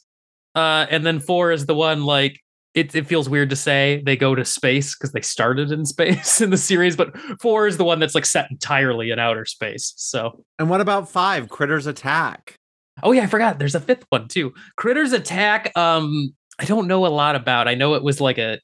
Uh, 0.54 0.86
and 0.90 1.04
then 1.04 1.20
four 1.20 1.52
is 1.52 1.66
the 1.66 1.74
one 1.74 2.04
like 2.04 2.41
it, 2.74 2.94
it 2.94 3.06
feels 3.06 3.28
weird 3.28 3.50
to 3.50 3.56
say 3.56 4.02
they 4.06 4.16
go 4.16 4.34
to 4.34 4.44
space 4.44 4.94
because 4.94 5.12
they 5.12 5.20
started 5.20 5.70
in 5.72 5.84
space 5.86 6.40
in 6.40 6.50
the 6.50 6.56
series, 6.56 6.96
but 6.96 7.16
four 7.40 7.66
is 7.66 7.76
the 7.76 7.84
one 7.84 7.98
that's 7.98 8.14
like 8.14 8.26
set 8.26 8.50
entirely 8.50 9.10
in 9.10 9.18
outer 9.18 9.44
space. 9.44 9.92
So 9.96 10.44
And 10.58 10.70
what 10.70 10.80
about 10.80 11.08
5 11.08 11.48
Critters 11.48 11.86
Attack? 11.86 12.56
Oh 13.02 13.12
yeah, 13.12 13.22
I 13.22 13.26
forgot. 13.26 13.58
There's 13.58 13.74
a 13.74 13.80
fifth 13.80 14.04
one 14.10 14.28
too. 14.28 14.52
Critters 14.76 15.12
Attack. 15.12 15.76
Um, 15.76 16.34
I 16.58 16.64
don't 16.64 16.86
know 16.86 17.06
a 17.06 17.08
lot 17.08 17.34
about. 17.36 17.66
I 17.66 17.74
know 17.74 17.94
it 17.94 18.02
was 18.02 18.20
like 18.20 18.38
a 18.38 18.60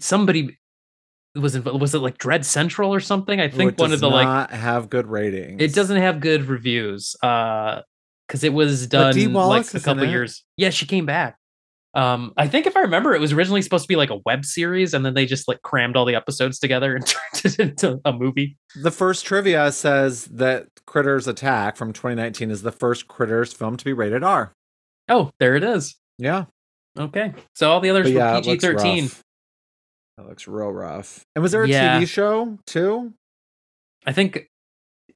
somebody 0.00 0.58
was 1.36 1.54
it 1.54 1.64
was 1.64 1.94
it 1.94 2.00
like 2.00 2.18
Dread 2.18 2.44
Central 2.44 2.92
or 2.92 3.00
something? 3.00 3.40
I 3.40 3.48
think 3.48 3.78
one 3.78 3.92
of 3.92 4.00
the 4.00 4.10
like 4.10 4.50
have 4.50 4.90
good 4.90 5.06
ratings. 5.06 5.62
it 5.62 5.74
doesn't 5.74 5.98
have 5.98 6.20
good 6.20 6.44
reviews. 6.44 7.14
Uh, 7.22 7.82
because 8.26 8.42
it 8.42 8.52
was 8.52 8.88
done 8.88 9.14
like 9.32 9.72
a 9.72 9.80
couple 9.80 10.04
years. 10.04 10.44
Yeah, 10.56 10.70
she 10.70 10.84
came 10.84 11.06
back. 11.06 11.36
Um, 11.96 12.34
I 12.36 12.46
think 12.46 12.66
if 12.66 12.76
I 12.76 12.80
remember, 12.82 13.14
it 13.14 13.20
was 13.22 13.32
originally 13.32 13.62
supposed 13.62 13.84
to 13.84 13.88
be 13.88 13.96
like 13.96 14.10
a 14.10 14.18
web 14.26 14.44
series, 14.44 14.92
and 14.94 15.04
then 15.04 15.14
they 15.14 15.24
just 15.26 15.48
like 15.48 15.62
crammed 15.62 15.96
all 15.96 16.04
the 16.04 16.14
episodes 16.14 16.58
together 16.58 16.94
and 16.94 17.06
turned 17.06 17.44
it 17.44 17.58
into 17.58 17.98
a 18.04 18.12
movie. 18.12 18.56
The 18.82 18.90
first 18.90 19.24
trivia 19.24 19.72
says 19.72 20.26
that 20.26 20.66
Critters 20.86 21.26
Attack 21.26 21.76
from 21.76 21.92
2019 21.94 22.50
is 22.50 22.60
the 22.62 22.70
first 22.70 23.08
Critters 23.08 23.52
film 23.52 23.76
to 23.78 23.84
be 23.84 23.94
rated 23.94 24.22
R. 24.22 24.52
Oh, 25.08 25.30
there 25.40 25.56
it 25.56 25.64
is. 25.64 25.96
Yeah. 26.18 26.44
Okay, 26.98 27.32
so 27.54 27.70
all 27.70 27.80
the 27.80 27.90
others 27.90 28.06
But 28.08 28.12
were 28.14 28.18
yeah, 28.18 28.36
PG 28.36 28.50
looks 28.50 28.64
thirteen. 28.64 29.04
rough. 29.04 29.22
That 30.18 30.28
looks 30.28 30.46
real 30.48 30.70
rough. 30.72 31.24
And 31.34 31.42
was 31.42 31.52
there 31.52 31.62
a 31.64 31.68
Yeah. 31.68 32.00
TV 32.00 32.08
show 32.08 32.58
too? 32.66 33.12
I 34.06 34.12
think 34.12 34.46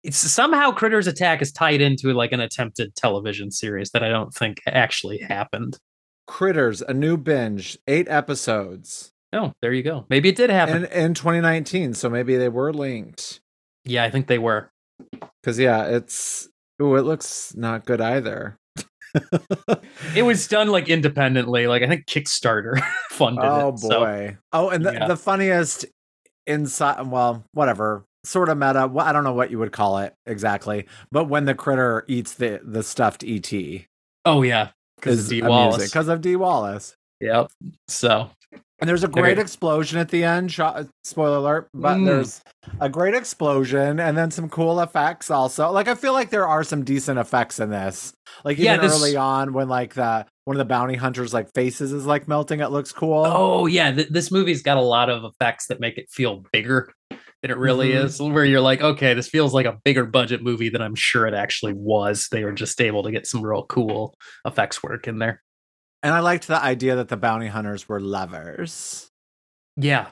it's 0.03 0.17
somehow 0.19 0.73
Critters 0.73 1.07
Attack 1.07 1.43
is 1.43 1.53
tied 1.53 1.81
into 1.81 2.13
like 2.13 2.33
an 2.33 2.41
attempted 2.41 2.95
television 2.97 3.51
series 3.51 3.91
that 3.93 4.03
I 4.03 4.09
don't 4.09 4.33
think 4.35 4.59
actually 4.67 5.19
happened. 5.19 5.79
Critters, 6.27 6.83
a 6.83 6.95
new 6.95 7.17
binge, 7.17 7.79
eight 7.89 8.09
episodes. 8.09 9.11
Oh, 9.33 9.53
there 9.63 9.73
you 9.73 9.83
go. 9.83 10.07
Maybe 10.09 10.29
it 10.29 10.37
did 10.37 10.51
happen. 10.51 10.85
in, 10.87 10.93
in 10.93 11.15
2019. 11.15 11.95
So 11.95 12.09
maybe 12.11 12.37
they 12.37 12.49
were 12.49 12.73
linked. 12.73 13.41
yeah, 13.85 14.05
I 14.05 14.11
think 14.11 14.27
they 14.27 14.39
were. 14.39 14.71
Because 15.43 15.59
yeah, 15.59 15.85
it's 15.87 16.49
oh, 16.81 16.95
it 16.97 17.03
looks 17.03 17.55
not 17.57 17.85
good 17.85 18.01
either. 18.01 18.57
It 20.15 20.23
was 20.23 20.47
done 20.49 20.69
like 20.69 20.89
independently. 20.89 21.67
Like 21.67 21.83
I 21.83 21.89
think 21.89 22.07
Kickstarter 22.07 22.81
funded 23.11 23.45
oh 23.45 23.69
it. 23.71 23.79
so- 23.79 23.89
boy. 23.89 24.37
oh, 24.53 24.69
and 24.71 24.85
the, 24.85 24.93
yeah. 24.93 25.07
the 25.09 25.17
funniest 25.17 25.85
inside, 26.47 27.07
well, 27.09 27.45
whatever, 27.53 28.05
sort 28.25 28.49
of 28.49 28.59
meta. 28.59 28.89
wh- 28.89 29.05
I 29.07 29.13
don't 29.13 29.25
know 29.25 29.33
what 29.33 29.51
you 29.51 29.59
would 29.59 29.73
call 29.73 29.99
it 29.99 30.15
exactly, 30.27 30.87
but 31.11 31.25
when 31.25 31.45
the 31.45 31.55
critter 31.55 32.05
eats 32.09 32.35
the 32.35 32.61
the 32.65 32.83
stuffed 32.83 33.25
ET, 33.27 33.53
oh 34.25 34.43
yeah, 34.43 34.69
because 35.01 35.29
Dee 35.29 35.43
Wallace. 35.43 35.85
because 35.91 36.09
of 36.09 36.21
Dee 36.21 36.37
Wallace. 36.37 36.95
Yep. 37.21 37.51
So 37.89 38.31
And 38.81 38.89
there's 38.89 39.05
a 39.05 39.09
great 39.09 39.33
Okay. 39.33 39.43
explosion 39.43 39.99
at 39.99 40.09
the 40.09 40.25
end. 40.25 40.51
Shot, 40.51 40.87
spoiler 41.05 41.37
alert, 41.37 41.69
but 41.75 41.97
Mm. 41.99 42.07
there's 42.07 42.41
a 42.81 42.89
great 42.89 43.15
explosion 43.15 44.01
and 44.01 44.17
then 44.17 44.31
some 44.31 44.49
cool 44.49 44.81
effects 44.81 45.31
also. 45.31 45.71
Like 45.71 45.87
I 45.87 45.95
feel 45.95 46.15
like 46.15 46.31
there 46.31 46.49
are 46.49 46.65
some 46.65 46.83
decent 46.83 47.19
effects 47.19 47.61
in 47.61 47.69
this. 47.69 48.15
Like 48.43 48.57
Yeah, 48.59 48.77
even 48.77 48.87
this- 48.87 48.97
early 48.99 49.17
on 49.17 49.53
when 49.53 49.69
like 49.69 49.93
the 49.95 50.25
one 50.47 50.57
of 50.57 50.59
the 50.59 50.65
bounty 50.65 50.95
hunters 50.95 51.35
like 51.35 51.53
faces 51.55 51.93
is 51.93 52.07
like 52.07 52.27
melting, 52.27 52.61
it 52.61 52.71
looks 52.71 52.91
cool. 52.91 53.25
oh 53.27 53.67
yeah, 53.67 53.93
th- 53.93 54.09
this 54.09 54.31
movie's 54.33 54.63
got 54.63 54.79
a 54.79 54.83
lot 54.83 55.11
of 55.11 55.25
effects 55.25 55.67
that 55.67 55.79
make 55.79 55.99
it 55.99 56.07
feel 56.11 56.43
bigger 56.51 56.91
than 57.43 57.51
it 57.51 57.57
really 57.57 57.91
Mhm. 57.91 58.05
is. 58.05 58.21
Where 58.21 58.45
you're 58.45 58.61
like, 58.61 58.81
okay, 58.83 59.15
this 59.15 59.29
feels 59.29 59.55
like 59.55 59.67
a 59.67 59.79
bigger 59.85 60.05
budget 60.05 60.43
movie 60.43 60.69
than 60.69 60.83
I'm 60.83 60.95
sure 60.95 61.27
it 61.27 61.35
actually 61.35 61.73
was. 61.75 62.29
They 62.31 62.45
were 62.45 62.53
just 62.53 62.81
able 62.81 63.03
to 63.05 63.11
get 63.11 63.27
some 63.27 63.43
real 63.43 63.65
cool 63.65 64.15
effects 64.45 64.83
work 64.83 65.09
in 65.09 65.19
there. 65.19 65.43
And 66.03 66.15
I 66.15 66.21
liked 66.21 66.47
the 66.47 66.63
idea 66.63 66.97
that 66.97 67.09
the 67.09 67.17
bounty 67.17 67.49
hunters 67.49 67.89
were 67.89 68.01
lovers. 68.01 69.09
Yeah, 69.77 70.09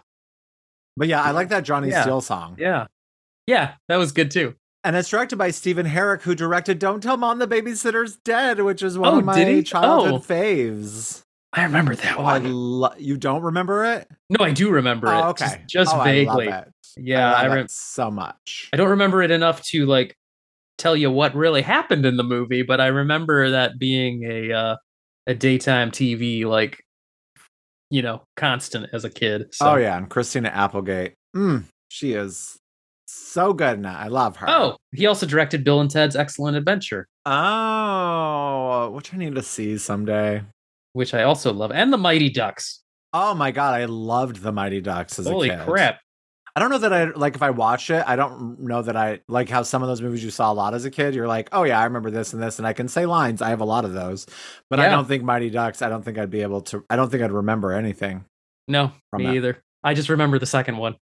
But 0.97 1.09
yeah, 1.09 1.23
I 1.23 1.31
like 1.33 1.49
that 1.51 1.65
Johnny 1.65 1.89
Yeah. 1.91 2.03
Steele 2.03 2.21
song. 2.21 2.57
yeah, 2.59 2.87
yeah. 3.47 3.75
That 3.89 3.97
was 3.97 4.13
good 4.13 4.31
too. 4.31 4.55
And 4.85 4.97
it's 4.97 5.09
directed 5.11 5.37
by 5.37 5.51
Stephen 5.51 5.87
Herek, 5.87 6.23
who 6.23 6.35
directed 6.35 6.79
Don't 6.79 7.01
Tell 7.03 7.17
Mom 7.17 7.39
the 7.39 7.47
Babysitter's 7.49 8.17
Dead, 8.17 8.61
which 8.61 8.83
is 8.83 8.97
one 8.99 9.15
Oh, 9.15 9.19
of 9.19 9.25
my 9.25 9.61
childhood 9.63 10.13
Oh. 10.15 10.19
faves. 10.19 11.23
I 11.53 11.65
remember 11.65 11.95
that 11.97 12.17
Oh, 12.19 12.23
I 12.25 12.39
one. 12.39 12.53
lo- 12.53 12.95
you 12.99 13.17
don't 13.17 13.43
remember 13.43 13.85
it? 13.85 14.09
no, 14.31 14.45
I 14.45 14.53
do 14.53 14.71
remember 14.71 15.07
it. 15.09 15.11
Oh, 15.15 15.33
Just- 15.33 15.55
okay. 15.55 15.65
just, 15.69 15.95
Oh, 15.95 16.03
vaguely. 16.05 16.49
I 16.49 16.57
love 16.59 16.67
it. 16.69 16.73
Yeah, 17.01 17.33
I, 17.33 17.41
I, 17.41 17.43
love 17.45 17.57
rem- 17.57 17.65
it 17.65 17.71
so 17.71 18.11
much. 18.11 18.69
I 18.73 18.77
don't 18.77 18.91
remember 18.91 19.23
it 19.23 19.31
enough 19.31 19.63
to 19.67 19.87
like 19.87 20.17
tell 20.79 20.97
you 20.97 21.11
what 21.11 21.35
really 21.35 21.63
happened 21.63 22.07
in 22.07 22.17
the 22.17 22.23
movie, 22.23 22.63
but 22.63 22.81
I 22.81 22.87
remember 22.87 23.51
that 23.51 23.79
being 23.79 24.25
a 24.25 24.53
uh, 24.53 24.77
a 25.27 25.35
daytime 25.35 25.91
TV 25.91 26.45
like 26.45 26.83
you 27.91 28.03
know 28.03 28.23
constant 28.37 28.89
as 28.93 29.05
a 29.05 29.11
kid. 29.11 29.55
So. 29.55 29.73
Oh 29.73 29.77
yeah, 29.77 29.97
and 29.97 30.09
Christina 30.09 30.49
Applegate. 30.49 31.15
Mm, 31.37 31.65
she 31.89 32.13
is 32.13 32.59
so 33.07 33.53
good 33.53 33.79
it. 33.81 33.87
I 33.87 34.09
love 34.09 34.37
her. 34.37 34.49
Oh, 34.49 34.77
he 34.93 35.07
also 35.07 35.27
directed 35.27 35.65
Bill 35.65 35.81
and 35.81 35.91
Ted's 35.91 36.17
Excellent 36.17 36.57
Adventure, 36.57 37.07
oh, 37.27 38.91
which 38.95 39.13
I 39.13 39.19
need 39.19 39.35
to 39.35 39.43
see 39.43 39.77
someday. 39.79 40.43
which 40.93 41.15
I 41.15 41.25
also 41.25 41.53
love, 41.53 41.73
and 41.73 41.93
The 41.93 41.99
Mighty 41.99 42.31
Ducks. 42.31 42.83
Oh 43.13 43.35
my 43.35 43.51
god, 43.51 43.75
I 43.75 43.87
loved 43.87 44.43
the 44.43 44.53
Mighty 44.53 44.81
Ducks 44.81 45.19
as 45.19 45.27
Holy 45.27 45.49
a 45.49 45.53
kid. 45.53 45.61
Holy 45.61 45.79
crap! 45.79 46.01
I 46.57 46.61
don't 46.61 46.71
know 46.71 46.79
that 46.79 46.93
I 46.93 47.05
like 47.05 47.35
if 47.35 47.43
I 47.43 47.51
watch 47.51 47.91
it. 47.91 48.03
I 48.07 48.17
don't 48.17 48.61
know 48.61 48.83
that 48.83 48.97
I 48.97 49.21
like 49.29 49.49
how 49.49 49.63
some 49.63 49.83
of 49.83 49.89
those 49.89 50.03
movies 50.03 50.25
you 50.25 50.31
saw 50.31 50.51
a 50.51 50.55
lot 50.55 50.75
as 50.75 50.85
a 50.85 50.91
kid. 50.91 51.15
You're 51.15 51.29
like, 51.29 51.49
oh 51.53 51.65
yeah, 51.65 51.81
I 51.81 51.85
remember 51.85 52.11
this 52.11 52.33
and 52.33 52.43
this, 52.43 52.59
and 52.59 52.67
I 52.67 52.73
can 52.73 52.89
say 52.89 53.07
lines. 53.07 53.43
I 53.43 53.51
have 53.51 53.61
a 53.61 53.67
lot 53.67 53.85
of 53.85 53.93
those, 53.93 54.27
but 54.71 54.81
I 54.81 54.89
don't 54.89 55.07
think 55.07 55.23
Mighty 55.23 55.51
Ducks. 55.51 55.83
I 55.83 55.89
don't 55.89 56.05
think 56.05 56.19
I'd 56.19 56.31
be 56.31 56.43
able 56.43 56.63
to. 56.63 56.85
I 56.91 56.97
don't 56.97 57.11
think 57.11 57.23
I'd 57.23 57.33
remember 57.33 57.73
anything. 57.73 58.25
No, 58.67 58.93
me 59.13 59.25
that. 59.25 59.35
either. 59.35 59.63
I 59.85 59.95
just 59.95 60.09
remember 60.09 60.39
the 60.39 60.47
second 60.47 60.77
one 60.77 60.97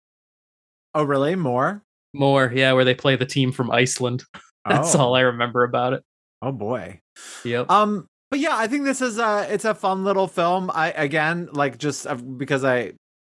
Oh 0.94 1.04
really? 1.04 1.34
More? 1.34 1.82
more. 2.14 2.52
Yeah, 2.54 2.72
where 2.72 2.84
they 2.84 2.94
play 2.94 3.16
the 3.16 3.26
team 3.26 3.52
from 3.52 3.70
Iceland. 3.70 4.24
That's 4.68 4.94
oh. 4.94 5.00
all 5.00 5.14
I 5.14 5.20
remember 5.20 5.64
about 5.64 5.94
it. 5.94 6.02
Oh 6.42 6.52
boy. 6.52 7.00
Yep. 7.44 7.70
Um, 7.70 8.06
but 8.30 8.40
yeah, 8.40 8.56
I 8.56 8.66
think 8.66 8.84
this 8.84 9.00
is 9.00 9.18
a 9.18 9.46
it's 9.50 9.64
a 9.64 9.74
fun 9.74 10.04
little 10.04 10.28
film. 10.28 10.70
I 10.72 10.90
again 10.90 11.48
like 11.52 11.78
just 11.78 12.06
uh, 12.06 12.14
because 12.14 12.64
I 12.64 12.92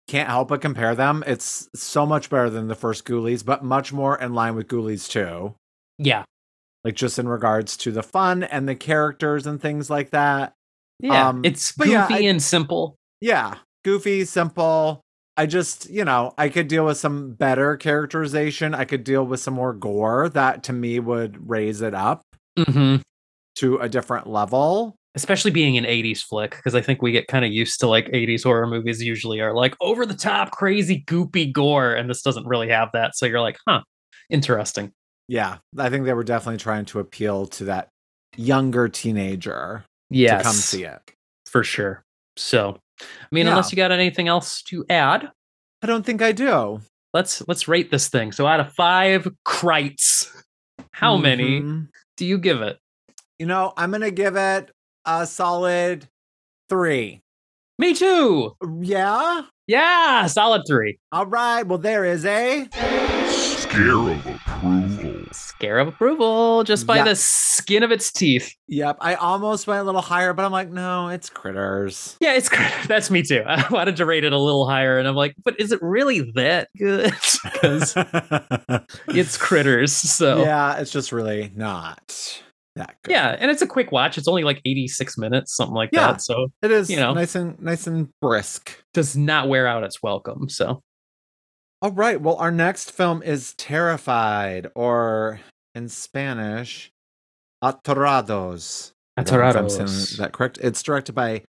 can't 0.08 0.30
help 0.30 0.50
but 0.50 0.62
compare 0.62 0.96
them. 0.96 1.24
It's 1.26 1.70
so 1.76 2.06
much 2.06 2.30
better 2.30 2.50
than 2.50 2.68
the 2.68 2.76
first 2.76 3.06
Ghoulies, 3.06 3.46
but 3.46 3.64
much 3.64 3.94
more 3.94 4.18
in 4.20 4.34
line 4.34 4.56
with 4.56 4.68
Ghoulies 4.68 5.10
too. 5.10 5.56
yeah. 5.98 6.24
Like 6.84 6.96
just 6.96 7.18
in 7.18 7.30
regards 7.30 7.78
to 7.78 7.92
the 7.94 8.04
fun 8.04 8.44
and 8.44 8.68
the 8.68 8.76
characters 8.76 9.48
and 9.48 9.62
things 9.62 9.90
like 9.90 10.10
that. 10.10 10.52
Yeah. 11.00 11.30
Um, 11.30 11.46
it's 11.46 11.72
goofy 11.72 11.92
yeah, 11.92 12.08
I- 12.10 12.20
and 12.24 12.44
simple. 12.44 12.98
Yeah, 13.22 13.56
goofy, 13.86 14.26
simple. 14.26 15.00
I 15.38 15.46
just, 15.46 15.90
you 15.90 16.04
know, 16.04 16.34
I 16.38 16.50
could 16.50 16.68
deal 16.68 16.86
with 16.86 16.98
some 16.98 17.36
better 17.36 17.78
characterization. 17.78 18.76
I 18.76 18.84
could 18.84 19.06
deal 19.06 19.26
with 19.26 19.40
some 19.40 19.54
more 19.54 19.72
gore 19.74 20.28
that 20.30 20.64
to 20.64 20.74
me 20.74 21.00
would 21.00 21.50
raise 21.50 21.82
it 21.82 21.94
up. 21.94 22.22
hmm 22.58 22.98
to 23.56 23.78
a 23.78 23.88
different 23.88 24.28
level. 24.28 24.96
Especially 25.16 25.52
being 25.52 25.78
an 25.78 25.84
80s 25.86 26.22
flick 26.24 26.52
because 26.56 26.74
i 26.76 26.82
think 26.82 27.02
we 27.02 27.12
get 27.12 27.28
kind 27.28 27.46
of 27.46 27.52
used 27.52 27.80
to 27.82 27.88
like 27.88 28.08
80s 28.08 28.44
horror 28.44 28.66
movies 28.68 29.02
usually 29.04 29.40
are 29.42 29.54
like 29.54 29.76
over 29.82 30.06
the 30.06 30.14
top 30.16 30.52
crazy 30.52 31.04
goopy 31.08 31.52
gore 31.54 31.94
and 31.94 32.10
this 32.10 32.22
doesn't 32.22 32.48
really 32.48 32.70
have 32.70 32.90
that 32.94 33.16
so 33.16 33.26
you're 33.26 33.42
like 33.42 33.58
huh 33.68 33.82
interesting 34.30 34.92
Yeah, 35.28 35.58
I 35.78 35.90
think 35.90 36.06
they 36.06 36.14
were 36.14 36.24
definitely 36.24 36.58
trying 36.58 36.86
to 36.86 37.00
appeal 37.00 37.46
to 37.48 37.66
that 37.66 37.90
younger 38.36 38.90
teenager 38.90 39.84
yes 40.10 40.40
to 40.40 40.44
come 40.44 40.56
see 40.56 40.84
it. 40.84 41.00
for 41.46 41.64
sure 41.64 42.04
so 42.36 42.78
i 43.02 43.06
mean 43.32 43.46
Yeah. 43.46 43.52
unless 43.52 43.72
you 43.72 43.76
got 43.76 43.92
anything 43.92 44.28
else 44.28 44.62
to 44.64 44.86
add 44.90 45.30
I 45.84 45.88
don't 45.88 46.06
think 46.06 46.22
I 46.22 46.32
do. 46.32 46.80
let's 47.14 47.44
let's 47.48 47.68
rate 47.68 47.92
this 47.92 48.08
thing 48.10 48.32
so 48.32 48.48
out 48.48 48.60
of 48.60 48.74
five 48.74 49.28
krites 49.46 50.28
how 50.92 51.18
many 51.18 51.62
Mhm. 51.62 51.90
do 52.18 52.26
you 52.26 52.38
give 52.38 52.62
it 52.62 52.78
You 53.40 53.46
know, 53.48 53.74
I'm 53.78 53.92
gonna 53.92 54.12
give 54.12 54.36
it 54.36 54.72
a 55.06 55.26
solid 55.28 56.08
three. 56.70 57.22
me 57.80 57.94
too 57.94 58.56
Yeah. 58.82 59.44
yeah 59.68 60.26
solid 60.28 60.62
three 60.68 60.98
All 61.12 61.26
right. 61.26 61.64
Well, 61.64 61.80
there 61.80 62.06
is 62.06 62.26
a. 62.26 62.68
Scare 63.34 63.90
of 64.12 64.26
approval. 64.28 65.26
scare 65.32 65.80
of 65.80 65.88
approval 65.88 66.64
just 66.64 66.86
by 66.86 66.98
Yeah. 66.98 67.06
the 67.06 67.16
skin 67.16 67.82
of 67.82 67.92
its 67.92 68.12
teeth 68.12 68.54
Yep. 68.68 68.98
I 69.02 69.16
almost 69.16 69.66
went 69.66 69.82
a 69.82 69.84
little 69.84 70.02
higher, 70.02 70.32
but 70.34 70.46
I'm 70.46 70.52
like, 70.52 70.70
no, 70.70 71.08
it's 71.10 71.30
critters. 71.30 72.16
Yeah, 72.20 72.34
it's 72.36 72.50
critters. 72.50 72.72
that's 72.88 73.10
me 73.10 73.24
too. 73.24 73.42
I 73.48 73.68
wanted 73.70 73.96
to 73.98 74.06
rate 74.06 74.24
it 74.24 74.34
a 74.34 74.38
little 74.38 74.68
higher, 74.68 74.98
and 75.00 75.08
I'm 75.08 75.16
like, 75.16 75.36
but 75.44 75.60
is 75.60 75.72
it 75.72 75.80
really 75.82 76.32
that 76.36 76.70
good? 76.78 77.14
Because 77.44 77.94
it's 79.08 79.38
critters. 79.38 79.92
So 79.94 80.40
yeah. 80.40 80.44
yeah, 80.76 80.80
it's 80.80 80.92
just 80.92 81.12
really 81.12 81.52
not 81.56 82.43
that 82.76 82.96
good. 83.04 83.14
and 83.16 83.52
it's 83.52 83.62
a 83.62 83.68
quick 83.68 83.92
watch. 83.92 84.18
It's 84.18 84.28
only 84.28 84.44
like 84.44 84.60
86 84.66 85.18
minutes, 85.18 85.56
something 85.56 85.76
like 85.76 85.90
Yeah. 85.92 86.14
that. 86.14 86.22
So 86.22 86.48
It 86.62 86.72
is, 86.72 86.90
you 86.90 86.98
know. 86.98 87.14
nice 87.14 87.36
and 87.36 87.60
nice 87.62 87.86
and 87.88 88.10
brisk. 88.22 88.84
does 88.94 89.16
not 89.16 89.48
wear 89.48 89.68
out 89.68 89.84
its 89.84 90.02
welcome. 90.02 90.50
So 90.50 90.82
All 91.82 91.92
right. 91.92 92.20
Well, 92.22 92.38
our 92.38 92.52
next 92.52 92.92
film 92.92 93.22
is 93.22 93.54
Terrified, 93.56 94.68
or 94.74 95.42
in 95.76 95.90
Spanish, 95.90 96.92
Atorados. 97.64 98.92
I 99.18 99.24
don't 99.24 99.40
know 99.40 99.50
if 99.50 99.56
I'm 99.56 99.70
saying 99.70 99.88
Atorados. 99.88 100.18
that 100.18 100.32
correct? 100.34 100.60
It's 100.62 100.82
directed 100.82 101.14
by 101.14 101.44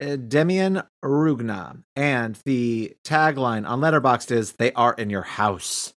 uh, 0.00 0.16
Demian 0.16 0.86
Rugna, 1.04 1.82
and 1.96 2.38
the 2.44 2.96
tagline 3.04 3.68
on 3.68 3.80
Letterboxd 3.80 4.30
is 4.30 4.52
"They 4.52 4.72
are 4.72 4.94
in 4.94 5.10
your 5.10 5.22
house." 5.22 5.92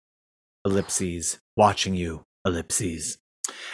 Ellipses, 0.66 1.38
watching 1.56 1.94
you. 1.96 2.24
Ellipses. 2.46 3.18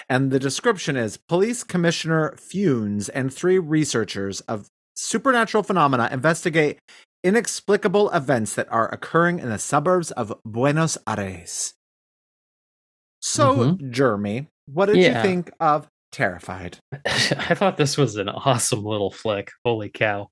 And 0.09 0.32
the 0.32 0.39
description 0.39 0.95
is 0.97 1.17
Police 1.17 1.63
Commissioner 1.63 2.36
Funes 2.38 3.09
and 3.13 3.34
three 3.34 3.57
researchers 3.59 4.41
of 4.41 4.67
supernatural 4.95 5.63
phenomena 5.63 6.09
investigate 6.11 6.80
inexplicable 7.24 8.09
events 8.11 8.55
that 8.55 8.72
are 8.72 8.91
occurring 8.93 9.39
in 9.39 9.49
the 9.49 9.59
suburbs 9.59 10.11
of 10.11 10.34
Buenos 10.43 10.97
Aires. 11.07 11.74
So, 13.19 13.78
Jeremy, 13.89 14.47
what 14.65 14.88
did 14.88 14.97
Yeah. 14.97 15.17
you 15.17 15.28
think 15.28 15.51
of 15.59 15.88
Terrified? 16.11 16.78
I 17.05 17.55
thought 17.55 17.78
this 17.78 17.97
was 17.97 18.17
an 18.17 18.28
awesome 18.28 18.84
little 18.84 19.11
flick. 19.11 19.49
Holy 19.63 19.89
cow. 19.89 20.28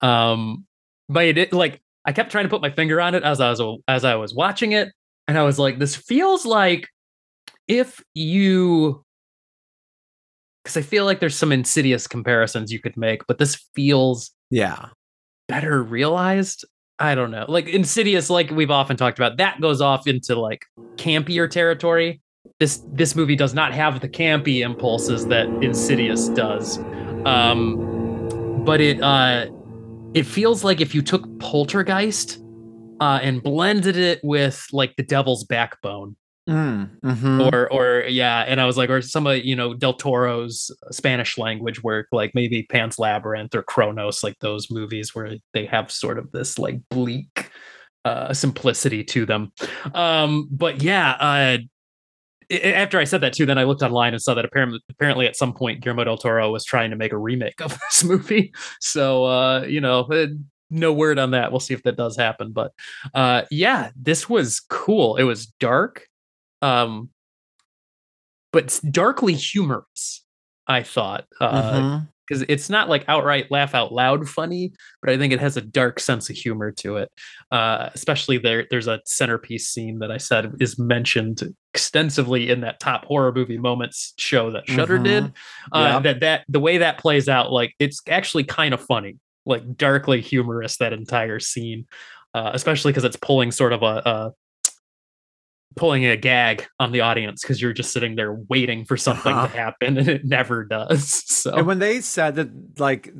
Um 0.00 0.64
but 1.08 1.24
it 1.26 1.32
did- 1.34 1.52
like 1.52 1.80
I 2.04 2.12
kept 2.12 2.32
trying 2.32 2.44
to 2.46 2.48
put 2.48 2.62
my 2.62 2.70
finger 2.70 3.00
on 3.00 3.14
it 3.14 3.22
as 3.22 3.40
I 3.40 3.50
was 3.50 3.80
as 3.86 4.04
I 4.04 4.16
was 4.16 4.34
watching 4.34 4.72
it 4.72 4.88
and 5.28 5.38
I 5.38 5.42
was 5.42 5.58
like 5.58 5.78
this 5.78 5.94
feels 5.94 6.44
like 6.46 6.88
if 7.70 8.02
you 8.14 9.04
cuz 10.64 10.76
I 10.76 10.82
feel 10.82 11.04
like 11.04 11.20
there's 11.20 11.36
some 11.36 11.52
insidious 11.52 12.06
comparisons 12.06 12.72
you 12.72 12.80
could 12.80 12.96
make 12.96 13.26
but 13.26 13.38
this 13.38 13.56
feels 13.74 14.30
Yeah. 14.50 14.86
better 15.48 15.82
realized. 15.82 16.64
I 16.98 17.14
don't 17.14 17.30
know. 17.30 17.46
Like 17.48 17.66
Insidious 17.68 18.28
like 18.30 18.50
we've 18.50 18.70
often 18.70 18.96
talked 18.96 19.18
about 19.18 19.38
that 19.38 19.60
goes 19.60 19.80
off 19.80 20.06
into 20.06 20.34
like 20.38 20.66
campier 20.96 21.48
territory 21.50 22.20
this 22.58 22.82
this 22.92 23.14
movie 23.16 23.36
does 23.36 23.54
not 23.54 23.72
have 23.72 24.00
the 24.00 24.08
campy 24.08 24.60
impulses 24.64 25.26
that 25.28 25.46
Insidious 25.62 26.28
does. 26.28 26.78
Um, 27.24 28.62
but 28.64 28.80
it 28.80 29.00
uh, 29.02 29.46
it 30.14 30.24
feels 30.24 30.62
like 30.64 30.80
if 30.80 30.94
you 30.94 31.02
took 31.02 31.22
Poltergeist 31.38 32.38
uh, 33.00 33.18
and 33.22 33.42
blended 33.42 33.96
it 33.96 34.20
with 34.22 34.66
like 34.72 34.94
the 34.96 35.02
Devil's 35.02 35.44
Backbone, 35.44 36.16
Mm, 36.48 36.98
mhm. 37.00 37.52
or 37.52 37.72
or 37.72 38.04
yeah, 38.08 38.40
and 38.40 38.60
I 38.60 38.66
was 38.66 38.76
like, 38.76 38.90
or 38.90 39.02
some 39.02 39.26
of 39.26 39.44
you 39.44 39.54
know 39.54 39.74
Del 39.74 39.92
Toro's 39.92 40.70
Spanish 40.90 41.38
language 41.38 41.82
work, 41.82 42.08
like 42.12 42.34
maybe 42.34 42.64
Pan's 42.64 42.98
Labyrinth 42.98 43.54
or 43.54 43.62
Cronos, 43.62 44.24
like 44.24 44.38
those 44.40 44.70
movies 44.70 45.14
where 45.14 45.36
they 45.52 45.66
have 45.66 45.92
sort 45.92 46.18
of 46.18 46.32
this 46.32 46.58
like 46.58 46.80
bleak 46.88 47.50
uh 48.04 48.32
simplicity 48.32 49.04
to 49.04 49.26
them. 49.26 49.52
Um, 49.94 50.48
but 50.50 50.82
yeah, 50.82 51.12
uh 51.20 51.58
after 52.50 52.98
I 52.98 53.04
said 53.04 53.20
that 53.20 53.32
too, 53.32 53.46
then 53.46 53.58
I 53.58 53.64
looked 53.64 53.82
online 53.82 54.12
and 54.12 54.20
saw 54.20 54.34
that 54.34 54.44
apparently, 54.44 54.80
apparently 54.90 55.26
at 55.26 55.36
some 55.36 55.52
point 55.52 55.80
Guillermo 55.82 56.04
del 56.04 56.18
Toro 56.18 56.50
was 56.50 56.64
trying 56.64 56.90
to 56.90 56.96
make 56.96 57.12
a 57.12 57.18
remake 57.18 57.60
of 57.60 57.70
this 57.90 58.02
movie. 58.02 58.52
So 58.80 59.24
uh, 59.24 59.62
you 59.68 59.80
know, 59.80 60.00
uh, 60.10 60.26
no 60.70 60.92
word 60.92 61.18
on 61.18 61.32
that. 61.32 61.50
We'll 61.52 61.60
see 61.60 61.74
if 61.74 61.82
that 61.84 61.96
does 61.96 62.16
happen. 62.16 62.52
But 62.52 62.72
uh, 63.14 63.42
yeah, 63.50 63.90
this 64.00 64.28
was 64.28 64.60
cool. 64.68 65.16
It 65.16 65.24
was 65.24 65.46
dark, 65.46 66.06
um, 66.62 67.10
but 68.52 68.64
it's 68.64 68.80
darkly 68.80 69.34
humorous. 69.34 70.24
I 70.66 70.82
thought 70.84 71.24
because 71.40 72.42
Mhm. 72.42 72.46
it's 72.48 72.70
not 72.70 72.88
like 72.88 73.04
outright 73.08 73.50
laugh 73.50 73.74
out 73.74 73.92
loud 73.92 74.28
funny, 74.28 74.72
but 75.02 75.10
I 75.10 75.18
think 75.18 75.32
it 75.32 75.40
has 75.40 75.56
a 75.56 75.60
dark 75.60 75.98
sense 75.98 76.30
of 76.30 76.36
humor 76.36 76.70
to 76.72 76.96
it. 76.98 77.10
Uh, 77.50 77.90
especially 77.94 78.38
there, 78.38 78.66
there's 78.70 78.86
a 78.86 79.00
centerpiece 79.04 79.68
scene 79.68 79.98
that 79.98 80.12
I 80.12 80.18
said 80.18 80.52
is 80.60 80.78
mentioned 80.78 81.42
extensively 81.74 82.50
in 82.50 82.60
that 82.60 82.78
top 82.78 83.04
horror 83.06 83.32
movie 83.32 83.58
moments 83.58 84.14
show 84.16 84.52
that 84.52 84.68
Shudder 84.68 84.98
did. 84.98 85.32
Uh, 85.72 85.78
Yep. 85.94 86.02
That 86.04 86.20
that 86.20 86.44
the 86.48 86.60
way 86.60 86.78
that 86.78 86.98
plays 86.98 87.28
out, 87.28 87.50
like 87.50 87.74
it's 87.80 88.00
actually 88.08 88.44
kind 88.44 88.74
of 88.74 88.80
funny, 88.80 89.16
like 89.44 89.76
darkly 89.76 90.20
humorous 90.20 90.76
that 90.76 90.92
entire 90.92 91.40
scene, 91.40 91.86
uh, 92.34 92.52
especially 92.54 92.92
because 92.92 93.04
it's 93.04 93.16
pulling 93.16 93.50
sort 93.50 93.72
of 93.72 93.82
a. 93.82 94.02
a 94.06 94.30
pulling 95.76 96.04
a 96.04 96.16
gag 96.16 96.66
on 96.80 96.92
the 96.92 97.00
audience 97.00 97.42
because 97.42 97.60
you're 97.62 97.72
just 97.72 97.92
sitting 97.92 98.16
there 98.16 98.34
waiting 98.48 98.84
for 98.84 98.96
something 98.96 99.32
Uh-huh. 99.34 99.46
to 99.48 99.56
happen 99.56 99.96
and 99.98 100.08
it 100.08 100.24
never 100.24 100.64
does 100.64 101.22
so 101.26 101.54
And 101.54 101.66
when 101.66 101.78
they 101.78 102.00
said 102.00 102.34
that, 102.36 102.50
like, 102.80 103.12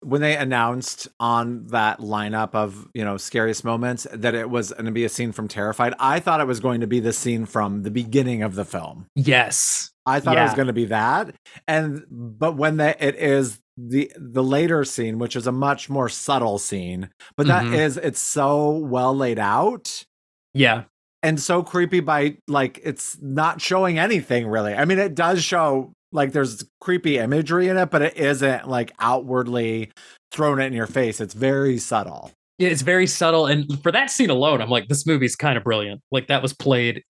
when 0.00 0.20
they 0.20 0.36
announced 0.36 1.08
on 1.18 1.66
that 1.68 1.98
lineup 2.00 2.54
of 2.54 2.86
you 2.92 3.02
know 3.04 3.16
scariest 3.16 3.64
moments 3.64 4.06
that 4.12 4.34
it 4.34 4.50
was 4.50 4.70
going 4.72 4.84
to 4.84 4.92
be 4.92 5.04
a 5.04 5.08
scene 5.08 5.32
from 5.32 5.48
Terrified, 5.48 5.94
I 5.98 6.20
thought 6.20 6.40
it 6.40 6.46
was 6.46 6.60
going 6.60 6.80
to 6.82 6.86
be 6.86 7.00
the 7.00 7.12
scene 7.12 7.46
from 7.46 7.82
the 7.84 7.90
beginning 7.90 8.42
of 8.42 8.54
the 8.54 8.66
film. 8.66 9.06
Yes. 9.14 9.90
I 10.06 10.20
thought 10.20 10.36
it 10.36 10.42
was 10.42 10.52
going 10.54 10.66
to 10.66 10.74
be 10.74 10.84
that, 10.86 11.34
and 11.66 12.04
but 12.10 12.56
when 12.58 12.76
that 12.76 13.02
it 13.02 13.14
is 13.16 13.60
the 13.78 14.12
the 14.18 14.42
later 14.44 14.84
scene, 14.84 15.18
which 15.18 15.34
is 15.36 15.46
a 15.46 15.52
much 15.52 15.88
more 15.88 16.10
subtle 16.10 16.58
scene, 16.58 17.08
but 17.38 17.46
that 17.46 17.64
Mhm. 17.64 17.74
is 17.78 17.96
it's 17.96 18.20
so 18.20 18.68
well 18.76 19.16
laid 19.16 19.38
out 19.38 20.04
Yeah. 20.52 20.84
And 21.24 21.40
so 21.40 21.62
creepy 21.62 22.00
by 22.00 22.36
like 22.48 22.78
it's 22.84 23.16
not 23.22 23.60
showing 23.60 23.98
anything 23.98 24.46
really. 24.46 24.74
I 24.74 24.84
mean, 24.84 24.98
it 24.98 25.14
does 25.14 25.42
show 25.42 25.92
like 26.12 26.32
there's 26.32 26.64
creepy 26.80 27.18
imagery 27.18 27.68
in 27.68 27.78
it, 27.78 27.90
but 27.90 28.02
it 28.02 28.16
isn't 28.16 28.68
like 28.68 28.92
outwardly 29.00 29.90
thrown 30.30 30.60
it 30.60 30.66
in 30.66 30.74
your 30.74 30.86
face. 30.86 31.20
It's 31.20 31.34
very 31.34 31.78
subtle. 31.78 32.30
Yeah, 32.58 32.68
It's 32.68 32.82
very 32.82 33.06
subtle. 33.06 33.46
And 33.46 33.82
for 33.82 33.90
that 33.90 34.10
scene 34.10 34.30
alone, 34.30 34.60
I'm 34.60 34.68
like, 34.68 34.88
this 34.88 35.06
movie's 35.06 35.34
kind 35.34 35.56
of 35.56 35.64
brilliant. 35.64 36.02
Like 36.12 36.28
that 36.28 36.42
was 36.42 36.52
played 36.52 37.02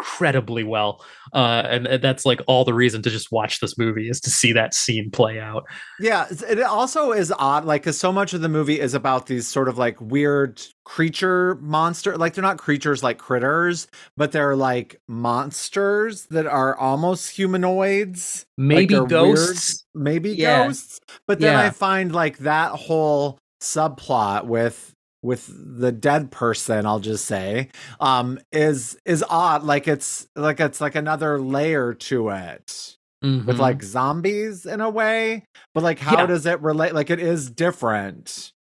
incredibly 0.00 0.64
well. 0.64 1.04
Uh, 1.32 1.62
and, 1.66 1.86
and 1.86 2.02
that's 2.02 2.24
like 2.26 2.40
all 2.46 2.64
the 2.64 2.74
reason 2.74 3.02
to 3.02 3.10
just 3.10 3.30
watch 3.30 3.60
this 3.60 3.78
movie 3.78 4.08
is 4.08 4.20
to 4.20 4.30
see 4.30 4.52
that 4.52 4.74
scene 4.74 5.10
play 5.10 5.38
out. 5.38 5.64
Yeah, 6.00 6.26
it 6.48 6.60
also 6.60 7.12
is 7.12 7.32
odd, 7.38 7.64
like, 7.64 7.82
because 7.82 7.98
so 7.98 8.10
much 8.10 8.32
of 8.32 8.40
the 8.40 8.48
movie 8.48 8.80
is 8.80 8.94
about 8.94 9.26
these 9.26 9.46
sort 9.46 9.68
of 9.68 9.78
like 9.78 10.00
weird 10.00 10.60
creature 10.84 11.56
monster. 11.56 12.16
Like, 12.16 12.34
they're 12.34 12.42
not 12.42 12.58
creatures 12.58 13.02
like 13.02 13.18
critters, 13.18 13.86
but 14.16 14.32
they're 14.32 14.56
like 14.56 15.00
monsters 15.06 16.26
that 16.26 16.46
are 16.46 16.76
almost 16.76 17.30
humanoids. 17.30 18.46
Maybe 18.56 18.94
weird, 18.94 19.08
ghosts. 19.10 19.84
maybe 19.94 20.30
Yeah. 20.30 20.66
ghosts. 20.66 21.00
But 21.26 21.40
then 21.40 21.54
I 21.54 21.70
find 21.70 22.12
like 22.12 22.38
that 22.38 22.72
whole 22.72 23.38
subplot 23.62 24.46
with 24.46 24.94
with 25.22 25.50
the 25.80 25.92
dead 25.92 26.30
person 26.30 26.86
i'll 26.86 27.00
just 27.00 27.24
say 27.26 27.68
um 28.00 28.38
is 28.52 28.98
is 29.04 29.24
odd 29.28 29.62
like 29.64 29.86
it's 29.86 30.26
like 30.34 30.60
it's 30.60 30.80
like 30.80 30.94
another 30.94 31.38
layer 31.40 31.92
to 31.94 32.30
it 32.30 32.96
with 33.22 33.44
Mhm. 33.46 33.58
like 33.58 33.82
zombies 33.82 34.64
in 34.64 34.80
a 34.80 34.88
way 34.88 35.44
but 35.74 35.82
like 35.82 35.98
how 35.98 36.20
Yeah. 36.20 36.26
does 36.26 36.46
it 36.46 36.60
relate 36.62 36.94
like 36.94 37.10
it 37.10 37.20
is 37.20 37.50
different 37.50 38.52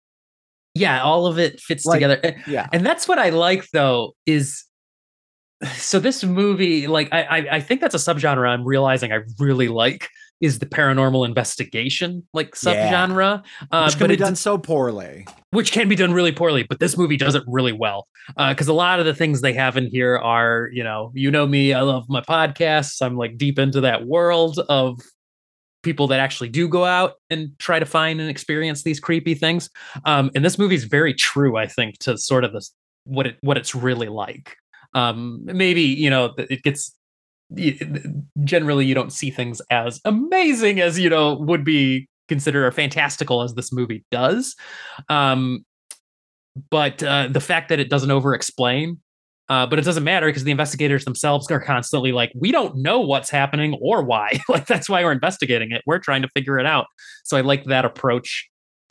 yeah, 0.76 1.02
all 1.02 1.26
of 1.26 1.40
it 1.40 1.60
fits 1.60 1.84
Like- 1.86 1.96
together. 2.02 2.36
Yeah 2.48 2.68
and 2.72 2.86
that's 2.86 3.08
what 3.08 3.20
I 3.20 3.30
like 3.32 3.70
though 3.72 4.14
is 4.26 4.66
so 5.76 6.00
this 6.00 6.24
movie 6.24 6.88
like 6.88 7.10
I, 7.12 7.22
I 7.24 7.38
I 7.56 7.60
think 7.62 7.82
that's 7.82 7.96
a 7.96 7.98
subgenre 7.98 8.48
I'm 8.48 8.64
realizing 8.66 9.12
I 9.12 9.20
really 9.40 9.68
like 9.68 10.10
is 10.42 10.60
the 10.60 10.66
paranormal 10.66 11.26
investigation 11.26 12.26
like 12.34 12.56
Yeah. 12.64 12.74
subgenre. 13.08 13.44
Uh, 13.72 13.84
Which 13.84 13.98
can 13.98 14.00
but 14.00 14.10
be 14.10 14.16
done 14.16 14.36
so 14.36 14.58
poorly. 14.58 15.26
which 15.52 15.72
can 15.72 15.90
be 15.90 15.96
done 15.96 16.14
really 16.14 16.32
poorly, 16.32 16.64
but 16.64 16.80
this 16.80 16.98
movie 16.98 17.18
does 17.18 17.36
it 17.36 17.44
really 17.48 17.74
well. 17.74 18.08
Because 18.38 18.68
a 18.68 18.74
lot 18.74 19.00
of 19.00 19.06
the 19.06 19.14
things 19.16 19.42
they 19.42 19.54
have 19.54 19.76
in 19.78 19.88
here 19.88 20.18
are, 20.18 20.70
you 20.72 20.84
know, 20.84 21.12
you 21.16 21.32
know 21.32 21.46
me, 21.48 21.74
I 21.74 21.82
love 21.82 22.06
my 22.10 22.22
podcasts. 22.22 23.02
I'm 23.02 23.18
like 23.18 23.38
deep 23.38 23.58
into 23.60 23.82
that 23.82 24.06
world 24.06 24.60
of 24.70 25.02
people 25.82 26.08
that 26.08 26.20
actually 26.20 26.50
do 26.50 26.68
go 26.68 26.84
out 26.86 27.14
and 27.30 27.58
try 27.58 27.80
to 27.80 27.86
find 27.86 28.20
and 28.20 28.30
experience 28.30 28.84
these 28.84 29.00
creepy 29.00 29.34
things. 29.34 29.70
Um, 30.06 30.30
and 30.36 30.44
this 30.44 30.58
movie 30.60 30.76
is 30.76 30.84
very 30.84 31.14
true, 31.14 31.58
I 31.58 31.68
think, 31.68 31.98
to 32.00 32.18
sort 32.18 32.44
of 32.44 32.54
this 32.54 32.72
what 33.06 33.26
it 33.28 33.38
what 33.42 33.58
it's 33.58 33.74
really 33.74 34.10
like. 34.10 34.56
Um, 34.94 35.42
maybe 35.46 35.82
you 35.82 36.10
know 36.10 36.34
it 36.38 36.64
gets 36.64 36.94
generally 38.44 38.86
you 38.86 38.94
don't 38.94 39.12
see 39.12 39.32
things 39.32 39.62
as 39.72 40.00
amazing 40.06 40.80
as 40.80 41.00
you 41.00 41.10
know 41.10 41.36
would 41.36 41.64
be 41.64 42.08
considered 42.28 42.66
or 42.66 42.72
fantastical 42.72 43.42
as 43.42 43.56
this 43.56 43.74
movie 43.74 44.04
does 44.12 44.56
um 45.10 45.66
but 46.70 47.02
uh 47.02 47.28
the 47.28 47.40
fact 47.40 47.70
that 47.70 47.80
it 47.80 47.90
doesn't 47.90 48.12
over 48.12 48.36
explain 48.36 49.00
uh, 49.50 49.66
but 49.66 49.80
it 49.80 49.82
doesn't 49.86 50.04
matter 50.04 50.28
because 50.28 50.44
the 50.44 50.52
investigators 50.52 51.06
themselves 51.06 51.50
are 51.50 51.60
constantly 51.60 52.12
like, 52.12 52.32
we 52.36 52.52
don't 52.52 52.78
know 52.78 53.00
what's 53.00 53.32
happening 53.32 53.76
or 53.82 54.04
why. 54.04 54.40
like 54.50 54.68
that's 54.68 54.88
why 54.88 55.04
we're 55.04 55.12
investigating 55.12 55.72
it. 55.72 55.82
We're 55.88 55.98
trying 55.98 56.22
to 56.22 56.28
figure 56.30 56.60
it 56.60 56.68
out. 56.68 56.86
So 57.24 57.36
I 57.36 57.42
like 57.42 57.64
that 57.66 57.84
approach 57.84 58.48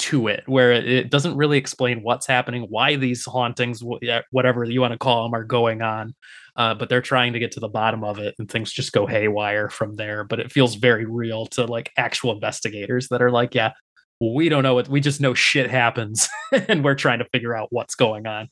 to 0.08 0.28
it, 0.28 0.42
where 0.46 0.72
it, 0.72 1.10
doesn't 1.10 1.36
really 1.36 1.58
explain 1.58 2.02
what's 2.02 2.26
happening, 2.26 2.66
why 2.70 2.96
these 2.96 3.26
hauntings, 3.26 3.82
whatever 4.30 4.64
you 4.64 4.80
want 4.80 4.92
to 4.92 4.98
call 4.98 5.22
them, 5.22 5.34
are 5.34 5.44
going 5.44 5.82
on. 5.82 6.14
Uh, 6.56 6.74
but 6.74 6.88
they're 6.88 7.02
trying 7.02 7.34
to 7.34 7.38
get 7.38 7.52
to 7.52 7.60
the 7.60 7.68
bottom 7.68 8.02
of 8.02 8.18
it, 8.18 8.34
and 8.38 8.50
things 8.50 8.72
just 8.72 8.92
go 8.92 9.06
haywire 9.06 9.68
from 9.68 9.96
there. 9.96 10.24
But 10.24 10.40
it 10.40 10.50
feels 10.50 10.76
very 10.76 11.04
real 11.04 11.46
to 11.48 11.66
like 11.66 11.92
actual 11.96 12.32
investigators 12.32 13.08
that 13.08 13.20
are 13.20 13.30
like, 13.30 13.54
yeah, 13.54 13.72
we 14.20 14.48
don't 14.48 14.62
know 14.62 14.74
what 14.74 14.88
we 14.88 15.00
just 15.00 15.20
know 15.20 15.34
shit 15.34 15.70
happens, 15.70 16.28
and 16.52 16.82
we're 16.82 16.94
trying 16.94 17.18
to 17.18 17.28
figure 17.32 17.54
out 17.54 17.68
what's 17.70 17.94
going 17.94 18.26
on. 18.26 18.48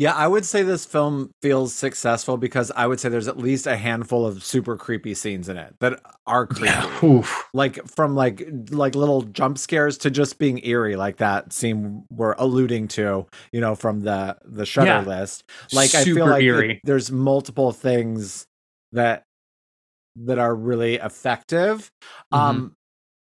Yeah, 0.00 0.14
I 0.14 0.28
would 0.28 0.44
say 0.46 0.62
this 0.62 0.84
film 0.84 1.32
feels 1.42 1.74
successful 1.74 2.36
because 2.36 2.70
I 2.76 2.86
would 2.86 3.00
say 3.00 3.08
there's 3.08 3.26
at 3.26 3.36
least 3.36 3.66
a 3.66 3.76
handful 3.76 4.24
of 4.24 4.44
super 4.44 4.76
creepy 4.76 5.12
scenes 5.12 5.48
in 5.48 5.56
it 5.56 5.74
that 5.80 6.00
are 6.24 6.46
creepy. 6.46 6.72
Oof. 7.04 7.48
Like 7.52 7.84
from 7.88 8.14
like 8.14 8.46
like 8.70 8.94
little 8.94 9.22
jump 9.22 9.58
scares 9.58 9.98
to 9.98 10.10
just 10.10 10.38
being 10.38 10.64
eerie, 10.64 10.94
like 10.94 11.16
that 11.16 11.52
scene 11.52 12.04
we're 12.10 12.34
alluding 12.38 12.86
to, 12.88 13.26
you 13.52 13.60
know, 13.60 13.74
from 13.74 14.00
the 14.00 14.36
the 14.44 14.64
shudder 14.64 14.86
Yeah. 14.86 15.00
list. 15.00 15.42
Like 15.72 15.92
I 15.96 16.04
feel 16.04 16.26
like 16.28 16.44
it- 16.44 16.80
there's 16.84 17.10
multiple 17.10 17.72
things 17.72 18.46
that 18.92 19.24
that 20.14 20.38
are 20.38 20.54
really 20.54 20.94
effective. 20.94 21.90
Mm-hmm. 22.32 22.44
Um 22.44 22.74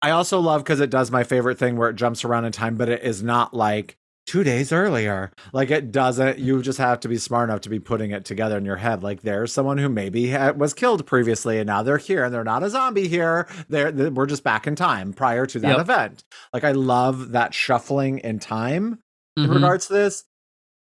I 0.02 0.10
also 0.10 0.40
love 0.40 0.62
because 0.62 0.80
it 0.80 0.90
does 0.90 1.10
my 1.10 1.24
favorite 1.24 1.58
thing 1.58 1.76
where 1.78 1.88
it 1.88 1.96
jumps 1.96 2.22
around 2.22 2.44
in 2.44 2.52
time, 2.52 2.76
but 2.76 2.90
it 2.90 3.02
is 3.02 3.22
not 3.22 3.54
like 3.54 3.96
two 4.26 4.42
days 4.44 4.72
earlier. 4.72 5.30
Like 5.52 5.70
it 5.70 5.90
doesn't. 5.92 6.38
You 6.38 6.60
just 6.62 6.78
have 6.78 7.00
to 7.00 7.08
be 7.08 7.16
smart 7.18 7.48
enough 7.48 7.60
to 7.62 7.68
be 7.68 7.78
putting 7.78 8.10
it 8.10 8.24
together 8.24 8.58
in 8.58 8.64
your 8.64 8.76
head. 8.76 9.02
Like 9.02 9.22
there's 9.22 9.52
someone 9.52 9.78
who 9.78 9.88
maybe 9.88 10.30
ha- 10.32 10.52
was 10.52 10.74
killed 10.74 11.06
previously, 11.06 11.58
and 11.58 11.66
now 11.66 11.82
they're 11.82 11.98
here, 11.98 12.24
and 12.24 12.34
they're 12.34 12.44
not 12.44 12.62
a 12.62 12.70
zombie 12.70 13.08
here. 13.08 13.46
They're, 13.68 13.92
they 13.92 14.08
we're 14.10 14.26
just 14.26 14.44
back 14.44 14.66
in 14.66 14.74
time 14.76 15.12
prior 15.12 15.46
to 15.46 15.58
that 15.60 15.70
Yep. 15.72 15.80
event. 15.80 16.24
Like 16.52 16.64
I 16.64 16.72
love 16.72 17.32
that 17.32 17.54
shuffling 17.54 18.18
in 18.18 18.38
time 18.38 18.98
in 19.36 19.44
Mhm. 19.48 19.54
regards 19.54 19.86
to 19.86 19.92
this. 19.92 20.24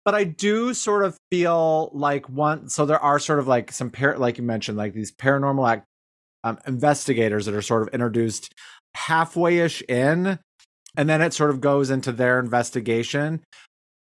But 0.04 0.14
I 0.14 0.22
do 0.24 0.72
sort 0.72 1.04
of 1.04 1.16
feel 1.32 1.90
like 1.92 2.28
one. 2.28 2.68
So 2.68 2.86
there 2.86 3.00
are 3.00 3.18
sort 3.18 3.40
of 3.40 3.48
like 3.48 3.72
some 3.72 3.90
par- 3.90 4.16
like 4.18 4.38
you 4.38 4.44
mentioned, 4.44 4.78
like 4.78 4.92
these 4.94 5.10
paranormal 5.12 5.68
act 5.68 5.84
um, 6.44 6.58
investigators 6.66 7.46
that 7.46 7.54
are 7.56 7.62
sort 7.62 7.82
of 7.82 7.88
introduced 7.92 8.54
halfway 8.94 9.58
ish 9.58 9.82
in, 9.88 10.38
and 10.96 11.08
then 11.08 11.22
it 11.22 11.32
sort 11.32 11.50
of 11.50 11.60
goes 11.60 11.90
into 11.90 12.12
their 12.12 12.38
investigation. 12.38 13.42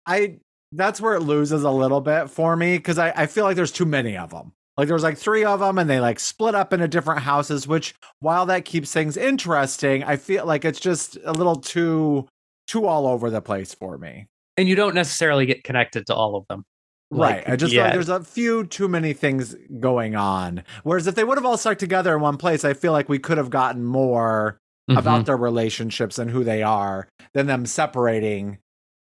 I 0.06 0.38
that's 0.72 1.00
where 1.00 1.14
it 1.14 1.20
loses 1.20 1.62
a 1.64 1.70
little 1.70 2.00
bit 2.00 2.28
for 2.28 2.54
me 2.56 2.76
because 2.76 2.98
I, 2.98 3.12
I 3.16 3.26
feel 3.26 3.44
like 3.44 3.56
there's 3.56 3.72
too 3.72 3.86
many 3.86 4.16
of 4.16 4.30
them. 4.30 4.52
Like 4.76 4.86
there 4.86 4.94
was 4.94 5.02
like 5.02 5.18
three 5.18 5.44
of 5.44 5.60
them, 5.60 5.78
and 5.78 5.90
they 5.90 5.98
like 6.00 6.20
split 6.20 6.54
up 6.54 6.72
into 6.72 6.86
different 6.86 7.22
houses. 7.22 7.66
Which 7.66 7.94
while 8.20 8.46
that 8.46 8.64
keeps 8.64 8.92
things 8.92 9.16
interesting, 9.16 10.04
I 10.04 10.16
feel 10.16 10.46
like 10.46 10.64
it's 10.64 10.80
just 10.80 11.18
a 11.24 11.32
little 11.32 11.56
too 11.56 12.28
too 12.68 12.86
all 12.86 13.06
over 13.06 13.30
the 13.30 13.40
place 13.40 13.74
for 13.74 13.98
me. 13.98 14.26
and 14.58 14.68
you 14.68 14.74
don't 14.74 14.94
necessarily 14.94 15.46
get 15.46 15.64
connected 15.64 16.06
to 16.08 16.14
all 16.14 16.36
of 16.36 16.44
them. 16.48 16.64
right. 17.10 17.48
I 17.48 17.56
just 17.56 17.72
yeah. 17.72 17.84
like 17.84 17.92
there's 17.94 18.08
a 18.08 18.22
few 18.22 18.66
too 18.66 18.88
many 18.88 19.14
things 19.14 19.56
going 19.80 20.16
on. 20.16 20.64
Whereas 20.82 21.06
if 21.06 21.14
they 21.14 21.24
would 21.24 21.38
have 21.38 21.46
all 21.46 21.56
stuck 21.56 21.78
together 21.78 22.14
in 22.14 22.20
one 22.20 22.36
place, 22.36 22.64
I 22.64 22.74
feel 22.74 22.92
like 22.92 23.08
we 23.08 23.18
could 23.18 23.38
have 23.38 23.50
gotten 23.50 23.84
more 23.84 24.58
Mhm. 24.88 24.98
about 24.98 25.26
their 25.26 25.36
relationships 25.36 26.18
and 26.18 26.30
who 26.30 26.44
they 26.44 26.62
are 26.62 27.08
than 27.34 27.46
them 27.46 27.66
separating 27.66 28.58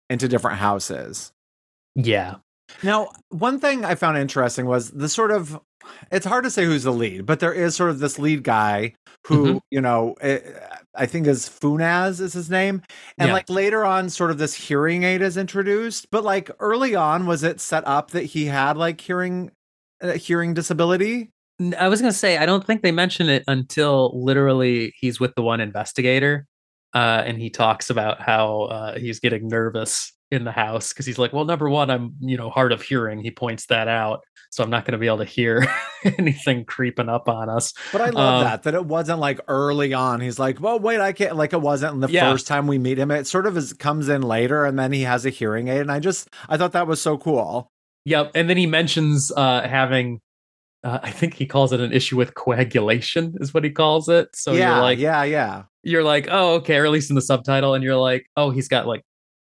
into 0.09 0.27
different 0.27 0.57
houses. 0.59 1.31
yeah, 1.95 2.35
Now, 2.83 3.09
one 3.29 3.59
thing 3.59 3.85
I 3.85 3.95
found 3.95 4.17
interesting 4.17 4.65
was 4.65 4.91
the 4.91 5.09
sort 5.09 5.31
of 5.31 5.59
it's 6.11 6.25
hard 6.25 6.43
to 6.45 6.49
say 6.49 6.65
who's 6.65 6.83
the 6.83 6.91
lead, 6.91 7.25
but 7.27 7.39
there 7.39 7.53
is 7.53 7.75
sort 7.75 7.91
of 7.91 7.99
this 7.99 8.17
lead 8.17 8.43
guy 8.43 8.95
who, 9.27 9.45
Mm-hmm. 9.45 9.57
you 9.69 9.81
know, 9.81 10.15
eh, 10.21 10.39
I 10.95 11.05
think 11.05 11.27
is 11.27 11.47
Funaz 11.47 12.19
is 12.19 12.33
his 12.33 12.49
name. 12.49 12.81
And 13.19 13.27
Yeah. 13.27 13.33
like 13.33 13.49
later 13.49 13.85
on 13.85 14.09
sort 14.09 14.31
of 14.31 14.39
this 14.39 14.55
hearing 14.55 15.03
aid 15.03 15.21
is 15.21 15.37
introduced, 15.37 16.07
but 16.11 16.23
like 16.23 16.49
early 16.59 16.95
on 16.95 17.27
was 17.27 17.43
it 17.43 17.59
set 17.59 17.85
up 17.87 18.11
that 18.11 18.23
he 18.23 18.45
had 18.45 18.77
like 18.77 18.99
hearing 19.01 19.51
uh, 20.01 20.13
hearing 20.13 20.53
disability? 20.55 21.29
I 21.77 21.87
was 21.87 22.01
gonna 22.01 22.11
say 22.13 22.37
I 22.37 22.45
don't 22.45 22.65
think 22.65 22.81
they 22.81 22.91
mention 22.91 23.29
it 23.29 23.43
until 23.47 24.11
literally 24.13 24.93
he's 24.99 25.19
with 25.19 25.33
the 25.35 25.41
one 25.41 25.61
investigator, 25.61 26.47
uh, 26.93 27.23
and 27.25 27.37
he 27.39 27.49
talks 27.49 27.89
about 27.89 28.21
how 28.21 28.63
uh, 28.63 28.97
he's 28.99 29.19
getting 29.19 29.47
nervous 29.47 30.11
in 30.31 30.43
the 30.43 30.51
house 30.51 30.91
because 30.91 31.05
he's 31.05 31.17
like, 31.19 31.31
well, 31.33 31.45
number 31.45 31.69
one, 31.69 31.89
I'm 31.89 32.15
you 32.19 32.35
know 32.37 32.49
hard 32.49 32.71
of 32.71 32.81
hearing. 32.81 33.21
He 33.21 33.31
points 33.31 33.67
that 33.67 33.87
out, 33.87 34.21
so 34.49 34.63
I'm 34.63 34.69
not 34.69 34.83
gonna 34.85 34.97
be 34.97 35.07
able 35.07 35.19
to 35.19 35.25
hear 35.25 35.65
anything 36.17 36.65
creeping 36.65 37.07
up 37.09 37.29
on 37.29 37.49
us. 37.49 37.71
But 37.93 38.01
I 38.01 38.09
love 38.09 38.39
Um, 38.39 38.43
that 38.43 38.63
that 38.63 38.73
it 38.73 38.85
wasn't 38.85 39.19
like 39.19 39.39
early 39.47 39.93
on. 39.93 40.19
He's 40.19 40.37
like, 40.39 40.59
"Well, 40.59 40.79
wait, 40.79 40.99
I 40.99 41.13
can't." 41.13 41.37
Like 41.37 41.53
it 41.53 41.61
wasn't 41.61 42.01
the 42.01 42.09
Yeah. 42.09 42.31
first 42.31 42.47
time 42.47 42.67
we 42.67 42.77
meet 42.77 42.99
him. 42.99 43.11
It 43.11 43.27
sort 43.27 43.45
of 43.45 43.55
is 43.55 43.71
comes 43.71 44.09
in 44.09 44.21
later, 44.23 44.65
and 44.65 44.77
then 44.77 44.91
he 44.91 45.03
has 45.03 45.25
a 45.25 45.29
hearing 45.29 45.69
aid, 45.69 45.81
and 45.81 45.91
I 45.91 45.99
just 45.99 46.29
I 46.49 46.57
thought 46.57 46.73
that 46.73 46.87
was 46.87 47.01
so 47.01 47.17
cool. 47.17 47.69
Yep, 48.03 48.31
and 48.35 48.49
then 48.49 48.57
he 48.57 48.65
mentions 48.67 49.31
uh, 49.37 49.67
having. 49.67 50.19
Uh, 50.85 50.99
I 51.01 51.09
think 51.09 51.33
he 51.33 51.47
calls 51.47 51.73
it 51.73 51.79
an 51.79 51.91
issue 51.91 52.15
with 52.15 52.35
coagulation, 52.35 53.33
is 53.39 53.55
what 53.55 53.63
he 53.63 53.71
calls 53.71 54.07
it. 54.07 54.29
So 54.35 54.53
yeah, 54.53 54.75
you're 54.75 54.83
like, 54.83 54.99
yeah, 54.99 55.23
yeah. 55.23 55.63
you're 55.81 56.03
like, 56.03 56.27
oh, 56.29 56.53
okay, 56.57 56.77
or 56.77 56.85
at 56.85 56.91
least 56.91 57.09
in 57.09 57.15
the 57.15 57.23
subtitle, 57.23 57.73
and 57.73 57.83
you're 57.83 57.95
like, 57.95 58.27
oh, 58.37 58.51
he's 58.51 58.67
got 58.67 58.85
like, 58.85 59.01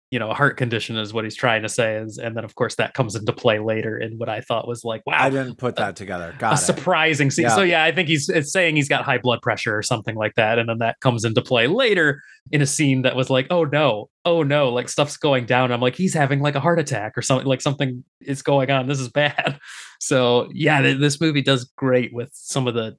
you 0.09 0.19
know, 0.19 0.29
a 0.29 0.33
heart 0.33 0.55
condition 0.55 0.95
is 0.95 1.11
what 1.11 1.25
he's 1.25 1.35
trying 1.35 1.63
to 1.63 1.67
say 1.67 1.97
is, 1.97 2.17
and 2.17 2.37
then 2.37 2.45
of 2.45 2.55
course 2.55 2.75
that 2.75 2.93
comes 2.93 3.15
into 3.15 3.33
play 3.33 3.59
later 3.59 3.97
in 3.97 4.17
what 4.19 4.29
I 4.29 4.39
thought 4.39 4.69
was 4.69 4.85
like, 4.85 5.01
wow, 5.05 5.17
I 5.19 5.29
didn't 5.29 5.57
put 5.57 5.76
that 5.76 5.97
together. 5.97 6.34
a 6.39 6.53
it. 6.53 6.57
surprising 6.57 7.30
scene. 7.30 7.43
Yeah. 7.43 7.55
So 7.55 7.61
yeah, 7.61 7.84
I 7.84 7.91
think 7.91 8.07
he's 8.07 8.30
it's 8.30 8.53
saying 8.53 8.77
he's 8.77 8.88
got 8.88 9.03
high 9.03 9.18
blood 9.18 9.41
pressure 9.41 9.77
or 9.77 9.84
something 9.84 10.15
like 10.15 10.35
that, 10.35 10.59
and 10.59 10.69
then 10.69 10.77
that 10.77 10.99
comes 11.01 11.26
into 11.26 11.41
play 11.41 11.68
later 11.68 12.22
in 12.51 12.61
a 12.61 12.65
scene 12.65 13.01
that 13.01 13.18
was 13.18 13.30
like, 13.30 13.47
oh 13.49 13.65
no, 13.65 14.09
oh 14.23 14.43
no, 14.43 14.69
like 14.69 14.88
stuff's 14.88 15.18
going 15.18 15.45
down. 15.45 15.73
I'm 15.73 15.81
like, 15.81 15.95
he's 15.95 16.13
having 16.13 16.39
like 16.39 16.55
a 16.55 16.61
heart 16.61 16.80
attack 16.80 17.18
or 17.18 17.22
something, 17.22 17.47
like 17.47 17.61
something 17.61 18.03
is 18.22 18.41
going 18.41 18.72
on. 18.72 18.88
This 18.88 19.01
is 19.01 19.09
bad. 19.09 19.59
So 20.03 20.49
yeah, 20.53 20.81
th- 20.81 20.99
this 20.99 21.21
movie 21.21 21.41
does 21.41 21.63
great 21.77 22.13
with 22.13 22.30
some 22.34 22.67
of 22.67 22.73
the 22.73 22.97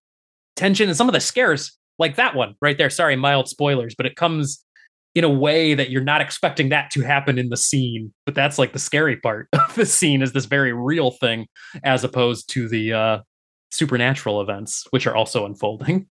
tension 0.57 0.89
and 0.89 0.97
some 0.97 1.07
of 1.07 1.13
the 1.13 1.21
scares, 1.21 1.77
like 1.99 2.17
that 2.17 2.35
one 2.35 2.55
right 2.63 2.79
there. 2.79 2.89
Sorry, 2.89 3.15
mild 3.15 3.47
spoilers, 3.47 3.95
but 3.95 4.07
it 4.07 4.17
comes 4.17 4.65
in 5.15 5.23
a 5.23 5.29
way 5.29 5.75
that 5.75 5.91
you're 5.91 6.03
not 6.03 6.23
expecting 6.23 6.71
that 6.71 6.91
to 6.93 7.03
happen 7.03 7.39
in 7.39 7.51
the 7.51 7.59
scene. 7.59 8.13
But 8.25 8.35
that's 8.35 8.59
like 8.59 8.73
the 8.73 8.79
scary 8.79 9.19
part 9.19 9.49
of 9.53 9.75
the 9.75 9.85
scene 9.85 10.23
is 10.23 10.33
this 10.33 10.47
very 10.47 10.73
real 10.73 11.11
thing, 11.11 11.47
as 11.85 12.05
opposed 12.05 12.49
to 12.55 12.69
the 12.69 12.95
uh, 12.95 13.19
supernatural 13.71 14.41
events, 14.41 14.87
which 14.89 15.07
are 15.07 15.15
also 15.15 15.45
unfolding. 15.45 16.09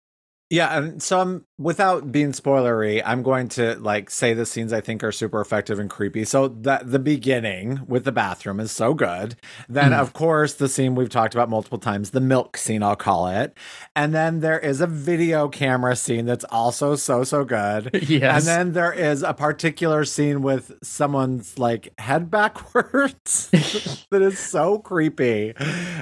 Yeah, 0.53 0.77
and 0.77 1.01
so 1.01 1.21
I'm 1.21 1.45
without 1.59 2.11
being 2.11 2.33
spoilery, 2.33 3.03
I'm 3.07 3.23
going 3.23 3.49
to 3.51 3.77
like 3.79 4.11
say 4.11 4.35
the 4.35 4.45
scenes 4.45 4.73
I 4.73 4.81
think 4.81 5.05
are 5.05 5.13
super 5.13 5.41
effective 5.41 5.79
and 5.79 5.89
creepy. 5.89 6.25
So 6.25 6.49
that 6.49 6.91
the 6.91 6.99
beginning 6.99 7.83
with 7.87 8.05
the 8.05 8.11
bathroom 8.13 8.59
is 8.61 8.73
so 8.73 8.93
good. 8.95 9.37
Then 9.69 9.93
Mm. 9.93 10.01
of 10.01 10.13
course 10.13 10.55
the 10.55 10.69
scene 10.69 10.95
we've 10.97 11.09
talked 11.09 11.35
about 11.35 11.49
multiple 11.51 11.79
times, 11.79 12.11
the 12.11 12.21
milk 12.21 12.57
scene 12.57 12.83
I'll 12.83 12.97
call 12.97 13.29
it. 13.29 13.57
And 13.95 14.13
then 14.13 14.41
there 14.41 14.59
is 14.59 14.81
a 14.81 14.87
video 14.89 15.49
camera 15.49 15.95
scene 15.95 16.27
that's 16.27 16.45
also 16.51 16.97
so 16.97 17.23
so 17.25 17.45
good. 17.45 17.91
yes. 18.09 18.41
And 18.41 18.47
then 18.49 18.73
there 18.73 18.93
is 18.93 19.23
a 19.23 19.35
particular 19.35 20.05
scene 20.05 20.43
with 20.43 20.73
someone's 20.83 21.59
like 21.61 21.93
head 22.01 22.31
backwards 22.31 23.49
that 24.11 24.23
is 24.23 24.39
so 24.39 24.79
creepy. 24.79 25.55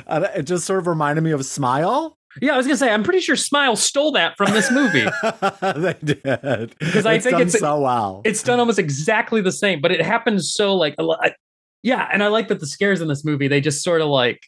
And 0.06 0.24
it 0.34 0.44
just 0.44 0.64
sort 0.64 0.78
of 0.80 0.86
reminded 0.86 1.22
me 1.22 1.32
of 1.32 1.44
Smile. 1.44 2.17
Yeah, 2.40 2.54
I 2.54 2.56
was 2.56 2.66
gonna 2.66 2.76
say, 2.76 2.90
I'm 2.90 3.02
pretty 3.02 3.20
sure 3.20 3.36
Smile 3.36 3.76
stole 3.76 4.12
that 4.12 4.36
from 4.36 4.52
this 4.52 4.70
movie. 4.70 5.06
they 5.60 5.94
did 6.04 6.74
because 6.78 7.06
I 7.06 7.14
It's 7.14 7.24
think 7.24 7.32
done 7.32 7.42
it's- 7.42 7.58
so 7.58 7.80
well. 7.80 8.22
it's 8.24 8.42
done 8.42 8.60
almost 8.60 8.78
exactly 8.78 9.40
the 9.40 9.52
same, 9.52 9.80
but 9.80 9.90
it 9.90 10.00
happens 10.04 10.52
so 10.54 10.74
like 10.76 10.94
a 10.98 11.02
lot. 11.02 11.32
Yeah, 11.82 12.08
and 12.12 12.22
I 12.22 12.28
like 12.28 12.48
that 12.48 12.60
the 12.60 12.66
scares 12.66 13.00
in 13.00 13.08
this 13.08 13.24
movie 13.24 13.48
they 13.48 13.60
just 13.60 13.82
sort 13.82 14.00
of 14.00 14.08
like 14.08 14.40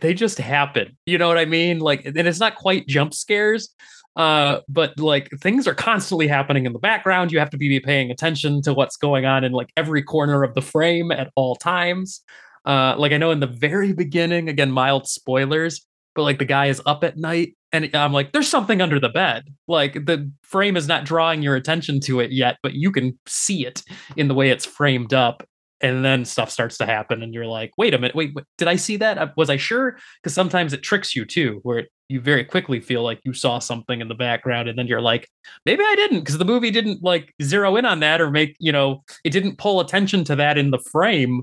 they 0.00 0.14
just 0.14 0.38
happen. 0.38 0.96
You 1.06 1.18
know 1.18 1.26
what 1.28 1.38
I 1.38 1.44
mean? 1.44 1.80
Like, 1.80 2.04
and 2.04 2.16
it's 2.16 2.38
not 2.40 2.54
quite 2.54 2.86
jump 2.86 3.12
scares, 3.14 3.68
Uh, 4.16 4.60
but 4.68 4.98
like 4.98 5.28
things 5.40 5.66
are 5.68 5.74
constantly 5.74 6.26
happening 6.28 6.66
in 6.66 6.72
the 6.72 6.78
background. 6.78 7.30
You 7.32 7.38
have 7.40 7.50
to 7.50 7.56
be 7.56 7.78
paying 7.80 8.10
attention 8.10 8.62
to 8.62 8.72
what's 8.74 8.96
going 8.96 9.26
on 9.26 9.44
in 9.44 9.52
like 9.52 9.70
every 9.76 10.02
corner 10.02 10.42
of 10.44 10.54
the 10.54 10.62
frame 10.62 11.10
at 11.12 11.30
all 11.36 11.56
times. 11.56 12.22
Uh, 12.64 12.94
like 12.98 13.12
I 13.12 13.16
know 13.16 13.30
in 13.32 13.40
the 13.40 13.46
very 13.46 13.92
beginning, 13.92 14.48
again, 14.48 14.70
mild 14.70 15.06
spoilers, 15.08 15.84
but 16.18 16.24
like 16.24 16.40
the 16.40 16.44
guy 16.44 16.66
is 16.66 16.82
up 16.84 17.04
at 17.04 17.16
night 17.16 17.54
and 17.70 17.94
I'm 17.94 18.12
like, 18.12 18.32
there's 18.32 18.48
something 18.48 18.82
under 18.82 18.98
the 18.98 19.08
bed. 19.08 19.44
Like 19.68 19.92
the 19.92 20.28
frame 20.42 20.76
is 20.76 20.88
not 20.88 21.04
drawing 21.04 21.42
your 21.42 21.54
attention 21.54 22.00
to 22.00 22.18
it 22.18 22.32
yet, 22.32 22.56
but 22.60 22.74
you 22.74 22.90
can 22.90 23.16
see 23.28 23.64
it 23.64 23.84
in 24.16 24.26
the 24.26 24.34
way 24.34 24.50
it's 24.50 24.66
framed 24.66 25.14
up. 25.14 25.46
And 25.80 26.04
then 26.04 26.24
stuff 26.24 26.50
starts 26.50 26.76
to 26.78 26.86
happen, 26.86 27.22
and 27.22 27.32
you're 27.32 27.46
like, 27.46 27.70
wait 27.78 27.94
a 27.94 27.98
minute, 27.98 28.16
wait, 28.16 28.32
wait 28.34 28.44
did 28.56 28.66
I 28.66 28.74
see 28.74 28.96
that? 28.96 29.36
Was 29.36 29.48
I 29.48 29.58
sure? 29.58 29.96
Because 30.20 30.34
sometimes 30.34 30.72
it 30.72 30.82
tricks 30.82 31.14
you 31.14 31.24
too, 31.24 31.60
where 31.62 31.86
you 32.08 32.20
very 32.20 32.44
quickly 32.44 32.80
feel 32.80 33.04
like 33.04 33.20
you 33.22 33.32
saw 33.32 33.60
something 33.60 34.00
in 34.00 34.08
the 34.08 34.16
background, 34.16 34.68
and 34.68 34.76
then 34.76 34.88
you're 34.88 35.00
like, 35.00 35.28
maybe 35.64 35.84
I 35.86 35.94
didn't, 35.94 36.18
because 36.18 36.38
the 36.38 36.44
movie 36.44 36.72
didn't 36.72 37.04
like 37.04 37.32
zero 37.40 37.76
in 37.76 37.84
on 37.84 38.00
that 38.00 38.20
or 38.20 38.28
make, 38.28 38.56
you 38.58 38.72
know, 38.72 39.04
it 39.22 39.30
didn't 39.30 39.58
pull 39.58 39.78
attention 39.78 40.24
to 40.24 40.34
that 40.34 40.58
in 40.58 40.72
the 40.72 40.82
frame 40.90 41.42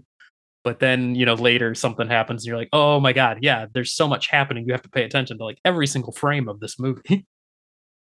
but 0.66 0.80
then 0.80 1.16
you 1.16 1.26
know 1.26 1.36
later 1.36 1.74
something 1.74 2.08
happens 2.10 2.44
and 2.44 2.48
you're 2.48 2.58
like 2.58 2.70
oh 2.74 3.00
my 3.00 3.14
god 3.14 3.38
yeah 3.42 3.68
there's 3.74 3.94
so 3.94 4.08
much 4.08 4.28
happening 4.28 4.66
you 4.68 4.74
have 4.74 4.82
to 4.82 4.90
pay 4.90 5.04
attention 5.04 5.38
to 5.38 5.46
like 5.46 5.60
every 5.64 5.88
single 5.88 6.12
frame 6.12 6.50
of 6.50 6.60
this 6.60 6.78
movie 6.78 7.26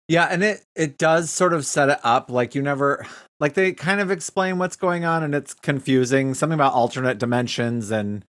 Yeah, 0.08 0.26
and 0.30 0.44
it 0.44 0.64
it 0.76 0.98
does 0.98 1.30
sort 1.30 1.52
of 1.52 1.66
set 1.66 1.88
it 1.88 1.98
up 2.04 2.30
like 2.30 2.54
you 2.54 2.62
never 2.62 3.04
like 3.40 3.54
they 3.54 3.72
kind 3.72 4.00
of 4.00 4.10
explain 4.10 4.58
what's 4.58 4.76
going 4.76 5.04
on 5.04 5.24
and 5.24 5.34
it's 5.34 5.52
confusing. 5.52 6.32
Something 6.34 6.54
about 6.54 6.74
alternate 6.74 7.18
dimensions 7.18 7.90
and 7.90 8.24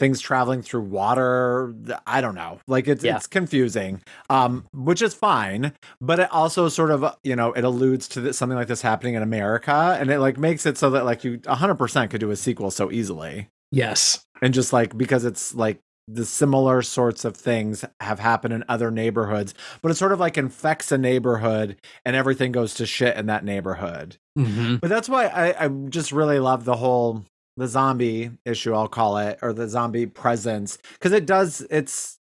things 0.00 0.20
traveling 0.20 0.62
through 0.62 0.82
water. 0.82 1.74
I 2.06 2.22
don't 2.22 2.34
know. 2.34 2.60
Like 2.66 2.88
it's 2.88 3.04
Yeah. 3.04 3.16
it's 3.16 3.26
confusing. 3.26 4.00
Um 4.30 4.64
which 4.72 5.02
is 5.02 5.12
fine, 5.12 5.74
but 6.00 6.18
it 6.18 6.32
also 6.32 6.68
sort 6.70 6.90
of, 6.90 7.04
you 7.24 7.36
know, 7.36 7.52
it 7.52 7.64
alludes 7.64 8.08
to 8.08 8.22
this, 8.22 8.38
something 8.38 8.56
like 8.56 8.68
this 8.68 8.80
happening 8.80 9.12
in 9.14 9.22
America 9.22 9.98
and 10.00 10.10
it 10.10 10.20
like 10.20 10.38
makes 10.38 10.64
it 10.64 10.78
so 10.78 10.88
that 10.90 11.04
like 11.04 11.24
you 11.24 11.38
100% 11.40 12.08
could 12.10 12.20
do 12.20 12.30
a 12.30 12.36
sequel 12.36 12.70
so 12.70 12.90
easily. 12.90 13.48
Yes. 13.70 14.24
And 14.42 14.54
just 14.54 14.72
like 14.72 14.96
because 14.96 15.24
it's 15.24 15.54
like 15.54 15.80
the 16.08 16.24
similar 16.24 16.80
sorts 16.80 17.24
of 17.24 17.36
things 17.36 17.84
have 18.00 18.18
happened 18.18 18.54
in 18.54 18.64
other 18.68 18.90
neighborhoods 18.90 19.52
but 19.82 19.90
it 19.90 19.94
sort 19.94 20.10
of 20.10 20.18
like 20.18 20.38
infects 20.38 20.90
a 20.90 20.96
neighborhood 20.98 21.76
and 22.04 22.16
everything 22.16 22.50
goes 22.50 22.74
to 22.74 22.86
shit 22.86 23.16
in 23.16 23.26
that 23.26 23.44
neighborhood. 23.44 24.16
Mm-hmm. 24.36 24.76
but 24.76 24.88
that's 24.88 25.08
why 25.08 25.26
i, 25.26 25.64
I 25.64 25.68
just 25.88 26.12
really 26.12 26.38
love 26.38 26.64
the 26.64 26.76
whole 26.76 27.24
the 27.56 27.66
zombie 27.66 28.30
issue 28.44 28.72
i'll 28.72 28.88
call 28.88 29.18
it 29.18 29.38
or 29.42 29.52
the 29.52 29.68
zombie 29.68 30.06
presence 30.06 30.78
because 30.92 31.12
it 31.12 31.26
does 31.26 31.66
it's 31.70 32.18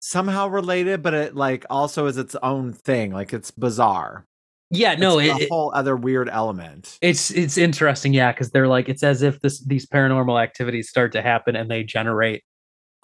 somehow 0.00 0.48
related 0.48 1.02
but 1.02 1.14
it 1.14 1.36
like 1.36 1.64
also 1.70 2.06
is 2.06 2.16
its 2.16 2.34
own 2.42 2.72
thing 2.72 3.12
like 3.12 3.32
it's 3.32 3.52
bizarre 3.52 4.24
yeah 4.70 4.94
no 4.94 5.18
it's 5.18 5.40
it, 5.40 5.46
a 5.46 5.48
whole 5.48 5.72
other 5.74 5.96
weird 5.96 6.28
element. 6.28 6.98
It's 7.00 7.30
it's 7.30 7.56
interesting 7.56 8.14
yeah 8.14 8.32
because 8.32 8.50
they're 8.50 8.68
like 8.68 8.88
it's 8.88 9.02
as 9.02 9.22
if 9.22 9.40
this 9.40 9.60
these 9.64 9.86
paranormal 9.86 10.42
activities 10.42 10.88
start 10.88 11.12
to 11.12 11.22
happen 11.22 11.56
and 11.56 11.70
they 11.70 11.84
generate 11.84 12.42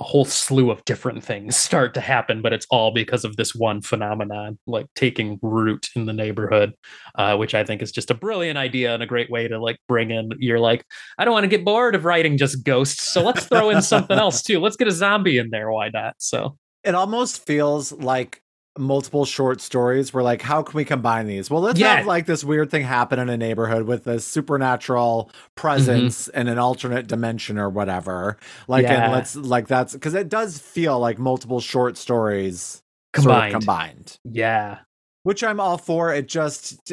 a 0.00 0.04
whole 0.04 0.24
slew 0.24 0.70
of 0.70 0.84
different 0.86 1.22
things 1.22 1.54
start 1.54 1.92
to 1.94 2.00
happen 2.00 2.40
but 2.40 2.52
it's 2.52 2.66
all 2.70 2.92
because 2.92 3.24
of 3.24 3.36
this 3.36 3.54
one 3.54 3.82
phenomenon 3.82 4.58
like 4.66 4.86
taking 4.96 5.38
root 5.42 5.86
in 5.94 6.06
the 6.06 6.14
neighborhood 6.14 6.72
uh, 7.16 7.36
which 7.36 7.54
i 7.54 7.62
think 7.62 7.82
is 7.82 7.92
just 7.92 8.10
a 8.10 8.14
brilliant 8.14 8.56
idea 8.56 8.94
and 8.94 9.02
a 9.02 9.06
great 9.06 9.30
way 9.30 9.46
to 9.46 9.60
like 9.60 9.76
bring 9.86 10.10
in 10.10 10.30
you're 10.38 10.58
like 10.58 10.82
i 11.18 11.26
don't 11.26 11.34
want 11.34 11.44
to 11.44 11.48
get 11.48 11.62
bored 11.62 11.94
of 11.94 12.06
writing 12.06 12.38
just 12.38 12.64
ghosts 12.64 13.12
so 13.12 13.22
let's 13.22 13.44
throw 13.44 13.68
in 13.70 13.82
something 13.82 14.18
else 14.18 14.42
too. 14.42 14.60
Let's 14.60 14.76
get 14.76 14.88
a 14.88 14.92
zombie 14.92 15.38
in 15.38 15.50
there 15.50 15.70
why 15.70 15.90
not? 15.90 16.14
So 16.18 16.56
it 16.84 16.94
almost 16.94 17.44
feels 17.44 17.92
like 17.92 18.41
multiple 18.78 19.24
short 19.24 19.60
stories 19.60 20.14
where 20.14 20.22
like 20.22 20.40
how 20.40 20.62
can 20.62 20.76
we 20.76 20.84
combine 20.84 21.26
these 21.26 21.50
well 21.50 21.60
let's 21.60 21.78
Yeah. 21.78 21.96
have 21.96 22.06
like 22.06 22.26
this 22.26 22.42
weird 22.42 22.70
thing 22.70 22.82
happen 22.84 23.18
in 23.18 23.28
a 23.28 23.36
neighborhood 23.36 23.84
with 23.86 24.06
a 24.06 24.18
supernatural 24.18 25.26
mm-hmm. 25.28 25.38
presence 25.56 26.28
in 26.28 26.48
an 26.48 26.58
alternate 26.58 27.06
dimension 27.06 27.58
or 27.58 27.68
whatever 27.68 28.38
like 28.68 28.84
Yeah. 28.84 29.04
and 29.04 29.12
let's 29.12 29.36
like 29.36 29.68
that's 29.68 29.92
because 29.92 30.14
it 30.14 30.28
does 30.28 30.58
feel 30.58 30.98
like 30.98 31.18
multiple 31.18 31.60
short 31.60 31.96
stories 31.96 32.82
sort 33.14 33.26
of 33.26 33.32
combined 33.32 33.52
combined 33.52 34.18
yeah 34.24 34.78
which 35.24 35.44
i'm 35.44 35.60
all 35.60 35.76
for 35.76 36.14
it 36.14 36.26
just 36.28 36.92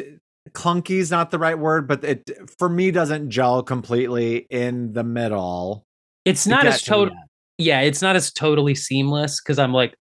clunky 0.50 0.98
is 0.98 1.10
not 1.10 1.30
the 1.30 1.38
right 1.38 1.58
word 1.58 1.88
but 1.88 2.04
it 2.04 2.28
for 2.58 2.68
me 2.68 2.90
doesn't 2.90 3.30
gel 3.30 3.62
completely 3.62 4.46
in 4.50 4.92
the 4.92 5.04
middle 5.04 5.84
it's 6.24 6.46
not 6.46 6.66
as 6.66 6.82
total 6.82 7.14
end. 7.14 7.24
yeah, 7.58 7.80
it's 7.80 8.02
not 8.02 8.16
as 8.16 8.30
totally 8.32 8.74
seamless 8.74 9.40
because 9.40 9.58
I'm 9.58 9.72
like, 9.72 9.94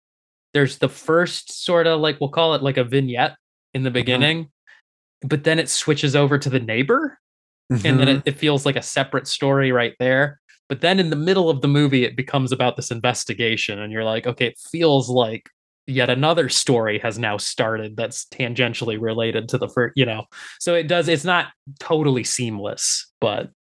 there's 0.53 0.77
the 0.79 0.89
first 0.89 1.63
sort 1.63 1.87
of 1.87 1.99
like 1.99 2.19
we'll 2.19 2.29
call 2.29 2.55
it 2.55 2.63
like 2.63 2.77
a 2.77 2.83
vignette 2.83 3.35
in 3.73 3.81
Mm-hmm. 3.81 3.83
the 3.85 3.91
beginning, 3.91 4.49
but 5.21 5.43
then 5.43 5.59
it 5.59 5.69
switches 5.69 6.15
over 6.15 6.39
to 6.39 6.49
the 6.49 6.59
neighbor, 6.59 7.19
and 7.69 7.99
then 7.99 8.07
it, 8.07 8.23
it 8.25 8.37
feels 8.37 8.65
like 8.65 8.75
a 8.75 8.81
separate 8.81 9.27
story 9.27 9.71
right 9.71 9.93
there. 9.99 10.39
But 10.69 10.81
then 10.81 10.99
in 10.99 11.11
the 11.11 11.15
middle 11.15 11.49
of 11.49 11.61
the 11.61 11.67
movie, 11.67 12.03
it 12.03 12.15
becomes 12.17 12.51
about 12.51 12.77
this 12.77 12.89
investigation, 12.89 13.79
and 13.79 13.91
you're 13.93 14.03
like, 14.03 14.25
okay, 14.25 14.47
it 14.47 14.57
feels 14.71 15.07
like 15.09 15.49
yet 15.85 16.09
another 16.09 16.49
story 16.49 16.99
has 16.99 17.17
now 17.19 17.37
started 17.37 17.95
that's 17.95 18.25
tangentially 18.25 18.99
related 18.99 19.49
to 19.49 19.57
the 19.57 19.67
first, 19.67 19.93
you 19.95 20.05
know. 20.05 20.25
So 20.59 20.73
it 20.75 20.87
does. 20.87 21.07
It's 21.07 21.25
not 21.25 21.47
totally 21.79 22.23
seamless, 22.23 23.11
but 23.21 23.51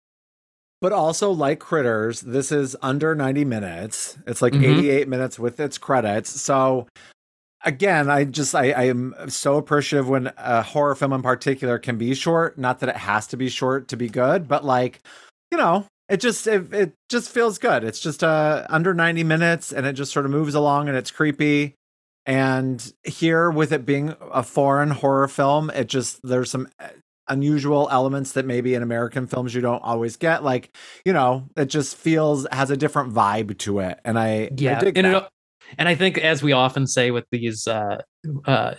But 0.80 0.92
also, 0.92 1.30
like 1.32 1.58
Critters, 1.58 2.20
this 2.20 2.52
is 2.52 2.76
under 2.82 3.14
90 3.14 3.44
minutes. 3.44 4.16
It's 4.26 4.40
like 4.40 4.52
Mhm. 4.52 4.78
88 4.78 5.08
minutes 5.08 5.38
with 5.38 5.58
its 5.58 5.76
credits. 5.76 6.30
So, 6.40 6.86
again, 7.64 8.08
I 8.08 8.24
just, 8.24 8.54
I, 8.54 8.70
I 8.70 8.82
am 8.84 9.14
so 9.28 9.56
appreciative 9.56 10.08
when 10.08 10.32
a 10.36 10.62
horror 10.62 10.94
film 10.94 11.12
in 11.12 11.22
particular 11.22 11.78
can 11.78 11.98
be 11.98 12.14
short. 12.14 12.58
Not 12.58 12.78
that 12.80 12.90
it 12.90 12.96
has 12.96 13.26
to 13.28 13.36
be 13.36 13.48
short 13.48 13.88
to 13.88 13.96
be 13.96 14.08
good, 14.08 14.46
but 14.46 14.64
like, 14.64 15.00
you 15.50 15.58
know, 15.58 15.84
it 16.08 16.18
just, 16.20 16.46
it, 16.46 16.72
it 16.72 16.92
just 17.08 17.28
feels 17.28 17.58
good. 17.58 17.82
It's 17.82 18.00
just 18.00 18.22
uh, 18.22 18.64
under 18.70 18.94
90 18.94 19.24
minutes 19.24 19.72
and 19.72 19.84
it 19.84 19.94
just 19.94 20.12
sort 20.12 20.26
of 20.26 20.30
moves 20.30 20.54
along 20.54 20.88
and 20.88 20.96
it's 20.96 21.10
creepy. 21.10 21.74
And 22.24 22.92
here, 23.04 23.50
with 23.50 23.72
it 23.72 23.84
being 23.84 24.14
a 24.20 24.42
foreign 24.42 24.90
horror 24.90 25.28
film, 25.28 25.70
it 25.70 25.88
just, 25.88 26.20
there's 26.22 26.50
some 26.50 26.68
unusual 27.28 27.88
elements 27.90 28.32
that 28.32 28.46
maybe 28.46 28.74
in 28.74 28.82
American 28.82 29.26
films 29.26 29.54
you 29.54 29.60
don't 29.60 29.82
always 29.82 30.16
get. 30.16 30.44
Like, 30.44 30.76
you 31.04 31.12
know, 31.12 31.48
it 31.56 31.66
just 31.66 31.96
feels 31.96 32.46
has 32.52 32.70
a 32.70 32.76
different 32.76 33.12
vibe 33.12 33.58
to 33.58 33.80
it, 33.80 34.00
and 34.04 34.18
I 34.18 34.50
yeah 34.56 34.80
I 34.82 34.92
and, 34.94 35.06
it, 35.06 35.24
and 35.76 35.88
i 35.88 35.94
think 35.94 36.16
as 36.18 36.42
we 36.42 36.52
often 36.52 36.86
say 36.86 37.10
with 37.10 37.26
these 37.30 37.66
uh 37.66 38.00
uh 38.46 38.74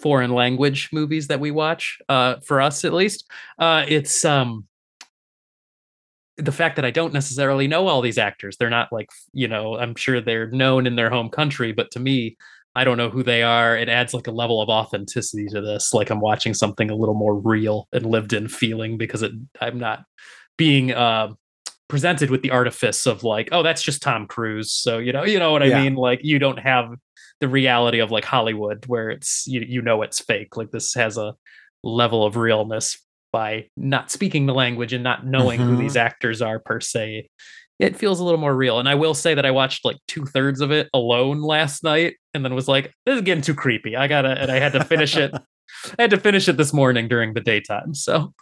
foreign 0.00 0.32
language 0.32 0.90
movies 0.92 1.28
that 1.28 1.40
we 1.40 1.50
watch 1.50 1.98
uh 2.08 2.36
for 2.44 2.60
us 2.60 2.84
at 2.84 2.92
least 2.92 3.28
uh 3.58 3.84
it's 3.88 4.24
um 4.24 4.66
the 6.36 6.52
fact 6.52 6.76
that 6.76 6.84
i 6.84 6.90
don't 6.90 7.14
necessarily 7.14 7.66
know 7.66 7.88
all 7.88 8.02
these 8.02 8.18
actors 8.18 8.56
they're 8.58 8.70
not 8.70 8.92
like 8.92 9.08
you 9.32 9.48
know 9.48 9.76
i'm 9.78 9.94
sure 9.94 10.20
they're 10.20 10.50
known 10.50 10.86
in 10.86 10.96
their 10.96 11.10
home 11.10 11.30
country 11.30 11.72
but 11.72 11.90
to 11.90 11.98
me 11.98 12.36
i 12.76 12.84
don't 12.84 12.96
know 12.98 13.10
who 13.10 13.22
they 13.22 13.42
are 13.42 13.76
it 13.76 13.88
adds 13.88 14.14
like 14.14 14.26
a 14.28 14.30
level 14.30 14.60
of 14.62 14.68
authenticity 14.68 15.46
to 15.46 15.60
this 15.60 15.92
like 15.92 16.10
i'm 16.10 16.20
watching 16.20 16.54
something 16.54 16.90
a 16.90 16.94
little 16.94 17.14
more 17.14 17.34
real 17.40 17.88
and 17.92 18.06
lived 18.06 18.32
in 18.32 18.46
feeling 18.48 18.96
because 18.96 19.22
it 19.22 19.32
i'm 19.60 19.78
not 19.78 20.04
being 20.56 20.92
uh 20.92 21.28
presented 21.88 22.30
with 22.30 22.42
the 22.42 22.50
artifice 22.50 23.06
of 23.06 23.22
like, 23.22 23.48
oh, 23.52 23.62
that's 23.62 23.80
just 23.80 24.02
Tom 24.02 24.26
Cruise. 24.26 24.72
So 24.72 24.98
you 24.98 25.12
know, 25.12 25.22
you 25.24 25.38
know 25.38 25.52
what 25.52 25.62
I 25.62 25.66
Yeah. 25.66 25.84
mean. 25.84 25.94
Like 25.94 26.18
you 26.24 26.40
don't 26.40 26.58
have 26.58 26.88
the 27.38 27.46
reality 27.46 28.00
of 28.00 28.10
like 28.10 28.24
Hollywood 28.24 28.84
where 28.86 29.08
it's 29.10 29.46
you 29.46 29.60
you 29.60 29.82
know 29.82 30.02
it's 30.02 30.18
fake. 30.20 30.56
Like 30.56 30.72
this 30.72 30.94
has 30.94 31.16
a 31.16 31.34
level 31.84 32.24
of 32.26 32.34
realness 32.36 32.98
by 33.32 33.68
not 33.76 34.10
speaking 34.10 34.46
the 34.46 34.54
language 34.54 34.92
and 34.92 35.04
not 35.04 35.24
knowing 35.26 35.60
who 35.60 35.74
Mhm. 35.76 35.78
these 35.78 35.96
actors 35.96 36.42
are 36.42 36.58
per 36.58 36.80
se. 36.80 37.28
It 37.78 37.96
feels 37.96 38.20
a 38.20 38.24
little 38.24 38.40
more 38.40 38.54
real. 38.54 38.78
And 38.78 38.88
I 38.88 38.94
will 38.94 39.14
say 39.14 39.34
that 39.34 39.44
I 39.44 39.50
watched 39.50 39.84
like 39.84 39.98
two 40.08 40.24
thirds 40.24 40.60
of 40.60 40.70
it 40.70 40.88
alone 40.94 41.42
last 41.42 41.84
night 41.84 42.16
and 42.32 42.44
then 42.44 42.54
was 42.54 42.68
like, 42.68 42.92
this 43.04 43.16
is 43.16 43.22
getting 43.22 43.42
too 43.42 43.54
creepy. 43.54 43.96
I 43.96 44.08
gotta 44.08 44.30
and 44.30 44.50
I 44.50 44.58
had 44.58 44.72
to 44.72 44.84
finish 44.84 45.16
it. 45.16 45.32
I 45.98 46.02
had 46.02 46.10
to 46.10 46.20
finish 46.20 46.48
it 46.48 46.56
this 46.56 46.72
morning 46.72 47.08
during 47.08 47.34
the 47.34 47.40
daytime. 47.40 47.94
So 47.94 48.32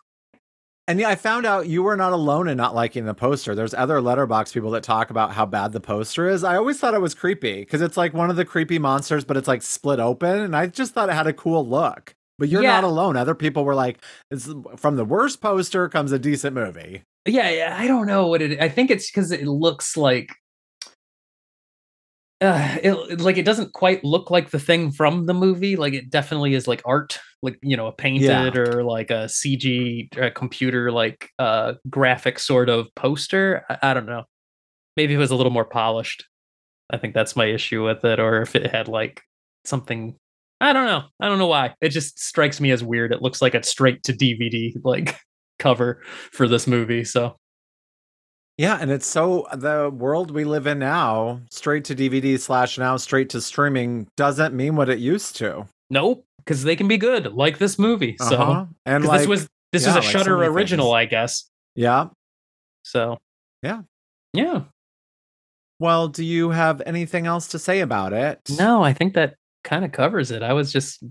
And 0.86 1.00
yeah, 1.00 1.08
I 1.08 1.14
found 1.16 1.46
out 1.46 1.66
you 1.66 1.82
were 1.82 1.96
not 1.96 2.12
alone 2.12 2.46
in 2.46 2.56
not 2.56 2.74
liking 2.74 3.06
the 3.06 3.14
poster. 3.14 3.54
There's 3.54 3.74
other 3.74 4.00
Letterboxd 4.00 4.52
people 4.52 4.70
that 4.72 4.82
talk 4.82 5.10
about 5.10 5.32
how 5.32 5.46
bad 5.46 5.72
the 5.72 5.80
poster 5.80 6.28
is. 6.28 6.44
I 6.44 6.56
always 6.56 6.78
thought 6.78 6.94
it 6.94 7.00
was 7.00 7.14
creepy 7.14 7.60
because 7.60 7.80
it's 7.80 7.96
like 7.96 8.14
one 8.14 8.30
of 8.30 8.36
the 8.36 8.44
creepy 8.44 8.78
monsters, 8.78 9.24
but 9.24 9.36
it's 9.36 9.48
like 9.48 9.62
split 9.62 9.98
open, 9.98 10.40
and 10.40 10.54
I 10.54 10.66
just 10.66 10.92
thought 10.92 11.08
it 11.08 11.14
had 11.14 11.26
a 11.26 11.32
cool 11.32 11.66
look. 11.66 12.14
But 12.38 12.48
you're 12.48 12.62
Yeah. 12.62 12.72
not 12.80 12.84
alone. 12.84 13.16
Other 13.16 13.34
people 13.34 13.64
were 13.64 13.74
like, 13.74 14.02
"It's 14.30 14.48
from 14.76 14.96
the 14.96 15.04
worst 15.04 15.40
poster 15.40 15.88
comes 15.88 16.12
a 16.12 16.18
decent 16.18 16.54
movie." 16.54 17.02
yeah, 17.26 17.48
yeah 17.48 17.76
i 17.78 17.86
don't 17.86 18.06
know 18.06 18.26
what 18.26 18.42
it 18.42 18.60
i 18.60 18.68
think 18.68 18.90
it's 18.90 19.10
because 19.10 19.32
it 19.32 19.46
looks 19.46 19.96
like 19.96 20.30
uh, 22.40 22.76
it, 22.82 23.20
like 23.20 23.38
it 23.38 23.44
doesn't 23.44 23.72
quite 23.72 24.04
look 24.04 24.30
like 24.30 24.50
the 24.50 24.58
thing 24.58 24.90
from 24.90 25.24
the 25.24 25.32
movie 25.32 25.76
like 25.76 25.94
it 25.94 26.10
definitely 26.10 26.52
is 26.52 26.68
like 26.68 26.82
art 26.84 27.18
like 27.42 27.58
you 27.62 27.76
know 27.76 27.86
a 27.86 27.92
painted 27.92 28.56
or 28.56 28.82
like 28.84 29.10
a 29.10 29.24
cg 29.26 30.18
uh, 30.20 30.30
computer 30.34 30.92
like 30.92 31.30
uh 31.38 31.74
graphic 31.88 32.38
sort 32.38 32.68
of 32.68 32.88
poster 32.96 33.64
I, 33.70 33.90
I 33.90 33.94
don't 33.94 34.06
know 34.06 34.24
maybe 34.96 35.14
it 35.14 35.18
was 35.18 35.30
a 35.30 35.36
little 35.36 35.52
more 35.52 35.64
polished 35.64 36.26
i 36.90 36.98
think 36.98 37.14
that's 37.14 37.36
my 37.36 37.46
issue 37.46 37.82
with 37.84 38.04
it 38.04 38.20
or 38.20 38.42
if 38.42 38.54
it 38.54 38.70
had 38.70 38.88
like 38.88 39.22
something 39.64 40.16
I 40.60 40.72
don't 40.72 40.86
know. 40.86 41.02
I 41.20 41.28
don't 41.28 41.38
know 41.38 41.46
why. 41.46 41.74
It 41.80 41.90
just 41.90 42.18
strikes 42.18 42.60
me 42.60 42.70
as 42.70 42.82
weird. 42.82 43.12
It 43.12 43.20
looks 43.22 43.42
like 43.42 43.54
a 43.54 43.62
straight 43.62 44.02
to 44.04 44.12
DVD 44.12 44.72
like 44.84 45.16
cover 45.58 46.00
for 46.32 46.48
this 46.48 46.66
movie. 46.66 47.04
So 47.04 47.36
Yeah, 48.56 48.78
and 48.80 48.90
it's 48.90 49.06
so 49.06 49.46
the 49.52 49.90
world 49.90 50.30
we 50.30 50.44
live 50.44 50.66
in 50.66 50.78
now, 50.78 51.40
straight 51.50 51.84
to 51.86 51.94
DVD 51.94 52.38
slash 52.38 52.78
now 52.78 52.96
straight 52.96 53.28
to 53.30 53.40
streaming 53.40 54.06
doesn't 54.16 54.54
mean 54.54 54.76
what 54.76 54.88
it 54.88 54.98
used 55.00 55.36
to. 55.36 55.66
nope, 55.90 56.24
because 56.38 56.62
they 56.62 56.76
can 56.76 56.88
be 56.88 56.98
good, 56.98 57.32
like 57.34 57.58
this 57.58 57.78
movie. 57.78 58.16
So 58.20 58.36
Uh-huh. 58.36 58.66
and 58.86 59.04
like 59.04 59.20
this 59.20 59.26
was 59.28 59.48
this 59.72 59.82
yeah, 59.86 59.96
was 59.96 59.96
a 59.96 60.00
like 60.06 60.08
Shudder 60.08 60.38
many 60.38 60.48
original, 60.50 60.86
things. 60.92 60.94
I 60.96 61.04
guess. 61.06 61.50
yeah. 61.74 62.06
So 62.84 63.18
Yeah. 63.62 63.82
yeah. 64.32 64.62
Well, 65.80 66.06
do 66.08 66.24
you 66.24 66.50
have 66.50 66.80
anything 66.86 67.26
else 67.26 67.48
to 67.48 67.58
say 67.58 67.80
about 67.80 68.12
it? 68.12 68.38
No, 68.56 68.82
I 68.84 68.92
think 68.92 69.14
that 69.14 69.34
kind 69.64 69.84
of 69.84 69.92
covers 69.92 70.30
it. 70.30 70.42
I 70.42 70.52
was 70.52 70.72
just 70.72 71.02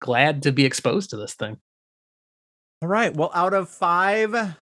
glad 0.00 0.42
to 0.44 0.52
be 0.52 0.64
exposed 0.64 1.10
to 1.10 1.16
this 1.16 1.34
thing. 1.34 1.56
All 2.82 2.88
right. 2.88 3.14
Well, 3.14 3.30
out 3.34 3.54
of 3.54 3.68
five 3.68 4.56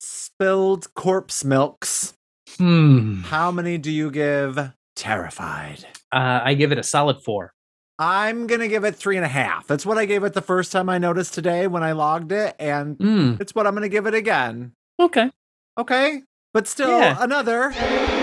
spilled 0.00 0.92
corpse 0.94 1.44
milks, 1.44 2.14
Hmm. 2.58 3.22
how 3.22 3.50
many 3.50 3.76
do 3.78 3.90
you 3.90 4.10
give 4.10 4.72
Terrified? 4.94 5.84
Uh, 6.10 6.40
I 6.42 6.54
give 6.54 6.72
it 6.72 6.78
a 6.78 6.82
solid 6.82 7.22
four. 7.22 7.52
I'm 7.98 8.46
gonna 8.46 8.68
give 8.68 8.84
it 8.84 8.94
three 8.94 9.16
and 9.16 9.24
a 9.26 9.28
half. 9.28 9.66
That's 9.66 9.84
what 9.84 9.98
I 9.98 10.04
gave 10.06 10.22
it 10.24 10.32
the 10.32 10.40
first 10.42 10.70
time 10.72 10.88
I 10.88 10.96
noticed 10.98 11.34
today 11.34 11.66
when 11.66 11.82
I 11.82 11.92
logged 11.92 12.32
it, 12.32 12.54
and 12.58 12.96
Hmm. 12.98 13.34
it's 13.40 13.54
what 13.54 13.66
I'm 13.66 13.74
gonna 13.74 13.88
give 13.90 14.06
it 14.06 14.14
again. 14.14 14.72
Okay. 15.00 15.30
Okay, 15.78 16.22
but 16.54 16.66
still 16.66 16.98
Yeah. 16.98 17.16
another. 17.20 17.72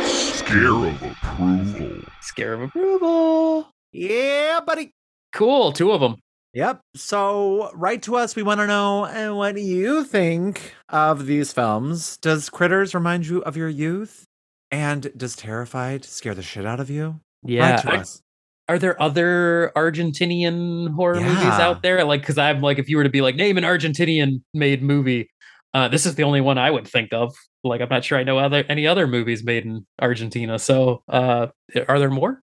Scare 0.05 0.67
of 0.69 1.03
approval. 1.03 2.01
Scare 2.21 2.53
of 2.53 2.61
approval. 2.61 3.72
Yeah, 3.93 4.59
buddy. 4.65 4.93
Cool. 5.33 5.71
Two 5.71 5.91
of 5.91 6.01
them. 6.01 6.15
Yep. 6.53 6.81
So 6.95 7.71
write 7.73 8.03
to 8.03 8.15
us. 8.15 8.35
We 8.35 8.43
want 8.43 8.59
to 8.59 8.67
know 8.67 9.05
uh, 9.05 9.35
what 9.35 9.57
you 9.57 10.03
think 10.03 10.73
of 10.89 11.25
these 11.25 11.51
films. 11.51 12.17
Does 12.17 12.49
Critters 12.49 12.93
remind 12.93 13.25
you 13.27 13.41
of 13.43 13.57
your 13.57 13.69
youth? 13.69 14.25
And 14.69 15.11
does 15.17 15.35
Terrified 15.35 16.05
scare 16.05 16.35
the 16.35 16.43
shit 16.43 16.65
out 16.65 16.79
of 16.79 16.89
you? 16.89 17.19
Yeah. 17.43 17.71
Write 17.71 17.81
to 17.81 17.91
I- 17.93 17.97
us. 17.97 18.21
are 18.69 18.77
there 18.79 19.01
other 19.01 19.71
Argentinian 19.75 20.93
horror 20.93 21.19
movies 21.19 21.43
out 21.45 21.81
there? 21.81 22.03
Like, 22.05 22.21
because 22.21 22.37
I'm 22.37 22.61
like, 22.61 22.77
if 22.79 22.87
you 22.89 22.97
were 22.97 23.03
to 23.03 23.09
be 23.09 23.21
like, 23.21 23.35
name 23.35 23.57
an 23.57 23.63
Argentinian 23.63 24.41
made 24.53 24.83
movie, 24.83 25.29
uh, 25.73 25.87
this 25.87 26.05
is 26.05 26.15
the 26.15 26.23
only 26.23 26.41
one 26.41 26.57
I 26.59 26.69
would 26.69 26.87
think 26.87 27.13
of. 27.13 27.33
Like, 27.63 27.81
I'm 27.81 27.89
not 27.89 28.03
sure 28.05 28.17
I 28.19 28.23
know 28.23 28.37
other 28.37 28.63
any 28.69 28.85
other 28.85 29.07
movies 29.07 29.43
made 29.43 29.65
in 29.65 29.85
Argentina. 29.99 30.59
So, 30.59 31.01
uh, 31.07 31.47
are 31.87 31.97
there 31.99 32.11
more? 32.11 32.41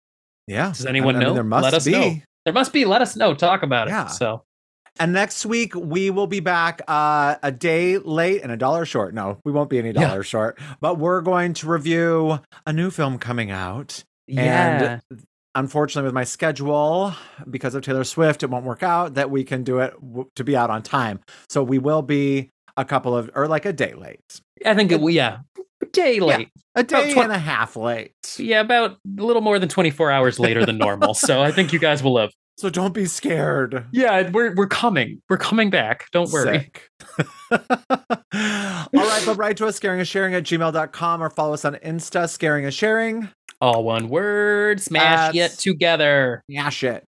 Yeah. 0.48 0.68
Does 0.68 0.86
anyone 0.86 1.16
I 1.16 1.18
mean, 1.20 1.28
know? 1.28 1.34
There 1.34 1.44
must 1.44 1.62
Let 1.64 1.74
us 1.74 1.84
be. 1.84 1.92
know. 1.92 2.16
There 2.44 2.54
must 2.54 2.72
be. 2.72 2.84
Let 2.84 3.02
us 3.02 3.14
know. 3.16 3.34
Talk 3.34 3.62
about 3.62 3.88
Yeah. 3.88 4.06
it. 4.06 4.10
So, 4.10 4.42
And 5.00 5.12
next 5.12 5.46
week 5.46 5.74
we 5.76 6.10
will 6.10 6.26
be 6.26 6.40
back 6.40 6.80
uh, 6.88 7.36
a 7.42 7.52
day 7.52 7.98
late 7.98 8.42
and 8.42 8.50
a 8.50 8.56
dollar 8.56 8.84
short. 8.84 9.14
No, 9.14 9.38
we 9.44 9.52
won't 9.52 9.70
be 9.70 9.78
any 9.78 9.92
Yeah. 9.92 10.08
dollar 10.08 10.22
short, 10.24 10.58
but 10.80 10.98
we're 10.98 11.20
going 11.20 11.52
to 11.54 11.68
review 11.68 12.40
a 12.66 12.72
new 12.72 12.90
film 12.90 13.18
coming 13.18 13.50
out. 13.52 14.02
yeah. 14.26 14.98
And 15.10 15.20
unfortunately, 15.54 16.06
with 16.06 16.14
my 16.14 16.24
schedule, 16.24 17.12
because 17.48 17.74
of 17.74 17.82
Taylor 17.82 18.04
Swift, 18.04 18.42
it 18.42 18.50
won't 18.50 18.64
work 18.64 18.82
out 18.82 19.14
that 19.14 19.30
we 19.30 19.44
can 19.44 19.62
do 19.62 19.78
it 19.78 19.92
w- 20.00 20.28
to 20.36 20.42
be 20.44 20.56
out 20.56 20.70
on 20.70 20.82
time. 20.82 21.20
So 21.48 21.62
we 21.62 21.78
will 21.78 22.02
be 22.02 22.50
a 22.76 22.84
couple 22.84 23.16
of, 23.16 23.30
or 23.34 23.46
like 23.48 23.66
a 23.66 23.72
day 23.72 23.94
late, 23.94 24.20
I 24.64 24.74
think 24.74 24.90
it, 24.92 25.00
yeah, 25.12 25.38
day 25.92 26.20
late. 26.20 26.48
a 26.74 26.82
day 26.82 27.12
twen- 27.12 27.24
and 27.24 27.32
a 27.32 27.38
half 27.38 27.76
late. 27.76 28.12
Yeah. 28.38 28.60
about 28.60 28.92
a 29.18 29.22
little 29.22 29.42
more 29.42 29.58
than 29.58 29.68
24 29.68 30.10
hours 30.10 30.38
later 30.38 30.64
than 30.64 30.78
normal. 30.78 31.14
so 31.14 31.42
I 31.42 31.50
think 31.52 31.72
you 31.72 31.78
guys 31.78 32.02
will 32.02 32.14
live. 32.14 32.30
So 32.56 32.68
don't 32.70 32.92
be 32.92 33.04
scared. 33.06 33.86
Yeah, 33.92 34.30
we're 34.30 34.52
we're 34.56 34.66
coming. 34.66 35.22
We're 35.28 35.36
coming 35.38 35.70
back. 35.70 36.06
Don't 36.10 36.28
worry. 36.32 36.72
All 37.52 37.58
right, 38.32 39.22
but 39.26 39.36
write 39.36 39.56
to 39.58 39.66
us, 39.66 39.76
scaring 39.76 40.00
and 40.00 40.08
sharing 40.08 40.34
at 40.34 40.42
gmail.com 40.44 41.22
or 41.22 41.30
follow 41.30 41.54
us 41.54 41.64
on 41.64 41.74
Insta, 41.76 42.28
scaring 42.28 42.64
and 42.64 42.74
sharing. 42.74 43.28
All 43.60 43.84
one 43.84 44.08
word. 44.08 44.80
Smash 44.80 45.34
That's- 45.34 45.54
it 45.54 45.58
together. 45.60 46.42
Yeah, 46.48 46.70
it. 46.82 47.04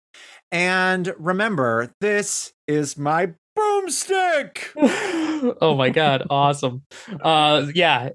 And 0.50 1.12
remember, 1.18 1.92
this 2.00 2.52
is 2.66 2.96
my 2.98 3.32
broomstick. 3.56 4.70
oh 4.76 5.74
my 5.76 5.90
god, 5.90 6.26
awesome. 6.30 6.82
Uh 7.22 7.66
yeah. 7.74 8.10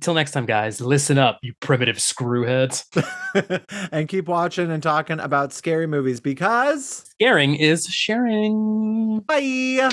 Till 0.00 0.14
next 0.14 0.32
time, 0.32 0.46
guys. 0.46 0.80
Listen 0.80 1.18
up, 1.18 1.38
you 1.42 1.54
primitive 1.60 1.96
screwheads. 1.96 2.84
and 3.92 4.08
keep 4.08 4.28
watching 4.28 4.70
and 4.70 4.82
talking 4.82 5.18
about 5.18 5.52
scary 5.52 5.86
movies 5.86 6.20
because 6.20 7.04
Scaring 7.10 7.56
is 7.56 7.86
sharing. 7.86 9.20
bye. 9.20 9.88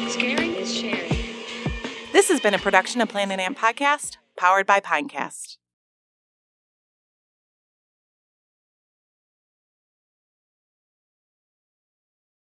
Scaring 0.08 0.54
is 0.54 0.74
sharing. 0.74 1.34
This 2.12 2.28
has 2.28 2.40
been 2.40 2.54
a 2.54 2.58
production 2.58 3.00
of 3.00 3.08
Planet 3.08 3.40
Ant 3.40 3.58
Podcast, 3.58 4.16
powered 4.36 4.66
by 4.66 4.80
Pinecast. 4.80 5.56